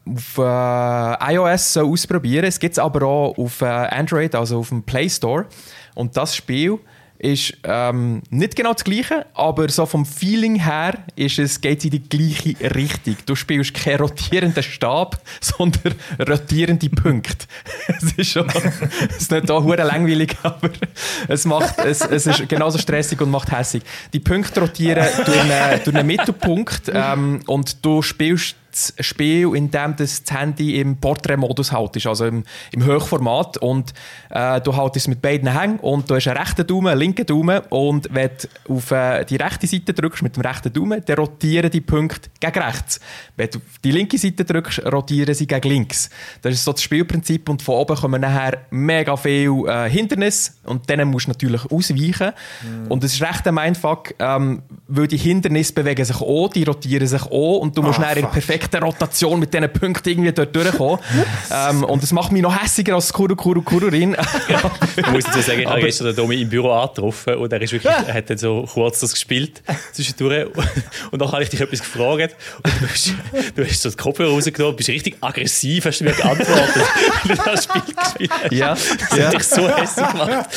auf 0.06 0.38
äh, 0.38 1.34
iOS 1.34 1.74
so 1.74 1.88
ausprobieren. 1.88 2.46
Es 2.46 2.58
gibt 2.58 2.72
es 2.72 2.78
aber 2.78 3.06
auch 3.06 3.38
auf 3.38 3.60
äh, 3.60 3.66
Android, 3.66 4.34
also 4.34 4.58
auf 4.58 4.70
dem 4.70 4.82
Play 4.82 5.08
Store. 5.08 5.46
Und 5.94 6.16
das 6.16 6.34
Spiel 6.34 6.80
ist 7.20 7.52
ähm, 7.64 8.22
nicht 8.30 8.56
genau 8.56 8.72
das 8.72 8.82
Gleiche, 8.82 9.26
aber 9.34 9.68
so 9.68 9.84
vom 9.84 10.06
Feeling 10.06 10.54
her 10.54 11.04
ist 11.16 11.38
es, 11.38 11.60
geht 11.60 11.80
es 11.80 11.84
in 11.84 11.90
die 11.90 12.08
gleiche 12.08 12.74
Richtung. 12.74 13.16
Du 13.26 13.34
spielst 13.34 13.74
keinen 13.74 14.00
rotierenden 14.00 14.62
Stab, 14.62 15.20
sondern 15.40 15.94
rotierende 16.26 16.88
Punkte. 16.88 17.46
es 17.88 18.12
ist 18.14 18.30
schon, 18.30 18.48
es 19.10 19.16
ist 19.18 19.30
nicht 19.32 19.50
auch 19.50 19.66
langweilig, 19.66 20.34
aber 20.42 20.70
es, 21.28 21.44
macht, 21.44 21.78
es, 21.80 22.00
es 22.00 22.26
ist 22.26 22.48
genauso 22.48 22.78
stressig 22.78 23.20
und 23.20 23.30
macht 23.30 23.52
hässig. 23.52 23.82
Die 24.14 24.20
Punkte 24.20 24.60
rotieren 24.60 25.06
durch 25.26 25.40
einen, 25.40 25.84
durch 25.84 25.96
einen 25.96 26.06
Mittelpunkt 26.06 26.90
ähm, 26.92 27.42
und 27.46 27.84
du 27.84 28.00
spielst 28.00 28.56
das 28.70 28.94
Spiel, 29.00 29.54
in 29.54 29.70
dem 29.70 29.96
das, 29.96 30.22
Handy 30.30 30.80
im 30.80 30.96
Porträtmodus 30.96 31.72
haltest, 31.72 32.06
also 32.06 32.26
im, 32.26 32.44
im 32.72 32.86
Hochformat. 32.86 33.58
Und 33.58 33.92
äh, 34.30 34.60
du 34.60 34.74
haltest 34.76 35.04
es 35.04 35.08
mit 35.08 35.22
beiden 35.22 35.58
Hängen 35.58 35.78
und 35.80 36.08
du 36.08 36.14
hast 36.14 36.28
einen 36.28 36.38
rechten 36.38 36.66
Daumen, 36.66 36.88
einen 36.88 37.00
linken 37.00 37.26
Daumen. 37.26 37.60
Und 37.70 38.08
wenn 38.12 38.30
du 38.66 38.74
auf 38.74 38.90
äh, 38.90 39.24
die 39.24 39.36
rechte 39.36 39.66
Seite 39.66 39.94
drückst 39.94 40.22
mit 40.22 40.36
dem 40.36 40.42
rechten 40.42 40.72
Daumen, 40.72 41.02
dann 41.04 41.16
rotieren 41.16 41.70
die 41.70 41.80
Punkte 41.80 42.30
gegen 42.38 42.58
rechts. 42.58 43.00
Wenn 43.36 43.50
du 43.50 43.58
auf 43.58 43.78
die 43.82 43.92
linke 43.92 44.18
Seite 44.18 44.44
drückst, 44.44 44.84
rotieren 44.86 45.34
sie 45.34 45.46
gegen 45.46 45.68
links. 45.68 46.10
Das 46.42 46.54
ist 46.54 46.64
so 46.64 46.72
das 46.72 46.82
Spielprinzip. 46.82 47.48
Und 47.48 47.62
von 47.62 47.76
oben 47.76 47.96
kommen 47.96 48.20
nachher 48.20 48.66
mega 48.70 49.16
viele 49.16 49.66
äh, 49.66 49.90
Hindernisse 49.90 50.52
und 50.64 50.88
denen 50.88 51.10
musst 51.10 51.26
du 51.26 51.30
natürlich 51.30 51.64
ausweichen. 51.70 52.32
Mm. 52.62 52.90
Und 52.90 53.04
es 53.04 53.14
ist 53.14 53.22
recht 53.22 53.46
ein 53.46 53.54
Mindfuck, 53.54 54.14
ähm, 54.18 54.62
weil 54.88 55.06
die 55.06 55.16
Hindernisse 55.16 55.72
bewegen 55.72 56.04
sich 56.04 56.20
auch, 56.20 56.48
die 56.48 56.64
rotieren 56.64 57.06
sich 57.06 57.22
auch 57.22 57.58
und 57.58 57.76
du 57.76 57.82
musst 57.82 57.98
oh, 57.98 58.02
nachher 58.02 58.18
in 58.18 58.26
perfekt 58.30 58.59
perfekten 58.60 58.82
Rotation 58.82 59.40
mit 59.40 59.52
diesen 59.52 59.72
Punkten 59.72 60.08
irgendwie 60.08 60.32
dort 60.32 60.54
durchkommen. 60.54 60.98
ähm, 61.52 61.84
und 61.84 62.02
das 62.02 62.12
macht 62.12 62.32
mich 62.32 62.42
noch 62.42 62.62
hässiger 62.62 62.94
als 62.94 63.12
Kuru 63.12 63.34
Kuru 63.34 63.62
Kururin. 63.62 64.16
ich 64.96 65.06
muss 65.08 65.24
dazu 65.24 65.40
sagen, 65.40 65.60
ich 65.60 65.66
habe 65.66 65.80
gestern 65.80 66.08
den 66.08 66.16
Domi 66.16 66.40
im 66.40 66.48
Büro 66.48 66.70
angetroffen 66.70 67.36
und 67.36 67.52
er, 67.52 67.60
ist 67.60 67.72
wirklich, 67.72 67.92
er 67.92 68.14
hat 68.14 68.30
dann 68.30 68.38
so 68.38 68.66
kurz 68.72 69.00
das 69.00 69.12
gespielt 69.12 69.62
zwischendurch. 69.92 70.48
Und 71.10 71.20
dann 71.20 71.32
habe 71.32 71.42
ich 71.42 71.48
dich 71.48 71.60
etwas 71.60 71.80
gefragt 71.80 72.36
und 72.62 72.72
du 72.80 72.88
hast, 72.88 73.14
du 73.54 73.64
hast 73.64 73.82
so 73.82 73.90
den 73.90 73.96
Kopfhörer 73.96 74.30
rausgenommen, 74.30 74.76
bist 74.76 74.88
richtig 74.88 75.16
aggressiv, 75.20 75.84
hast 75.84 76.00
du 76.00 76.04
mir 76.04 76.12
geantwortet, 76.12 76.82
weil 77.24 77.36
du 77.36 77.42
das 77.44 77.64
Spiel 77.64 77.82
gespielt 77.82 78.30
hast. 78.30 78.52
Ja, 78.52 78.74
das 78.74 79.18
ja. 79.18 79.24
hat 79.26 79.34
dich 79.34 79.44
so 79.44 79.68
hässlich 79.68 80.08
gemacht. 80.08 80.48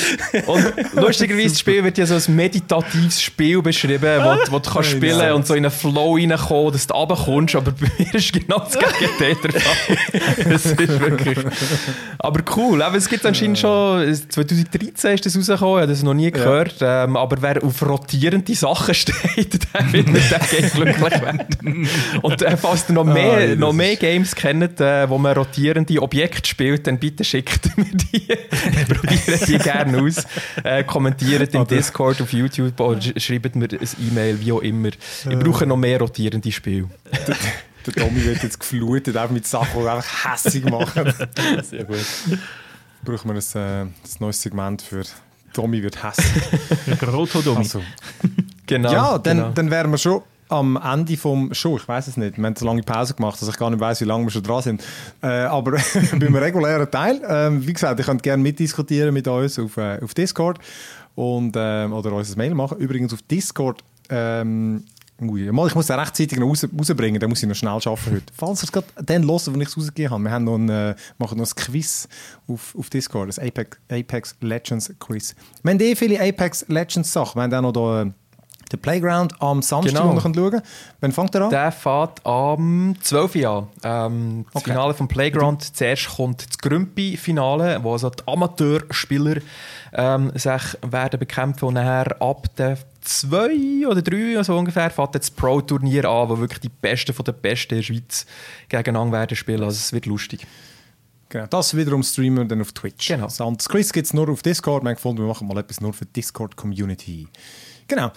Und 0.47 0.93
lustigerweise, 0.93 1.49
das 1.49 1.59
Spiel 1.59 1.83
wird 1.83 1.97
ja 1.97 2.05
so 2.05 2.15
als 2.15 2.27
meditatives 2.27 3.21
Spiel 3.21 3.61
beschrieben, 3.61 4.23
wo, 4.23 4.51
wo 4.53 4.59
du 4.59 4.69
kannst 4.69 4.91
spielen 4.91 5.31
und 5.33 5.47
so 5.47 5.53
in 5.53 5.65
einen 5.65 5.71
Flow 5.71 6.15
reinkommen, 6.15 6.73
dass 6.73 6.87
du 6.87 6.93
runterkommst, 6.93 7.55
aber 7.55 7.73
mir 7.97 8.13
ist 8.13 8.33
genau 8.33 8.59
das 8.59 8.77
Gegenteil 8.77 9.35
der 9.43 9.61
Fall. 9.61 9.97
das 10.51 10.65
ist 10.65 10.77
wirklich... 10.77 11.37
Aber 12.19 12.41
cool, 12.55 12.81
aber 12.81 12.97
es 12.97 13.09
gibt 13.09 13.25
anscheinend 13.25 13.59
schon... 13.59 14.13
2013 14.13 15.13
ist 15.13 15.25
das 15.25 15.37
rausgekommen, 15.37 15.75
ich 15.75 15.81
habe 15.81 15.87
das 15.87 16.03
noch 16.03 16.13
nie 16.13 16.31
gehört. 16.31 16.79
Ja. 16.79 17.03
Ähm, 17.03 17.17
aber 17.17 17.41
wer 17.41 17.63
auf 17.63 17.81
rotierende 17.81 18.55
Sachen 18.55 18.93
steht, 18.93 19.73
der 19.73 19.83
findet 19.85 20.31
den 20.31 20.59
Game 20.59 20.69
glücklich 20.71 21.21
werden. 21.21 21.87
Und 22.21 22.41
äh, 22.41 22.57
falls 22.57 22.89
ihr 22.89 22.93
noch 22.93 23.03
mehr, 23.03 23.33
ah, 23.33 23.39
ja, 23.39 23.55
noch 23.55 23.73
mehr 23.73 23.95
Games 23.95 24.35
kennt, 24.35 24.79
äh, 24.79 25.09
wo 25.09 25.17
man 25.17 25.35
rotierende 25.35 26.01
Objekte 26.01 26.47
spielt, 26.47 26.87
dann 26.87 26.99
bitte 26.99 27.23
schickt 27.23 27.77
mir 27.77 27.85
die. 27.85 28.27
Wir 28.27 28.95
probieren 28.95 29.39
die 29.47 29.57
gerne 29.57 30.01
aus. 30.01 30.25
Äh, 30.63 30.83
kommentiert 30.83 31.53
im 31.53 31.67
Discord, 31.67 32.21
auf 32.21 32.33
YouTube 32.33 32.79
oder 32.79 32.99
schreibt 33.17 33.55
mir 33.55 33.67
ein 33.69 33.89
E-Mail, 34.07 34.39
wie 34.39 34.51
auch 34.51 34.61
immer. 34.61 34.89
Wir 35.25 35.37
brauchen 35.37 35.69
noch 35.69 35.77
mehr 35.77 35.99
rotierende 35.99 36.51
Spiele. 36.51 36.89
Der 37.85 37.93
Tommy 37.93 38.23
wird 38.23 38.43
jetzt 38.43 38.59
geflutet, 38.59 39.17
auch 39.17 39.29
mit 39.29 39.45
Sachen, 39.45 39.81
die 39.81 39.87
einfach 39.87 40.33
hässig 40.33 40.63
machen. 40.65 41.13
Sehr 41.63 41.83
gut. 41.83 41.97
Brauchen 43.03 43.33
wir 43.33 43.35
ein, 43.35 43.61
äh, 43.61 43.81
ein 43.81 43.93
neues 44.19 44.41
Segment 44.41 44.81
für 44.81 45.03
Tommy 45.53 45.83
wird 45.83 46.03
hässig. 46.03 46.41
Rotodomi. 47.07 47.57
Also, 47.59 47.81
genau. 48.65 48.91
Ja, 48.91 49.17
dann, 49.17 49.37
genau. 49.37 49.49
dann 49.49 49.71
wären 49.71 49.91
wir 49.91 49.97
schon 49.97 50.21
am 50.49 50.79
Ende 50.81 51.17
vom 51.17 51.53
Show. 51.53 51.77
Ich 51.77 51.87
weiß 51.87 52.07
es 52.07 52.17
nicht. 52.17 52.37
Wir 52.37 52.45
haben 52.45 52.55
so 52.55 52.65
lange 52.65 52.83
Pause 52.83 53.13
gemacht, 53.13 53.41
dass 53.41 53.49
ich 53.49 53.57
gar 53.57 53.69
nicht 53.69 53.79
weiß, 53.79 54.01
wie 54.01 54.05
lange 54.05 54.25
wir 54.25 54.31
schon 54.31 54.43
dran 54.43 54.61
sind. 54.61 54.83
Äh, 55.21 55.27
aber 55.27 55.71
beim 56.19 56.35
regulären 56.35 56.89
Teil, 56.89 57.21
äh, 57.23 57.65
wie 57.65 57.73
gesagt, 57.73 57.99
ihr 57.99 58.05
könnt 58.05 58.23
gerne 58.23 58.41
mitdiskutieren 58.41 59.13
mit 59.13 59.27
uns 59.27 59.59
auf, 59.59 59.77
äh, 59.77 59.99
auf 60.01 60.13
Discord 60.13 60.59
und, 61.15 61.55
äh, 61.55 61.85
oder 61.85 62.13
uns 62.13 62.33
ein 62.33 62.37
Mail 62.37 62.55
machen. 62.55 62.77
Übrigens 62.77 63.13
auf 63.13 63.21
Discord. 63.23 63.83
Ähm, 64.09 64.83
Ui, 65.29 65.51
mal, 65.51 65.67
ich 65.67 65.75
muss 65.75 65.87
den 65.87 65.99
rechtzeitig 65.99 66.37
noch 66.39 66.47
raus, 66.47 66.65
rausbringen, 66.77 67.19
dann 67.19 67.29
muss 67.29 67.41
ich 67.43 67.49
noch 67.49 67.55
schnell 67.55 67.71
arbeiten 67.71 68.11
heute. 68.11 68.23
Falls 68.35 68.61
ihr 68.61 68.65
es 68.65 68.71
gerade 68.71 68.87
dann 69.03 69.23
hören, 69.27 69.53
wenn 69.53 69.61
ich 69.61 69.67
es 69.69 69.77
rausgegeben 69.77 70.11
habe, 70.11 70.23
wir 70.23 70.31
haben 70.31 70.43
noch 70.45 70.55
ein, 70.55 70.69
äh, 70.69 70.95
machen 71.17 71.37
noch 71.37 71.45
ein 71.47 71.55
Quiz 71.55 72.07
auf, 72.47 72.75
auf 72.77 72.89
Discord, 72.89 73.29
das 73.29 73.39
Apex, 73.39 73.77
Apex 73.89 74.35
Legends 74.41 74.93
Quiz. 74.99 75.35
Wir 75.63 75.71
haben 75.71 75.79
eh 75.79 75.95
viele 75.95 76.19
Apex 76.21 76.65
Legends 76.67 77.11
Sachen. 77.11 77.35
Wir 77.39 77.43
haben 77.43 77.53
auch 77.53 77.61
noch 77.61 77.71
da, 77.73 78.01
äh, 78.03 78.11
den 78.71 78.79
Playground 78.79 79.39
am 79.39 79.61
Samstag, 79.61 79.93
Genau. 80.01 80.09
wo 80.09 80.15
wir 80.15 80.21
schauen 80.21 80.33
können. 80.33 80.61
Wann 81.01 81.11
fängt 81.11 81.35
er 81.35 81.41
an? 81.43 81.49
Der 81.51 81.71
fährt 81.71 82.25
am 82.25 82.95
12. 83.01 83.35
Uhr 83.35 83.49
an. 83.49 83.67
Ähm, 83.83 84.45
das 84.51 84.61
Okay. 84.63 84.71
Finale 84.71 84.93
vom 84.95 85.07
Playground. 85.07 85.75
Zuerst 85.75 86.07
kommt 86.15 86.47
das 86.49 86.57
Grümpi-Finale, 86.57 87.83
wo 87.83 87.93
also 87.93 88.09
die 88.09 88.23
Amateurspieler 88.27 89.41
ähm, 89.93 90.31
sich 90.35 90.61
werden 90.81 91.19
bekämpfen 91.19 91.65
und 91.65 91.73
nachher 91.75 92.19
ab 92.21 92.47
der 92.57 92.77
zwei 93.03 93.87
oder 93.87 94.01
drei 94.01 94.41
so 94.43 94.57
ungefähr 94.57 94.89
fährt 94.89 95.15
das 95.15 95.31
Pro-Turnier 95.31 96.05
an, 96.05 96.29
wo 96.29 96.39
wirklich 96.39 96.59
die 96.59 96.69
Besten 96.69 97.13
von 97.13 97.25
den 97.25 97.35
Besten 97.35 97.75
in 97.75 97.79
der 97.79 97.83
Schweiz 97.83 98.25
gegeneinander 98.69 99.17
werden 99.17 99.35
spielen. 99.35 99.63
Also 99.63 99.77
es 99.77 99.93
wird 99.93 100.05
lustig. 100.05 100.45
Genau, 101.29 101.47
das 101.47 101.75
wiederum 101.75 102.03
streamen 102.03 102.39
wir 102.39 102.45
dann 102.45 102.61
auf 102.61 102.73
Twitch. 102.73 103.07
Genau. 103.07 103.27
Das 103.27 103.67
Quiz 103.67 103.91
gibt 103.91 104.05
es 104.05 104.13
nur 104.13 104.29
auf 104.29 104.43
Discord. 104.43 104.83
Wir 104.83 104.89
haben 104.89 104.95
gefunden, 104.95 105.23
wir 105.23 105.27
machen 105.27 105.47
mal 105.47 105.57
etwas 105.57 105.81
nur 105.81 105.91
für 105.91 106.05
die 106.05 106.13
Discord-Community. 106.13 107.27
Genau. 107.87 108.11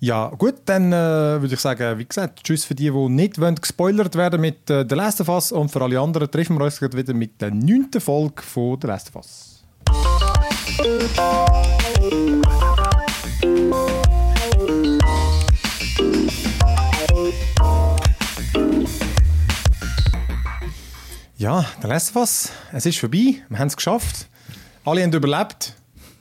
Ja, 0.00 0.28
gut, 0.28 0.56
dann 0.66 0.92
äh, 0.92 1.40
würde 1.40 1.54
ich 1.54 1.60
sagen, 1.60 1.98
wie 1.98 2.04
gesagt, 2.04 2.44
tschüss 2.44 2.64
für 2.64 2.74
die, 2.74 2.90
die 2.90 3.08
nicht 3.08 3.40
wollen, 3.40 3.56
gespoilert 3.56 4.14
werden 4.14 4.40
mit 4.40 4.70
äh, 4.70 4.84
The 4.88 4.94
Last 4.94 5.20
of 5.20 5.28
Us 5.28 5.50
und 5.50 5.70
für 5.70 5.82
alle 5.82 5.98
anderen 5.98 6.30
treffen 6.30 6.56
wir 6.56 6.64
uns 6.64 6.80
wieder 6.80 7.14
mit 7.14 7.40
der 7.40 7.50
neunten 7.50 8.00
Folge 8.00 8.42
von 8.42 8.78
The 8.80 8.86
Last 8.86 9.08
of 9.08 9.16
Us. 9.16 9.64
Ja, 21.38 21.64
Last 21.84 22.10
of 22.10 22.16
Us, 22.16 22.50
es 22.72 22.84
ist 22.84 22.98
vorbei, 22.98 23.36
wir 23.48 23.58
haben 23.60 23.68
es 23.68 23.76
geschafft. 23.76 24.26
Alle 24.84 25.04
haben 25.04 25.12
überlebt. 25.12 25.72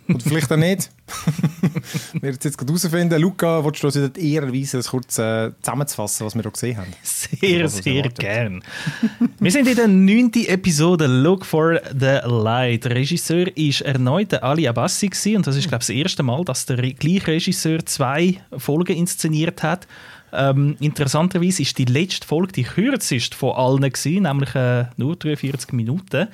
Oder 0.08 0.20
vielleicht 0.20 0.52
auch 0.52 0.58
nicht. 0.58 0.92
wir 2.14 2.22
werden 2.22 2.38
es 2.38 2.44
jetzt 2.44 2.56
gerade 2.56 2.72
herausfinden. 2.72 3.20
Luca, 3.20 3.66
willst 3.66 3.82
du 3.82 3.88
uns 3.88 3.96
wieder 3.96 4.10
die 4.10 4.34
Ehre 4.34 4.46
erweisen, 4.46 4.78
das 4.78 4.90
kurz 4.90 5.18
äh, 5.18 5.50
zusammenzufassen, 5.60 6.24
was 6.24 6.36
wir 6.36 6.44
hier 6.44 6.52
gesehen 6.52 6.78
haben? 6.78 6.94
Sehr, 7.02 7.64
Was 7.64 7.78
sehr 7.78 7.96
erwartet. 7.96 8.20
gern. 8.20 8.64
Wir 9.40 9.52
sind 9.52 9.68
in 9.68 9.76
der 9.76 9.88
neunten 9.88 10.46
Episode 10.46 11.08
Look 11.08 11.46
for 11.46 11.82
the 12.00 12.20
Light. 12.24 12.86
Der 12.86 12.92
Regisseur 12.92 13.48
war 13.48 13.86
erneut 13.88 14.32
der 14.34 14.44
Ali 14.44 14.66
gewesen, 14.66 15.38
und 15.38 15.48
das 15.48 15.56
ist, 15.56 15.68
glaube 15.68 15.82
ich, 15.82 15.88
das 15.88 15.96
erste 15.96 16.22
Mal, 16.22 16.46
dass 16.46 16.68
der 16.68 16.78
gleiche 16.78 17.28
Regisseur 17.28 17.84
zwei 17.88 18.40
Folgen 18.56 18.96
inszeniert 18.96 19.64
hat. 19.64 19.88
Ähm, 20.34 20.76
interessanterweise 20.80 21.62
ist 21.62 21.78
die 21.78 21.86
letzte 21.86 22.28
Folge 22.28 22.54
die 22.54 22.64
kürzeste 22.64 23.36
von 23.36 23.56
allen 23.56 23.82
gewesen, 23.82 24.24
nämlich 24.24 24.56
äh, 24.56 24.86
nur 24.98 25.16
43 25.16 25.74
Minuten. 25.74 26.28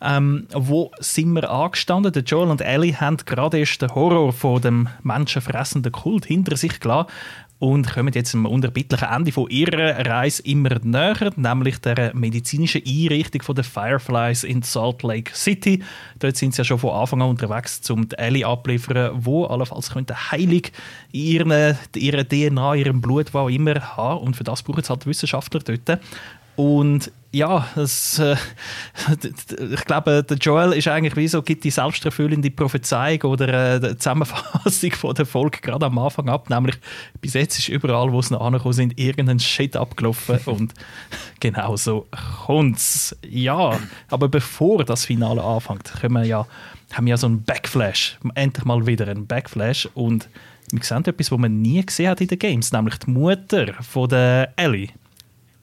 Ähm, 0.00 0.46
wo 0.52 0.90
sind 0.98 1.32
wir 1.32 1.50
angestanden? 1.50 2.12
Joel 2.26 2.50
und 2.50 2.60
Ellie 2.60 2.94
haben 2.94 3.16
gerade 3.16 3.58
erst 3.58 3.80
den 3.80 3.94
Horror 3.94 4.32
von 4.32 4.60
dem 4.60 4.88
menschenfressenden 5.02 5.92
Kult 5.92 6.26
hinter 6.26 6.56
sich 6.56 6.78
gelassen 6.78 7.10
und 7.64 7.90
kommen 7.90 8.12
jetzt 8.12 8.34
am 8.34 8.44
unterbittlichen 8.44 9.08
Ende 9.08 9.32
von 9.32 9.48
ihrer 9.48 10.06
Reise 10.06 10.42
immer 10.42 10.78
näher, 10.82 11.32
nämlich 11.36 11.78
der 11.78 12.14
medizinischen 12.14 12.82
Einrichtung 12.86 13.40
von 13.40 13.54
den 13.54 13.64
Fireflies 13.64 14.44
in 14.44 14.60
Salt 14.60 15.02
Lake 15.02 15.34
City. 15.34 15.82
Dort 16.18 16.36
sind 16.36 16.54
sie 16.54 16.60
ja 16.60 16.64
schon 16.64 16.78
von 16.78 16.90
Anfang 16.90 17.22
an 17.22 17.30
unterwegs, 17.30 17.88
um 17.88 18.06
die 18.06 18.18
Ellie 18.18 18.46
abliefern, 18.46 19.12
wo 19.14 19.46
allenfalls 19.46 19.90
könnte 19.90 20.30
Heilig 20.30 20.72
ihren, 21.10 21.74
ihrer 21.96 22.28
DNA, 22.28 22.74
ihrem 22.74 23.00
Blut, 23.00 23.32
wo 23.32 23.38
auch 23.38 23.48
immer 23.48 23.96
haben. 23.96 24.20
Und 24.20 24.36
für 24.36 24.44
das 24.44 24.62
brauchen 24.62 24.80
es 24.80 24.90
halt 24.90 25.06
Wissenschaftler 25.06 25.60
dort. 25.60 26.00
Und 26.56 27.10
ja, 27.34 27.66
das, 27.74 28.18
äh, 28.20 28.36
ich 29.72 29.84
glaube, 29.84 30.22
der 30.22 30.36
Joel 30.36 30.72
ist 30.72 30.86
eigentlich 30.86 31.16
wie 31.16 31.26
so, 31.26 31.42
gibt 31.42 31.64
die 31.64 31.70
selbsterfüllende 31.70 32.50
Prophezeiung 32.50 33.22
oder 33.22 33.74
äh, 33.74 33.80
die 33.80 33.98
Zusammenfassung 33.98 34.92
von 34.92 35.14
der 35.14 35.26
Folge 35.26 35.58
gerade 35.60 35.86
am 35.86 35.98
Anfang 35.98 36.28
ab. 36.28 36.48
Nämlich, 36.48 36.76
bis 37.20 37.34
jetzt 37.34 37.58
ist 37.58 37.68
überall, 37.68 38.12
wo 38.12 38.22
sie 38.22 38.34
noch 38.34 38.40
angekommen 38.40 38.72
sind, 38.72 38.98
irgendein 38.98 39.40
Shit 39.40 39.76
abgelaufen. 39.76 40.38
und 40.46 40.74
genau 41.40 41.76
so 41.76 42.06
kommt's. 42.46 43.16
Ja, 43.28 43.78
aber 44.10 44.28
bevor 44.28 44.84
das 44.84 45.04
Finale 45.04 45.42
anfängt, 45.42 45.92
können 46.00 46.14
wir 46.14 46.24
ja, 46.24 46.46
haben 46.92 47.06
wir 47.06 47.10
ja 47.10 47.16
so 47.16 47.26
einen 47.26 47.42
Backflash. 47.42 48.16
Endlich 48.36 48.64
mal 48.64 48.86
wieder 48.86 49.08
einen 49.08 49.26
Backflash. 49.26 49.88
Und 49.94 50.28
wir 50.70 50.84
sehen 50.84 51.04
etwas, 51.04 51.32
was 51.32 51.38
man 51.38 51.60
nie 51.60 51.84
gesehen 51.84 52.10
hat 52.10 52.20
in 52.20 52.28
den 52.28 52.38
Games, 52.38 52.70
nämlich 52.70 52.96
die 52.98 53.10
Mutter 53.10 53.74
von 53.82 54.08
der 54.08 54.52
Ellie. 54.56 54.90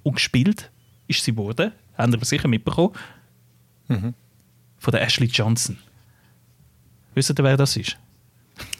Und 0.04 0.16
gespielt 0.16 0.70
ist 1.12 1.24
sie 1.24 1.38
worden, 1.38 1.72
haben 1.98 2.14
wir 2.14 2.26
sicher 2.26 2.48
mitbekommen, 2.48 2.94
von 3.88 4.92
der 4.92 5.02
Ashley 5.02 5.28
Johnson. 5.28 5.78
Wisst 7.14 7.30
ihr, 7.30 7.44
wer 7.44 7.58
das 7.58 7.76
ist? 7.76 7.98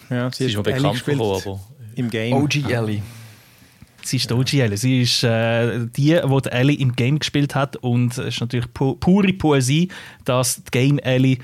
Ja, 0.10 0.32
Sie 0.32 0.46
ist 0.46 0.56
mir 0.56 0.66
Ellie 0.66 0.76
bekannt 0.76 0.94
gespielt 0.94 1.18
vorgekommen, 1.18 1.60
aber 1.60 1.98
Im 1.98 2.10
Game. 2.10 2.34
OG 2.34 2.56
Ellie. 2.70 3.02
Sie 4.04 4.18
ist 4.18 4.30
die 4.30 4.34
OG 4.34 4.54
Ellie. 4.54 4.78
Sie 4.78 5.02
ist 5.02 5.24
äh, 5.24 5.80
die, 5.86 6.20
die, 6.22 6.42
die 6.44 6.50
Ellie 6.50 6.78
im 6.78 6.96
Game 6.96 7.20
gespielt 7.20 7.56
hat. 7.56 7.76
Und 7.78 8.18
es 8.18 8.36
ist 8.36 8.42
natürlich 8.42 8.72
pu 8.74 8.96
pure 8.96 9.34
Poesie, 9.34 9.90
dass 10.26 10.64
die 10.64 10.72
Game 10.72 11.00
Ellie 11.00 11.38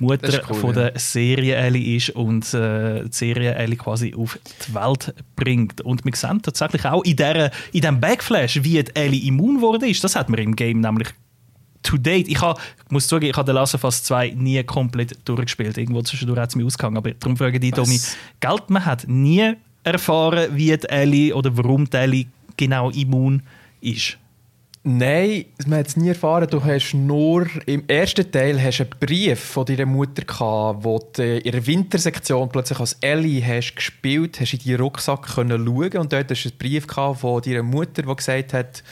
die 0.00 0.04
Mutter 0.04 0.42
cool, 0.48 0.56
von 0.56 0.74
ja. 0.74 0.90
der 0.90 0.98
Serie 0.98 1.54
Ellie 1.54 1.96
ist 1.96 2.10
und 2.10 2.52
äh, 2.54 3.04
die 3.04 3.12
Serie 3.12 3.54
Ellie 3.54 3.76
quasi 3.76 4.14
auf 4.14 4.38
die 4.66 4.74
Welt 4.74 5.14
bringt. 5.36 5.80
Und 5.82 6.04
wir 6.04 6.14
sehen 6.14 6.42
tatsächlich 6.42 6.84
auch 6.84 7.04
in, 7.04 7.16
der, 7.16 7.52
in 7.72 7.80
diesem 7.80 8.00
Backflash, 8.00 8.62
wie 8.62 8.82
die 8.82 8.96
Ellie 8.96 9.26
immun 9.28 9.56
geworden 9.56 9.88
ist. 9.88 10.02
Das 10.02 10.16
hat 10.16 10.28
man 10.28 10.40
im 10.40 10.56
Game 10.56 10.80
nämlich 10.80 11.08
to 11.82 11.96
date. 11.96 12.28
Ich, 12.28 12.40
ha, 12.40 12.56
ich 12.84 12.90
muss 12.90 13.06
zugeben, 13.06 13.30
ich 13.30 13.36
habe 13.36 13.50
The 13.50 13.54
Last 13.54 13.74
of 13.74 13.84
Us 13.84 14.02
2 14.02 14.30
nie 14.30 14.62
komplett 14.64 15.16
durchgespielt. 15.24 15.78
Irgendwo 15.78 16.02
zwischendurch 16.02 16.40
hat 16.40 16.50
es 16.50 16.56
mich 16.56 16.66
ausgegangen. 16.66 16.96
Aber 16.96 17.12
darum 17.12 17.36
frage 17.36 17.56
ich 17.56 17.60
dich? 17.60 17.72
Tommy, 17.72 18.00
Geld, 18.40 18.70
man 18.70 18.84
hat 18.84 19.06
nie 19.06 19.54
erfahren, 19.84 20.48
wie 20.54 20.76
die 20.76 20.88
Ellie 20.88 21.34
oder 21.34 21.56
warum 21.56 21.88
die 21.88 21.96
Ellie 21.96 22.26
genau 22.56 22.90
immun 22.90 23.42
ist. 23.80 24.18
Nein, 24.82 25.44
man 25.66 25.80
hat 25.80 25.88
es 25.88 25.96
nie 25.98 26.08
erfahren. 26.08 26.48
Du 26.48 26.64
hast 26.64 26.94
nur 26.94 27.46
im 27.66 27.84
ersten 27.86 28.30
Teil 28.32 28.62
hast 28.62 28.78
du 28.78 28.84
einen 28.84 28.94
Brief 28.98 29.38
von 29.38 29.66
deiner 29.66 29.84
Mutter 29.84 30.22
gehabt, 30.24 30.84
wo 30.84 30.98
du 31.12 31.38
in 31.38 31.52
der 31.52 31.66
Wintersektion 31.66 32.48
plötzlich 32.48 32.80
als 32.80 32.94
Ellie 33.02 33.44
hast 33.44 33.74
gespielt, 33.76 34.40
hast 34.40 34.54
in 34.54 34.60
deinen 34.60 34.80
Rucksack 34.80 35.34
können 35.34 35.66
schauen 35.66 35.98
und 35.98 36.12
dort 36.14 36.30
hast 36.30 36.44
du 36.44 36.48
einen 36.48 36.58
Brief 36.58 36.86
gehabt 36.86 37.20
von 37.20 37.42
deiner 37.42 37.62
Mutter, 37.62 38.02
die 38.02 38.16
gesagt 38.16 38.54
hat, 38.54 38.82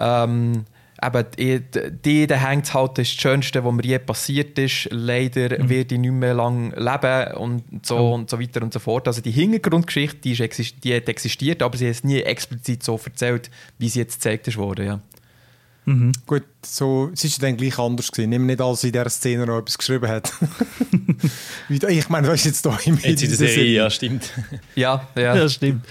ähm, 0.00 0.64
eben, 1.02 1.24
die, 1.38 2.26
die 2.26 2.34
hängt 2.34 2.72
halt 2.72 2.96
das 2.96 3.08
Schönste, 3.08 3.62
was 3.62 3.74
mir 3.74 3.84
je 3.84 3.98
passiert 3.98 4.58
ist. 4.58 4.88
Leider 4.90 5.68
wird 5.68 5.92
ich 5.92 5.98
nicht 5.98 6.12
mehr 6.12 6.32
lang 6.32 6.72
leben 6.74 7.34
und 7.36 7.62
so 7.84 7.98
Oh. 7.98 8.14
und 8.14 8.30
so 8.30 8.40
weiter 8.40 8.62
und 8.62 8.72
so 8.72 8.78
fort. 8.78 9.06
Also 9.06 9.20
die 9.20 9.32
Hintergrundgeschichte, 9.32 10.16
die, 10.16 10.32
ist 10.32 10.82
die 10.82 10.96
hat 10.96 11.10
existiert, 11.10 11.62
aber 11.62 11.76
sie 11.76 11.88
hat 11.88 11.96
es 11.96 12.04
nie 12.04 12.22
explizit 12.22 12.82
so 12.82 12.98
erzählt, 13.04 13.50
wie 13.78 13.90
sie 13.90 13.98
jetzt 13.98 14.14
gezeigt 14.14 14.48
ist 14.48 14.56
worden. 14.56 14.86
Ja. 14.86 15.00
Mhm. 15.86 16.10
Gut, 16.26 16.42
so, 16.64 17.10
es 17.12 17.22
ist 17.22 17.40
dann 17.40 17.56
gleich 17.56 17.78
anders 17.78 18.10
gewesen. 18.10 18.30
Nimm 18.30 18.46
nicht 18.46 18.60
alles 18.60 18.82
in 18.82 18.90
dieser 18.90 19.08
Szene 19.08 19.46
noch 19.46 19.58
etwas 19.58 19.78
geschrieben 19.78 20.08
hat. 20.08 20.32
ich 21.68 22.08
meine, 22.08 22.26
was 22.26 22.40
ist 22.40 22.46
jetzt 22.46 22.66
da 22.66 22.76
im 22.84 22.98
Jetzt 22.98 23.22
in 23.22 23.28
der 23.28 23.38
Serie, 23.38 23.72
ja, 23.72 23.88
stimmt. 23.88 24.32
ja, 24.74 25.06
ja. 25.16 25.36
Das 25.36 25.54
stimmt. 25.54 25.86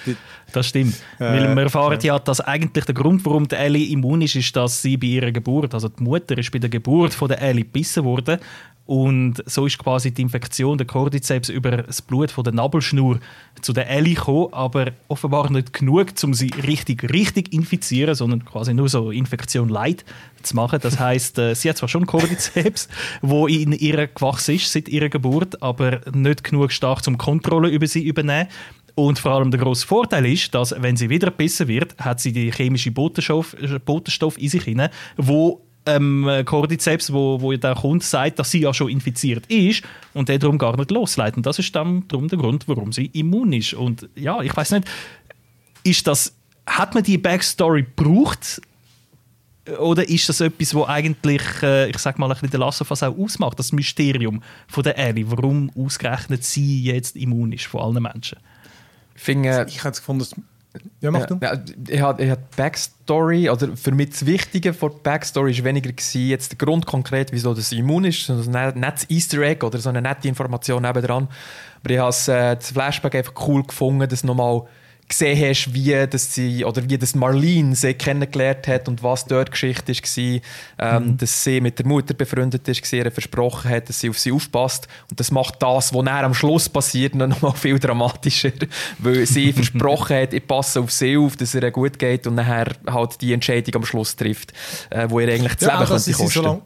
Das 0.52 0.68
stimmt. 0.68 0.96
Äh, 1.18 1.24
Weil 1.24 1.56
wir 1.56 1.64
erfahren 1.64 2.00
ja. 2.02 2.16
ja, 2.16 2.20
dass 2.20 2.42
eigentlich 2.42 2.84
der 2.84 2.94
Grund, 2.94 3.26
warum 3.26 3.48
die 3.48 3.56
Ellie 3.56 3.92
immun 3.94 4.22
ist, 4.22 4.36
ist, 4.36 4.54
dass 4.56 4.82
sie 4.82 4.98
bei 4.98 5.08
ihrer 5.08 5.32
Geburt, 5.32 5.74
also 5.74 5.88
die 5.88 6.04
Mutter 6.04 6.38
ist 6.38 6.52
bei 6.52 6.60
der 6.60 6.70
Geburt 6.70 7.14
von 7.14 7.30
der 7.30 7.42
Ellie 7.42 7.64
gebissen 7.64 8.04
worden 8.04 8.40
und 8.86 9.44
so 9.48 9.66
ist 9.66 9.80
quasi 9.80 10.12
die 10.12 10.22
Infektion 10.22 10.78
der 10.78 10.86
Cordyceps 10.86 11.50
über 11.50 11.72
das 11.72 12.04
Blut 12.04 12.30
von 12.30 12.44
der 12.44 12.54
Nabelschnur 12.54 13.20
zu 13.62 13.74
der 13.74 13.90
Ellie 13.90 14.14
gekommen, 14.14 14.50
aber 14.52 14.92
offenbar 15.08 15.52
nicht 15.52 15.74
genug, 15.74 16.14
um 16.24 16.36
sie 16.36 16.52
richtig, 16.68 17.12
richtig 17.12 17.52
infizieren, 17.52 18.14
sondern 18.14 18.46
quasi 18.46 18.76
nur 18.76 18.88
so 18.88 19.10
Infektion 19.10 19.70
light 19.70 20.06
zu 20.44 20.56
machen. 20.56 20.80
Das 20.84 21.00
heißt, 21.00 21.40
äh, 21.40 21.56
sie 21.56 21.70
hat 21.70 21.78
zwar 21.78 21.90
schon 21.90 22.06
Cordyceps, 22.06 22.88
wo 23.24 23.48
in 23.48 23.72
ihr 23.72 24.06
gewachsen 24.06 24.56
ist 24.56 24.72
seit 24.72 24.88
ihrer 24.88 25.10
Geburt, 25.10 25.64
aber 25.64 26.02
nicht 26.14 26.44
genug 26.44 26.72
stark 26.72 27.04
zum 27.04 27.18
Kontrolle 27.18 27.70
über 27.70 27.88
sie 27.88 28.04
übernehmen. 28.04 28.50
Und 28.94 29.20
vor 29.20 29.32
allem 29.32 29.52
der 29.52 29.60
grosse 29.60 29.86
Vorteil 29.86 30.26
ist, 30.26 30.54
dass 30.56 30.74
wenn 30.80 30.96
sie 30.96 31.10
wieder 31.10 31.28
gebissen 31.28 31.68
wird, 31.68 31.98
hat 31.98 32.22
sie 32.22 32.32
die 32.32 32.52
chemische 32.52 32.92
Botenstoff, 32.92 33.56
Botenstoff 33.84 34.38
in 34.38 34.48
sich 34.48 34.64
hinein, 34.64 34.90
wo 35.18 35.65
ähm, 35.86 36.30
Cordyceps, 36.46 37.14
wo, 37.14 37.42
wo 37.42 37.54
der 37.54 37.76
Kunde 37.76 38.04
sagt, 38.04 38.40
dass 38.40 38.52
sie 38.52 38.62
ja 38.62 38.74
schon 38.74 38.90
infiziert 38.90 39.46
ist 39.48 39.84
und 40.14 40.30
der 40.30 40.40
darum 40.40 40.58
gar 40.58 40.76
nicht 40.78 40.92
losleitet. 40.92 41.38
Und 41.38 41.46
das 41.46 41.60
ist 41.60 41.76
dann 41.76 42.08
darum 42.08 42.28
der 42.28 42.40
Grund, 42.40 42.68
warum 42.68 42.92
sie 42.92 43.08
immun 43.08 43.54
ist. 43.54 43.74
Und 43.74 44.10
ja, 44.16 44.42
ich 44.42 44.56
weiß 44.56 44.72
nicht, 44.72 44.88
ist 45.84 46.08
das, 46.08 46.34
hat 46.66 46.94
man 46.94 47.04
die 47.04 47.18
Backstory 47.18 47.84
gebraucht? 47.84 48.62
Oder 49.80 50.08
ist 50.08 50.30
das 50.30 50.42
etwas, 50.42 50.76
wo 50.76 50.86
eigentlich, 50.86 51.42
äh, 51.64 51.90
ich 51.90 51.98
sag 51.98 52.20
mal, 52.20 52.28
ein 52.28 52.34
bisschen 52.34 52.52
der 52.52 52.60
Last 52.60 52.82
auch 52.84 53.18
ausmacht, 53.18 53.58
das 53.58 53.72
Mysterium 53.72 54.44
von 54.68 54.84
der 54.84 54.98
Ellie, 54.98 55.26
warum 55.28 55.72
ausgerechnet 55.76 56.44
sie 56.44 56.84
jetzt 56.84 57.16
immun 57.16 57.52
ist 57.52 57.66
von 57.66 57.82
allen 57.82 58.04
Menschen? 58.04 58.38
Ich, 59.16 59.24
finde, 59.24 59.66
ich 59.68 59.84
hätte 59.84 60.00
gefunden, 60.00 60.46
ja, 61.02 61.12
mach 61.12 61.26
du. 61.26 61.38
Ja, 61.42 61.60
ich 61.88 62.02
habe 62.02 62.24
ich 62.24 62.30
hab 62.30 62.56
Backstory, 62.56 63.50
oder 63.50 63.76
für 63.76 63.92
mich 63.92 64.12
das 64.12 64.26
Wichtige 64.26 64.74
von 64.74 64.92
Backstory 65.04 65.58
war 65.58 65.66
weniger 65.66 65.92
gewesen, 65.92 66.28
jetzt 66.28 66.52
der 66.52 66.58
Grund 66.58 66.86
konkret, 66.86 67.32
wieso 67.32 67.54
das 67.54 67.72
immun 67.72 68.06
ist, 68.06 68.26
sondern 68.26 68.56
ein 68.56 68.80
nettes 68.80 69.10
Easter 69.10 69.40
Egg 69.42 69.66
oder 69.66 69.80
so 69.80 69.90
eine 69.90 70.02
nette 70.02 70.28
Information 70.28 70.84
nebendran. 70.84 71.28
Aber 71.84 71.94
ich 71.94 72.00
habe 72.00 72.32
äh, 72.32 72.56
das 72.56 72.72
Flashback 72.72 73.16
einfach 73.16 73.34
cool 73.48 73.64
gefunden, 73.64 74.08
das 74.08 74.24
nochmal 74.24 74.64
gesehen 75.08 75.50
hast, 75.50 75.74
wie 75.74 76.08
das 76.08 76.34
sie 76.34 76.66
oder 76.66 76.90
wie 76.90 76.98
das 76.98 77.14
Marlene 77.14 77.76
sie 77.76 77.94
kennengelernt 77.94 78.68
hat 78.68 78.88
und 78.88 79.04
was 79.04 79.26
dort 79.26 79.52
Geschichte 79.52 79.94
war, 79.94 80.98
ähm, 80.98 81.08
mhm. 81.08 81.18
dass 81.18 81.44
sie 81.44 81.62
mit 81.62 81.78
der 81.78 81.86
Mutter 81.86 82.14
befreundet 82.14 82.68
ist, 82.68 82.92
ihr 82.92 83.12
versprochen 83.12 83.70
hat, 83.70 83.90
dass 83.90 84.00
sie 84.00 84.10
auf 84.10 84.18
sie 84.18 84.32
aufpasst 84.32 84.88
und 85.10 85.20
das 85.20 85.32
macht 85.32 85.62
das, 85.62 85.94
was 85.94 86.08
am 86.08 86.34
Schluss 86.34 86.68
passiert, 86.68 87.14
noch 87.14 87.42
mal 87.42 87.54
viel 87.54 87.78
dramatischer, 87.78 88.52
weil 88.98 89.26
sie 89.26 89.54
versprochen 89.54 90.18
hat, 90.18 90.34
ich 90.34 90.46
passe 90.48 90.80
auf 90.80 90.92
sie 90.92 91.18
auf, 91.18 91.36
dass 91.38 91.54
es 91.54 91.62
ihr 91.62 91.72
gut 91.72 92.00
geht 92.00 92.26
und 92.26 92.36
nachher 92.36 92.74
halt 92.88 93.22
die 93.22 93.34
Entscheidung 93.34 93.76
am 93.76 93.86
Schluss 93.86 94.16
trifft, 94.16 94.54
äh, 94.90 95.08
wo 95.10 95.20
ihr 95.20 95.32
eigentlich 95.32 95.56
das 95.56 95.68
ja, 95.68 95.80
Leben 95.80 95.90
könnte 95.90 96.12
kosten. 96.12 96.30
So 96.30 96.42
lang, 96.42 96.62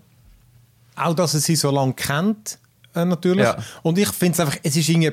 auch, 0.96 1.14
dass 1.14 1.34
er 1.34 1.40
sie 1.40 1.56
so 1.56 1.72
lange 1.72 1.94
kennt, 1.94 2.58
äh, 3.02 3.06
natürlich. 3.06 3.46
Ja. 3.46 3.58
Und 3.84 3.98
ich 3.98 4.10
finde 4.10 4.34
es 4.34 4.40
einfach, 4.40 4.58
es 4.64 4.76
ist 4.76 4.90
irgendwie 4.90 5.12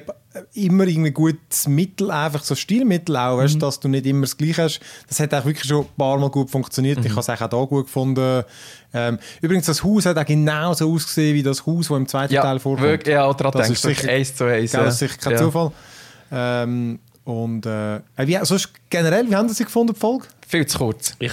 immer 0.55 0.85
ein 0.85 1.15
gutes 1.15 1.67
Mittel, 1.67 2.11
einfach 2.11 2.43
so 2.43 2.55
Stilmittel 2.55 3.17
auch, 3.17 3.39
weißt, 3.39 3.57
mhm. 3.57 3.61
dass 3.61 3.81
du 3.81 3.89
nicht 3.89 4.07
immer 4.07 4.23
das 4.23 4.37
Gleiche 4.37 4.65
hast. 4.65 4.81
Das 5.09 5.21
hat 5.21 5.33
auch 5.35 5.45
wirklich 5.45 5.67
schon 5.67 5.85
ein 5.85 5.97
paar 5.97 6.19
Mal 6.19 6.31
gut 6.31 6.51
funktioniert. 6.51 6.99
Mhm. 6.99 7.07
Ich 7.07 7.13
habe 7.13 7.21
es 7.21 7.31
auch 7.31 7.39
hier 7.39 7.67
gut 7.67 7.87
gefunden. 7.87 8.45
Ähm, 8.93 9.19
übrigens, 9.41 9.67
das 9.67 9.83
Haus 9.83 10.07
hat 10.07 10.19
auch 10.19 10.25
genauso 10.25 10.93
ausgesehen 10.93 11.35
wie 11.35 11.43
das 11.43 11.65
Haus, 11.67 11.89
das 11.89 11.97
im 11.97 12.07
zweiten 12.07 12.35
ja, 12.35 12.43
Teil 12.43 12.59
vorkommt. 12.59 12.89
Wirklich, 12.89 13.15
ja, 13.15 13.33
daran 13.33 13.53
das 13.53 13.71
ist 13.71 13.83
sicher, 13.83 14.11
eins 14.11 14.35
zu 14.35 14.45
eins. 14.45 14.73
Das 14.73 14.95
ist 14.95 14.99
sicher 15.01 15.19
kein 15.19 15.33
ja. 15.33 15.39
Zufall. 15.39 15.73
Ähm, 16.33 16.99
und 17.25 17.67
äh, 17.67 18.01
wie, 18.19 18.39
sonst 18.43 18.71
generell, 18.89 19.29
wie 19.29 19.35
haben 19.35 19.49
Sie 19.49 19.65
gefunden, 19.65 19.95
die 19.95 19.99
Folge? 19.99 20.27
Viel 20.47 20.67
zu 20.67 20.79
kurz. 20.79 21.15
Ich, 21.19 21.33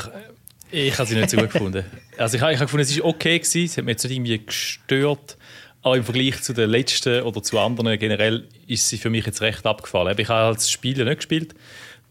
ich 0.72 0.98
habe 0.98 1.08
sie 1.08 1.16
nicht 1.16 1.30
so 1.30 1.38
gut 1.38 1.52
gefunden. 1.52 1.86
Also 2.18 2.36
ich, 2.38 2.42
ich 2.42 2.48
habe 2.48 2.58
gefunden, 2.58 2.82
es 2.82 2.98
war 2.98 3.06
okay, 3.06 3.38
gewesen. 3.38 3.66
es 3.66 3.78
hat 3.78 3.86
mich 3.86 3.94
jetzt 3.94 4.04
nicht 4.04 4.14
irgendwie 4.14 4.44
gestört. 4.44 5.38
Aber 5.84 5.97
im 5.97 6.03
Vergleich 6.03 6.41
zu 6.41 6.53
den 6.53 6.69
letzten 6.69 7.23
oder 7.23 7.43
zu 7.43 7.60
anderen 7.60 7.99
generell 7.99 8.47
ist 8.68 8.88
sie 8.88 8.97
für 8.97 9.10
mich 9.10 9.26
jetzt 9.26 9.41
recht 9.41 9.65
abgefallen. 9.65 10.18
Ich 10.18 10.30
habe 10.30 10.47
als 10.47 10.72
Spieler 10.72 11.03
nicht 11.03 11.18
gespielt. 11.18 11.53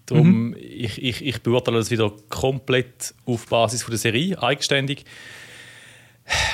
Darum, 0.07 0.51
mhm. 0.51 0.57
ich, 0.61 1.03
ich, 1.03 1.25
ich 1.25 1.43
beurteile 1.43 1.79
das 1.79 1.91
wieder 1.91 2.13
komplett 2.29 3.15
auf 3.25 3.47
Basis 3.47 3.83
von 3.83 3.93
der 3.93 3.99
Serie, 3.99 4.41
eigenständig. 4.43 5.05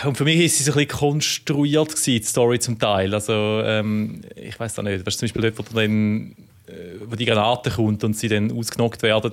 Und 0.05 0.17
für 0.17 0.25
mich 0.25 0.39
ist 0.39 0.59
sie 0.59 0.65
so 0.65 0.73
ein 0.73 0.87
bisschen 0.87 0.99
konstruiert 0.99 1.89
gewesen, 1.89 2.21
die 2.21 2.23
Story 2.23 2.59
zum 2.61 2.79
Teil. 2.79 3.13
Also, 3.13 3.63
ähm, 3.65 4.23
ich 4.37 4.59
weiß 4.59 4.75
da 4.75 4.83
nicht. 4.83 5.05
Weißt, 5.05 5.19
zum 5.19 5.27
Beispiel 5.27 5.43
dort, 5.43 5.59
wo, 5.59 5.75
dann, 5.75 6.37
äh, 6.67 7.01
wo 7.05 7.17
die 7.17 7.27
Granate 7.27 7.71
kommt 7.71 8.05
und 8.05 8.17
sie 8.17 8.29
dann 8.29 8.53
ausgenockt 8.53 9.03
werden. 9.03 9.33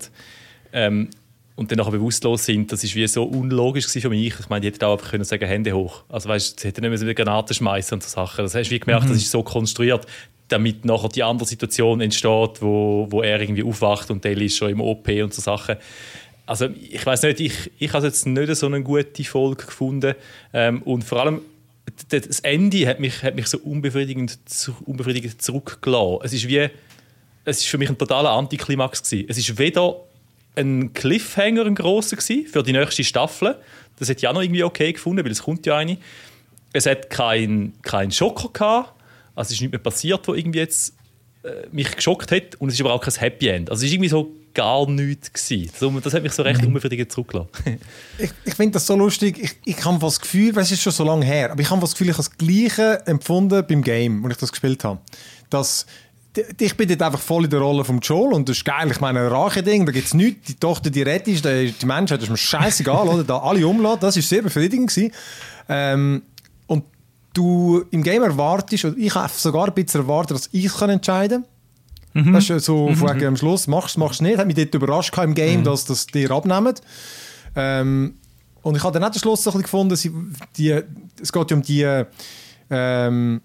Ähm, 0.74 1.10
und 1.56 1.72
dann 1.72 1.78
nachher 1.78 1.92
bewusstlos 1.92 2.46
sind, 2.46 2.72
das 2.72 2.84
ist 2.84 2.96
wie 2.96 3.08
so 3.08 3.24
unlogisch 3.24 3.88
für 3.88 4.10
mich. 4.10 4.34
Ich 4.40 4.50
meine, 4.50 4.62
die 4.62 4.68
hätten 4.68 4.84
auch 4.84 4.94
einfach 4.94 5.12
können 5.12 5.24
sagen, 5.24 5.48
Hände 5.48 5.72
hoch. 5.72 6.04
Also 6.10 6.28
weißt, 6.28 6.60
sie 6.60 6.68
hätten 6.68 6.90
nicht 6.90 7.02
mehr 7.02 7.14
Granaten 7.14 7.56
schmeißen 7.56 7.96
und 7.96 8.04
so 8.04 8.10
Sachen. 8.10 8.44
Das 8.44 8.56
hast 8.56 8.68
du 8.68 8.76
wie 8.76 8.80
gemerkt, 8.80 9.06
mhm. 9.06 9.10
das 9.10 9.18
ist 9.18 9.32
so 9.32 9.42
konstruiert, 9.42 10.06
damit 10.50 10.84
nachher 10.84 11.10
die 11.10 11.24
andere 11.24 11.48
Situation 11.48 12.02
entsteht, 12.02 12.62
wo, 12.62 13.08
wo 13.10 13.22
er 13.22 13.40
irgendwie 13.40 13.64
aufwacht 13.64 14.12
und 14.12 14.24
Deli 14.24 14.46
ist 14.46 14.58
schon 14.58 14.70
im 14.70 14.82
OP 14.82 15.08
und 15.08 15.34
so 15.34 15.42
Sachen. 15.42 15.78
Also 16.46 16.68
ich 16.68 17.04
weiß 17.04 17.24
nicht, 17.24 17.40
ich, 17.40 17.72
ich 17.80 17.94
habe 17.94 18.06
jetzt 18.06 18.28
nicht 18.28 18.56
so 18.56 18.68
eine 18.68 18.84
gute 18.84 19.24
Folge 19.24 19.66
gefunden 19.66 20.14
ähm, 20.54 20.82
und 20.84 21.04
vor 21.04 21.22
allem 21.22 21.42
das 22.10 22.40
Ende 22.42 22.88
hat 22.88 23.00
mich, 23.00 23.24
hat 23.24 23.36
mich 23.36 23.48
so 23.48 23.58
unbefriedigend, 23.60 24.38
unbefriedigend 24.86 25.42
zurückgelassen. 25.42 26.20
Es 26.24 26.34
ist 26.34 26.48
wie, 26.48 26.68
es 27.46 27.60
ist 27.60 27.68
für 27.68 27.78
mich 27.78 27.90
ein 27.90 27.98
totaler 27.98 28.32
Antiklimax 28.32 29.04
gewesen. 29.04 29.28
Es 29.30 29.38
ist 29.38 29.58
weder 29.58 29.96
ein 30.56 30.94
Cliffhanger, 30.94 31.66
ein 31.66 31.76
grosser 31.76 32.18
für 32.18 32.64
die 32.64 32.72
nächste 32.72 33.04
Staffel. 33.04 33.58
Das 33.98 34.10
hätte 34.10 34.20
ich 34.20 34.28
auch 34.28 34.34
noch 34.34 34.42
irgendwie 34.42 34.64
okay 34.64 34.94
gefunden, 34.94 35.24
weil 35.24 35.32
es 35.32 35.44
kommt 35.44 35.66
ja 35.66 35.78
eine. 35.78 35.98
Es 36.74 36.86
hat 36.86 37.10
keinen 37.10 37.74
kein 37.82 38.12
Schocker 38.12 38.50
gehabt. 38.52 38.94
Also 39.36 39.50
es 39.50 39.52
ist 39.54 39.62
nichts 39.62 39.72
mehr 39.72 39.80
passiert, 39.80 40.28
was 40.28 40.38
irgendwie 40.38 40.60
jetzt 40.60 40.96
äh, 41.44 41.68
mich 41.72 41.96
geschockt 41.96 42.32
hat. 42.32 42.56
Und 42.56 42.70
es 42.70 42.76
ist 42.76 42.82
aber 42.82 42.94
auch 42.94 43.02
kein 43.02 43.14
Happy 43.14 43.48
End. 43.48 43.70
Also 43.70 43.82
es 43.82 43.88
ist 43.88 43.94
irgendwie 43.94 44.10
so 44.10 44.34
gar 44.54 44.90
nichts 44.90 45.32
gewesen. 45.32 46.02
Das 46.02 46.14
hat 46.14 46.24
mich 46.24 46.32
so 46.32 46.42
recht 46.42 46.62
mhm. 46.62 46.68
unbefriedigend 46.68 47.12
zurückgelassen. 47.12 47.50
ich 48.18 48.32
ich 48.44 48.54
finde 48.56 48.74
das 48.74 48.88
so 48.88 48.96
lustig. 48.96 49.38
Ich, 49.40 49.56
ich 49.66 49.86
habe 49.86 50.00
das 50.00 50.20
Gefühl, 50.20 50.58
es 50.58 50.72
ist 50.72 50.82
schon 50.82 50.94
so 50.94 51.04
lange 51.04 51.26
her, 51.26 51.52
aber 51.52 51.62
ich 51.62 51.70
habe 51.70 51.82
das 51.82 51.92
Gefühl, 51.92 52.10
ich 52.10 52.18
habe 52.18 52.28
das 52.28 52.38
Gleiche 52.38 53.06
empfunden 53.06 53.64
beim 53.68 53.84
Game, 53.84 54.26
als 54.26 54.36
ich 54.36 54.40
das 54.40 54.52
gespielt 54.52 54.84
habe. 54.84 55.00
Dass 55.50 55.86
ich 56.60 56.78
bin 56.78 56.88
dort 56.88 57.02
einfach 57.02 57.20
voll 57.20 57.46
in 57.46 57.50
der 57.50 57.60
Rolle 57.60 57.84
vom 57.84 58.00
Joel 58.00 58.34
und 58.34 58.50
das 58.50 58.58
ist 58.58 58.66
geil. 58.66 58.90
Ich 58.92 59.00
meine, 59.00 59.22
ein 59.22 59.28
Rache-Ding, 59.28 59.86
da 59.86 59.92
gibt 59.92 60.08
es 60.08 60.14
nichts. 60.14 60.48
Die 60.48 60.56
Tochter, 60.56 60.90
die 60.90 61.02
rettest, 61.02 61.46
die, 61.46 61.74
Menschen, 61.86 62.16
das 62.16 62.24
ist 62.24 62.30
mir 62.30 62.38
scheißegal, 62.38 63.08
oder? 63.08 63.24
Da 63.24 63.38
alle 63.40 63.66
umlassen, 63.66 64.00
das 64.02 64.16
war 64.16 64.24
sehr 64.24 64.42
befriedigend. 64.42 64.94
Ähm, 65.68 66.24
und 66.68 66.84
du 67.34 67.84
im 67.92 68.04
Game 68.04 68.24
erwartest, 68.24 68.86
oder 68.86 68.98
ich 68.98 69.14
habe 69.14 69.32
sogar 69.36 69.68
ein 69.68 69.74
bisschen 69.74 70.02
erwartet, 70.02 70.38
dass 70.38 70.50
ich 70.52 70.74
kann 70.74 70.90
entscheiden 70.90 71.44
kann. 71.44 72.30
Mhm. 72.30 72.34
Das 72.34 72.50
ist 72.50 72.66
so 72.66 72.90
mhm. 72.90 72.96
von 72.96 73.24
am 73.24 73.38
Schluss, 73.38 73.68
machst 73.68 73.96
du 73.96 74.00
machst 74.00 74.22
nicht. 74.22 74.38
Hat 74.38 74.48
mich 74.48 74.56
dort 74.56 74.74
überrascht 74.74 75.18
im 75.18 75.34
Game, 75.34 75.60
mhm. 75.60 75.64
dass 75.66 75.86
das 75.86 76.08
dir 76.08 76.32
abnehmen. 76.32 76.74
Ähm, 77.56 78.16
und 78.62 78.76
ich 78.76 78.84
habe 78.84 78.94
dann 78.94 79.04
auch 79.04 79.12
den 79.12 79.20
Schluss 79.20 79.48
ein 79.48 79.62
gefunden, 79.62 79.96
sie, 79.96 80.12
die, 80.58 80.82
es 81.22 81.32
geht 81.32 81.52
ja 81.52 81.58
um 81.58 81.62
die 81.62 82.04
ähm, 82.70 83.42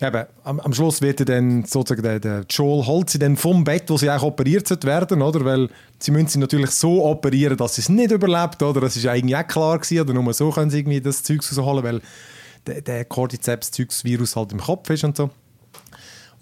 Eben, 0.00 0.24
am, 0.42 0.58
am, 0.58 0.72
Schluss 0.72 1.00
wird 1.00 1.20
er 1.20 1.26
dann 1.26 1.64
sozusagen 1.64 2.02
der, 2.02 2.18
der 2.18 2.44
Joel 2.50 2.84
holt 2.84 3.10
sie 3.10 3.18
dann 3.20 3.36
vom 3.36 3.62
Bett, 3.62 3.84
wo 3.88 3.96
sie 3.96 4.10
auch 4.10 4.24
operiert 4.24 4.68
werden, 4.84 5.22
oder? 5.22 5.44
Weil 5.44 5.68
sie 6.00 6.10
müssen 6.10 6.28
sie 6.28 6.38
natürlich 6.40 6.70
so 6.70 7.04
operieren, 7.04 7.56
dass 7.56 7.76
sie 7.76 7.82
es 7.82 7.88
nicht 7.88 8.10
überlebt, 8.10 8.60
oder? 8.62 8.80
Das 8.80 8.96
ist 8.96 9.06
eigentlich 9.06 9.36
auch 9.36 9.46
klar 9.46 9.78
gewesen, 9.78 10.00
oder 10.00 10.14
nur 10.14 10.32
so 10.32 10.50
können 10.50 10.70
sie 10.70 10.80
irgendwie 10.80 11.00
das 11.00 11.22
Zeug 11.22 11.40
rausholen, 11.42 11.84
weil 11.84 12.00
der, 12.66 12.80
der 12.80 13.04
Cordyceps-Virus 13.04 14.34
halt 14.34 14.52
im 14.52 14.60
Kopf 14.60 14.90
ist 14.90 15.04
und 15.04 15.16
so. 15.16 15.30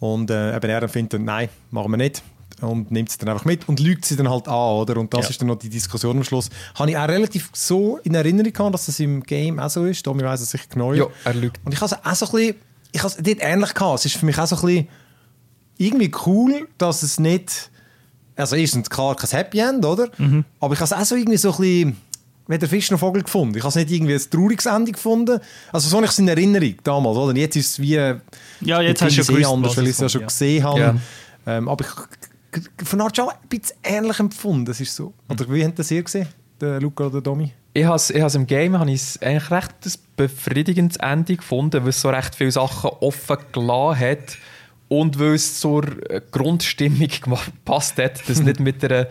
Und 0.00 0.30
äh, 0.30 0.56
eben 0.56 0.70
er 0.70 0.88
findet, 0.88 1.20
nein, 1.20 1.50
machen 1.70 1.90
wir 1.90 1.98
nicht 1.98 2.22
und 2.62 2.90
nimmt 2.90 3.10
sie 3.10 3.18
dann 3.18 3.28
einfach 3.28 3.44
mit 3.44 3.68
und 3.68 3.80
lügt 3.80 4.04
sie 4.04 4.16
dann 4.16 4.30
halt 4.30 4.48
an, 4.48 4.54
oder? 4.54 4.96
Und 4.96 5.12
das 5.12 5.24
ja. 5.24 5.30
ist 5.30 5.40
dann 5.40 5.48
noch 5.48 5.56
die 5.58 5.68
Diskussion 5.68 6.16
am 6.16 6.24
Schluss. 6.24 6.48
Habe 6.74 6.90
ich 6.90 6.96
auch 6.96 7.08
relativ 7.08 7.50
so 7.52 7.98
in 7.98 8.14
Erinnerung 8.14 8.52
gehabt, 8.52 8.74
dass 8.74 8.86
das 8.86 8.98
im 9.00 9.22
Game 9.22 9.58
auch 9.58 9.70
so 9.70 9.84
ist. 9.84 10.02
Tommy 10.02 10.22
weiss 10.22 10.40
es 10.40 10.50
sicher 10.50 10.66
genau. 10.70 10.92
Ja, 10.92 11.06
er 11.24 11.34
lügt. 11.34 11.60
Und 11.64 11.72
ich 11.72 11.80
habe 11.80 11.94
es 11.94 12.04
auch 12.04 12.14
so 12.14 12.26
ein 12.26 12.32
bisschen 12.32 12.56
ich 12.92 13.02
habe 13.02 13.08
es 13.08 13.16
dort 13.16 13.38
ähnlich 13.40 13.74
gehabt. 13.74 13.98
Es 14.00 14.04
ist 14.06 14.16
für 14.16 14.26
mich 14.26 14.38
auch 14.38 14.46
so 14.46 14.56
ein 14.56 14.62
bisschen 14.62 14.88
irgendwie 15.78 16.12
cool, 16.26 16.68
dass 16.78 17.02
es 17.02 17.18
nicht, 17.18 17.70
also 18.36 18.56
erstens 18.56 18.88
klar 18.88 19.16
kein 19.16 19.30
Happy 19.30 19.58
End, 19.58 19.84
oder? 19.84 20.08
Mhm. 20.18 20.44
Aber 20.60 20.74
ich 20.74 20.80
habe 20.80 20.86
es 20.86 20.92
auch 20.92 21.04
so 21.04 21.16
irgendwie 21.16 21.38
so 21.38 21.52
ein 21.52 21.56
bisschen 21.58 21.96
wie 22.48 22.58
der 22.58 22.68
Fisch 22.68 22.90
noch 22.90 22.98
Vogel 22.98 23.22
gefunden. 23.22 23.56
Ich 23.56 23.62
habe 23.62 23.70
es 23.70 23.76
nicht 23.76 23.90
irgendwie 23.90 24.14
ein 24.14 24.30
trauriges 24.30 24.66
Ende 24.66 24.92
gefunden. 24.92 25.40
Also 25.72 25.88
so 25.88 25.96
habe 25.96 26.06
ich 26.06 26.12
es 26.12 26.18
in 26.18 26.28
Erinnerung 26.28 26.74
damals, 26.82 27.16
oder? 27.16 27.36
Jetzt 27.38 27.56
ist 27.56 27.70
es 27.70 27.80
wie 27.80 27.94
ja, 27.94 28.80
jetzt 28.80 29.00
hast 29.02 29.16
du 29.16 29.24
gewusst, 29.24 29.46
anders, 29.46 29.76
weil 29.76 29.84
ich 29.84 29.90
es 29.90 29.98
ja 29.98 30.08
schon 30.08 30.26
gesehen 30.26 30.64
habe. 30.64 30.80
Ja. 30.80 30.96
Ähm, 31.46 31.68
aber 31.68 31.84
ich 31.84 32.86
von 32.86 33.00
Art 33.00 33.16
schon 33.16 33.28
ein 33.30 33.36
bisschen 33.48 33.76
ähnlich 33.82 34.18
empfunden. 34.18 34.66
Das 34.66 34.80
ist 34.80 34.94
so. 34.94 35.14
Oder 35.28 35.50
wie 35.50 35.64
habt 35.64 35.74
ihr 35.74 35.76
das 35.76 35.90
ihr 35.90 36.02
gesehen, 36.02 36.28
der 36.60 36.80
Luca 36.80 37.06
oder 37.06 37.20
Domi? 37.20 37.52
Ich 37.74 37.84
habe 37.84 37.98
ich 37.98 38.34
im 38.34 38.46
Game 38.46 38.78
habe 38.78 38.90
ich 38.90 39.22
eigentlich 39.22 39.50
recht 39.50 39.72
ein 39.84 39.92
befriedigendes 40.16 40.98
Ende 40.98 41.36
gefunden, 41.36 41.82
weil 41.82 41.90
es 41.90 42.00
so 42.00 42.10
recht 42.10 42.34
viele 42.34 42.52
Sachen 42.52 42.90
offen 43.00 43.36
gelassen 43.52 44.00
hat 44.00 44.38
und 44.88 45.18
weil 45.18 45.34
es 45.34 45.58
zur 45.58 45.84
Grundstimmung 46.30 47.08
gepasst 47.08 47.98
hat, 47.98 48.28
dass 48.28 48.42
nicht 48.42 48.60
mit 48.60 48.84
einer 48.84 49.08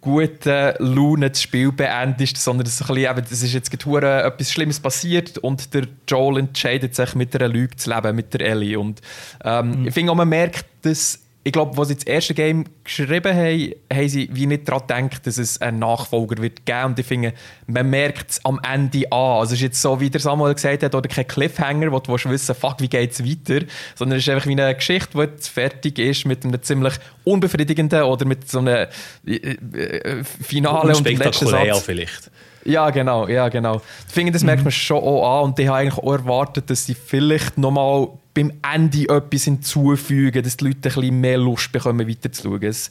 guten 0.00 0.72
Laune 0.78 1.30
das 1.30 1.42
Spiel 1.42 1.72
beendest, 1.72 2.38
sondern 2.38 2.66
es 2.66 2.80
ist, 2.80 2.90
ein 2.90 2.94
bisschen, 2.96 3.24
es 3.30 3.42
ist 3.42 3.52
jetzt 3.52 3.70
gerade 3.70 4.22
etwas 4.22 4.50
Schlimmes 4.50 4.80
passiert 4.80 5.38
und 5.38 5.74
der 5.74 5.86
Joel 6.08 6.38
entscheidet 6.38 6.94
sich 6.94 7.14
mit 7.14 7.34
einer 7.36 7.48
Lüge 7.48 7.76
zu 7.76 7.90
leben, 7.90 8.16
mit 8.16 8.32
der 8.32 8.40
Ellie. 8.40 8.78
Und 8.78 9.00
ähm, 9.44 9.82
mhm. 9.82 9.88
ich 9.88 9.94
finde 9.94 10.12
auch, 10.12 10.16
man 10.16 10.28
merkt, 10.28 10.64
dass 10.82 11.20
ich 11.42 11.52
glaube, 11.52 11.78
als 11.78 11.88
sie 11.88 11.94
das 11.94 12.04
erste 12.04 12.34
Game 12.34 12.64
geschrieben 12.84 13.34
haben, 13.34 13.72
haben 13.90 14.08
sie 14.08 14.28
wie 14.30 14.46
nicht 14.46 14.68
daran 14.68 15.08
gedacht, 15.08 15.26
dass 15.26 15.38
es 15.38 15.60
einen 15.62 15.78
Nachfolger 15.78 16.42
wird 16.42 16.66
geben. 16.66 16.84
Und 16.84 16.98
ich 16.98 17.06
finde, 17.06 17.32
man 17.66 17.88
merkt 17.88 18.32
es 18.32 18.44
am 18.44 18.60
Ende 18.62 19.10
an. 19.10 19.38
Also 19.38 19.54
es 19.54 19.60
ist 19.60 19.62
jetzt 19.62 19.80
so, 19.80 19.98
wie 20.00 20.10
der 20.10 20.20
Samuel 20.20 20.52
gesagt 20.52 20.82
hat, 20.82 20.94
oder 20.94 21.08
kein 21.08 21.26
Cliffhanger, 21.26 21.92
wo 21.92 21.98
du 21.98 22.12
wissen 22.12 22.54
fuck, 22.54 22.76
wie 22.80 22.88
geht 22.88 23.12
es 23.12 23.24
weiter, 23.24 23.64
sondern 23.94 24.18
es 24.18 24.26
ist 24.26 24.32
einfach 24.32 24.46
wie 24.46 24.52
eine 24.52 24.74
Geschichte, 24.74 25.08
die 25.14 25.20
jetzt 25.20 25.48
fertig 25.48 25.98
ist 25.98 26.26
mit 26.26 26.44
einem 26.44 26.62
ziemlich 26.62 26.94
unbefriedigenden 27.24 28.02
oder 28.02 28.26
mit 28.26 28.50
so 28.50 28.58
einem 28.58 28.88
äh, 29.26 29.32
äh, 29.32 30.24
Finale 30.24 30.94
und 30.94 31.08
letzten 31.08 31.46
Satz. 31.46 31.80
vielleicht. 31.80 32.30
Ja, 32.64 32.90
genau, 32.90 33.26
ja, 33.26 33.48
genau. 33.48 33.80
Ich 34.06 34.12
finde, 34.12 34.32
das 34.32 34.44
merkt 34.44 34.62
man 34.62 34.70
schon 34.70 34.98
auch 34.98 35.40
an 35.40 35.50
und 35.50 35.58
ich 35.58 35.66
habe 35.66 35.78
eigentlich 35.78 35.98
auch 35.98 36.12
erwartet, 36.12 36.68
dass 36.68 36.84
sie 36.84 36.94
vielleicht 36.94 37.56
nochmal 37.56 38.08
beim 38.34 38.52
Ende 38.74 39.08
etwas 39.08 39.44
hinzufügen, 39.44 40.42
dass 40.42 40.56
die 40.56 40.64
Leute 40.64 40.76
ein 40.76 40.94
bisschen 40.94 41.20
mehr 41.20 41.38
Lust 41.38 41.72
bekommen, 41.72 42.06
weiterzuschauen. 42.06 42.62
Es, 42.62 42.90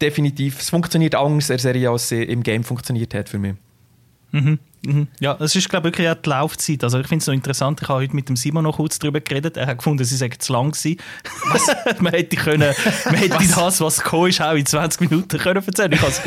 definitiv, 0.00 0.60
es 0.60 0.70
funktioniert 0.70 1.14
anders 1.14 1.50
in 1.50 1.54
der 1.54 1.58
Serie, 1.58 1.90
als 1.90 2.12
es 2.12 2.28
im 2.28 2.42
Game 2.42 2.64
funktioniert 2.64 3.14
hat 3.14 3.28
für 3.28 3.38
mich. 3.38 3.54
Mhm. 4.32 4.58
Mhm. 4.82 5.08
Ja, 5.20 5.34
das 5.34 5.56
ist 5.56 5.68
glaube 5.68 5.88
ich 5.88 5.94
wirklich 5.94 6.08
auch 6.08 6.14
die 6.14 6.28
Laufzeit. 6.28 6.84
Also 6.84 7.00
ich 7.00 7.06
finde 7.06 7.22
es 7.22 7.26
noch 7.26 7.34
interessant, 7.34 7.80
ich 7.82 7.88
habe 7.88 8.00
heute 8.02 8.14
mit 8.14 8.28
dem 8.28 8.36
Simon 8.36 8.64
noch 8.64 8.76
kurz 8.76 8.98
darüber 8.98 9.20
geredet. 9.20 9.56
Er 9.56 9.66
hat 9.66 9.78
gefunden, 9.78 10.04
sie 10.04 10.16
sei 10.16 10.28
zu 10.38 10.52
lang 10.52 10.72
gewesen. 10.72 10.98
man 12.00 12.12
hätte 12.12 12.36
können, 12.36 12.74
man 13.06 13.14
hätte 13.14 13.34
was? 13.34 13.54
das, 13.54 13.80
was 13.80 14.02
gekommen 14.02 14.28
ist, 14.28 14.40
auch 14.40 14.54
in 14.54 14.66
20 14.66 15.00
Minuten 15.00 15.38
können 15.38 15.64
erzählen. 15.64 15.92
Ich 15.92 16.00
habe 16.00 16.10
das 16.10 16.22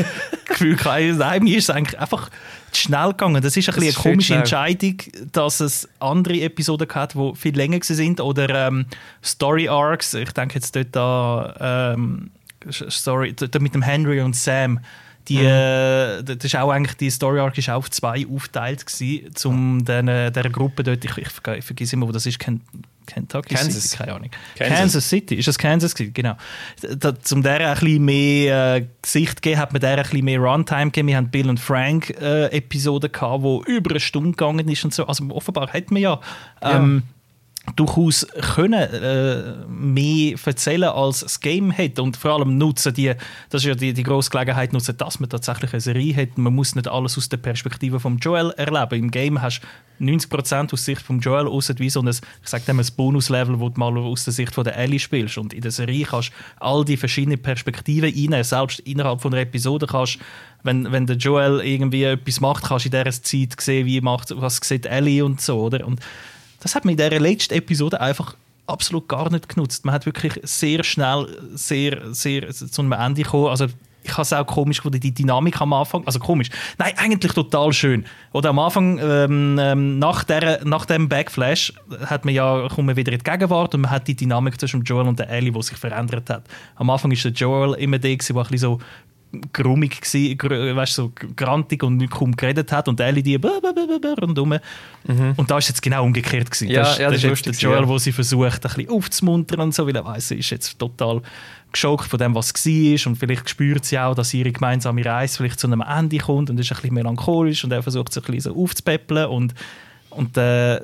Gefühl, 0.45 0.77
nein, 1.17 1.43
mir 1.43 1.57
ist 1.57 1.69
es 1.69 1.75
eigentlich 1.75 1.99
einfach 1.99 2.29
zu 2.71 2.81
schnell 2.81 3.09
gegangen. 3.09 3.41
Das 3.41 3.55
ist 3.55 3.69
ein 3.69 3.75
das 3.75 3.83
eine 3.83 3.93
komische 3.93 4.35
Entscheidung, 4.35 4.97
dass 5.31 5.59
es 5.59 5.87
andere 5.99 6.41
Episoden 6.41 6.87
hat, 6.93 7.15
die 7.15 7.31
viel 7.35 7.55
länger 7.55 7.79
sind 7.81 8.19
oder 8.19 8.67
ähm, 8.67 8.85
Story 9.23 9.67
Arcs. 9.67 10.13
Ich 10.13 10.31
denke 10.31 10.55
jetzt 10.55 10.75
dort 10.75 10.97
an 10.97 11.53
ähm, 11.59 12.31
Story, 12.69 13.33
dort 13.33 13.61
mit 13.61 13.73
dem 13.73 13.81
Henry 13.81 14.21
und 14.21 14.35
Sam 14.35 14.79
die, 15.27 15.38
mhm. 15.38 15.45
äh, 15.45 16.23
das 16.23 16.45
ist 16.45 16.56
auch 16.56 16.69
eigentlich, 16.69 16.98
die 16.98 17.10
Story 17.10 17.39
Arc 17.39 17.57
ist 17.57 17.69
auch 17.69 17.77
auf 17.77 17.91
zwei 17.91 18.26
aufgeteilt 18.27 18.85
gewesen, 18.85 19.31
um 19.45 19.85
den, 19.85 20.06
dieser 20.06 20.49
Gruppe 20.49 20.84
dort, 20.84 21.03
ich, 21.03 21.18
ich, 21.18 21.27
ich 21.57 21.65
vergesse 21.65 21.95
immer, 21.95 22.07
wo 22.07 22.11
das 22.11 22.26
ist, 22.26 22.39
Ken, 22.39 22.61
Kentucky 23.06 23.56
Kansas. 23.56 23.84
City, 23.84 23.98
keine 23.98 24.14
Ahnung. 24.15 24.30
Kansas. 24.56 24.77
Kansas 24.77 25.10
City, 25.10 25.35
ist 25.35 25.48
das 25.48 25.57
Kansas 25.57 25.95
gewesen? 25.95 26.14
Genau. 26.14 26.35
Da, 26.98 27.14
um 27.31 27.43
der 27.43 27.69
ein 27.69 27.73
bisschen 27.73 28.06
mehr 28.06 28.76
äh, 28.76 28.85
Gesicht 29.02 29.38
zu 29.38 29.41
geben, 29.41 29.60
hat 29.60 29.73
man 29.73 29.81
der 29.81 29.98
ein 29.98 30.03
bisschen 30.03 30.26
mehr 30.26 30.39
Runtime 30.39 30.85
gegeben. 30.85 31.07
Wir 31.10 31.18
haben 31.18 31.30
Bill 31.30 31.49
und 31.49 31.60
Frank 31.60 32.10
äh, 32.22 32.48
Episoden 32.48 33.11
gehabt, 33.11 33.43
wo 33.43 33.64
über 33.64 33.91
eine 33.91 33.99
Stunde 33.99 34.31
gegangen 34.31 34.68
ist 34.69 34.84
und 34.84 34.93
so. 34.93 35.06
Also 35.07 35.26
offenbar 35.30 35.72
hat 35.73 35.91
man 35.91 36.02
ja, 36.02 36.19
ähm, 36.61 37.03
ja 37.06 37.20
durchaus 37.75 38.27
können 38.55 38.73
äh, 38.73 39.53
mehr 39.67 40.35
erzählen 40.43 40.89
als 40.89 41.19
das 41.19 41.39
Game 41.39 41.75
hat 41.75 41.99
und 41.99 42.17
vor 42.17 42.31
allem 42.31 42.57
nutzen 42.57 42.93
die, 42.93 43.13
das 43.49 43.61
ist 43.61 43.67
ja 43.67 43.75
die, 43.75 43.93
die 43.93 44.03
grosse 44.03 44.31
Gelegenheit 44.31 44.73
nutzen, 44.73 44.97
dass 44.97 45.19
man 45.19 45.29
tatsächlich 45.29 45.71
eine 45.71 45.81
Serie 45.81 46.15
hat. 46.15 46.38
Man 46.38 46.55
muss 46.55 46.75
nicht 46.75 46.88
alles 46.88 47.17
aus 47.17 47.29
der 47.29 47.38
Perspektive 47.38 47.99
von 47.99 48.17
Joel 48.17 48.51
erleben. 48.57 49.03
Im 49.03 49.11
Game 49.11 49.41
hast 49.41 49.61
du 49.99 50.05
90% 50.05 50.73
aus 50.73 50.85
Sicht 50.85 51.01
von 51.01 51.19
Joel, 51.19 51.47
außer 51.47 51.75
wie 51.77 51.89
so 51.89 52.01
ein, 52.01 52.07
ich 52.07 52.19
sag 52.43 52.65
dem, 52.65 52.79
ein 52.79 52.88
Bonuslevel, 52.97 53.59
wo 53.59 53.69
du 53.69 53.79
mal 53.79 53.95
aus 53.95 54.23
der 54.23 54.33
Sicht 54.33 54.55
von 54.55 54.63
der 54.63 54.75
Ellie 54.75 54.99
spielst. 54.99 55.38
Und 55.38 55.53
in 55.53 55.61
der 55.61 55.71
Serie 55.71 56.05
kannst 56.05 56.29
du 56.29 56.33
all 56.59 56.83
die 56.83 56.97
verschiedenen 56.97 57.41
Perspektiven 57.41 58.33
rein, 58.33 58.43
selbst 58.43 58.79
innerhalb 58.79 59.21
von 59.21 59.33
einer 59.33 59.43
Episode 59.43 59.85
kannst 59.85 60.17
wenn, 60.63 60.91
wenn 60.91 61.07
der 61.07 61.15
Joel 61.15 61.61
irgendwie 61.61 62.03
etwas 62.03 62.39
macht, 62.39 62.65
kannst 62.65 62.85
du 62.85 62.89
in 62.89 63.03
dieser 63.03 63.23
Zeit 63.23 63.59
sehen, 63.59 63.88
wie 63.88 63.99
macht, 63.99 64.31
was 64.39 64.57
sieht 64.57 64.85
Ellie 64.85 65.25
und 65.25 65.41
so, 65.41 65.59
oder? 65.59 65.85
Und 65.88 65.99
das 66.61 66.75
hat 66.75 66.85
man 66.85 66.93
in 66.93 66.97
dieser 66.97 67.19
letzten 67.19 67.55
Episode 67.55 67.99
einfach 67.99 68.35
absolut 68.67 69.07
gar 69.09 69.29
nicht 69.29 69.49
genutzt. 69.49 69.83
Man 69.83 69.93
hat 69.93 70.05
wirklich 70.05 70.39
sehr 70.43 70.83
schnell 70.83 71.27
sehr, 71.53 72.13
sehr 72.13 72.49
zu 72.49 72.81
einem 72.81 72.93
Ende 72.93 73.23
gekommen. 73.23 73.47
Also 73.47 73.67
ich 74.03 74.11
habe 74.13 74.21
es 74.23 74.33
auch 74.33 74.45
komisch 74.45 74.77
gefunden, 74.77 74.99
die 74.99 75.13
Dynamik 75.13 75.61
am 75.61 75.73
Anfang. 75.73 76.05
Also 76.05 76.19
komisch. 76.19 76.49
Nein, 76.77 76.93
eigentlich 76.97 77.33
total 77.33 77.71
schön. 77.73 78.05
Oder 78.31 78.49
am 78.49 78.59
Anfang, 78.59 78.99
ähm, 78.99 79.57
ähm 79.59 79.99
nach, 79.99 80.23
der, 80.23 80.65
nach 80.65 80.85
dem 80.85 81.07
Backflash, 81.07 81.73
hat 82.05 82.25
man 82.25 82.33
ja, 82.33 82.67
kommt 82.69 82.88
man 82.88 82.95
wieder 82.95 83.11
in 83.11 83.19
die 83.19 83.23
Gegenwart 83.23 83.75
und 83.75 83.81
man 83.81 83.91
hat 83.91 84.07
die 84.07 84.15
Dynamik 84.15 84.59
zwischen 84.59 84.83
Joel 84.83 85.07
und 85.07 85.19
der 85.19 85.29
Ellie, 85.29 85.51
die 85.51 85.61
sich 85.61 85.77
verändert 85.77 86.29
hat. 86.29 86.43
Am 86.75 86.89
Anfang 86.89 87.11
war 87.11 87.17
der 87.17 87.31
Joel 87.31 87.73
immer 87.75 87.99
der, 87.99 88.15
der 88.15 88.35
ein 88.35 88.41
bisschen 88.43 88.57
so 88.57 88.79
grummig 89.53 90.01
gsi, 90.01 90.35
gr 90.35 90.75
weißt, 90.75 90.93
so 90.93 91.11
grantig 91.35 91.83
und 91.83 91.97
nicht 91.97 92.11
kaum 92.11 92.35
geredet 92.35 92.71
hat 92.71 92.87
und 92.87 92.99
Ellie 92.99 93.23
die 93.23 93.35
rundum. 93.35 94.55
Mhm. 95.03 95.33
Und 95.37 95.49
da 95.49 95.57
ist 95.57 95.69
jetzt 95.69 95.81
genau 95.81 96.03
umgekehrt 96.03 96.51
gewesen. 96.51 96.69
Ja, 96.69 96.83
das, 96.83 96.97
ja, 96.97 97.11
das, 97.11 97.21
das 97.21 97.31
ist 97.31 97.45
der 97.45 97.53
Joel, 97.53 97.81
ja. 97.81 97.87
wo 97.87 97.97
sie 97.97 98.11
versucht, 98.11 98.65
ein 98.65 98.73
bisschen 98.73 98.89
aufzumuntern 98.89 99.61
und 99.61 99.73
so, 99.73 99.87
weil 99.87 99.95
er 99.95 100.05
weiss, 100.05 100.27
sie 100.27 100.35
ist 100.35 100.49
jetzt 100.49 100.77
total 100.77 101.21
geschockt 101.71 102.07
von 102.07 102.19
dem, 102.19 102.35
was 102.35 102.53
war 102.53 103.07
und 103.11 103.15
vielleicht 103.17 103.49
spürt 103.49 103.85
sie 103.85 103.97
auch, 103.97 104.13
dass 104.13 104.33
ihre 104.33 104.51
gemeinsame 104.51 105.05
Reise 105.05 105.37
vielleicht 105.37 105.59
zu 105.59 105.67
einem 105.67 105.81
Ende 105.81 106.17
kommt 106.17 106.49
und 106.49 106.59
ist 106.59 106.71
ein 106.71 106.75
bisschen 106.75 106.93
melancholisch 106.93 107.63
und 107.63 107.71
er 107.71 107.81
versucht 107.81 108.11
sich 108.11 108.23
ein 108.23 108.35
bisschen 108.35 108.53
so 108.53 108.61
aufzupäppeln 108.61 109.27
und, 109.27 109.53
und 110.09 110.37
äh, 110.37 110.81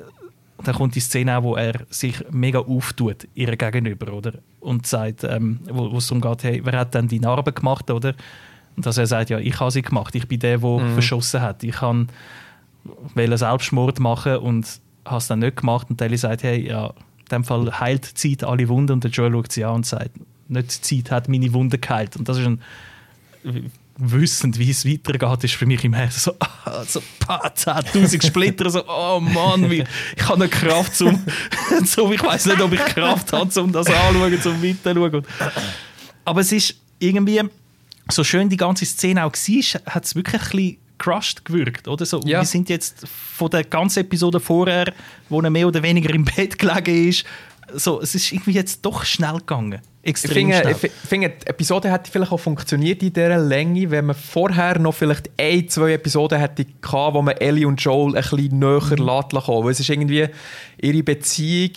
dann 0.64 0.74
kommt 0.74 0.94
die 0.94 1.00
Szene 1.00 1.38
auch, 1.38 1.42
wo 1.42 1.56
er 1.56 1.86
sich 1.88 2.24
mega 2.30 2.58
auftut 2.58 3.28
ihr 3.34 3.56
gegenüber, 3.56 4.12
oder? 4.12 4.32
Und 4.60 4.86
sagt, 4.86 5.24
ähm, 5.24 5.60
wo, 5.70 5.92
wo 5.92 5.98
es 5.98 6.08
darum 6.08 6.20
geht, 6.20 6.42
hey, 6.42 6.60
wer 6.64 6.78
hat 6.78 6.94
denn 6.94 7.08
die 7.08 7.20
Narbe 7.20 7.52
gemacht, 7.52 7.90
oder? 7.90 8.14
Und 8.76 8.86
dass 8.86 8.98
er 8.98 9.06
sagt, 9.06 9.30
ja, 9.30 9.38
ich 9.38 9.58
habe 9.60 9.70
sie 9.70 9.82
gemacht, 9.82 10.14
ich 10.14 10.26
bin 10.26 10.40
der, 10.40 10.58
der 10.58 10.68
mhm. 10.68 10.92
verschossen 10.92 11.40
hat. 11.40 11.62
Ich 11.62 11.76
kann 11.76 12.08
Selbstmord 13.14 14.00
machen 14.00 14.36
und 14.36 14.80
habe 15.04 15.18
es 15.18 15.26
dann 15.26 15.40
nicht 15.40 15.58
gemacht. 15.58 15.90
Und 15.90 16.00
Ellie 16.00 16.18
sagt, 16.18 16.42
hey, 16.42 16.68
ja, 16.68 16.86
in 16.86 17.26
dem 17.30 17.44
Fall 17.44 17.80
heilt 17.80 18.10
die 18.10 18.36
Zeit 18.36 18.48
alle 18.48 18.68
Wunden. 18.68 18.92
Und 18.92 19.04
der 19.04 19.10
Joel 19.10 19.32
schaut 19.32 19.52
sie 19.52 19.64
an 19.64 19.76
und 19.76 19.86
sagt, 19.86 20.10
nicht 20.48 20.90
die 20.90 21.02
Zeit 21.02 21.10
hat 21.10 21.28
meine 21.28 21.52
Wunden 21.52 21.80
geheilt. 21.80 22.16
Und 22.16 22.28
das 22.28 22.38
ist 22.38 22.46
ein 22.46 22.60
wissend, 23.98 24.58
wie 24.58 24.70
es 24.70 24.86
weitergeht, 24.86 25.44
ist 25.44 25.54
für 25.54 25.66
mich 25.66 25.84
im 25.84 25.92
Herzen 25.92 26.20
so, 26.20 26.34
ah, 26.38 26.84
so 26.86 27.00
10.000 27.26 28.24
Splitter, 28.24 28.70
so, 28.70 28.84
oh 28.88 29.20
Mann, 29.20 29.68
wie, 29.70 29.84
ich 30.16 30.28
habe 30.28 30.40
nicht 30.40 30.52
Kraft 30.52 30.96
zum, 30.96 31.24
zum 31.84 32.12
ich 32.12 32.22
weiß 32.22 32.46
nicht, 32.46 32.60
ob 32.60 32.72
ich 32.72 32.80
Kraft 32.80 33.32
habe, 33.32 33.60
um 33.60 33.72
das 33.72 33.88
anzuschauen, 33.88 34.40
zum 34.40 34.62
weiterschauen. 34.62 35.26
Aber 36.24 36.40
es 36.40 36.52
ist 36.52 36.76
irgendwie, 37.00 37.42
so 38.10 38.24
schön 38.24 38.48
die 38.48 38.56
ganze 38.56 38.86
Szene 38.86 39.24
auch 39.24 39.32
war, 39.32 39.94
hat 39.94 40.04
es 40.04 40.14
wirklich 40.14 40.42
ein 40.42 40.48
bisschen 40.50 40.76
crushed 40.98 41.44
gewirkt, 41.44 41.88
oder? 41.88 42.04
So, 42.06 42.20
ja. 42.24 42.40
Wir 42.40 42.44
sind 42.44 42.68
jetzt 42.68 43.06
von 43.08 43.50
der 43.50 43.64
ganzen 43.64 44.00
Episode 44.00 44.40
vorher, 44.40 44.92
wo 45.28 45.40
er 45.40 45.50
mehr 45.50 45.66
oder 45.66 45.82
weniger 45.82 46.12
im 46.12 46.24
Bett 46.24 46.58
gelegen 46.58 47.08
ist, 47.08 47.24
so, 47.74 48.00
es 48.00 48.14
ist 48.14 48.32
irgendwie 48.32 48.52
jetzt 48.52 48.84
doch 48.84 49.04
schnell 49.04 49.38
gegangen. 49.38 49.80
Extrem 50.08 50.50
ich 50.50 50.56
finde, 50.56 50.78
schnell. 50.78 50.90
Ich 50.90 51.08
finde, 51.08 51.28
die 51.30 51.46
Episode 51.46 51.92
hätte 51.92 52.10
vielleicht 52.10 52.32
auch 52.32 52.40
funktioniert 52.40 53.02
in 53.02 53.12
dieser 53.12 53.38
Länge, 53.38 53.90
wenn 53.90 54.06
man 54.06 54.16
vorher 54.16 54.78
noch 54.78 54.94
vielleicht 54.94 55.30
ein, 55.38 55.68
zwei 55.68 55.92
Episoden 55.92 56.38
hätte 56.38 56.64
gehabt, 56.64 57.14
wo 57.14 57.22
man 57.22 57.36
Ellie 57.36 57.66
und 57.66 57.80
Joel 57.80 58.16
ein 58.16 58.22
bisschen 58.22 58.58
näher 58.58 58.80
mhm. 58.80 59.04
lassen 59.04 59.32
Weil 59.32 59.70
es 59.70 59.80
ist 59.80 59.90
irgendwie 59.90 60.26
ihre 60.80 61.02
Beziehung... 61.02 61.72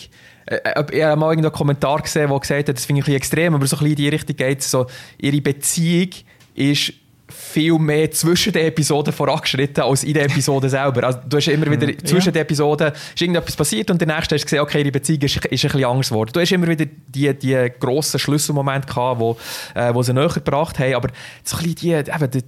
Äh, 0.46 0.56
äh, 0.56 0.84
ich 0.92 1.02
habe 1.02 1.20
mal 1.20 1.30
einen 1.30 1.52
Kommentar 1.52 2.00
gesehen, 2.00 2.28
der 2.28 2.40
gesagt 2.40 2.68
hat, 2.68 2.76
das 2.76 2.84
finde 2.84 3.00
ich 3.00 3.04
ein 3.04 3.12
bisschen 3.12 3.16
extrem, 3.16 3.54
aber 3.54 3.66
so 3.66 3.76
ein 3.76 3.80
bisschen 3.80 3.90
in 3.90 3.96
die 3.96 4.08
Richtung 4.08 4.36
geht 4.36 4.60
es. 4.60 4.70
So, 4.70 4.86
ihre 5.18 5.40
Beziehung 5.40 6.10
ist 6.54 6.94
viel 7.32 7.78
mehr 7.78 8.10
zwischen 8.10 8.52
den 8.52 8.66
Episoden 8.66 9.12
vorangeschritten 9.12 9.82
als 9.82 10.04
in 10.04 10.14
der 10.14 10.24
Episode 10.24 10.68
selber. 10.68 11.04
Also, 11.04 11.20
du 11.28 11.36
hast 11.36 11.48
immer 11.48 11.70
wieder 11.70 11.86
mhm. 11.86 12.04
zwischen 12.04 12.28
ja. 12.28 12.32
den 12.32 12.42
Episoden 12.42 12.92
ist 12.92 13.20
irgendetwas 13.20 13.56
passiert 13.56 13.90
und 13.90 14.00
der 14.00 14.08
nächste 14.08 14.34
hast 14.34 14.42
du 14.42 14.46
gesehen, 14.46 14.60
okay, 14.60 14.84
die 14.84 14.90
Beziehung 14.90 15.22
ist, 15.22 15.36
ist 15.36 15.42
ein 15.42 15.48
bisschen 15.48 15.84
anders 15.84 16.08
geworden. 16.08 16.30
Du 16.32 16.40
hast 16.40 16.52
immer 16.52 16.68
wieder 16.68 16.86
die, 16.86 17.34
die 17.34 17.72
grossen 17.78 18.18
Schlüsselmomente 18.18 18.86
gehabt, 18.86 19.20
wo, 19.20 19.36
äh, 19.74 19.92
wo 19.94 20.02
sie 20.02 20.12
näher 20.12 20.28
gebracht 20.28 20.78
haben, 20.78 20.94
aber 20.94 21.08
so 21.42 21.56
ein 21.56 21.64
bisschen 21.64 22.04
die, 22.04 22.10
eben, 22.10 22.30
die 22.30 22.42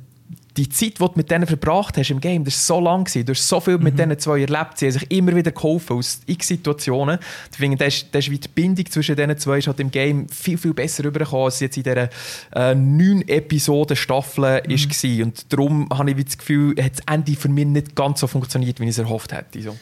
die 0.57 0.69
Zeit, 0.69 1.01
die 1.01 1.05
du 1.05 1.11
mit 1.17 1.31
denen 1.31 1.47
verbracht 1.47 1.97
hast 1.97 2.11
im 2.11 2.21
Game, 2.21 2.45
das 2.45 2.69
war 2.69 2.77
so 2.77 2.85
lang. 2.85 3.05
Gewesen. 3.05 3.27
Du 3.27 3.33
hast 3.33 3.49
so 3.49 3.61
viel 3.61 3.79
mit 3.79 3.95
mhm. 3.95 3.99
diesen 3.99 4.19
zwei 4.19 4.41
erlebt. 4.41 4.79
Sie 4.79 4.87
haben 4.87 4.93
sich 4.93 5.11
immer 5.11 5.35
wieder 5.35 5.51
geholfen 5.51 5.97
aus 5.97 6.21
x 6.27 6.49
Situationen. 6.49 7.19
Ich 7.51 7.57
finde, 7.57 7.77
das 7.77 7.95
ist, 7.95 8.09
das 8.13 8.25
ist 8.25 8.31
wie 8.31 8.39
die 8.39 8.49
Bindung 8.49 8.87
zwischen 8.87 9.17
diesen 9.17 9.39
zwei 9.39 9.59
ist 9.59 9.67
halt 9.67 9.81
im 9.81 9.91
Game 9.91 10.29
viel, 10.29 10.57
viel 10.57 10.73
besser 10.73 11.05
rübergekommen, 11.05 11.47
als 11.47 11.61
jetzt 11.61 11.77
in 11.77 11.83
dieser 11.83 12.09
äh, 12.55 12.75
neun 12.75 13.27
Episoden 13.27 13.97
Staffel 13.97 14.63
mhm. 14.67 14.71
war. 14.71 15.25
Und 15.27 15.53
darum 15.53 15.89
habe 15.91 16.11
ich 16.13 16.25
das 16.25 16.39
Gefühl, 16.39 16.75
hat 16.83 16.93
das 16.99 17.03
Ende 17.13 17.35
für 17.35 17.49
mich 17.49 17.67
nicht 17.67 17.97
ganz 17.97 18.21
so 18.21 18.27
funktioniert, 18.27 18.79
wie 18.79 18.85
ich 18.85 18.91
es 18.91 18.99
erhofft 18.99 19.33
hätte. 19.33 19.61
So. 19.61 19.77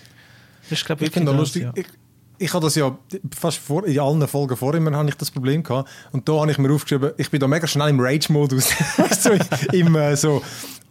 Das 0.69 0.79
ist, 0.79 0.87
glaube 0.87 1.03
ich, 1.03 1.09
ich 1.09 1.15
finde 1.15 1.33
lustig. 1.33 1.65
Ja. 1.65 1.73
Ich, 1.75 1.87
ich 2.39 2.53
habe 2.55 2.65
das 2.65 2.75
ja 2.75 2.97
fast 3.35 3.59
vor, 3.59 3.87
in 3.87 3.99
allen 3.99 4.27
Folgen 4.27 4.57
vor 4.57 4.75
immer 4.75 4.97
habe 4.97 5.09
ich 5.09 5.15
das 5.17 5.31
Problem 5.31 5.63
gehabt. 5.63 5.89
Und 6.13 6.29
da 6.29 6.41
habe 6.41 6.51
ich 6.51 6.59
mir 6.59 6.73
aufgeschrieben, 6.73 7.13
ich 7.17 7.31
bin 7.31 7.41
da 7.41 7.47
mega 7.47 7.67
schnell 7.67 7.89
im 7.89 8.01
Rage-Modus. 8.01 8.71
so, 9.21 9.31
im, 9.73 9.95
äh, 9.95 10.17
so, 10.17 10.43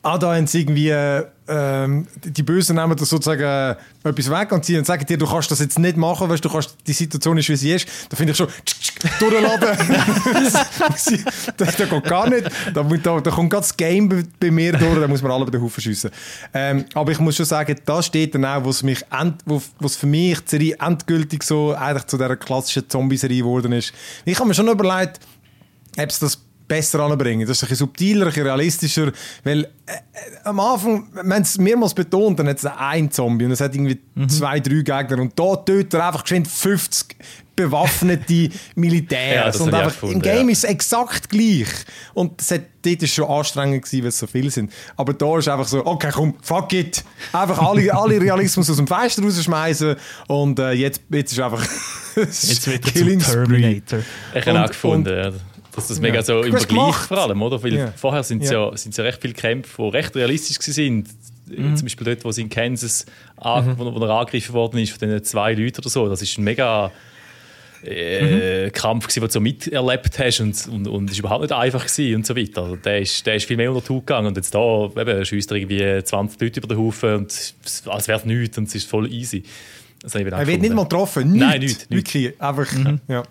ah, 0.03 0.18
da 0.18 0.36
haben 0.36 0.48
sie 0.48 0.61
irgendwie 0.61 0.90
äh, 0.90 1.26
ähm, 1.48 2.07
die 2.23 2.44
Bösen 2.44 2.78
nehmen 2.78 2.95
das 2.95 3.10
sozusagen 3.10 3.41
äh, 3.44 3.76
etwas 4.07 4.32
weg 4.32 4.52
und 4.52 4.64
sie 4.64 4.82
sagen 4.86 5.06
dir, 5.06 5.18
du 5.18 5.28
kannst 5.28 5.52
das 5.52 5.60
jetzt 5.60 5.78
nicht 5.78 5.98
machen, 5.98 6.30
weißt, 6.30 6.44
du 6.44 6.49
kannst, 6.49 6.78
die 6.88 6.94
Situation 6.94 7.38
ist, 7.38 7.49
wie 7.49 7.56
sie 7.56 7.73
ist. 7.73 7.88
Da 8.10 8.15
finde 8.15 8.32
ich 8.32 8.38
schon, 8.38 8.48
durchladen. 9.19 9.78
das, 10.88 11.14
das 11.57 11.76
geht 11.76 12.03
gar 12.06 12.30
nicht. 12.30 12.49
Da, 12.73 12.84
da, 12.84 13.19
da 13.19 13.32
kommt 13.32 13.49
ganz 13.49 13.68
das 13.68 13.78
Game 13.78 14.07
bei, 14.07 14.23
bei, 14.40 14.52
mir 14.52 14.73
durch, 14.73 14.99
da 14.99 15.07
muss 15.07 15.22
man 15.22 15.32
alle 15.32 15.44
über 15.44 15.52
den 15.52 15.61
Haufen 15.61 15.82
schiessen. 15.82 16.11
Ähm, 16.53 16.86
aber 16.94 17.11
ich 17.11 17.19
muss 17.19 17.36
schon 17.36 17.45
sagen, 17.45 17.76
da 17.86 18.02
steht 18.02 18.34
dann 18.36 18.45
auch, 18.45 18.64
wo 18.64 18.69
es 18.69 18.84
mich 18.84 19.03
end, 19.11 19.41
wo, 19.45 19.61
was 19.80 19.95
für 19.95 20.07
mich 20.07 20.40
die 20.41 20.49
Serie 20.49 20.76
endgültig 20.80 21.44
so 21.44 21.76
eigentlich 21.76 22.06
zu 22.06 22.18
dieser 22.18 22.38
klassischen 22.38 22.90
Zombie-Serie 22.90 23.40
geworden 23.40 23.73
ist. 23.73 23.94
Ich 24.26 24.38
habe 24.40 24.48
mir 24.48 24.53
schon 24.53 24.68
überlegt, 24.68 25.19
ob 25.98 26.10
es 26.10 26.19
das 26.19 26.40
besser 26.72 27.02
anbringen. 27.02 27.45
Das 27.45 27.57
ist 27.57 27.64
ein 27.64 27.69
bisschen 27.69 27.88
subtiler, 27.88 28.22
ein 28.22 28.27
bisschen 28.27 28.45
realistischer, 28.45 29.11
weil 29.43 29.65
äh, 29.65 29.91
äh 29.91 29.98
am 30.45 30.57
Anfang, 30.61 31.10
wenn 31.11 31.41
es 31.41 31.57
mehrmals 31.57 31.93
betont, 31.93 32.39
dann 32.39 32.48
hat 32.48 32.60
es 32.60 32.65
einen 32.65 33.11
Zombie 33.11 33.43
und 33.43 33.52
es 33.52 33.60
hat 33.60 33.76
irgendwie 33.76 33.99
mhm. 34.15 34.30
zwei, 34.30 34.61
drei 34.61 34.76
Gegner 34.81 35.19
und 35.19 35.38
da 35.38 35.57
tötet 35.57 35.95
er 35.95 36.07
einfach 36.07 36.23
geschwind 36.23 36.48
50 36.48 37.18
bewaffnete 37.57 38.49
Militärs 38.76 39.60
ja, 39.60 39.65
und 39.65 39.73
einfach, 39.73 39.91
gefunden, 39.91 40.15
im 40.15 40.22
Game 40.22 40.48
ja. 40.48 40.53
ist 40.53 40.60
es 40.60 40.64
exakt 40.64 41.27
gleich 41.27 41.68
und 42.14 42.39
das 42.39 42.52
hat, 42.52 42.61
dort 42.81 43.03
ist 43.03 43.14
schon 43.14 43.30
anstrengend 43.30 43.84
gewesen, 43.84 44.03
weil 44.03 44.10
es 44.10 44.19
so 44.19 44.27
viele 44.27 44.49
sind, 44.49 44.72
aber 44.95 45.14
da 45.14 45.38
ist 45.38 45.49
einfach 45.49 45.68
so, 45.68 45.85
okay 45.85 46.11
komm, 46.14 46.35
fuck 46.41 46.72
it, 46.72 47.03
einfach 47.34 47.60
alle, 47.60 47.93
alle 47.93 48.22
Realismus 48.22 48.69
aus 48.69 48.77
dem 48.77 48.88
Fenster 48.88 49.22
rausschmeißen 49.23 49.98
und 50.27 50.57
äh, 50.57 50.72
jetzt, 50.72 51.02
jetzt 51.10 51.34
ist 51.34 51.39
einfach 51.41 51.68
jetzt 52.15 52.65
wird 52.68 52.85
Killing 52.93 53.19
Terminator. 53.19 53.99
Ich 54.34 54.45
habe 54.45 54.64
auch 54.64 54.68
gefunden, 54.68 55.10
und, 55.10 55.15
dass 55.18 55.51
das 55.76 55.99
mega 55.99 56.15
ja. 56.15 56.23
so 56.23 56.41
im 56.41 56.57
Vergleich 56.57 56.95
vor 56.95 57.18
allem, 57.18 57.41
oder? 57.41 57.61
Weil 57.64 57.73
ja. 57.73 57.93
vorher 57.95 58.23
sind 58.23 58.43
es 58.43 58.52
ja. 58.52 58.69
ja, 58.69 58.76
ja 58.76 59.03
recht 59.03 59.22
viele 59.22 59.34
Kämpfe, 59.34 59.81
die 59.81 59.89
recht 59.89 60.15
realistisch 60.15 60.60
waren. 60.60 61.07
Mhm. 61.48 61.76
Zum 61.76 61.85
Beispiel 61.85 62.06
dort, 62.06 62.23
wo 62.23 62.31
sie 62.31 62.41
in 62.41 62.49
Kansas 62.49 63.06
mhm. 63.38 63.77
wo, 63.77 63.93
wo 63.93 64.06
er 64.06 64.11
angegriffen 64.11 64.53
worden 64.53 64.80
ist 64.80 64.91
von 64.91 65.07
diesen 65.07 65.23
zwei 65.23 65.53
Leuten 65.53 65.80
oder 65.80 65.89
so. 65.89 66.07
Das 66.07 66.22
ist 66.22 66.38
ein 66.38 66.43
mega 66.43 66.91
äh, 67.84 68.65
mhm. 68.65 68.72
Kampf, 68.73 69.07
den 69.07 69.23
du 69.23 69.30
so 69.30 69.39
miterlebt 69.39 70.19
hast 70.19 70.39
und, 70.39 70.68
und, 70.68 70.88
und 70.88 71.11
ist 71.11 71.19
überhaupt 71.19 71.41
nicht 71.41 71.53
einfach 71.53 71.85
gewesen 71.85 72.15
und 72.15 72.26
so 72.26 72.35
weiter. 72.35 72.64
Also 72.64 72.76
der, 72.76 72.99
ist, 72.99 73.26
der 73.26 73.35
ist 73.35 73.45
viel 73.45 73.57
mehr 73.57 73.72
unter 73.72 73.85
die 73.85 73.93
Haut 73.93 74.06
gegangen 74.06 74.27
und 74.27 74.38
jetzt 74.38 74.53
da 74.53 74.85
eben, 74.85 75.26
schießt 75.26 75.52
er 75.52 75.57
irgendwie 75.57 76.03
20 76.03 76.41
Leute 76.41 76.60
über 76.60 76.68
den 76.68 76.77
Haufen 76.77 77.15
und 77.15 77.53
als 77.88 78.07
wäre 78.07 78.19
es 78.19 78.26
nichts 78.26 78.57
und 78.57 78.68
es 78.68 78.76
ist 78.76 78.89
voll 78.89 79.11
easy. 79.11 79.43
er 80.03 80.48
wird 80.48 80.61
nicht 80.61 80.73
mal 80.73 80.84
getroffen, 80.84 81.31
nichts. 81.31 81.48
Nein, 81.48 81.60
nichts. 81.60 81.89
Wirklich, 81.89 82.39
einfach, 82.41 82.72
mhm. 82.72 82.99
ja. 83.07 83.23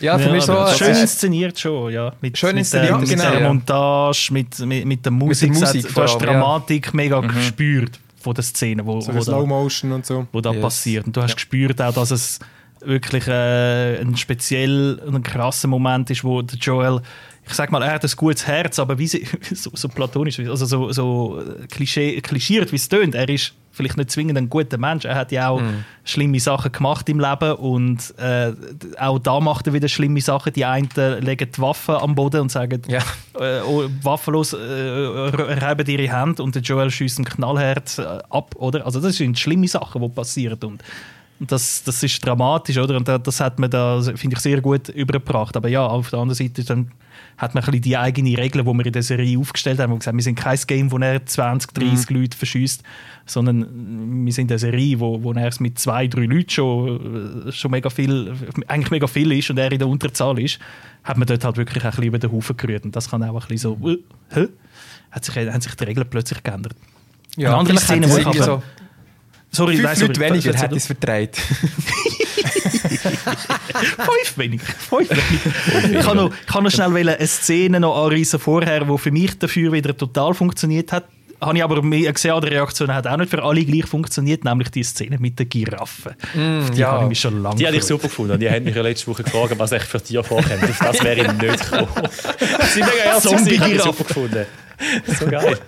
Ja, 0.00 0.18
für 0.18 0.26
ja, 0.26 0.32
mich 0.32 0.44
so. 0.44 0.66
Schön 0.76 0.94
äh, 0.94 1.00
inszeniert 1.00 1.58
schon, 1.58 1.92
ja. 1.92 2.12
Mit, 2.20 2.38
schön 2.38 2.56
inszeniert, 2.56 3.00
mit, 3.00 3.10
der, 3.10 3.16
genau, 3.16 3.30
mit 3.30 3.40
der 3.40 3.48
Montage, 3.48 4.28
mit, 4.32 4.58
mit, 4.60 4.84
mit 4.86 5.04
der 5.04 5.12
Musik. 5.12 5.50
Mit 5.50 5.60
der 5.60 5.74
Musik 5.74 5.94
du 5.94 6.02
hast 6.02 6.18
Dramatik 6.18 6.86
ja. 6.86 6.92
mega 6.94 7.20
mhm. 7.20 7.28
gespürt 7.28 7.98
von 8.20 8.34
der 8.34 8.44
Szene, 8.44 8.84
wo, 8.84 9.00
so 9.00 9.14
wo 9.14 9.20
Slow 9.20 9.46
Motion 9.46 9.92
und 9.92 10.06
so. 10.06 10.26
Wo 10.32 10.40
da 10.40 10.52
yes. 10.52 10.62
passiert. 10.62 11.06
Und 11.06 11.16
du 11.16 11.22
hast 11.22 11.30
ja. 11.30 11.34
gespürt 11.34 11.80
auch, 11.80 11.94
dass 11.94 12.10
es 12.10 12.38
wirklich 12.80 13.26
äh, 13.26 14.00
ein 14.00 14.16
speziell, 14.16 15.00
ein 15.06 15.22
krasser 15.22 15.68
Moment 15.68 16.10
ist, 16.10 16.24
wo 16.24 16.42
der 16.42 16.58
Joel 16.58 17.00
ich 17.48 17.54
sag 17.54 17.72
mal, 17.72 17.82
er 17.82 17.94
hat 17.94 18.04
ein 18.04 18.10
gutes 18.16 18.46
Herz, 18.46 18.78
aber 18.78 18.98
wie 18.98 19.06
sie, 19.06 19.26
so, 19.54 19.70
so 19.72 19.88
platonisch, 19.88 20.38
also 20.40 20.66
so, 20.66 20.92
so 20.92 21.42
klischee, 21.70 22.20
klischiert, 22.20 22.70
wie 22.72 22.76
es 22.76 22.88
tönt, 22.88 23.14
er 23.14 23.28
ist 23.28 23.54
vielleicht 23.72 23.96
nicht 23.96 24.10
zwingend 24.10 24.36
ein 24.36 24.50
guter 24.50 24.76
Mensch. 24.76 25.04
Er 25.04 25.14
hat 25.14 25.30
ja 25.30 25.50
auch 25.50 25.60
mm. 25.60 25.84
schlimme 26.04 26.40
Sachen 26.40 26.72
gemacht 26.72 27.08
im 27.08 27.20
Leben 27.20 27.52
und 27.52 28.12
äh, 28.18 28.52
auch 28.98 29.20
da 29.20 29.38
macht 29.38 29.68
er 29.68 29.72
wieder 29.72 29.88
schlimme 29.88 30.20
Sachen. 30.20 30.52
Die 30.52 30.64
einen 30.64 30.88
legen 31.20 31.48
die 31.54 31.60
Waffen 31.60 31.94
am 31.94 32.14
Boden 32.14 32.40
und 32.40 32.50
sagen, 32.50 32.82
ja. 32.88 32.98
äh, 33.38 33.60
oh, 33.60 33.84
waffenlos 34.02 34.52
äh, 34.52 34.58
reiben 34.58 35.86
ihre 35.86 36.12
Hände 36.12 36.42
und 36.42 36.56
der 36.56 36.62
Joel 36.62 36.90
schießt 36.90 37.20
ein 37.20 37.24
Knallherz 37.24 37.98
äh, 37.98 38.18
ab, 38.30 38.56
oder? 38.56 38.84
Also 38.84 39.00
das 39.00 39.16
sind 39.16 39.38
schlimme 39.38 39.68
Sachen, 39.68 40.02
die 40.02 40.08
passieren 40.08 40.58
und 40.60 40.82
das, 41.40 41.84
das 41.84 42.02
ist 42.02 42.24
dramatisch, 42.24 42.78
oder? 42.78 42.96
Und 42.96 43.06
das 43.08 43.40
hat 43.40 43.58
man 43.58 43.70
da, 43.70 44.02
finde 44.02 44.34
ich, 44.34 44.40
sehr 44.40 44.60
gut 44.60 44.88
übergebracht. 44.88 45.56
Aber 45.56 45.68
ja, 45.68 45.86
auf 45.86 46.10
der 46.10 46.18
anderen 46.18 46.34
Seite 46.34 46.64
dann 46.64 46.90
hat 47.38 47.54
man 47.54 47.64
ein 47.64 47.80
die 47.80 47.96
eigenen 47.96 48.34
Regeln, 48.34 48.66
die 48.66 48.72
wir 48.72 48.86
in 48.86 48.92
der 48.92 49.02
Serie 49.02 49.38
aufgestellt 49.38 49.78
haben. 49.78 49.92
Wir 49.92 49.98
gesagt, 49.98 50.16
wir 50.16 50.22
sind 50.22 50.34
kein 50.34 50.58
Game, 50.66 50.90
wo 50.90 50.98
er 50.98 51.24
20, 51.24 51.72
30 51.72 52.10
mhm. 52.10 52.16
Leute 52.16 52.36
verschießt, 52.36 52.82
sondern 53.26 54.24
wir 54.26 54.32
sind 54.32 54.50
eine 54.50 54.58
Serie, 54.58 54.98
wo, 54.98 55.22
wo 55.22 55.32
er 55.32 55.46
es 55.46 55.60
mit 55.60 55.78
zwei, 55.78 56.08
drei 56.08 56.24
Leuten 56.24 56.50
schon, 56.50 57.52
schon 57.52 57.70
mega 57.70 57.90
viel, 57.90 58.34
eigentlich 58.66 58.90
mega 58.90 59.06
viel 59.06 59.30
ist 59.32 59.50
und 59.50 59.58
er 59.58 59.70
in 59.70 59.78
der 59.78 59.86
Unterzahl 59.86 60.38
ist, 60.40 60.58
hat 61.04 61.16
man 61.16 61.28
dort 61.28 61.44
halt 61.44 61.56
wirklich 61.56 61.84
ein 61.84 61.90
bisschen 61.90 62.04
über 62.04 62.18
den 62.18 62.32
Haufen 62.32 62.56
gerührt. 62.56 62.84
Und 62.84 62.96
das 62.96 63.08
kann 63.08 63.22
auch 63.22 63.40
ein 63.40 63.48
bisschen 63.48 63.78
so, 63.80 63.98
äh, 64.34 64.48
hat 65.12 65.24
sich, 65.24 65.36
haben 65.36 65.60
sich 65.60 65.74
die 65.76 65.84
Regeln 65.84 66.08
plötzlich 66.10 66.42
geändert. 66.42 66.74
Ja, 67.36 67.50
Eine 67.50 67.58
andere 67.58 67.78
Szene, 67.78 68.10
wo 68.10 68.16
ich 68.16 68.26
aber, 68.26 68.42
so 68.42 68.62
Sorry, 69.50 69.76
Fünf 69.76 69.88
nein, 69.88 70.00
Leute 70.00 70.20
weniger 70.20 70.52
hätte 70.54 70.74
ich 70.74 70.82
es 70.82 70.86
vertreibt. 70.86 71.40
Fünf 72.98 74.36
weniger. 74.36 74.64
Fünf 74.64 75.10
weniger. 75.10 76.00
ich 76.00 76.06
kann 76.06 76.16
noch, 76.16 76.32
ich 76.32 76.46
kann 76.46 76.64
noch 76.64 76.70
schnell 76.70 77.08
eine 77.08 77.26
Szene 77.26 77.80
noch 77.80 78.04
anreißen 78.04 78.38
vorher, 78.38 78.84
die 78.84 78.98
für 78.98 79.10
mich 79.10 79.38
dafür 79.38 79.72
wieder 79.72 79.96
total 79.96 80.34
funktioniert 80.34 80.92
hat. 80.92 81.04
Habe 81.40 81.56
ich 81.56 81.62
aber 81.62 81.80
gesehen, 81.80 82.40
die 82.40 82.48
Reaktion 82.48 82.92
hat 82.92 83.06
auch 83.06 83.16
nicht 83.16 83.30
für 83.30 83.42
alle 83.44 83.64
gleich 83.64 83.86
funktioniert, 83.86 84.42
nämlich 84.42 84.70
die 84.70 84.82
Szene 84.82 85.18
mit 85.20 85.38
der 85.38 85.46
Giraffe. 85.46 86.16
Mm, 86.34 86.72
die 86.72 86.80
ja. 86.80 86.90
habe 86.90 87.04
ich 87.04 87.08
mich 87.10 87.20
schon 87.20 87.40
lange 87.40 87.54
Die 87.54 87.66
habe 87.66 87.76
ich 87.76 87.84
super 87.84 88.08
gefunden. 88.08 88.40
Die 88.40 88.50
haben 88.50 88.64
mich 88.64 88.74
ja 88.74 88.82
letzte 88.82 89.06
Woche 89.06 89.22
gefragt, 89.22 89.54
was 89.56 89.70
echt 89.70 89.86
für 89.86 90.02
Tier 90.02 90.24
vorkommt. 90.24 90.64
Auf 90.64 90.78
das 90.78 91.04
wäre 91.04 91.20
ich 91.20 91.32
nicht 91.32 91.70
gekommen. 91.70 91.88
Sie 92.74 92.80
mega 92.80 92.92
ernst, 93.04 93.28
Zombie-Giraffe 93.28 94.04
gefunden. 94.04 94.46
So 95.06 95.26
geil. 95.26 95.58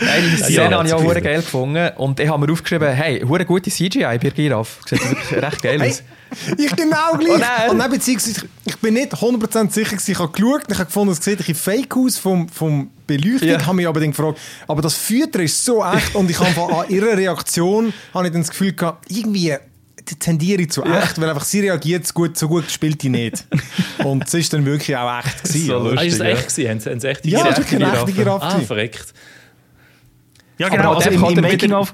Nein, 0.00 0.22
die 0.30 0.36
Szene 0.42 0.70
ja, 0.70 0.70
habe 0.70 0.88
ich 0.88 0.94
auch 0.94 1.12
sehr 1.12 1.20
geil 1.20 1.40
gefunden. 1.40 1.90
Und 1.96 2.18
ich 2.20 2.28
habe 2.28 2.44
mir 2.44 2.52
aufgeschrieben, 2.52 2.92
hey, 2.92 3.20
hure 3.20 3.44
gute 3.44 3.70
CGI 3.70 4.18
bei 4.18 4.30
Giraffe. 4.30 4.80
Sieht 4.88 5.08
wirklich 5.08 5.42
recht 5.42 5.62
geil 5.62 5.82
aus. 5.82 6.02
ich 6.58 6.76
genau 6.76 7.12
gleich. 7.18 7.42
Oh 7.66 7.70
und 7.70 7.78
dann, 7.78 7.90
beziehungsweise, 7.90 8.46
ich 8.64 8.76
bin 8.78 8.94
nicht 8.94 9.12
100% 9.12 9.70
sicher, 9.70 9.96
ich 10.04 10.18
habe 10.18 10.32
geschaut, 10.32 10.64
ich 10.68 10.78
habe 10.78 10.86
gefunden, 10.86 11.12
es 11.12 11.24
sieht 11.24 11.34
ein 11.34 11.38
bisschen 11.38 11.54
fake 11.54 11.96
aus 11.96 12.18
vom, 12.18 12.48
vom 12.48 12.90
Beleuchtung, 13.06 13.48
ja. 13.48 13.64
habe 13.64 13.76
mich 13.76 13.86
aber 13.86 14.00
dann 14.00 14.10
gefragt, 14.10 14.38
aber 14.66 14.82
das 14.82 14.94
Fütter 14.94 15.40
ist 15.40 15.64
so 15.64 15.84
echt 15.84 16.14
und 16.14 16.28
ich 16.30 16.38
habe 16.38 16.74
an 16.74 16.90
ihrer 16.90 17.16
Reaktion 17.16 17.92
habe 18.12 18.26
ich 18.26 18.32
dann 18.32 18.42
das 18.42 18.50
Gefühl 18.50 18.72
gehabt, 18.72 19.10
irgendwie 19.10 19.54
tendiere 20.18 20.62
ich 20.62 20.70
zu 20.70 20.82
echt, 20.84 21.16
ja. 21.16 21.22
weil 21.22 21.30
einfach 21.30 21.44
sie 21.44 21.60
reagiert 21.60 22.06
so 22.06 22.14
gut, 22.14 22.36
so 22.36 22.48
gut 22.48 22.70
spielt 22.70 23.02
die 23.02 23.08
nicht. 23.08 23.44
und 24.04 24.24
es 24.24 24.34
ist 24.34 24.52
dann 24.52 24.64
wirklich 24.64 24.96
auch 24.96 25.18
echt 25.18 25.44
gewesen. 25.44 25.66
So 25.66 25.78
lustig, 25.78 26.08
ist 26.08 26.14
es 26.14 26.20
echt 26.20 26.48
gewesen? 26.48 26.70
Haben 26.70 26.80
sie, 26.80 26.90
haben 26.90 27.00
sie 27.00 27.08
echt 27.08 27.26
ja, 27.26 27.38
es 27.48 27.58
war 27.58 27.88
eine 27.88 27.98
echte 27.98 28.12
Giraffe. 28.12 28.44
Ah, 28.44 28.60
verreckt. 28.60 29.14
Ja, 30.58 30.68
genau. 30.68 30.94
Also 30.94 31.10
im, 31.10 31.24
im 31.24 31.40
Making 31.42 31.72
of 31.72 31.92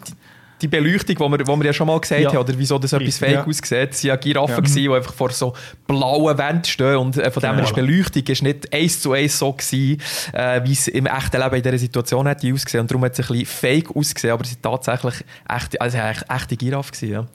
die 0.63 0.69
Beleuchtung, 0.69 1.17
die 1.17 1.39
wir, 1.39 1.47
wo 1.47 1.57
wir 1.57 1.67
ja 1.67 1.73
schon 1.73 1.89
mal 1.89 1.99
gesagt 2.01 2.21
ja. 2.21 2.31
haben, 2.31 2.39
oder 2.39 2.55
wieso 2.57 2.79
das 2.79 2.93
etwas 2.93 3.19
fake 3.19 3.33
ja. 3.33 3.47
aussieht, 3.47 3.73
waren 3.73 3.89
ja 4.03 4.17
Giraffen, 4.17 4.65
ja. 4.65 4.75
die 4.75 4.89
einfach 4.89 5.13
vor 5.13 5.31
so 5.31 5.55
blauen 5.87 6.39
Wänden 6.39 6.65
stehen 6.65 6.97
und 6.97 7.17
äh, 7.17 7.31
von 7.31 7.43
dem 7.43 7.55
her 7.57 7.65
ist 7.65 7.75
Beleuchtung 7.75 8.23
ist 8.23 8.43
nicht 8.43 8.73
eins 8.73 9.01
zu 9.01 9.13
eins 9.13 9.39
so 9.39 9.53
gewesen, 9.53 10.01
äh, 10.33 10.61
wie 10.65 10.73
es 10.73 10.89
im 10.89 11.07
echten 11.07 11.41
Leben 11.41 11.57
in 11.57 11.63
dieser 11.63 11.79
Situation 11.79 12.27
hätte 12.27 12.53
ausgesehen 12.53 12.83
und 12.83 12.91
darum 12.91 13.05
hat 13.05 13.19
es 13.19 13.21
ein 13.21 13.27
bisschen 13.27 13.47
fake 13.47 13.97
ausgesehen, 13.97 14.33
aber 14.33 14.45
es 14.45 14.51
sind 14.51 14.63
tatsächlich 14.63 15.15
echte, 15.49 15.81
also 15.81 15.99
echte 15.99 16.57
gewesen, 16.57 17.11
ja. 17.11 17.27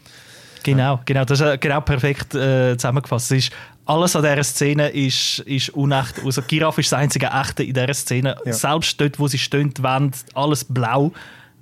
Genau, 0.64 1.00
genau, 1.06 1.24
das 1.24 1.40
ist 1.40 1.62
genau 1.62 1.80
perfekt 1.82 2.36
äh, 2.36 2.76
zusammengefasst. 2.78 3.32
Es 3.32 3.46
ist, 3.46 3.54
alles 3.88 4.16
an 4.16 4.24
dieser 4.24 4.44
Szene 4.44 4.90
ist, 4.90 5.40
ist 5.40 5.70
unecht. 5.70 6.24
Also 6.24 6.42
Giraffe 6.42 6.82
ist 6.82 6.92
das 6.92 7.00
einzige 7.00 7.28
Echte 7.28 7.64
in 7.64 7.74
dieser 7.74 7.94
Szene. 7.94 8.36
Ja. 8.46 8.54
Selbst 8.54 9.00
dort, 9.00 9.18
wo 9.18 9.28
sie 9.28 9.38
stehen, 9.38 9.74
die 9.74 9.82
Wände, 9.82 10.18
alles 10.34 10.66
blau. 10.66 11.14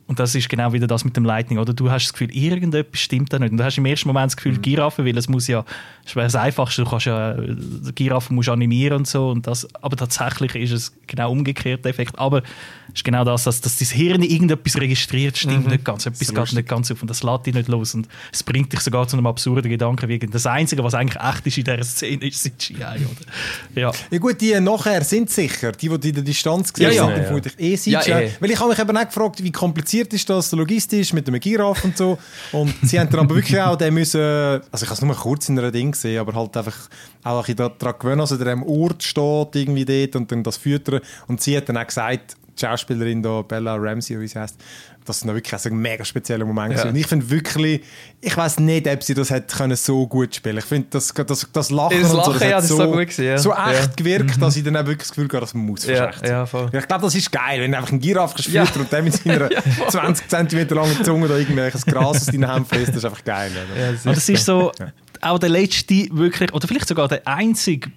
Und 0.07 0.19
das 0.19 0.35
ist 0.35 0.49
genau 0.49 0.73
wieder 0.73 0.87
das 0.87 1.03
mit 1.03 1.15
dem 1.17 1.25
Lightning, 1.25 1.59
oder? 1.59 1.73
Du 1.73 1.89
hast 1.89 2.05
das 2.05 2.13
Gefühl, 2.13 2.35
irgendetwas 2.35 2.99
stimmt 2.99 3.33
da 3.33 3.39
nicht. 3.39 3.51
Und 3.51 3.57
du 3.57 3.63
hast 3.63 3.77
im 3.77 3.85
ersten 3.85 4.07
Moment 4.07 4.27
das 4.27 4.37
Gefühl, 4.37 4.53
mhm. 4.53 4.61
Giraffe, 4.61 5.05
weil 5.05 5.17
es 5.17 5.27
muss 5.29 5.47
ja, 5.47 5.65
das 6.05 6.15
wäre 6.15 6.27
das 6.27 6.35
Einfachste, 6.35 6.83
du 6.83 6.89
kannst 6.89 7.07
ja, 7.07 7.33
die 7.33 7.95
Giraffe 7.95 8.31
musst 8.31 8.47
animieren 8.47 8.99
und 8.99 9.07
so. 9.07 9.29
Und 9.29 9.47
das, 9.47 9.67
aber 9.81 9.97
tatsächlich 9.97 10.55
ist 10.55 10.71
es 10.71 10.93
genau 11.07 11.31
umgekehrt, 11.31 11.83
der 11.83 11.89
Effekt. 11.89 12.19
Aber 12.19 12.43
es 12.89 12.99
ist 12.99 13.03
genau 13.03 13.23
das, 13.23 13.45
dass, 13.45 13.59
dass 13.59 13.77
dein 13.79 13.87
Hirn 13.87 14.21
irgendetwas 14.21 14.77
registriert, 14.77 15.35
stimmt 15.35 15.65
mhm. 15.65 15.71
nicht 15.71 15.83
ganz. 15.83 16.05
Etwas 16.05 16.31
geht 16.31 16.53
nicht 16.53 16.67
ganz 16.67 16.91
auf 16.91 17.01
und 17.01 17.09
das 17.09 17.23
lässt 17.23 17.47
dich 17.47 17.55
nicht 17.55 17.69
los. 17.69 17.95
Und 17.95 18.07
es 18.31 18.43
bringt 18.43 18.71
dich 18.71 18.81
sogar 18.81 19.07
zu 19.07 19.17
einem 19.17 19.25
absurden 19.25 19.67
Gedanken, 19.67 20.07
wie 20.07 20.19
das 20.19 20.45
Einzige, 20.45 20.83
was 20.83 20.93
eigentlich 20.93 21.19
echt 21.21 21.47
ist 21.47 21.57
in 21.57 21.63
dieser 21.63 21.83
Szene, 21.83 22.27
ist 22.27 22.43
CGI, 22.43 22.75
oder? 22.83 23.81
Ja. 23.81 23.91
ja 24.11 24.17
gut, 24.19 24.39
die 24.39 24.59
nachher 24.59 25.03
sind 25.03 25.31
sicher, 25.31 25.71
die, 25.71 25.89
die 25.97 26.09
in 26.09 26.15
der 26.15 26.23
Distanz 26.23 26.71
gesehen 26.71 26.93
ja, 26.93 27.09
ja. 27.09 27.27
sind, 27.27 27.45
ja, 27.45 27.51
ja. 27.57 27.65
eh 27.65 27.77
CGI. 27.77 27.91
Ja, 27.91 28.19
eh. 28.19 28.31
Weil 28.39 28.51
ich 28.51 28.59
habe 28.59 28.69
mich 28.69 28.79
eben 28.79 28.95
auch 28.95 29.05
gefragt, 29.05 29.43
wie 29.43 29.51
kompliziert 29.51 30.13
ist 30.13 30.29
das 30.29 30.51
logistisch 30.51 31.13
mit 31.13 31.27
dem 31.27 31.39
Giraffe 31.39 31.87
und 31.87 31.97
so. 31.97 32.19
Und 32.51 32.75
sie 32.83 32.99
haben 32.99 33.09
dann 33.09 33.21
aber 33.21 33.33
wirklich 33.33 33.59
auch 33.59 33.75
den 33.75 33.95
müssen, 33.95 34.21
also 34.21 34.83
ich 34.83 34.85
habe 34.85 34.93
es 34.93 35.01
nur 35.01 35.15
kurz 35.15 35.49
in 35.49 35.57
einer 35.57 35.71
Ding 35.71 35.94
gesehen, 35.95 36.19
aber 36.19 36.33
halt 36.33 36.55
einfach 36.57 36.77
auch 37.23 37.37
ein 37.47 37.55
bisschen 37.55 37.71
daran 37.79 37.95
gewöhnen, 37.99 38.21
also 38.21 38.37
der 38.37 38.53
am 38.53 38.63
Ort 38.63 39.03
steht 39.03 39.55
irgendwie 39.55 39.85
dort 39.85 40.15
und 40.15 40.31
dann 40.31 40.43
das 40.43 40.57
füttern. 40.57 41.01
Und 41.27 41.41
sie 41.41 41.55
hat 41.57 41.67
dann 41.69 41.77
auch 41.77 41.87
gesagt, 41.87 42.35
die 42.57 42.65
Schauspielerin 42.65 43.21
da, 43.21 43.41
Bella 43.41 43.75
Ramsey, 43.75 44.17
wie 44.19 44.27
sie 44.27 44.39
heißt, 44.39 44.55
das 45.03 45.17
ist 45.17 45.27
wirklich 45.27 45.65
ein 45.65 45.77
mega 45.77 46.03
spezieller 46.03 46.45
Moment. 46.45 46.73
Ja. 46.73 46.87
Und 46.87 46.95
ich 46.95 47.05
finde 47.05 47.29
wirklich, 47.29 47.83
ich 48.21 48.35
weiß 48.35 48.59
nicht, 48.61 48.87
ob 48.87 49.03
sie 49.03 49.13
das 49.13 49.29
hätte 49.29 49.55
können 49.55 49.75
so 49.75 50.07
gut 50.07 50.33
spielen. 50.33 50.57
Ich 50.57 50.63
finde, 50.65 50.87
das, 50.89 51.13
das, 51.13 51.47
das 51.53 51.69
Lachen 51.69 52.01
Das 52.01 52.11
und 52.13 52.23
so, 52.23 52.31
Lachen, 52.31 52.33
hat 52.35 52.41
ja, 52.41 52.55
das 52.55 52.63
ist 52.63 52.69
so 52.71 52.85
gut 52.87 52.93
gewesen, 53.01 53.25
ja. 53.25 53.37
so 53.37 53.51
echt 53.51 53.59
Ja. 53.59 53.87
gewirkt, 53.97 54.41
dass 54.41 54.55
ich 54.55 54.63
dann 54.63 54.75
auch 54.77 54.85
wirklich 54.85 54.99
das 54.99 55.09
Gefühl 55.09 55.27
habe, 55.27 55.41
das 55.41 55.53
muss 55.53 55.85
Ja, 55.85 56.07
echt 56.09 56.19
sein. 56.21 56.29
ja, 56.31 56.45
voll. 56.47 56.69
Ja, 56.73 56.79
ich 56.79 56.87
glaube, 56.87 57.03
das 57.03 57.13
ist 57.13 57.31
geil, 57.31 57.59
wenn 57.61 57.71
du 57.73 57.77
einfach 57.77 57.91
einen 57.91 57.99
Giraffe 57.99 58.41
Ja. 58.49 58.65
füttert 58.65 58.81
und 58.83 58.91
der 58.91 59.03
mit 59.03 59.13
seiner 59.13 59.49
20 59.89 60.27
cm 60.29 60.67
langen 60.69 61.03
Zunge 61.03 61.27
da 61.27 61.37
irgendwelches 61.37 61.85
Gras 61.85 62.17
aus 62.17 62.25
deinen 62.27 62.49
Händen 62.51 62.65
frisst, 62.65 62.87
das 62.89 62.95
ist 62.95 63.05
einfach 63.05 63.23
geil. 63.23 63.51
Oder? 63.51 63.79
Ja, 63.79 63.91
das 63.91 64.05
Aber 64.07 64.15
das 64.15 64.29
ist 64.29 64.45
so 64.45 64.71
auch 65.21 65.39
der 65.39 65.49
letzte 65.49 66.07
wirklich, 66.11 66.53
oder 66.53 66.67
vielleicht 66.67 66.87
sogar 66.87 67.07
der 67.07 67.27
einzige 67.27 67.91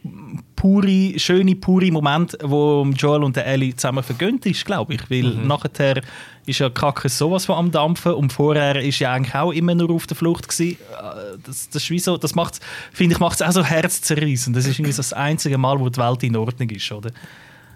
pure, 0.57 1.19
schöne, 1.19 1.55
pure 1.55 1.91
Moment, 1.93 2.37
wo 2.43 2.85
Joel 2.97 3.23
und 3.23 3.37
der 3.37 3.47
Ellie 3.47 3.75
zusammen 3.77 4.03
vergönnt 4.03 4.45
ist, 4.47 4.65
glaube 4.65 4.95
ich. 4.95 5.11
Weil 5.11 5.23
nachher 5.47 6.03
ist 6.47 6.59
ja 6.59 6.69
Kacke 6.71 7.09
sowas 7.09 7.47
von 7.47 7.57
am 7.57 7.71
Dampfen 7.71 8.13
und 8.13 8.33
vorher 8.33 8.83
ist 8.83 8.99
ja 8.99 9.13
eigentlich 9.13 9.35
auch 9.35 9.53
immer 9.53 9.75
nur 9.75 9.91
auf 9.91 10.07
der 10.07 10.17
Flucht 10.17 10.49
gewesen. 10.49 10.79
Äh, 10.93 11.39
Das, 11.45 11.69
das 11.71 11.83
ist 11.83 11.91
wie 11.91 11.99
so, 11.99 12.17
das 12.17 12.35
macht's, 12.35 12.61
finde 12.93 13.15
ich, 13.15 13.21
macht 13.21 13.41
es 13.41 13.47
auch 13.47 13.53
so 13.53 13.65
herzzerreißend. 13.65 14.57
Das 14.57 14.67
ist 14.67 14.79
irgendwie 14.79 14.93
so 14.93 14.99
das 14.99 15.13
einzige 15.13 15.59
Mal, 15.59 15.79
wo 15.79 15.89
die 15.89 16.01
Welt 16.01 16.23
in 16.23 16.37
Ordnung 16.37 16.71
ist, 16.71 16.91
oder? 16.91 17.11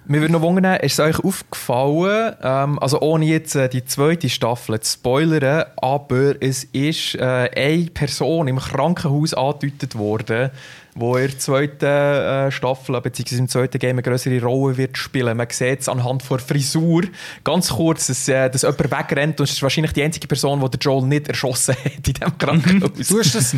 Mir 0.04 0.20
würde 0.20 0.32
noch 0.32 0.42
wundern, 0.42 0.80
ist 0.80 0.98
es 0.98 1.00
euch 1.00 1.24
aufgefallen, 1.24 2.34
ähm, 2.42 2.78
also 2.80 3.00
ohne 3.00 3.24
jetzt 3.24 3.54
äh, 3.54 3.68
die 3.68 3.84
zweite 3.84 4.28
Staffel 4.28 4.80
zu 4.80 4.94
spoilern, 4.94 5.66
aber 5.76 6.34
es 6.42 6.64
ist 6.64 7.14
äh, 7.14 7.48
eine 7.54 7.86
Person 7.86 8.48
im 8.48 8.58
Krankenhaus 8.58 9.32
angedeutet 9.32 9.96
worden, 9.96 10.50
wo 10.96 11.16
in 11.16 11.28
der 11.28 11.38
zweiten 11.38 11.84
äh, 11.84 12.50
Staffel, 12.50 13.00
beziehungsweise 13.00 13.40
im 13.42 13.48
zweiten 13.48 13.78
Game 13.78 13.90
eine 13.90 14.02
größere 14.02 14.42
Rolle 14.42 14.76
wird 14.76 14.98
spielen. 14.98 15.36
Man 15.36 15.46
sieht 15.50 15.82
es 15.82 15.88
anhand 15.88 16.28
der 16.28 16.40
Frisur 16.40 17.02
ganz 17.44 17.68
kurz, 17.70 18.08
dass, 18.08 18.26
äh, 18.28 18.50
dass 18.50 18.62
jemand 18.62 18.90
wegrennt 18.90 19.38
und 19.38 19.44
es 19.44 19.52
ist 19.52 19.62
wahrscheinlich 19.62 19.92
die 19.92 20.02
einzige 20.02 20.26
Person, 20.26 20.68
die 20.68 20.78
Joel 20.78 21.06
nicht 21.06 21.28
erschossen 21.28 21.76
hat 21.76 22.08
in 22.08 22.14
diesem 22.14 22.38
Krankenhaus. 22.38 23.08
Du 23.08 23.20
hast 23.20 23.36
das, 23.36 23.56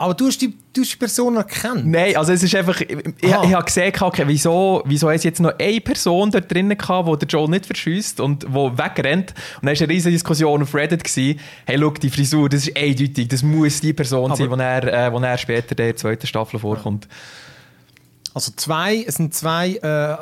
aber 0.00 0.14
du 0.14 0.28
hast 0.28 0.40
die, 0.40 0.54
du 0.72 0.80
hast 0.80 0.92
die 0.92 0.96
Person 0.96 1.36
erkannt. 1.36 1.86
Nein, 1.86 2.16
also 2.16 2.32
es 2.32 2.42
ist 2.42 2.54
einfach, 2.54 2.80
ich, 2.80 2.90
ich, 2.90 3.06
ich 3.22 3.32
habe 3.34 3.64
gesehen, 3.64 3.92
okay, 4.00 4.22
wieso, 4.26 4.82
wieso 4.86 5.10
ist 5.10 5.24
jetzt 5.24 5.40
noch 5.40 5.52
eine 5.58 5.80
Person 5.82 6.30
dort 6.30 6.50
drinnen 6.50 6.78
gehabt, 6.78 7.06
die 7.06 7.26
der 7.26 7.28
Joel 7.28 7.50
nicht 7.50 7.66
verschießt 7.66 8.18
und 8.20 8.46
wo 8.48 8.72
wegrennt. 8.78 9.34
Und 9.60 9.66
dann 9.66 9.74
war 9.74 9.82
eine 9.82 9.88
riesige 9.92 10.12
Diskussion 10.12 10.62
auf 10.62 10.74
Reddit, 10.74 11.04
gewesen, 11.04 11.38
hey, 11.66 11.78
schau, 11.78 11.90
die 11.90 12.08
Frisur, 12.08 12.48
das 12.48 12.66
ist 12.66 12.76
eindeutig, 12.78 13.28
das 13.28 13.42
muss 13.42 13.82
die 13.82 13.92
Person 13.92 14.34
sein, 14.34 14.46
Aber- 14.46 14.56
die 14.56 14.62
er, 14.62 15.08
äh, 15.08 15.12
wo 15.12 15.18
er 15.18 15.36
später 15.36 15.72
in 15.72 15.76
der 15.76 15.96
zweiten 15.96 16.26
Staffel 16.26 16.58
vorkommt. 16.58 17.06
Also 18.32 18.52
zwei, 18.54 19.04
es 19.06 19.16
sind 19.16 19.34
zwei, 19.34 19.70
äh, 19.70 20.16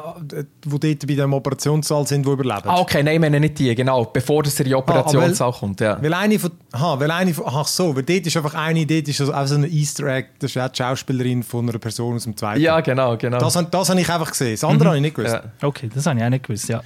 die 0.65 0.81
dort 0.81 1.07
bei 1.07 1.15
dem 1.15 1.33
Operationssaal 1.35 2.07
sind, 2.07 2.25
die 2.25 2.31
überleben. 2.31 2.63
Ah, 2.69 2.81
okay, 2.81 3.03
nein, 3.03 3.15
ich 3.15 3.21
meine 3.21 3.39
nicht 3.39 3.59
die, 3.59 3.75
genau, 3.75 4.05
bevor 4.07 4.43
das 4.43 4.59
in 4.61 4.67
die 4.67 4.75
Operationssaal 4.75 5.53
kommt, 5.53 5.81
ja. 5.81 6.01
Weil 6.01 6.15
eine 6.15 6.39
von, 6.39 6.53
aha, 6.73 6.99
weil 6.99 7.11
eine 7.11 7.35
von, 7.35 7.45
ach 7.47 7.67
so, 7.67 7.95
weil 7.95 8.05
dort 8.05 8.27
ist 8.27 8.37
einfach 8.37 8.55
eine, 8.55 8.87
dort 8.87 9.09
ist 9.09 9.21
also 9.21 9.35
auch 9.35 9.47
so 9.47 9.57
eine 9.57 9.67
Easter 9.69 10.07
Egg, 10.07 10.29
das 10.39 10.53
ist 10.53 10.63
auch 10.63 10.69
die 10.69 10.77
Schauspielerin 10.79 11.43
von 11.43 11.69
einer 11.69 11.79
Person 11.79 12.17
aus 12.17 12.25
dem 12.25 12.37
zweiten. 12.37 12.61
Ja, 12.61 12.81
genau, 12.81 13.17
genau. 13.17 13.39
Das, 13.39 13.53
das 13.71 13.89
habe 13.91 14.01
ich 14.01 14.09
einfach 14.09 14.31
gesehen, 14.31 14.53
das 14.53 14.65
andere 14.65 14.89
habe 14.89 14.97
ich 14.97 15.03
nicht 15.03 15.17
gewusst. 15.17 15.35
ja. 15.35 15.43
Okay, 15.69 15.91
das 15.95 16.07
habe 16.07 16.19
ich 16.19 16.25
auch 16.25 16.31
nicht 16.31 16.47
gewusst, 16.47 16.69
ja. 16.69 16.81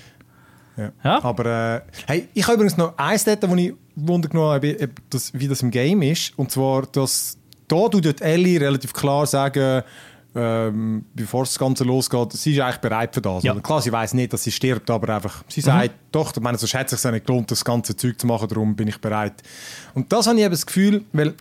Ja. 0.77 0.91
Ja. 1.05 1.23
Aber 1.23 1.47
äh, 1.77 1.81
hey, 2.07 2.29
ich 2.35 2.45
habe 2.45 2.55
übrigens 2.55 2.77
noch 2.77 2.97
eins 2.97 3.25
dort, 3.25 3.49
wo 3.49 3.55
ich 3.55 3.75
Wunder 3.95 4.29
genommen 4.29 4.53
habe, 4.53 4.77
ob 4.83 4.91
das, 5.11 5.33
wie 5.35 5.47
das 5.47 5.63
im 5.63 5.71
Game 5.71 6.03
ist. 6.03 6.33
Und 6.37 6.51
zwar, 6.51 6.83
dass 6.87 7.37
da 7.69 7.89
tut 7.89 8.05
dort 8.05 8.21
Ellie 8.21 8.61
relativ 8.61 8.93
klar 8.93 9.27
sagen, 9.27 9.83
ähm, 10.35 11.05
bevor 11.15 11.45
das 11.45 11.59
Ganze 11.59 11.85
losgeht, 11.85 12.33
sie 12.33 12.55
ist 12.55 12.61
eigentlich 12.61 12.79
bereit 12.79 13.15
für 13.15 13.21
das. 13.21 13.43
Ja. 13.43 13.53
Oder? 13.53 13.61
Klar, 13.61 13.83
sie 13.83 13.93
weiß 13.93 14.15
nicht, 14.15 14.33
dass 14.33 14.45
sie 14.45 14.53
stirbt, 14.53 14.89
aber 14.91 15.15
einfach, 15.15 15.45
sie 15.49 15.61
sagt, 15.61 15.95
doch, 16.11 16.33
ich 16.35 16.43
meine, 16.43 16.57
sonst 16.57 16.75
hätte 16.75 16.95
es 16.95 17.03
sich 17.03 17.11
nicht 17.11 17.27
gelohnt, 17.27 17.51
das 17.51 17.65
ganze 17.65 17.97
Zeug 17.97 18.19
zu 18.19 18.27
machen, 18.27 18.49
darum 18.49 18.75
bin 18.75 18.89
ich 18.89 18.99
bereit. 18.99 19.43
Und 19.95 20.13
das 20.13 20.27
habe 20.27 20.39
ich 20.39 20.45
eben 20.45 20.53
das 20.53 20.65
Gefühl, 20.65 21.05
weil 21.13 21.35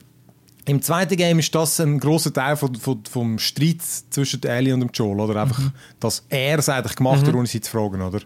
im 0.65 0.81
zweiten 0.81 1.15
Game 1.15 1.39
ist 1.39 1.55
das 1.55 1.79
ein 1.79 1.99
großer 1.99 2.33
Teil 2.33 2.55
von, 2.55 2.75
von, 2.75 3.03
vom 3.09 3.39
Streit 3.39 3.81
zwischen 3.81 4.43
Ellie 4.43 4.73
und 4.73 4.81
dem 4.81 4.89
Joel, 4.93 5.19
oder 5.19 5.41
einfach, 5.41 5.59
dass 5.99 6.25
er 6.29 6.59
es 6.59 6.69
eigentlich 6.69 6.95
gemacht 6.95 7.25
hat, 7.25 7.33
ohne 7.33 7.47
sie 7.47 7.61
zu 7.61 7.71
fragen, 7.71 8.01
oder? 8.01 8.19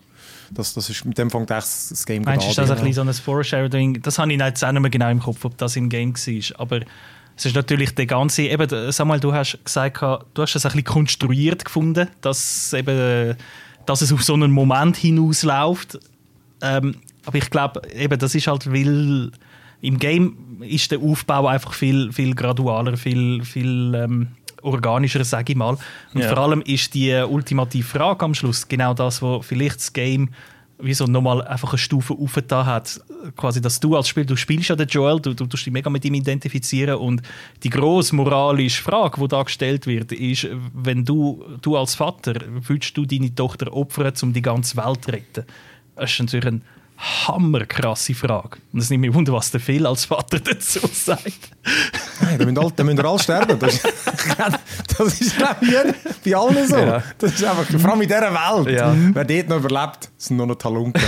Das, 0.52 0.74
das 0.74 0.90
ist, 0.90 1.06
mit 1.06 1.18
dem 1.18 1.32
fängt 1.32 1.50
das 1.50 2.06
Game 2.06 2.24
Meinst 2.24 2.46
du, 2.46 2.50
ist 2.50 2.58
das 2.58 2.70
ein 2.70 2.78
an. 2.78 2.84
bisschen 2.84 3.06
so 3.06 3.10
ein 3.10 3.14
Foreshadowing? 3.14 4.02
Das 4.02 4.20
habe 4.20 4.32
ich 4.32 4.40
jetzt 4.40 4.64
auch 4.64 4.72
nicht 4.72 4.82
mehr 4.82 4.92
genau 4.92 5.10
im 5.10 5.20
Kopf, 5.20 5.44
ob 5.46 5.58
das 5.58 5.76
im 5.76 5.90
Game 5.90 6.14
war. 6.14 6.60
Aber 6.60 6.82
es 7.38 7.46
ist 7.46 7.56
natürlich 7.56 7.94
der 7.96 8.06
ganze, 8.06 8.44
eben, 8.44 8.92
Samuel, 8.92 9.20
du 9.20 9.34
hast 9.34 9.60
gesagt, 9.64 10.02
du 10.02 10.42
hast 10.42 10.56
es 10.56 10.66
ein 10.66 10.72
bisschen 10.72 10.84
konstruiert 10.86 11.66
gefunden, 11.66 12.08
dass, 12.22 12.72
eben, 12.74 13.36
dass 13.86 14.02
es 14.02 14.14
auf 14.14 14.24
so 14.24 14.34
einen 14.34 14.52
Moment 14.52 14.96
hinausläuft. 14.98 16.00
Ähm, 16.62 16.96
aber 17.26 17.38
ich 17.38 17.50
glaube, 17.50 17.82
eben, 17.94 18.18
das 18.18 18.36
ist 18.36 18.48
halt, 18.48 18.72
weil 18.72 19.32
im 19.82 20.00
Game 20.00 20.38
ist 20.62 20.92
der 20.92 21.00
Aufbau 21.00 21.48
einfach 21.48 21.74
viel, 21.74 22.12
viel 22.14 22.34
gradualer, 22.36 22.96
viel, 22.98 23.44
viel 23.44 23.94
ähm, 23.96 24.28
organischer, 24.62 25.24
sage 25.24 25.54
ich 25.54 25.58
mal. 25.58 25.78
Und 26.14 26.22
Ja. 26.22 26.30
vor 26.30 26.38
allem 26.40 26.62
ist 26.62 26.94
die 26.94 27.14
ultimative 27.14 27.84
Frage 27.88 28.24
am 28.26 28.34
Schluss 28.34 28.68
genau 28.68 28.94
das, 28.94 29.22
wo 29.22 29.42
vielleicht 29.42 29.78
das 29.78 29.94
Game 29.94 30.30
wie 30.78 30.94
so 30.94 31.06
nochmal 31.06 31.42
einfach 31.44 31.70
eine 31.70 31.78
Stufe 31.78 32.14
aufgetan 32.14 32.66
hat. 32.66 33.00
Quasi, 33.36 33.62
dass 33.62 33.80
du 33.80 33.96
als 33.96 34.08
Spiel, 34.08 34.26
du 34.26 34.36
spielst 34.36 34.70
ja 34.70 34.76
den 34.76 34.88
Joel, 34.88 35.20
du, 35.20 35.34
du 35.34 35.46
tust 35.46 35.66
dich 35.66 35.74
mega 35.74 35.90
mit 35.90 36.04
ihm 36.06 36.14
identifizieren 36.14 36.96
und 36.96 37.22
die 37.64 37.70
grosse 37.70 38.16
moralische 38.16 38.84
Frage, 38.84 39.20
die 39.22 39.28
da 39.28 39.44
gestellt 39.44 39.88
wird, 39.88 40.12
ist, 40.12 40.48
wenn 40.74 41.06
du, 41.06 41.44
du 41.62 41.78
als 41.78 41.96
Vater, 41.96 42.36
würdest 42.48 42.96
du 42.98 43.06
deine 43.06 43.34
Tochter 43.34 43.72
opfern, 43.74 44.14
um 44.22 44.34
die 44.34 44.42
ganze 44.42 44.78
Welt 44.78 45.04
zu 45.04 45.12
retten? 45.12 45.46
Das 45.96 46.12
ist 46.12 46.20
natürlich 46.20 46.46
eine 46.46 46.62
hammerkrasse 46.98 48.14
Frage. 48.14 48.58
Und 48.72 48.80
es 48.80 48.90
nimmt 48.90 49.02
mich 49.02 49.14
wunder, 49.14 49.34
was 49.34 49.52
der 49.52 49.60
Phil 49.60 49.86
als 49.86 50.06
Vater 50.06 50.40
dazu 50.40 50.80
sagt. 50.92 51.28
Nein, 52.22 52.38
da 52.40 52.46
müssen 52.46 52.58
alle, 52.58 52.72
da 52.76 52.84
müssen 52.84 53.00
alle 53.06 53.20
sterben. 53.20 53.60
Das 53.60 53.74
ist, 53.76 53.86
das 54.98 55.22
ist 55.22 55.38
glaube 55.38 55.58
ich, 55.62 56.32
bei 56.32 56.38
allen 56.38 56.68
so. 56.68 56.78
Ja. 56.78 57.04
Das 57.18 57.34
ist 57.34 57.44
einfach, 57.44 57.66
vor 57.80 57.92
allem 57.92 58.02
in 58.02 58.08
dieser 58.08 58.32
Welt. 58.34 58.78
Ja. 58.80 58.96
Wer 59.14 59.26
dort 59.26 59.50
noch 59.50 59.58
überlebt, 59.58 60.10
sind 60.18 60.38
nur 60.38 60.48
noch 60.48 60.56
Talunken. 60.56 61.02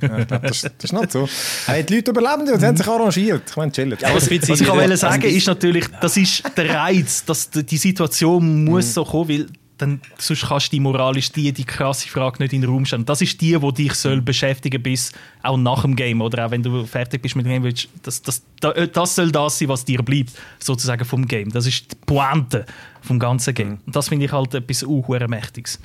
Ja, 0.00 0.24
das, 0.24 0.62
das 0.62 0.72
ist 0.82 0.92
nicht 0.92 1.12
so. 1.12 1.28
Hey, 1.66 1.84
die 1.84 1.96
Leute 1.96 2.10
überleben 2.10 2.48
und 2.52 2.60
sie 2.60 2.66
haben 2.66 2.76
sich 2.76 2.86
arrangiert. 2.86 3.42
Ich 3.48 3.56
meine, 3.56 3.72
chillen. 3.72 3.96
Aber 4.02 4.16
es 4.16 4.28
wird 4.30 4.48
Was 4.48 4.60
ich 4.60 4.68
auch 4.68 4.96
sagen 4.96 5.22
ist 5.22 5.46
natürlich, 5.46 5.86
das 6.00 6.16
ist 6.16 6.42
der 6.56 6.74
Reiz, 6.74 7.24
dass 7.24 7.50
die 7.50 7.64
die 7.64 7.76
Situation 7.78 8.64
muss 8.64 8.86
Mhm. 8.86 8.90
so 8.90 9.04
kommen, 9.04 9.28
weil 9.28 9.46
dann, 9.78 10.00
sonst 10.18 10.46
kannst 10.46 10.68
du 10.68 10.76
die 10.76 10.80
moralisch 10.80 11.32
die, 11.32 11.52
die 11.52 11.64
krasse 11.64 12.08
Frage 12.08 12.40
nicht 12.42 12.52
in 12.52 12.60
den 12.60 12.70
Raum 12.70 12.84
stellen. 12.86 13.04
Das 13.04 13.20
ist 13.20 13.40
die, 13.40 13.58
die 13.58 13.72
dich 13.74 13.94
soll 13.94 14.20
beschäftigen 14.20 14.80
bis 14.82 15.12
auch 15.42 15.56
nach 15.56 15.82
dem 15.82 15.96
Game 15.96 16.20
oder 16.20 16.46
auch 16.46 16.50
wenn 16.52 16.62
du 16.62 16.84
fertig 16.86 17.20
bist 17.22 17.34
mit 17.34 17.44
dem 17.46 17.50
Game. 17.50 17.62
willst- 17.64 17.88
Das, 18.02 18.22
das, 18.22 18.42
da- 18.60 18.72
das 18.86 19.14
soll 19.16 19.32
das 19.32 19.58
sein, 19.58 19.68
was 19.68 19.84
dir 19.84 20.02
bleibt, 20.02 20.30
sozusagen 20.60 21.04
vom 21.04 21.26
Game. 21.26 21.50
Das 21.50 21.66
ist 21.66 21.90
die 21.92 21.96
Pointe 22.06 22.66
vom 23.02 23.18
ganzen 23.18 23.50
Mhm. 23.50 23.54
Game. 23.56 23.78
Und 23.84 23.96
das 23.96 24.08
finde 24.08 24.26
ich 24.26 24.32
halt 24.32 24.54
etwas 24.54 24.82
uh, 24.84 25.04
Mächtiges. 25.28 25.80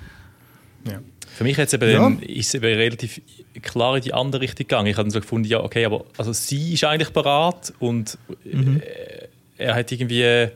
Ja. 0.86 1.00
Für 1.36 1.44
mich 1.44 1.58
jetzt 1.58 1.74
eben 1.74 1.90
Ja. 1.92 2.00
dann, 2.00 2.20
ist 2.20 2.48
es 2.50 2.54
eben 2.54 2.66
relativ 2.66 3.22
klar 3.62 3.98
in 3.98 4.04
die 4.04 4.14
andere 4.14 4.42
Richtung 4.42 4.68
gegangen. 4.68 4.88
Ich 4.88 4.98
habe 4.98 5.06
dann 5.06 5.12
so 5.12 5.20
gefunden, 5.20 5.48
ja, 5.48 5.62
okay, 5.64 5.86
aber 5.86 6.06
also 6.18 6.32
sie 6.32 6.74
ist 6.74 6.84
eigentlich 6.84 7.10
bereit 7.10 7.74
und 7.80 8.18
äh, 8.46 9.28
er 9.58 9.76
hat 9.76 9.92
irgendwie. 9.92 10.50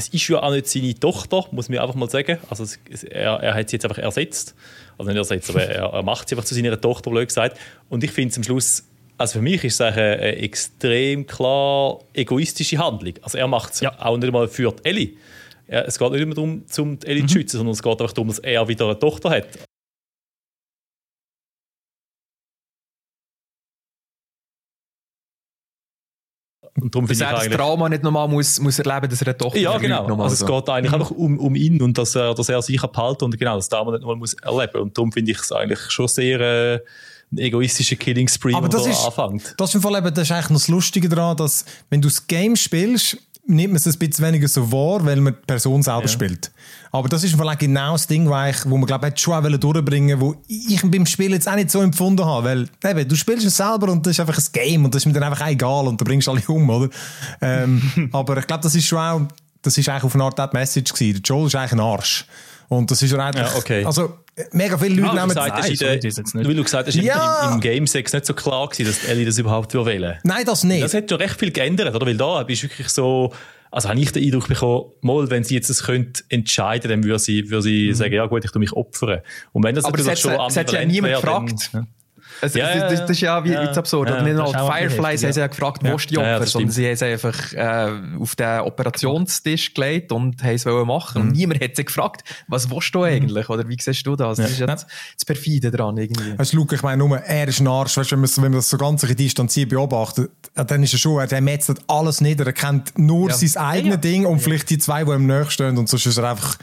Es 0.00 0.08
ist 0.08 0.26
ja 0.28 0.42
auch 0.42 0.50
nicht 0.50 0.66
seine 0.66 0.94
Tochter, 0.98 1.44
muss 1.50 1.68
man 1.68 1.78
einfach 1.78 1.94
mal 1.94 2.08
sagen. 2.08 2.38
Also 2.48 2.64
es, 2.64 2.78
er, 3.04 3.34
er 3.34 3.52
hat 3.54 3.68
sie 3.68 3.76
jetzt 3.76 3.84
einfach 3.84 3.98
ersetzt. 3.98 4.54
Also 4.96 5.10
nicht 5.10 5.18
ersetzt, 5.18 5.50
aber 5.50 5.62
er, 5.62 5.84
er 5.92 6.02
macht 6.02 6.26
sie 6.26 6.34
einfach 6.34 6.46
zu 6.46 6.54
seiner 6.54 6.80
Tochter, 6.80 7.10
blöd 7.10 7.28
gesagt. 7.28 7.58
Und 7.90 8.02
ich 8.02 8.10
finde 8.10 8.30
es 8.30 8.36
am 8.38 8.42
Schluss, 8.44 8.84
also 9.18 9.34
für 9.34 9.42
mich 9.42 9.62
ist 9.62 9.74
es 9.74 9.80
eine, 9.82 10.00
eine 10.00 10.36
extrem 10.36 11.26
klar 11.26 11.98
egoistische 12.14 12.78
Handlung. 12.78 13.12
Also 13.20 13.36
er 13.36 13.46
macht 13.46 13.74
es 13.74 13.80
Ja. 13.80 13.92
auch 14.00 14.16
nicht 14.16 14.32
mal 14.32 14.48
für 14.48 14.72
die 14.72 14.88
Ellie. 14.88 15.10
Es 15.66 15.98
geht 15.98 16.10
nicht 16.12 16.22
immer 16.22 16.34
darum, 16.34 16.64
um 16.78 16.98
Ellie 17.04 17.26
zu 17.26 17.34
schützen, 17.34 17.58
sondern 17.58 17.74
es 17.74 17.82
geht 17.82 18.00
einfach 18.00 18.12
darum, 18.14 18.28
dass 18.28 18.38
er 18.38 18.66
wieder 18.68 18.86
eine 18.86 18.98
Tochter 18.98 19.28
hat. 19.30 19.48
Und 26.80 26.94
darum 26.94 27.08
Dass 27.08 27.18
finde 27.18 27.32
ich 27.36 27.42
er 27.44 27.48
das. 27.48 27.56
Trauma 27.58 27.88
nicht 27.88 28.02
nochmal 28.02 28.28
muss, 28.28 28.60
muss 28.60 28.78
erleben 28.78 29.08
muss, 29.08 29.18
dass 29.18 29.22
er 29.22 29.28
eine 29.28 29.36
Tochter 29.38 29.58
Ja, 29.58 29.76
genau. 29.78 30.06
nochmal 30.08 30.24
Also 30.24 30.34
es 30.34 30.40
so. 30.40 30.46
geht 30.46 30.68
eigentlich 30.68 30.92
einfach 30.92 31.10
um, 31.10 31.38
um 31.38 31.54
ihn 31.54 31.80
und 31.82 31.98
dass 31.98 32.14
er, 32.14 32.34
dass 32.34 32.48
er 32.48 32.62
sich 32.62 32.80
behalten 32.80 33.24
und 33.24 33.38
genau, 33.38 33.56
das 33.56 33.68
Trauma 33.68 33.90
nicht 33.92 34.00
nochmal 34.02 34.16
muss 34.16 34.34
erleben. 34.34 34.80
Und 34.80 34.96
darum 34.96 35.10
finde 35.12 35.32
ich 35.32 35.38
es 35.38 35.50
eigentlich 35.52 35.80
schon 35.90 36.06
sehr 36.08 36.40
äh, 36.40 36.74
ein 37.32 37.38
egoistischer 37.38 37.96
Killing 37.96 38.28
Spree, 38.28 38.54
Aber 38.54 38.68
der 38.68 38.78
das 38.80 38.84
da 38.84 38.90
ist- 39.08 39.18
anfängt. 39.18 39.54
Das 39.56 39.70
ist 39.70 39.74
im 39.76 39.82
Fall 39.82 39.96
eben, 39.96 40.14
das 40.14 40.24
ist 40.24 40.32
eigentlich 40.32 40.50
noch 40.50 40.56
das 40.58 40.68
Lustige 40.68 41.08
daran, 41.08 41.36
dass 41.36 41.64
wenn 41.90 42.00
du 42.00 42.08
das 42.08 42.26
Game 42.26 42.56
spielst, 42.56 43.18
nimmt 43.46 43.72
man 43.72 43.76
es 43.76 43.86
ein 43.86 43.98
bisschen 43.98 44.24
weniger 44.24 44.48
so 44.48 44.70
wahr, 44.70 45.04
weil 45.04 45.20
man 45.20 45.34
die 45.34 45.46
Person 45.46 45.82
selber 45.82 46.08
spielt. 46.08 46.50
Aber 46.92 47.08
das 47.08 47.24
ist 47.24 47.38
auch 47.40 47.58
genau 47.58 47.92
das 47.92 48.06
Ding, 48.06 48.28
wo, 48.28 48.36
ich, 48.44 48.68
wo 48.68 48.76
man 48.76 48.86
glaube 48.86 49.08
ich 49.08 49.20
schon 49.20 49.34
auch 49.34 49.58
durchbringen 49.58 50.20
wo 50.20 50.34
ich 50.48 50.82
beim 50.82 51.06
Spiel 51.06 51.32
jetzt 51.32 51.48
auch 51.48 51.54
nicht 51.54 51.70
so 51.70 51.80
empfunden 51.80 52.24
habe, 52.24 52.44
weil 52.44 52.68
eben, 52.84 53.08
du 53.08 53.16
spielst 53.16 53.46
es 53.46 53.56
selber 53.56 53.90
und 53.90 54.06
das 54.06 54.12
ist 54.12 54.20
einfach 54.20 54.38
ein 54.38 54.44
Game 54.52 54.84
und 54.84 54.94
das 54.94 55.02
ist 55.02 55.06
mir 55.06 55.12
dann 55.12 55.24
einfach 55.24 55.46
egal 55.46 55.86
und 55.86 56.00
du 56.00 56.04
bringst 56.04 56.28
alle 56.28 56.42
um, 56.48 56.68
oder? 56.68 56.90
Ähm, 57.40 58.10
aber 58.12 58.38
ich 58.38 58.46
glaube, 58.46 58.62
das 58.62 58.74
ist 58.74 58.86
schon 58.86 58.98
auch, 58.98 59.20
das 59.62 59.76
ist 59.76 59.88
eigentlich 59.88 60.04
auf 60.04 60.14
eine 60.14 60.24
Art 60.24 60.38
die 60.38 60.56
Message 60.56 60.92
gewesen. 60.92 61.22
Der 61.22 61.22
Joel 61.22 61.46
ist 61.46 61.54
eigentlich 61.54 61.72
ein 61.72 61.80
Arsch. 61.80 62.26
Und 62.70 62.88
das 62.88 63.02
ist 63.02 63.10
er 63.12 63.18
eigentlich, 63.18 63.48
Ja, 63.50 63.56
okay. 63.58 63.84
also 63.84 64.18
mega 64.52 64.78
viele 64.78 64.94
Leute 65.00 65.10
Ah, 65.10 65.14
nehmen 65.14 65.28
gesagt 65.30 65.52
hast, 65.54 65.82
Nein, 65.82 65.98
in 66.00 66.10
so 66.12 66.38
weil 66.38 66.54
du 66.54 66.62
gesagt 66.62 66.86
hast, 66.86 66.94
im- 66.94 67.04
Ja. 67.04 67.48
im, 67.48 67.54
im 67.54 67.60
Game 67.60 67.86
6 67.88 68.12
nicht 68.12 68.26
so 68.26 68.32
klar 68.32 68.68
gewesen, 68.68 68.86
dass 68.86 69.04
Ellie 69.08 69.26
das 69.26 69.38
überhaupt 69.38 69.74
will. 69.74 70.18
Nein, 70.22 70.44
das 70.46 70.62
nicht. 70.62 70.80
Das 70.84 70.94
hat 70.94 71.10
schon 71.10 71.18
recht 71.18 71.36
viel 71.36 71.50
geändert, 71.50 71.92
oder? 71.92 72.06
Weil 72.06 72.16
da 72.16 72.44
bist 72.44 72.62
du 72.62 72.68
wirklich 72.68 72.88
so, 72.88 73.32
also 73.72 73.88
habe 73.88 73.98
ich 73.98 74.12
den 74.12 74.22
Eindruck 74.22 74.46
bekommen, 74.46 74.84
mal, 75.00 75.28
wenn 75.30 75.42
sie 75.42 75.54
jetzt 75.56 75.68
das 75.68 75.82
könnte 75.82 76.22
entscheiden, 76.28 76.88
dann 76.88 77.02
würde 77.02 77.18
sie, 77.18 77.50
würde 77.50 77.62
sie 77.62 77.92
sagen, 77.92 78.14
ja 78.14 78.26
gut, 78.26 78.44
ich 78.44 78.52
tue 78.52 78.60
mich 78.60 78.72
opfern. 78.72 79.18
Und 79.52 79.64
wenn 79.64 79.74
das 79.74 79.84
Aber 79.84 79.98
natürlich 79.98 80.24
hat, 80.24 80.38
schon 80.38 80.46
es 80.46 80.56
hat 80.56 80.72
ja 80.72 80.78
ambivalent 80.80 80.92
niemand 80.92 81.10
wäre, 81.12 81.20
gefragt. 81.22 81.70
dann- 81.72 81.86
Es, 82.40 82.54
Ja, 82.54 82.66
das, 82.66 82.76
ja, 82.76 82.88
das, 82.88 83.00
das 83.00 83.10
ist 83.10 83.20
ja 83.20 83.44
wie, 83.44 83.50
ja. 83.52 83.64
jetzt 83.64 83.76
absurd. 83.78 84.08
Ja, 84.08 84.16
Oder 84.16 84.24
nicht 84.24 84.38
das 84.38 84.52
nur 84.52 84.72
Fireflies 84.72 85.24
haben 85.24 85.32
sie 85.32 85.40
ja 85.40 85.46
gefragt, 85.46 85.82
wo 85.84 85.96
ist 85.96 86.10
die 86.10 86.14
Ja, 86.14 86.22
ja, 86.22 86.28
Opfer, 86.34 86.40
das 86.40 86.52
sondern 86.52 86.70
sie 86.70 86.86
haben 86.86 86.96
sie 86.96 87.04
einfach 87.06 87.52
äh, 87.52 87.90
auf 88.18 88.36
den 88.36 88.60
Operationstisch 88.60 89.74
gelegt 89.74 90.12
und 90.12 90.42
haben 90.42 90.54
es 90.54 90.66
wollen 90.66 90.86
machen. 90.86 91.22
Und 91.22 91.32
niemand 91.32 91.60
hat 91.60 91.76
sie 91.76 91.84
gefragt, 91.84 92.22
was 92.48 92.70
willst 92.70 92.94
du 92.94 93.02
eigentlich? 93.02 93.48
Oder 93.48 93.68
wie 93.68 93.76
siehst 93.80 94.06
du 94.06 94.16
das? 94.16 94.38
Das 94.38 94.50
ist 94.50 94.58
jetzt 94.58 94.86
das 95.16 95.24
Perfide 95.24 95.70
dran 95.70 95.96
irgendwie. 95.96 96.38
Weißt 96.38 96.52
du, 96.52 96.56
Luke, 96.58 96.74
ich 96.74 96.82
meine 96.82 96.98
nur, 96.98 97.18
er 97.18 97.48
ist 97.48 97.60
ein 97.60 97.68
Arsch. 97.68 97.96
Weißt, 97.96 98.12
wenn, 98.12 98.20
man, 98.20 98.30
wenn 98.36 98.42
man 98.44 98.52
das 98.52 98.68
so 98.68 98.78
ganz 98.78 99.02
distanziert 99.02 99.68
beobachtet, 99.70 100.30
dann 100.54 100.82
ist 100.82 100.92
er 100.92 100.98
schon, 100.98 101.20
er 101.20 101.40
metzelt 101.40 101.80
alles 101.88 102.20
nieder. 102.20 102.46
Er 102.46 102.52
kennt 102.52 102.98
nur 102.98 103.28
Ja. 103.30 103.34
sein 103.34 103.62
eigenes 103.62 104.00
Ding 104.00 104.26
und 104.26 104.40
vielleicht 104.40 104.70
die 104.70 104.78
zwei, 104.78 105.04
die 105.04 105.10
ihm 105.12 105.26
näher 105.26 105.50
stehen. 105.50 105.78
Und 105.78 105.88
sonst 105.88 106.06
ist 106.06 106.16
er 106.18 106.30
einfach 106.30 106.56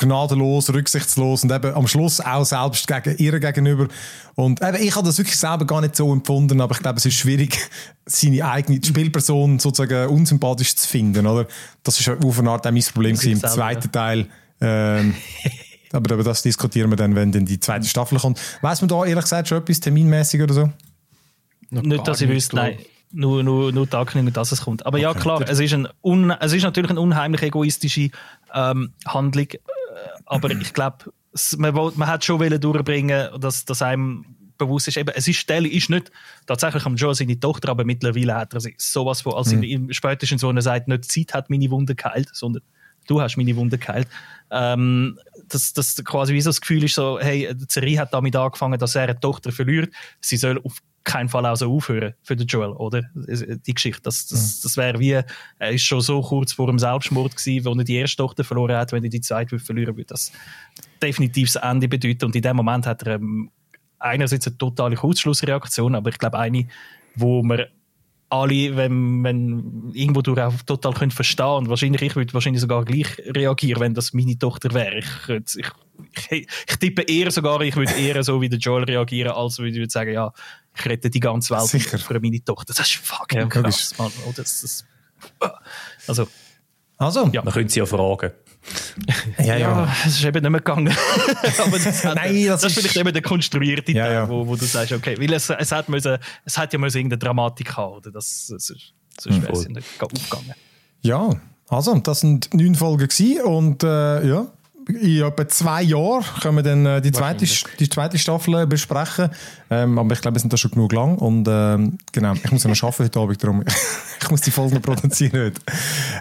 gnadenlos, 0.00 0.72
rücksichtslos 0.72 1.44
und 1.44 1.52
eben 1.52 1.74
am 1.74 1.86
Schluss 1.86 2.20
auch 2.20 2.44
selbst 2.44 2.86
gegen 2.86 3.16
ihr 3.18 3.38
gegenüber. 3.38 3.88
Und 4.34 4.62
eben, 4.62 4.82
ich 4.82 4.96
habe 4.96 5.06
das 5.06 5.18
wirklich 5.18 5.36
selber 5.36 5.66
gar 5.66 5.80
nicht 5.80 5.94
so 5.94 6.12
empfunden, 6.12 6.60
aber 6.60 6.74
ich 6.74 6.80
glaube, 6.80 6.98
es 6.98 7.06
ist 7.06 7.14
schwierig, 7.14 7.58
seine 8.06 8.44
eigene 8.44 8.80
Spielperson 8.84 9.58
sozusagen 9.58 10.08
unsympathisch 10.08 10.74
zu 10.74 10.88
finden, 10.88 11.26
oder? 11.26 11.46
Das 11.82 12.00
ist 12.00 12.08
auf 12.08 12.38
eine 12.38 12.50
Art 12.50 12.66
auch 12.66 12.72
mein 12.72 12.82
Problem 12.82 13.14
gewesen 13.14 13.32
im 13.32 13.38
selber, 13.38 13.54
zweiten 13.54 13.92
Teil. 13.92 14.26
Ähm, 14.60 15.14
aber 15.92 16.14
über 16.14 16.24
das 16.24 16.42
diskutieren 16.42 16.90
wir 16.90 16.96
dann, 16.96 17.14
wenn 17.14 17.30
dann 17.30 17.44
die 17.44 17.60
zweite 17.60 17.86
Staffel 17.86 18.18
kommt. 18.18 18.40
Weiß 18.62 18.80
man 18.80 18.88
da 18.88 19.04
ehrlich 19.04 19.24
gesagt 19.24 19.48
schon 19.48 19.58
etwas 19.58 19.80
terminmäßig 19.80 20.42
oder 20.42 20.54
so? 20.54 20.70
Noch 21.70 21.82
Nicht, 21.82 22.08
dass 22.08 22.20
ich 22.20 22.26
nicht, 22.26 22.36
wüsste, 22.36 22.56
nein. 22.56 22.78
Nur, 23.12 23.42
nur, 23.42 23.72
nur 23.72 23.86
die 23.86 23.96
Ankündigung, 23.96 24.34
dass 24.34 24.52
es 24.52 24.62
kommt. 24.62 24.86
Aber 24.86 24.98
ja, 24.98 25.12
klar, 25.14 25.42
es 25.42 25.58
ist, 25.58 25.74
ein 25.74 25.88
un, 26.00 26.30
es 26.30 26.52
ist 26.52 26.62
natürlich 26.62 26.90
eine 26.90 27.00
unheimlich 27.00 27.42
egoistische 27.42 28.10
ähm, 28.54 28.92
Handlung. 29.04 29.48
Aber 30.30 30.50
ich 30.60 30.72
glaube, 30.72 31.12
man, 31.58 31.74
man 31.74 32.08
hat 32.08 32.24
schon 32.24 32.40
wollen 32.40 32.60
durchbringen, 32.60 33.28
dass, 33.38 33.64
dass 33.64 33.82
einem 33.82 34.24
bewusst 34.56 34.88
ist, 34.88 34.96
eben, 34.96 35.10
es 35.14 35.26
ist 35.26 35.38
Stelle 35.38 35.68
ist 35.68 35.90
nicht 35.90 36.10
tatsächlich 36.46 36.84
am 36.86 36.94
Joe 36.94 37.14
seine 37.14 37.38
Tochter, 37.40 37.70
aber 37.70 37.84
mittlerweile 37.84 38.34
hat 38.34 38.54
er 38.54 38.60
sowas 38.76 39.22
von, 39.22 39.34
als 39.34 39.52
mhm. 39.52 39.92
spätestens 39.92 40.42
so 40.42 40.48
einer 40.48 40.62
sagt, 40.62 40.86
nicht 40.86 41.10
Zeit 41.10 41.34
hat 41.34 41.50
meine 41.50 41.70
Wunde 41.70 41.94
geheilt, 41.94 42.28
sondern 42.32 42.62
du 43.06 43.20
hast 43.20 43.36
meine 43.36 43.56
Wunde 43.56 43.78
geheilt. 43.78 44.06
Ähm, 44.50 45.18
dass 45.48 45.72
das 45.72 45.96
quasi 46.04 46.34
wie 46.34 46.40
so 46.40 46.50
das 46.50 46.60
Gefühl 46.60 46.84
ist, 46.84 46.94
so, 46.94 47.18
hey, 47.20 47.48
die 47.54 47.66
Serie 47.68 48.00
hat 48.00 48.12
damit 48.12 48.36
angefangen, 48.36 48.78
dass 48.78 48.94
er 48.94 49.04
eine 49.04 49.18
Tochter 49.18 49.50
verliert. 49.50 49.92
Sie 50.20 50.36
soll 50.36 50.60
auf 50.62 50.78
keinen 51.04 51.28
Fall 51.28 51.46
auch 51.46 51.56
so 51.56 51.74
aufhören 51.74 52.14
für 52.22 52.36
den 52.36 52.46
Joel, 52.46 52.72
oder? 52.72 53.02
Die 53.14 53.74
Geschichte. 53.74 54.02
Das, 54.02 54.26
das, 54.26 54.60
das 54.60 54.76
wäre 54.76 54.98
wie, 54.98 55.12
er 55.58 55.70
ist 55.70 55.82
schon 55.82 56.00
so 56.00 56.20
kurz 56.20 56.52
vor 56.52 56.66
dem 56.66 56.78
Selbstmord 56.78 57.36
gewesen, 57.36 57.64
wo 57.64 57.72
er 57.72 57.84
die 57.84 57.96
erste 57.96 58.18
Tochter 58.18 58.44
verloren 58.44 58.76
hat, 58.76 58.92
wenn 58.92 59.02
er 59.02 59.10
die 59.10 59.20
zweite 59.20 59.58
verlieren 59.58 59.96
würde. 59.96 60.08
Das 60.08 60.32
definitiv 61.02 61.52
das 61.52 61.62
Ende 61.62 61.88
bedeuten. 61.88 62.26
Und 62.26 62.36
in 62.36 62.42
dem 62.42 62.56
Moment 62.56 62.86
hat 62.86 63.02
er 63.02 63.14
ähm, 63.14 63.50
einerseits 63.98 64.46
eine 64.46 64.58
totale 64.58 64.96
Kurzschlussreaktion, 64.96 65.94
aber 65.94 66.10
ich 66.10 66.18
glaube 66.18 66.38
eine, 66.38 66.66
wo 67.14 67.42
man 67.42 67.64
alle, 68.30 68.76
wenn, 68.76 69.22
wenn 69.24 69.90
irgendwo 69.92 70.22
durch 70.22 70.40
auch 70.40 70.54
total 70.62 70.94
können 70.94 71.10
verstehen 71.10 71.46
und 71.46 71.68
wahrscheinlich, 71.68 72.00
ich 72.00 72.16
würde 72.16 72.32
wahrscheinlich 72.32 72.60
sogar 72.60 72.84
gleich 72.84 73.18
reagieren, 73.18 73.80
wenn 73.80 73.94
das 73.94 74.12
meine 74.12 74.38
Tochter 74.38 74.72
wäre. 74.72 74.98
Ich, 74.98 75.56
ich, 75.56 75.66
ich, 76.30 76.46
ich 76.68 76.76
tippe 76.76 77.02
eher 77.02 77.30
sogar, 77.30 77.60
ich 77.60 77.76
würde 77.76 77.92
eher 77.92 78.22
so 78.22 78.40
wie 78.40 78.48
der 78.48 78.58
Joel 78.58 78.84
reagieren, 78.84 79.32
als 79.32 79.58
würde 79.58 79.70
ich 79.70 79.76
würde 79.76 79.90
sagen, 79.90 80.12
ja, 80.12 80.32
ich 80.76 80.86
rette 80.86 81.10
die 81.10 81.20
ganze 81.20 81.54
Welt 81.54 81.66
Sicher. 81.66 81.98
für 81.98 82.20
meine 82.20 82.42
Tochter. 82.42 82.72
Das 82.72 82.86
ist 82.86 82.96
fucking 82.96 83.40
Ja, 83.40 83.46
krass, 83.46 83.94
Mann. 83.98 84.12
Oh, 84.26 84.32
das, 84.34 84.60
das, 84.60 84.84
also, 86.06 86.28
Also, 86.96 87.28
Ja. 87.32 87.42
Man 87.42 87.52
könnte 87.52 87.72
sie 87.72 87.80
ja 87.80 87.86
fragen. 87.86 88.32
Ja, 89.38 89.56
ja, 89.56 89.96
es 90.06 90.18
ist 90.18 90.24
eben 90.24 90.42
nicht 90.42 90.50
mehr 90.50 90.60
gegangen. 90.60 90.88
Aber 91.58 91.78
das, 91.78 92.04
hat, 92.04 92.16
Nein, 92.16 92.46
das 92.46 92.60
das, 92.60 92.72
ist 92.72 92.80
vielleicht 92.80 92.96
eben 92.96 93.12
der 93.12 93.22
konstruierte 93.22 93.92
Ja, 93.92 94.04
Teil, 94.04 94.12
ja. 94.14 94.28
Wo, 94.28 94.46
wo 94.46 94.56
du 94.56 94.64
sagst, 94.64 94.92
okay, 94.92 95.16
weil 95.18 95.32
es, 95.32 95.48
es, 95.50 95.72
hat 95.72 95.88
müssen, 95.88 96.18
es 96.44 96.58
hat 96.58 96.72
ja 96.72 96.78
müssen 96.78 96.98
irgendeine 96.98 97.18
Dramatik 97.18 97.76
haben, 97.76 97.94
oder? 97.94 98.10
Das, 98.10 98.48
das 98.50 98.70
ist, 98.70 98.92
sonst 99.18 99.42
wäre 99.42 99.52
es 99.52 99.64
ja 99.64 99.70
nicht 99.70 99.86
aufgegangen. 100.00 100.54
Ja, 101.02 101.40
also, 101.68 101.98
das 101.98 102.20
sind 102.20 102.52
neun 102.52 102.74
Folgen 102.74 103.08
gewesen 103.08 103.42
und 103.42 103.82
äh, 103.84 104.28
ja, 104.28 104.46
in 104.96 105.22
etwa 105.22 105.48
zwei 105.48 105.82
Jahren 105.82 106.24
können 106.42 106.56
wir 106.56 106.62
dann 106.62 106.86
äh, 106.86 107.00
die, 107.00 107.12
zweite, 107.12 107.46
die 107.78 107.88
zweite 107.88 108.18
Staffel 108.18 108.54
äh, 108.62 108.66
besprechen. 108.66 109.30
Ähm, 109.70 109.98
aber 109.98 110.12
ich 110.14 110.20
glaube, 110.20 110.36
wir 110.36 110.40
sind 110.40 110.52
da 110.52 110.56
schon 110.56 110.70
genug 110.72 110.92
lang 110.92 111.16
und 111.18 111.46
ähm, 111.48 111.98
genau, 112.12 112.34
ich 112.34 112.50
muss 112.52 112.64
ja 112.64 112.70
noch 112.70 112.82
arbeiten 112.82 113.04
heute 113.04 113.20
Abend, 113.20 113.42
darum 113.42 113.64
ich 114.22 114.30
muss 114.30 114.40
die 114.40 114.50
Folgen 114.50 114.74
noch 114.74 114.82
produzieren 114.82 115.32
heute. 115.32 115.60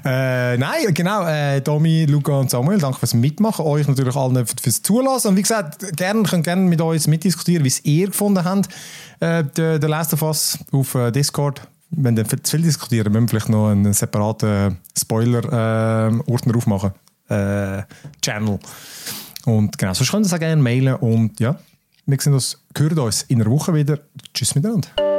Äh, 0.06 0.58
nein, 0.58 0.94
genau, 0.94 1.26
äh, 1.26 1.62
Domi, 1.62 2.06
Luca 2.06 2.34
und 2.34 2.50
Samuel, 2.50 2.78
danke 2.80 3.00
fürs 3.00 3.14
Mitmachen, 3.14 3.66
euch 3.66 3.88
natürlich 3.88 4.16
allen 4.16 4.46
für- 4.46 4.56
fürs 4.62 4.82
Zulassen. 4.82 5.30
Und 5.30 5.38
wie 5.38 5.42
gesagt, 5.42 5.96
gerne, 5.98 6.24
könnt 6.24 6.44
gerne 6.44 6.62
mit 6.62 6.80
uns 6.82 7.08
mitdiskutieren, 7.08 7.64
wie 7.64 7.70
es 7.70 7.84
ihr 7.86 8.08
gefunden 8.08 8.44
habt, 8.44 8.70
äh, 9.20 9.44
der, 9.44 9.80
der 9.80 9.90
Last 9.90 10.14
of 10.14 10.22
Us 10.22 10.60
auf 10.72 10.96
äh, 10.96 11.12
Discord. 11.12 11.62
Wenn 11.92 12.16
wir 12.16 12.24
zu 12.28 12.38
viel 12.58 12.62
diskutieren, 12.62 13.12
müssen 13.12 13.24
wir 13.24 13.30
vielleicht 13.30 13.50
noch 13.50 13.70
einen 13.70 13.94
separaten 13.94 14.78
Spoiler-Ordner 14.96 16.56
aufmachen. 16.56 16.92
Äh, 17.30 17.84
Channel. 18.22 18.60
Und 19.46 19.78
genau, 19.78 19.94
sonst 19.94 20.12
könnt 20.12 20.26
ihr 20.26 20.28
es 20.28 20.34
auch 20.34 20.40
gerne 20.40 20.62
mailen. 20.62 20.96
Und 20.96 21.40
ja, 21.40 21.60
wir 22.06 22.20
sehen 22.20 22.34
uns, 22.34 22.62
hören 22.78 23.00
uns 23.00 23.24
in 23.24 23.42
einer 23.42 23.52
Woche 23.52 23.74
wieder. 23.74 24.00
Tschüss 24.34 24.56
miteinander. 24.56 25.19